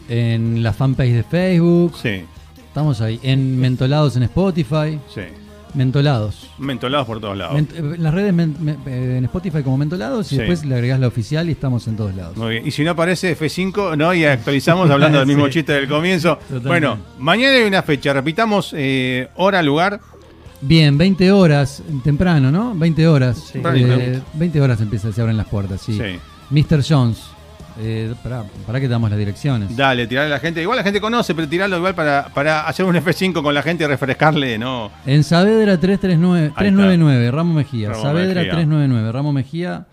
en 0.09 0.61
la 0.61 0.73
fanpage 0.73 1.11
de 1.13 1.23
Facebook. 1.23 1.95
Sí, 2.01 2.23
Estamos 2.68 3.01
ahí. 3.01 3.19
En 3.23 3.57
Mentolados 3.59 4.15
en 4.18 4.23
Spotify. 4.23 4.99
sí. 5.13 5.22
Mentolados. 5.73 6.49
Mentolados 6.57 7.05
por 7.07 7.19
todos 7.21 7.37
lados. 7.37 7.55
Ment- 7.59 7.73
eh, 7.75 7.97
las 7.99 8.13
redes 8.13 8.33
eh, 8.87 9.15
en 9.17 9.25
Spotify 9.25 9.61
como 9.63 9.77
Mentolados 9.77 10.27
y 10.31 10.35
Sí. 10.35 10.37
después 10.37 10.65
le 10.65 10.75
agregás 10.75 10.99
la 10.99 11.07
oficial 11.07 11.47
y 11.47 11.51
estamos 11.53 11.87
en 11.87 11.95
todos 11.95 12.15
lados. 12.15 12.35
Muy 12.37 12.51
bien. 12.51 12.67
Y 12.67 12.71
si 12.71 12.83
no 12.83 12.91
aparece 12.91 13.37
F5, 13.37 13.95
¿no? 13.97 14.13
Y 14.13 14.25
actualizamos 14.25 14.89
hablando 14.89 15.19
del 15.19 15.27
mismo 15.27 15.45
Sí. 15.47 15.53
chiste 15.53 15.73
del 15.73 15.87
comienzo. 15.87 16.35
Totalmente. 16.37 16.67
Bueno, 16.67 16.97
mañana 17.19 17.55
hay 17.57 17.63
una 17.63 17.83
fecha. 17.83 18.13
Repitamos 18.13 18.73
eh, 18.75 19.27
hora, 19.35 19.61
lugar. 19.61 19.99
Bien, 20.61 20.97
20 20.97 21.31
horas, 21.31 21.81
temprano, 22.03 22.51
¿no? 22.51 22.73
20 22.75 23.07
horas. 23.07 23.37
Sí. 23.53 23.61
Eh, 23.63 24.19
20 24.33 24.59
horas 24.61 24.81
empieza, 24.81 25.11
se 25.11 25.21
abren 25.21 25.37
las 25.37 25.47
puertas, 25.47 25.81
sí. 25.81 25.93
Sí. 25.97 26.19
Mr. 26.49 26.83
Jones. 26.87 27.17
Eh, 27.81 28.14
pará, 28.22 28.43
pará 28.68 28.80
que 28.80 28.88
damos 28.88 29.10
las 29.10 29.18
direcciones. 29.18 29.76
Dale, 29.76 30.06
tirarle 30.06 30.34
a 30.34 30.35
la 30.35 30.39
gente. 30.39 30.61
Igual 30.61 30.77
la 30.77 30.84
gente 30.84 30.99
conoce, 30.99 31.34
pero 31.34 31.47
tirarlo 31.47 31.77
igual 31.77 31.95
para, 31.95 32.27
para 32.34 32.68
hacer 32.68 32.85
un 32.85 32.95
F5 32.95 33.41
con 33.41 33.53
la 33.53 33.61
gente 33.61 33.85
y 33.85 33.88
refrescarle, 33.88 34.57
¿no? 34.57 34.91
En 35.06 35.23
Saavedra 35.23 35.80
339, 35.80 36.47
Ahí 36.47 36.53
399, 36.56 37.31
Ramo 37.31 37.53
Mejía. 37.53 37.89
Ramo 37.91 38.01
Saavedra 38.01 38.41
Mejía. 38.41 38.51
399, 38.51 39.11
Ramo 39.11 39.34
Mejía, 39.34 39.85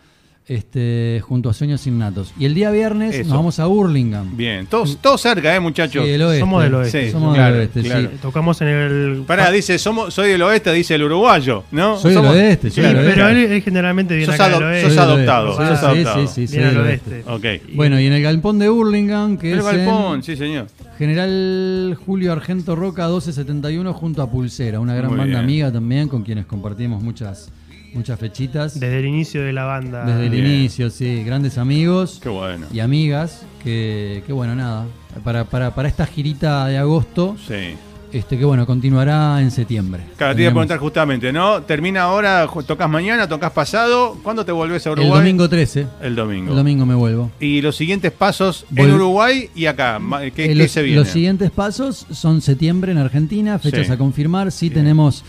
este, 0.48 1.20
junto 1.26 1.50
a 1.50 1.54
Sueños 1.54 1.86
Innatos. 1.86 2.32
Y 2.38 2.44
el 2.44 2.54
día 2.54 2.70
viernes 2.70 3.14
Eso. 3.16 3.28
nos 3.28 3.36
vamos 3.38 3.58
a 3.58 3.66
Burlingame. 3.66 4.30
Bien, 4.34 4.66
todos, 4.66 4.96
todos 5.00 5.20
cerca, 5.20 5.54
¿eh, 5.54 5.58
muchachos? 5.60 6.04
Sí, 6.04 6.10
el 6.12 6.22
oeste. 6.22 6.40
Somos 6.40 6.62
del 6.62 6.74
oeste. 6.74 7.06
Sí, 7.06 7.10
Somos 7.12 7.34
claro, 7.34 7.52
del 7.54 7.60
oeste, 7.62 7.82
claro. 7.82 8.08
sí. 8.12 8.16
Tocamos 8.22 8.60
en 8.60 8.68
el. 8.68 9.22
Pará, 9.26 9.50
dice, 9.50 9.78
somos, 9.78 10.14
soy 10.14 10.30
del 10.30 10.42
oeste, 10.42 10.72
dice 10.72 10.94
el 10.94 11.02
uruguayo, 11.02 11.64
¿no? 11.72 11.98
Soy 11.98 12.12
del 12.14 12.22
Somos- 12.22 12.34
oeste, 12.36 12.70
Sí, 12.70 12.80
oeste. 12.80 12.94
pero 13.14 13.28
él, 13.28 13.36
él 13.38 13.62
generalmente 13.62 14.14
viene 14.16 14.32
Sos 14.32 14.40
acá 14.40 14.54
del 14.54 14.62
oeste. 14.62 14.88
sos 14.90 14.98
adoptado, 14.98 15.48
oeste. 15.56 15.66
sos 15.66 15.78
Sí, 15.80 15.84
adoptado. 15.86 16.26
Sí, 16.26 16.32
sí, 16.34 16.46
sí, 16.46 16.58
del 16.58 16.76
oeste. 16.78 17.24
oeste. 17.26 17.62
Ok. 17.66 17.74
Bueno, 17.74 18.00
y 18.00 18.06
en 18.06 18.12
el 18.12 18.22
galpón 18.22 18.58
de 18.58 18.68
Burlingame, 18.68 19.38
que 19.38 19.52
El 19.52 19.58
es 19.58 19.64
galpón, 19.64 20.16
en 20.16 20.22
sí, 20.22 20.36
señor. 20.36 20.66
General 20.98 21.98
Julio 22.06 22.32
Argento 22.32 22.76
Roca 22.76 23.04
1271 23.06 23.92
junto 23.94 24.22
a 24.22 24.30
Pulsera, 24.30 24.80
una 24.80 24.94
gran 24.94 25.08
Muy 25.10 25.18
banda 25.18 25.32
bien. 25.40 25.44
amiga 25.44 25.72
también 25.72 26.08
con 26.08 26.22
quienes 26.22 26.46
compartimos 26.46 27.02
muchas, 27.02 27.50
muchas 27.96 28.18
fechitas. 28.20 28.78
Desde 28.78 28.98
el 29.00 29.06
inicio 29.06 29.42
de 29.42 29.52
la 29.52 29.64
banda. 29.64 30.04
Desde 30.04 30.26
el 30.26 30.30
Bien. 30.30 30.46
inicio, 30.46 30.90
sí, 30.90 31.24
grandes 31.24 31.58
amigos 31.58 32.20
Qué 32.22 32.28
bueno. 32.28 32.66
y 32.72 32.80
amigas, 32.80 33.44
que, 33.64 34.22
que 34.26 34.32
bueno, 34.32 34.54
nada, 34.54 34.86
para, 35.24 35.44
para, 35.44 35.74
para 35.74 35.88
esta 35.88 36.06
girita 36.06 36.66
de 36.66 36.78
agosto, 36.78 37.36
Sí. 37.46 37.74
este 38.12 38.38
que 38.38 38.44
bueno, 38.44 38.64
continuará 38.66 39.40
en 39.42 39.50
septiembre. 39.50 40.04
Claro, 40.16 40.34
te 40.36 40.42
iba 40.42 40.50
a 40.50 40.54
preguntar 40.54 40.78
justamente, 40.78 41.32
¿no? 41.32 41.62
Termina 41.62 42.02
ahora, 42.02 42.46
tocas 42.66 42.88
mañana, 42.88 43.28
tocas 43.28 43.50
pasado. 43.52 44.16
¿Cuándo 44.22 44.44
te 44.44 44.52
volvés 44.52 44.86
a 44.86 44.90
el 44.92 44.98
Uruguay? 45.00 45.18
domingo 45.20 45.48
13, 45.48 45.86
El 46.02 46.14
domingo. 46.14 46.50
el 46.50 46.56
domingo 46.56 46.86
me 46.86 46.94
vuelvo. 46.94 47.30
Y 47.40 47.60
los 47.62 47.76
siguientes 47.76 48.12
pasos 48.12 48.64
en 48.74 48.92
Uruguay 48.92 49.50
y 49.54 49.66
acá. 49.66 50.00
¿Qué, 50.20 50.26
Eh, 50.26 50.30
qué 50.32 50.54
los, 50.54 50.70
se 50.70 50.82
viene? 50.82 50.98
los 51.00 51.08
siguientes 51.08 51.50
pasos 51.50 52.06
son 52.12 52.40
septiembre 52.40 52.92
en 52.92 52.98
Argentina, 52.98 53.58
fechas 53.58 53.86
Sí. 53.88 53.92
a 53.92 53.98
confirmar. 53.98 54.52
Sí 54.52 54.68
Bien. 54.68 54.82
tenemos 54.82 55.24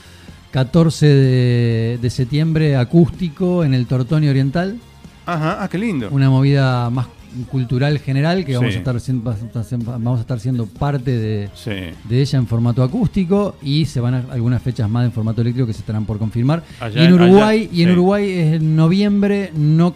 14 0.62 1.06
de, 1.06 2.00
de 2.02 2.10
septiembre 2.10 2.76
acústico 2.78 3.64
en 3.64 3.76
el 3.76 3.86
Tortoni 3.86 4.28
Oriental. 4.28 4.78
Ajá, 5.28 5.58
ah, 5.62 5.68
qué 5.70 5.78
lindo. 5.78 6.08
Una 6.10 6.32
movida 6.32 6.90
más 6.90 7.06
cultural 7.52 8.00
general 8.00 8.44
que 8.44 8.56
vamos, 8.56 8.74
a 8.74 8.78
estar, 8.80 9.00
siendo- 9.00 9.92
vamos 9.92 10.18
a 10.18 10.22
estar 10.22 10.40
siendo 10.40 10.66
parte 10.66 11.12
de, 11.16 11.50
Sí. 11.54 11.70
de 12.10 12.22
ella 12.22 12.40
en 12.40 12.48
formato 12.48 12.82
acústico 12.82 13.56
y 13.62 13.86
se 13.86 14.00
van 14.00 14.16
a 14.16 14.24
algunas 14.32 14.60
fechas 14.64 14.90
más 14.90 15.06
en 15.06 15.12
formato 15.12 15.42
eléctrico 15.42 15.68
que 15.68 15.74
se 15.74 15.82
estarán 15.82 16.06
por 16.06 16.18
confirmar. 16.18 16.64
Allá 16.80 17.04
y 17.04 17.06
en 17.06 17.14
Uruguay, 17.14 17.60
allá- 17.62 17.70
y 17.78 17.82
en 17.84 17.88
sí. 17.90 17.94
Uruguay 17.94 18.32
es 18.32 18.54
en 18.56 18.76
noviembre, 18.76 19.52
no 19.56 19.94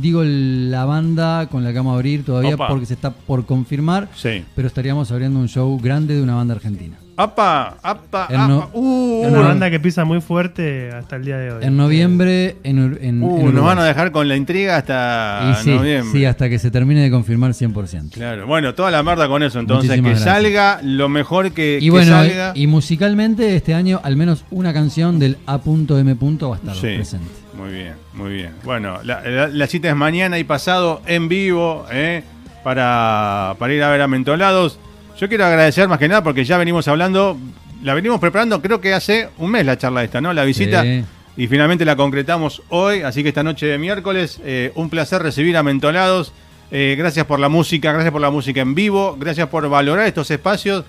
digo 0.00 0.22
la 0.22 0.84
banda 0.84 1.48
con 1.48 1.64
la 1.64 1.72
que 1.72 1.78
vamos 1.78 1.90
a 1.92 1.96
abrir 1.96 2.24
todavía 2.24 2.54
Opa. 2.54 2.68
porque 2.68 2.86
se 2.86 2.94
está 2.94 3.10
por 3.10 3.44
confirmar, 3.46 4.08
Sí. 4.14 4.44
pero 4.54 4.68
estaríamos 4.68 5.10
abriendo 5.10 5.40
un 5.40 5.48
show 5.48 5.76
grande 5.82 6.14
de 6.14 6.22
una 6.22 6.36
banda 6.36 6.54
argentina. 6.54 6.98
¡Apa! 7.16 7.76
¡Apa! 7.82 8.28
No- 8.30 8.70
¡Uh! 8.72 9.22
Una 9.26 9.38
no- 9.38 9.44
banda 9.44 9.70
que 9.70 9.78
pisa 9.78 10.04
muy 10.04 10.20
fuerte 10.20 10.90
hasta 10.90 11.14
el 11.16 11.24
día 11.24 11.36
de 11.38 11.52
hoy. 11.52 11.64
En 11.64 11.76
noviembre 11.76 12.56
en, 12.64 12.98
en, 13.00 13.22
Uh, 13.22 13.48
en 13.48 13.54
nos 13.54 13.64
van 13.64 13.78
a 13.78 13.84
dejar 13.84 14.10
con 14.10 14.26
la 14.28 14.34
intriga 14.36 14.76
hasta 14.76 15.54
sí, 15.62 15.70
noviembre. 15.70 16.10
sí, 16.12 16.24
hasta 16.24 16.48
que 16.48 16.58
se 16.58 16.70
termine 16.72 17.02
de 17.02 17.10
confirmar 17.10 17.52
100%. 17.52 18.10
Claro, 18.14 18.46
bueno, 18.48 18.74
toda 18.74 18.90
la 18.90 19.02
merda 19.04 19.28
con 19.28 19.42
eso, 19.44 19.60
entonces, 19.60 19.90
que 19.92 20.00
gracias. 20.00 20.24
salga 20.24 20.80
lo 20.82 21.08
mejor 21.08 21.52
que, 21.52 21.78
Y 21.80 21.84
que 21.84 21.90
bueno, 21.90 22.10
salga. 22.12 22.52
y 22.56 22.66
musicalmente 22.66 23.54
este 23.54 23.74
año 23.74 24.00
al 24.02 24.16
menos 24.16 24.44
una 24.50 24.72
canción 24.72 25.18
del 25.20 25.38
A.M. 25.46 26.14
va 26.14 26.54
a 26.54 26.56
estar 26.56 26.74
Sí, 26.74 26.94
presente. 26.96 27.28
muy 27.56 27.70
bien, 27.72 27.94
muy 28.14 28.32
bien. 28.32 28.50
Bueno, 28.64 28.98
la, 29.04 29.20
la- 29.22 29.48
la 29.48 29.66
cita 29.68 29.88
es 29.88 29.94
mañana 29.96 30.38
y 30.40 30.44
pasado 30.44 31.00
en 31.06 31.28
vivo, 31.28 31.86
¿eh? 31.92 32.24
para, 32.64 33.54
para 33.58 33.72
ir 33.74 33.82
a 33.82 33.90
ver 33.90 34.00
a 34.02 34.08
Mentolados. 34.08 34.78
Yo 35.18 35.28
quiero 35.28 35.44
agradecer 35.44 35.88
más 35.88 35.98
que 35.98 36.08
nada 36.08 36.22
porque 36.22 36.44
ya 36.44 36.58
venimos 36.58 36.88
hablando, 36.88 37.38
la 37.82 37.94
venimos 37.94 38.18
preparando, 38.18 38.60
creo 38.60 38.80
que 38.80 38.92
hace 38.92 39.28
un 39.38 39.50
mes 39.52 39.64
la 39.64 39.78
charla 39.78 40.02
esta, 40.02 40.20
¿no? 40.20 40.32
La 40.32 40.44
visita. 40.44 40.82
Sí. 40.82 41.04
Y 41.36 41.48
finalmente 41.48 41.84
la 41.84 41.96
concretamos 41.96 42.62
hoy, 42.68 43.02
así 43.02 43.22
que 43.22 43.28
esta 43.30 43.42
noche 43.42 43.66
de 43.66 43.78
miércoles, 43.78 44.40
eh, 44.44 44.70
un 44.76 44.88
placer 44.88 45.22
recibir 45.22 45.56
a 45.56 45.62
Mentolados. 45.62 46.32
Eh, 46.70 46.94
gracias 46.96 47.26
por 47.26 47.38
la 47.40 47.48
música, 47.48 47.92
gracias 47.92 48.12
por 48.12 48.20
la 48.20 48.30
música 48.30 48.60
en 48.60 48.74
vivo, 48.74 49.16
gracias 49.18 49.48
por 49.48 49.68
valorar 49.68 50.06
estos 50.06 50.30
espacios 50.30 50.84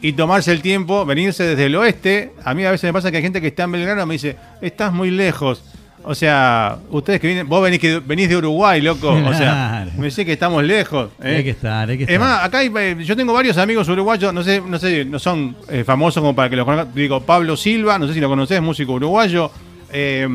y 0.00 0.12
tomarse 0.12 0.52
el 0.52 0.60
tiempo, 0.60 1.04
venirse 1.04 1.44
desde 1.44 1.66
el 1.66 1.76
oeste. 1.76 2.32
A 2.44 2.54
mí 2.54 2.64
a 2.64 2.70
veces 2.70 2.88
me 2.88 2.92
pasa 2.92 3.10
que 3.10 3.16
hay 3.16 3.22
gente 3.22 3.40
que 3.40 3.48
está 3.48 3.64
en 3.64 3.72
Belgrano 3.72 4.02
y 4.02 4.06
me 4.06 4.14
dice, 4.14 4.36
estás 4.60 4.92
muy 4.92 5.10
lejos. 5.10 5.62
O 6.08 6.14
sea, 6.14 6.78
ustedes 6.90 7.20
que 7.20 7.26
vienen, 7.26 7.48
vos 7.48 7.60
venís, 7.60 7.80
que, 7.80 7.98
venís 7.98 8.28
de 8.28 8.36
Uruguay, 8.36 8.80
loco. 8.80 9.10
O 9.10 9.34
sea, 9.34 9.82
Claro. 9.82 9.90
me 9.98 10.06
dice 10.06 10.24
que 10.24 10.32
estamos 10.34 10.62
lejos. 10.62 11.10
¿eh? 11.20 11.38
Hay 11.38 11.44
que 11.44 11.50
estar, 11.50 11.90
hay 11.90 11.96
que 11.96 12.04
estar. 12.04 12.14
Es 12.14 12.20
más, 12.20 12.44
acá 12.44 12.58
hay, 12.58 12.70
eh, 12.78 12.96
yo 13.00 13.16
tengo 13.16 13.32
varios 13.32 13.58
amigos 13.58 13.88
uruguayos, 13.88 14.32
no 14.32 14.44
sé, 14.44 14.62
no 14.64 14.78
sé, 14.78 15.04
no 15.04 15.18
son 15.18 15.56
eh, 15.68 15.82
famosos 15.82 16.20
como 16.20 16.32
para 16.36 16.48
que 16.48 16.54
los 16.54 16.64
conozcan. 16.64 16.94
Digo, 16.94 17.20
Pablo 17.22 17.56
Silva, 17.56 17.98
no 17.98 18.06
sé 18.06 18.14
si 18.14 18.20
lo 18.20 18.28
conocés, 18.28 18.62
músico 18.62 18.92
uruguayo. 18.92 19.50
Eh, 19.92 20.28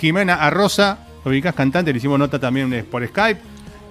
Jimena 0.00 0.34
Arrosa, 0.34 0.98
lo 1.24 1.30
ubicás 1.32 1.54
cantante, 1.54 1.92
le 1.92 1.98
hicimos 1.98 2.16
nota 2.16 2.38
también 2.38 2.72
eh, 2.72 2.84
por 2.84 3.04
Skype. 3.04 3.40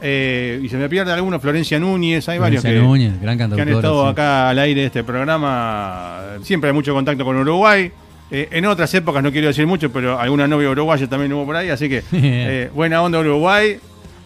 Eh, 0.02 0.60
y 0.64 0.70
se 0.70 0.78
me 0.78 0.88
pierde 0.88 1.12
alguno, 1.12 1.40
Florencia 1.40 1.80
Núñez, 1.80 2.28
hay 2.30 2.38
varios 2.38 2.64
que, 2.64 2.74
Núñez, 2.74 3.22
gran 3.22 3.38
que 3.38 3.44
han 3.44 3.70
estado 3.70 4.04
sí. 4.04 4.12
acá 4.12 4.50
al 4.50 4.60
aire 4.60 4.82
de 4.82 4.88
este 4.88 5.04
programa. 5.04 6.22
Siempre 6.44 6.70
hay 6.70 6.74
mucho 6.74 6.94
contacto 6.94 7.26
con 7.26 7.38
Uruguay. 7.38 7.92
Eh, 8.36 8.50
en 8.52 8.66
otras 8.66 8.92
épocas, 8.96 9.22
no 9.24 9.32
quiero 9.32 9.48
decir 9.48 9.68
mucho, 9.68 9.92
pero 9.92 10.20
alguna 10.20 10.48
novia 10.48 10.70
uruguaya 10.72 11.08
también 11.08 11.32
hubo 11.34 11.46
por 11.46 11.56
ahí, 11.56 11.70
así 11.70 11.88
que 11.88 12.04
eh, 12.12 12.72
buena 12.74 13.02
onda 13.04 13.20
Uruguay, 13.20 13.78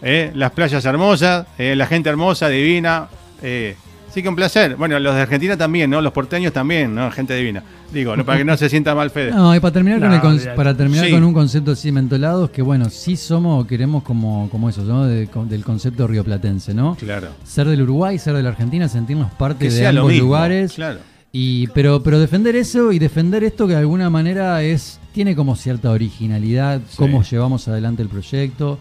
eh, 0.02 0.32
las 0.34 0.50
playas 0.52 0.82
hermosas, 0.86 1.46
eh, 1.58 1.74
la 1.76 1.86
gente 1.86 2.08
hermosa, 2.08 2.48
divina. 2.48 3.08
Eh, 3.42 3.76
sí 4.10 4.22
que 4.22 4.28
un 4.30 4.34
placer. 4.36 4.76
Bueno, 4.76 4.98
los 4.98 5.14
de 5.14 5.20
Argentina 5.20 5.56
también, 5.58 5.90
¿no? 5.90 6.00
Los 6.00 6.12
porteños 6.14 6.52
también, 6.54 6.94
¿no? 6.94 7.10
Gente 7.10 7.34
divina. 7.36 7.62
Digo, 7.92 8.16
no, 8.16 8.24
para 8.24 8.38
que 8.38 8.44
no 8.44 8.56
se 8.56 8.68
sienta 8.70 8.94
mal 8.94 9.10
Fede. 9.10 9.30
No, 9.30 9.54
y 9.54 9.60
para 9.60 9.72
terminar, 9.72 10.20
con, 10.20 10.36
No, 10.36 10.54
para 10.54 10.74
terminar 10.74 11.04
Sí. 11.06 11.10
con 11.12 11.24
un 11.24 11.32
concepto 11.34 11.72
así 11.72 11.92
mentolados, 11.92 12.48
que 12.50 12.62
bueno, 12.62 12.88
sí 12.90 13.16
somos, 13.16 13.66
queremos 13.66 14.02
como, 14.02 14.48
como 14.50 14.68
eso, 14.70 14.82
¿no? 14.84 15.06
De- 15.06 15.26
con- 15.26 15.48
del 15.48 15.64
concepto 15.64 16.06
rioplatense, 16.06 16.72
¿no? 16.74 16.94
Claro. 16.96 17.28
Ser 17.44 17.66
del 17.68 17.82
Uruguay, 17.82 18.18
ser 18.18 18.34
de 18.34 18.42
la 18.42 18.48
Argentina, 18.50 18.88
sentirnos 18.88 19.30
parte 19.32 19.68
Que 19.68 19.74
de 19.74 19.82
lo 19.92 20.00
ambos 20.00 20.12
mismo, 20.12 20.26
lugares. 20.28 20.72
claro. 20.72 21.00
Y, 21.40 21.68
pero, 21.68 22.02
pero 22.02 22.18
defender 22.18 22.56
eso 22.56 22.90
y 22.90 22.98
defender 22.98 23.44
esto 23.44 23.66
que 23.68 23.74
de 23.74 23.78
alguna 23.78 24.10
manera 24.10 24.60
es 24.64 24.98
tiene 25.12 25.36
como 25.36 25.54
cierta 25.54 25.90
originalidad, 25.90 26.80
Sí. 26.88 26.96
cómo 26.96 27.22
llevamos 27.22 27.68
adelante 27.68 28.02
el 28.02 28.08
proyecto 28.08 28.78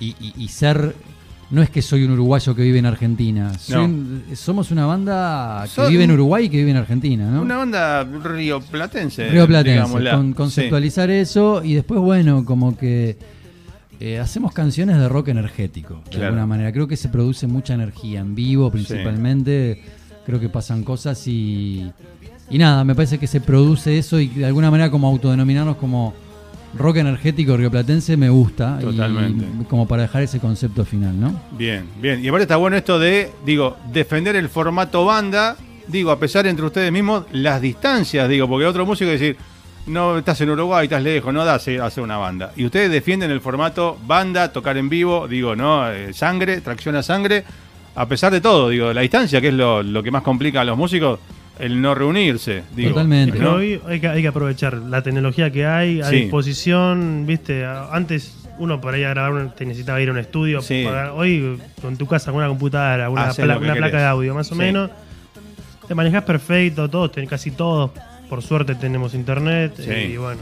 y, 0.00 0.08
y- 0.20 0.34
y 0.36 0.48
ser... 0.48 0.94
No 1.50 1.62
es 1.62 1.70
que 1.70 1.82
soy 1.82 2.02
un 2.04 2.10
uruguayo 2.12 2.54
que 2.56 2.62
vive 2.62 2.78
en 2.80 2.86
Argentina, 2.86 3.52
soy 3.58 3.84
un- 3.84 4.24
somos 4.34 4.70
una 4.72 4.86
banda 4.86 5.60
que 5.64 5.70
Son- 5.70 5.88
vive 5.90 6.02
en 6.02 6.10
Uruguay 6.10 6.46
y 6.46 6.48
que 6.48 6.56
vive 6.56 6.70
en 6.72 6.78
Argentina, 6.78 7.30
¿no? 7.30 7.42
Una 7.42 7.58
banda 7.58 8.02
rioplatense. 8.02 9.28
Río 9.28 9.46
Platense, 9.46 9.72
digámosla. 9.78 10.10
con- 10.16 10.28
Sí. 10.30 10.34
conceptualizar 10.34 11.10
eso 11.10 11.62
y 11.62 11.74
después, 11.74 12.00
bueno, 12.00 12.44
como 12.44 12.76
que 12.76 13.16
eh, 14.00 14.18
hacemos 14.18 14.52
canciones 14.52 14.96
de 14.98 15.08
rock 15.08 15.28
energético, 15.28 16.02
de 16.06 16.10
Claro. 16.10 16.26
alguna 16.26 16.46
manera. 16.46 16.72
Creo 16.72 16.88
que 16.88 16.96
se 16.96 17.08
produce 17.08 17.46
mucha 17.46 17.74
energía 17.74 18.20
en 18.20 18.34
vivo 18.34 18.70
principalmente, 18.72 19.80
creo 20.26 20.40
que 20.40 20.48
pasan 20.48 20.84
cosas 20.84 21.26
y, 21.26 21.90
y 22.50 22.58
nada, 22.58 22.84
me 22.84 22.94
parece 22.94 23.18
que 23.18 23.26
se 23.26 23.40
produce 23.40 23.98
eso 23.98 24.18
y 24.20 24.28
de 24.28 24.46
alguna 24.46 24.70
manera 24.70 24.90
como 24.90 25.08
autodenominarnos 25.08 25.76
como 25.76 26.14
rock 26.76 26.96
energético 26.96 27.56
rioplatense 27.56 28.16
me 28.16 28.28
gusta. 28.30 28.78
y- 28.80 28.84
Totalmente. 28.84 29.44
como 29.68 29.86
para 29.86 30.02
dejar 30.02 30.22
ese 30.22 30.40
concepto 30.40 30.84
final, 30.84 31.18
¿no? 31.20 31.40
Bien, 31.56 31.84
bien. 32.00 32.24
Y 32.24 32.28
aparte 32.28 32.42
está 32.44 32.56
bueno 32.56 32.76
esto 32.76 32.98
de, 32.98 33.30
digo, 33.46 33.76
defender 33.92 34.34
el 34.36 34.48
formato 34.48 35.04
banda, 35.04 35.56
digo, 35.86 36.10
a 36.10 36.18
pesar 36.18 36.46
entre 36.46 36.64
ustedes 36.66 36.90
mismos, 36.90 37.24
las 37.32 37.60
distancias, 37.60 38.28
digo, 38.28 38.48
porque 38.48 38.66
otro 38.66 38.84
músico 38.86 39.10
decir, 39.10 39.36
no 39.86 40.16
estás 40.18 40.40
en 40.40 40.48
Uruguay, 40.50 40.84
estás 40.86 41.02
lejos, 41.02 41.32
no 41.34 41.44
da 41.44 41.54
hacer 41.56 41.80
hacer 41.82 42.02
una 42.02 42.16
banda. 42.16 42.52
Y 42.56 42.64
ustedes 42.64 42.90
defienden 42.90 43.30
el 43.30 43.40
formato 43.42 43.98
banda, 44.06 44.50
tocar 44.50 44.76
en 44.78 44.88
vivo, 44.88 45.28
digo, 45.28 45.54
¿no? 45.54 45.88
Eh, 45.92 46.12
sangre, 46.14 46.60
tracción 46.62 46.96
a 46.96 47.02
sangre, 47.02 47.44
a 47.96 48.06
pesar 48.08 48.32
de 48.32 48.40
todo, 48.40 48.68
digo, 48.70 48.92
la 48.92 49.00
distancia, 49.02 49.40
que 49.40 49.48
es 49.48 49.54
lo, 49.54 49.82
lo 49.82 50.02
que 50.02 50.10
más 50.10 50.22
complica 50.22 50.60
a 50.60 50.64
los 50.64 50.76
músicos, 50.76 51.20
el 51.58 51.80
no 51.80 51.94
reunirse, 51.94 52.64
digo. 52.74 52.90
Totalmente. 52.90 53.44
Hoy 53.44 53.80
hay 53.86 54.00
que, 54.00 54.08
hay 54.08 54.22
que 54.22 54.28
aprovechar 54.28 54.74
la 54.74 55.02
tecnología 55.02 55.50
que 55.52 55.64
hay 55.66 56.00
a 56.00 56.06
Sí. 56.06 56.16
disposición, 56.22 57.24
viste, 57.26 57.64
antes 57.64 58.40
uno 58.58 58.80
por 58.80 58.94
ahí 58.94 59.04
a 59.04 59.10
grabar 59.10 59.32
un- 59.32 59.50
te 59.54 59.64
necesitaba 59.64 60.00
ir 60.00 60.08
a 60.08 60.12
un 60.12 60.18
estudio, 60.18 60.60
Sí. 60.62 60.82
para- 60.84 61.12
hoy 61.12 61.58
con 61.80 61.96
tu 61.96 62.06
casa 62.06 62.30
con 62.32 62.38
una 62.38 62.48
computadora, 62.48 63.08
una, 63.10 63.32
pla- 63.32 63.58
una 63.58 63.74
placa 63.74 63.98
de 63.98 64.04
audio 64.06 64.34
más 64.34 64.50
o 64.50 64.54
Sí. 64.54 64.60
menos, 64.60 64.90
te 65.86 65.94
manejas 65.94 66.24
perfecto, 66.24 66.88
todos, 66.88 67.10
casi 67.28 67.50
todos, 67.52 67.90
por 68.28 68.42
suerte 68.42 68.74
tenemos 68.74 69.14
internet 69.14 69.74
Sí. 69.76 69.90
y 69.92 70.16
bueno, 70.16 70.40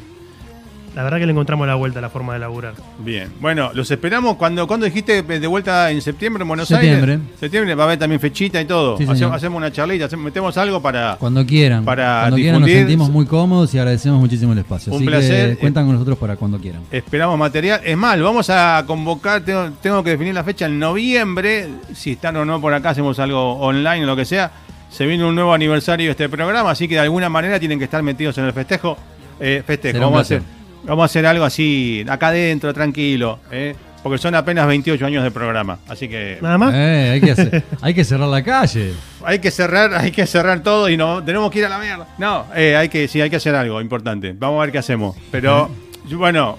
la 0.94 1.02
verdad 1.04 1.18
que 1.18 1.26
le 1.26 1.32
encontramos 1.32 1.66
la 1.66 1.74
vuelta 1.74 1.98
a 2.00 2.02
la 2.02 2.10
forma 2.10 2.34
de 2.34 2.38
laburar. 2.40 2.74
Bien, 2.98 3.30
bueno, 3.40 3.70
los 3.74 3.90
esperamos 3.90 4.36
cuando, 4.36 4.66
cuando 4.66 4.84
dijiste 4.86 5.22
de 5.22 5.46
vuelta 5.46 5.90
en 5.90 6.02
septiembre 6.02 6.42
en 6.42 6.48
Buenos 6.48 6.68
Septiembre. 6.68 7.12
Aires. 7.12 7.26
Septiembre 7.40 7.74
va 7.74 7.84
a 7.84 7.86
haber 7.86 7.98
también 7.98 8.20
fechita 8.20 8.60
y 8.60 8.64
todo. 8.66 8.98
Sí, 8.98 9.04
Hacemos, 9.08 9.56
una 9.56 9.72
charlita, 9.72 10.04
hacemos- 10.04 10.24
metemos 10.24 10.56
algo 10.58 10.82
para. 10.82 11.16
Cuando 11.18 11.46
quieran. 11.46 11.84
Para 11.84 12.20
cuando 12.22 12.36
quieran 12.36 12.60
nos 12.60 12.70
sentimos 12.70 13.10
muy 13.10 13.24
cómodos 13.26 13.72
y 13.74 13.78
agradecemos 13.78 14.20
muchísimo 14.20 14.52
el 14.52 14.58
espacio. 14.58 14.92
Un 14.92 14.98
Así 14.98 15.06
placer. 15.06 15.50
que 15.50 15.56
cuentan 15.56 15.86
con 15.86 15.94
nosotros 15.94 16.18
para 16.18 16.36
cuando 16.36 16.58
quieran. 16.58 16.82
Esperamos 16.90 17.38
material. 17.38 17.80
Es 17.84 17.96
más, 17.96 18.18
lo 18.18 18.24
vamos 18.26 18.50
a 18.50 18.84
convocar, 18.86 19.42
tengo, 19.42 19.70
tengo 19.80 20.02
que 20.04 20.10
definir 20.10 20.34
la 20.34 20.44
fecha 20.44 20.66
en 20.66 20.78
noviembre. 20.78 21.68
Si 21.94 22.12
están 22.12 22.36
o 22.36 22.44
no 22.44 22.60
por 22.60 22.74
acá, 22.74 22.90
hacemos 22.90 23.18
algo 23.18 23.54
online 23.60 24.04
o 24.04 24.06
lo 24.06 24.16
que 24.16 24.24
sea. 24.24 24.50
Se 24.90 25.06
viene 25.06 25.24
un 25.24 25.34
nuevo 25.34 25.54
aniversario 25.54 26.06
de 26.06 26.10
este 26.10 26.28
programa, 26.28 26.70
así 26.70 26.86
que 26.86 26.94
de 26.96 27.00
alguna 27.00 27.30
manera 27.30 27.58
tienen 27.58 27.78
que 27.78 27.84
estar 27.86 28.02
metidos 28.02 28.36
en 28.36 28.44
el 28.44 28.52
festejo. 28.52 28.96
Eh, 29.40 29.62
festejo, 29.66 29.94
Será 29.94 30.06
un 30.06 30.12
vamos 30.12 30.30
a, 30.30 30.36
hacer. 30.36 30.42
Vamos 30.84 31.02
a 31.02 31.06
hacer 31.06 31.26
algo 31.26 31.44
así, 31.44 32.04
acá 32.08 32.28
adentro, 32.28 32.72
tranquilo. 32.74 33.38
eh, 33.50 33.74
porque 34.02 34.18
son 34.18 34.34
apenas 34.34 34.66
28 34.66 35.06
años 35.06 35.22
de 35.22 35.30
programa. 35.30 35.78
Así 35.88 36.08
que 36.08 36.38
Nada 36.42 36.58
más. 36.58 36.74
Eh, 36.74 37.10
hay, 37.12 37.20
que 37.20 37.30
hacer- 37.30 37.62
hay 37.82 37.94
que 37.94 38.02
cerrar 38.02 38.26
la 38.28 38.42
calle. 38.42 38.94
hay 39.24 39.38
que 39.38 39.52
cerrar, 39.52 39.94
hay 39.96 40.10
que 40.10 40.26
cerrar 40.26 40.60
todo 40.60 40.88
y 40.88 40.96
no 40.96 41.22
tenemos 41.22 41.52
que 41.52 41.60
ir 41.60 41.66
a 41.66 41.68
la 41.68 41.78
mierda. 41.78 42.08
No, 42.18 42.46
eh, 42.56 42.74
hay 42.74 42.88
que, 42.88 43.06
sí, 43.06 43.20
hay 43.20 43.30
que 43.30 43.36
hacer 43.36 43.54
algo 43.54 43.80
importante. 43.80 44.34
Vamos 44.36 44.58
a 44.58 44.62
ver 44.62 44.72
qué 44.72 44.78
hacemos. 44.78 45.14
Pero 45.30 45.70
yo- 46.08 46.18
bueno, 46.18 46.58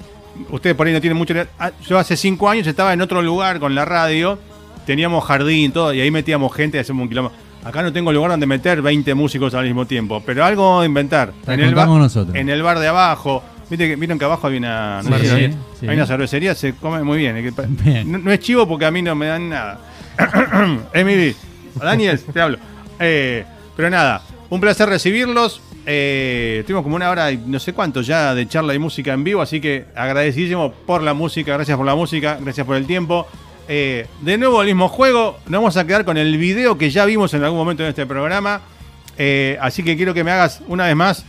ustedes 0.52 0.74
por 0.74 0.88
ahí 0.88 0.94
no 0.94 1.02
tienen 1.02 1.18
mucho. 1.18 1.34
ah, 1.60 1.72
Yo 1.86 2.00
hace 2.00 2.16
cinco 2.16 2.50
años 2.50 2.66
estaba 2.66 2.94
en 2.94 3.02
otro 3.02 3.22
lugar 3.22 3.60
con 3.60 3.76
la 3.76 3.84
radio, 3.84 4.40
teníamos 4.86 5.26
jardín, 5.26 5.74
todo, 5.74 5.94
y 5.94 6.00
ahí 6.00 6.12
metíamos 6.12 6.54
gente, 6.56 6.80
hacemos 6.80 7.04
un 7.04 7.10
kilómetro. 7.10 7.38
Acá 7.66 7.82
no 7.82 7.92
tengo 7.92 8.12
lugar 8.14 8.32
donde 8.32 8.46
meter 8.46 8.82
20 8.82 9.14
músicos 9.16 9.54
al 9.54 9.66
mismo 9.66 9.86
tiempo, 9.86 10.22
pero 10.26 10.44
algo 10.46 10.84
inventar. 10.86 11.32
En 11.48 11.60
el, 11.60 11.76
bar, 11.76 11.88
nosotros. 11.90 12.36
en 12.38 12.48
el 12.50 12.62
bar 12.64 12.80
de 12.80 12.88
abajo. 12.88 13.44
¿Viste 13.70 13.88
que, 13.88 13.96
Vieron 13.96 14.20
que 14.20 14.26
abajo 14.26 14.48
hay 14.48 14.58
una, 14.58 15.02
no 15.04 15.18
Sí, 15.18 15.88
hay 15.88 15.96
una 15.96 16.06
cervecería, 16.06 16.56
se 16.56 16.74
come 16.74 17.04
muy 17.04 17.18
bien. 17.18 17.54
no 18.24 18.32
es 18.32 18.40
chivo 18.40 18.68
porque 18.68 18.86
a 18.86 18.92
mí 18.92 19.02
no 19.02 19.16
me 19.16 19.28
dan 19.28 19.50
nada. 19.50 19.80
Emily, 20.94 21.36
Daniel, 21.76 22.20
te 22.20 22.42
hablo. 22.42 22.58
Eh, 23.00 23.46
pero 23.76 23.90
nada, 23.90 24.22
un 24.50 24.62
placer 24.62 24.88
recibirlos. 24.88 25.62
Eh, 25.86 26.64
tuvimos 26.66 26.84
como 26.84 26.96
una 26.96 27.10
hora 27.10 27.32
y 27.32 27.38
no 27.38 27.60
sé 27.60 27.74
cuánto 27.74 28.02
ya 28.02 28.34
de 28.34 28.48
charla 28.48 28.74
y 28.74 28.80
música 28.80 29.12
en 29.12 29.24
vivo, 29.24 29.42
así 29.42 29.60
que 29.60 29.86
agradecidísimo 29.96 30.72
por 30.72 31.04
la 31.04 31.14
música, 31.14 31.54
gracias 31.54 31.76
por 31.76 31.86
la 31.86 31.96
música, 31.96 32.38
gracias 32.40 32.66
por 32.66 32.78
el 32.78 32.86
tiempo. 32.86 33.28
Eh, 33.68 34.08
de 34.22 34.38
nuevo 34.38 34.62
el 34.62 34.68
mismo 34.68 34.88
juego, 34.90 35.40
nos 35.46 35.60
vamos 35.60 35.78
a 35.78 35.86
quedar 35.86 36.06
con 36.06 36.18
el 36.18 36.38
video 36.38 36.78
que 36.78 36.90
ya 36.90 37.06
vimos 37.06 37.34
en 37.34 37.44
algún 37.44 37.60
momento 37.60 37.84
en 37.84 37.90
este 37.90 38.06
programa. 38.06 38.62
Eh, 39.18 39.58
así 39.62 39.84
que 39.84 39.96
quiero 39.96 40.14
que 40.14 40.24
me 40.24 40.32
hagas 40.32 40.62
una 40.68 40.86
vez 40.86 40.96
más 40.96 41.26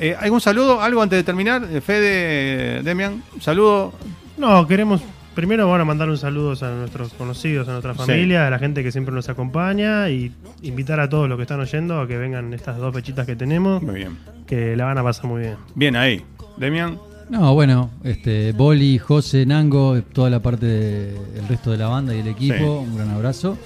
Eh, 0.00 0.16
¿Algún 0.18 0.40
saludo? 0.40 0.80
¿Algo 0.80 1.02
antes 1.02 1.18
de 1.18 1.24
terminar? 1.24 1.62
Eh, 1.70 1.80
Fede, 1.80 2.82
Demian, 2.82 3.22
saludo. 3.40 3.92
No, 4.38 4.66
queremos. 4.66 5.02
Primero 5.34 5.68
van 5.70 5.80
a 5.80 5.84
mandar 5.84 6.08
un 6.08 6.16
saludo 6.18 6.54
a 6.64 6.70
nuestros 6.70 7.12
conocidos, 7.14 7.68
a 7.68 7.72
nuestra 7.72 7.92
Sí. 7.92 7.98
familia, 8.00 8.46
a 8.46 8.50
la 8.50 8.58
gente 8.58 8.82
que 8.82 8.90
siempre 8.90 9.14
nos 9.14 9.28
acompaña 9.28 10.08
y 10.10 10.32
invitar 10.62 10.98
a 11.00 11.08
todos 11.08 11.28
los 11.28 11.36
que 11.36 11.42
están 11.42 11.60
oyendo 11.60 12.00
a 12.00 12.08
que 12.08 12.16
vengan 12.16 12.52
estas 12.52 12.78
dos 12.78 12.92
fechitas 12.94 13.26
que 13.26 13.36
tenemos, 13.36 13.82
Muy 13.82 13.94
bien. 13.96 14.18
que 14.46 14.74
la 14.76 14.86
van 14.86 14.98
a 14.98 15.02
pasar 15.04 15.26
muy 15.26 15.42
bien. 15.42 15.56
Bien 15.74 15.96
ahí. 15.96 16.22
Demian, 16.56 16.98
No, 17.28 17.54
bueno, 17.54 17.90
este, 18.02 18.50
Boli, 18.52 18.98
José, 18.98 19.46
Nango, 19.46 20.02
toda 20.02 20.28
la 20.30 20.40
parte 20.40 20.66
del 20.66 21.46
resto 21.48 21.70
de 21.70 21.76
la 21.78 21.86
banda 21.86 22.12
y 22.12 22.18
el 22.18 22.26
equipo, 22.26 22.56
Sí. 22.56 22.64
un 22.90 22.96
gran 22.96 23.10
abrazo. 23.10 23.56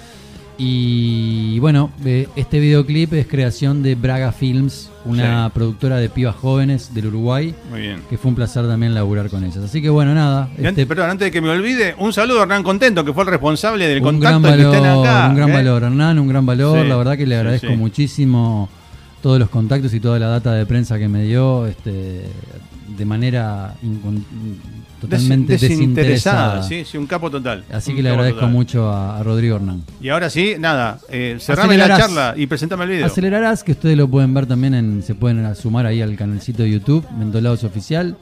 Y 0.56 1.58
bueno, 1.58 1.90
eh, 2.04 2.28
este 2.36 2.60
videoclip 2.60 3.12
es 3.14 3.26
creación 3.26 3.82
de 3.82 3.96
Braga 3.96 4.30
Films, 4.30 4.88
una 5.04 5.46
Sí. 5.46 5.52
productora 5.52 5.96
de 5.96 6.08
pibas 6.08 6.36
jóvenes 6.36 6.94
del 6.94 7.06
Uruguay, 7.06 7.52
muy 7.70 7.80
bien. 7.80 8.00
que 8.08 8.16
fue 8.16 8.28
un 8.28 8.36
placer 8.36 8.64
también 8.68 8.94
laburar 8.94 9.28
con 9.30 9.42
ellas. 9.42 9.58
Así 9.58 9.82
que 9.82 9.90
bueno, 9.90 10.14
nada. 10.14 10.44
Antes- 10.44 10.64
este, 10.66 10.86
perdón, 10.86 11.10
antes 11.10 11.26
de 11.26 11.30
que 11.32 11.40
me 11.40 11.48
olvide, 11.50 11.96
un 11.98 12.12
saludo 12.12 12.38
a 12.38 12.42
Hernán 12.42 12.62
Contento, 12.62 13.04
que 13.04 13.12
fue 13.12 13.24
el 13.24 13.30
responsable 13.30 13.88
del 13.88 13.98
un 13.98 14.04
contacto 14.04 14.40
gran 14.42 14.56
que 14.56 14.62
estén 14.64 14.84
acá. 14.86 15.26
un 15.30 15.36
gran 15.36 15.50
¿eh? 15.50 15.52
valor, 15.52 15.82
Hernán, 15.82 16.18
un 16.20 16.28
gran 16.28 16.46
valor. 16.46 16.82
Sí, 16.82 16.88
la 16.88 16.96
verdad 16.96 17.16
que 17.16 17.26
le 17.26 17.36
agradezco 17.36 17.68
sí. 17.68 17.76
muchísimo 17.76 18.68
todos 19.22 19.38
los 19.40 19.48
contactos 19.48 19.92
y 19.92 19.98
toda 20.00 20.18
la 20.20 20.28
data 20.28 20.52
de 20.52 20.66
prensa 20.66 20.98
que 20.98 21.08
me 21.08 21.24
dio, 21.24 21.66
este, 21.66 22.26
de 22.96 23.04
manera 23.04 23.74
totalmente 25.04 25.52
Des- 25.52 25.60
desinteresada. 25.62 26.62
Sí, 26.62 26.84
sí, 26.84 26.96
un 26.98 27.06
capo 27.06 27.30
total. 27.30 27.64
Así 27.72 27.90
Un 27.90 27.96
que 27.96 28.02
le 28.02 28.10
agradezco 28.10 28.40
total. 28.40 28.52
mucho 28.52 28.88
a, 28.90 29.18
a 29.18 29.22
Rodrigo 29.22 29.56
Hernán. 29.56 29.82
Y 30.00 30.08
ahora 30.08 30.30
sí, 30.30 30.54
nada, 30.58 30.98
eh, 31.10 31.36
cerrame 31.40 31.76
la 31.78 31.96
charla 31.96 32.34
y 32.36 32.46
presentame 32.46 32.84
el 32.84 32.90
video. 32.90 33.06
Acelerarás, 33.06 33.62
que 33.64 33.72
ustedes 33.72 33.96
lo 33.96 34.08
pueden 34.08 34.34
ver 34.34 34.46
también, 34.46 34.74
en, 34.74 35.02
se 35.02 35.14
pueden 35.14 35.54
sumar 35.54 35.86
ahí 35.86 36.02
al 36.02 36.16
canalcito 36.16 36.62
de 36.62 36.70
YouTube, 36.70 37.06
Mentolados 37.18 37.64
Oficial, 37.64 38.16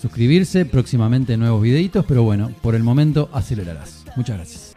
suscribirse, 0.00 0.64
próximamente 0.64 1.36
nuevos 1.36 1.62
videitos, 1.62 2.04
pero 2.06 2.22
bueno, 2.22 2.50
por 2.62 2.74
el 2.74 2.82
momento 2.82 3.28
acelerarás. 3.32 4.04
Muchas 4.16 4.36
gracias. 4.36 4.67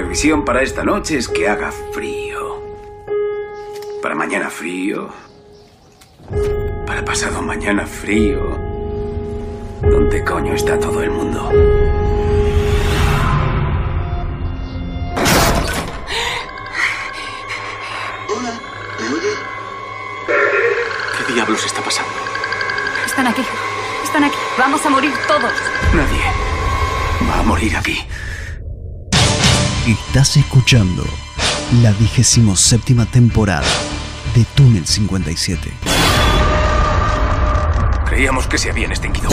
Previsión 0.00 0.46
para 0.46 0.62
esta 0.62 0.82
noche 0.82 1.18
es 1.18 1.28
que 1.28 1.46
haga 1.46 1.70
frío. 1.92 2.62
Para 4.00 4.14
mañana 4.14 4.48
frío. 4.48 5.10
Para 6.86 7.04
pasado 7.04 7.42
mañana 7.42 7.86
frío. 7.86 8.40
¿Dónde 9.82 10.24
coño 10.24 10.54
está 10.54 10.78
todo 10.78 11.02
el 11.02 11.10
mundo? 11.10 11.50
Hola, 18.28 18.52
¿me 19.00 19.06
oye? 19.06 19.34
¿Qué 21.26 21.32
diablos 21.34 21.66
está 21.66 21.82
pasando? 21.82 22.10
Están 23.04 23.26
aquí. 23.26 23.42
Están 24.02 24.24
aquí. 24.24 24.36
Vamos 24.56 24.86
a 24.86 24.88
morir 24.88 25.12
todos. 25.28 25.52
Nadie 25.92 26.22
va 27.28 27.40
a 27.40 27.42
morir 27.42 27.76
aquí. 27.76 27.98
Estás 29.90 30.36
escuchando 30.36 31.04
la 31.82 31.90
vigésimo 31.90 32.54
séptima 32.54 33.06
temporada 33.06 33.66
de 34.36 34.44
Túnel 34.54 34.86
57. 34.86 35.68
Creíamos 38.06 38.46
que 38.46 38.56
se 38.56 38.70
habían 38.70 38.92
extinguido. 38.92 39.30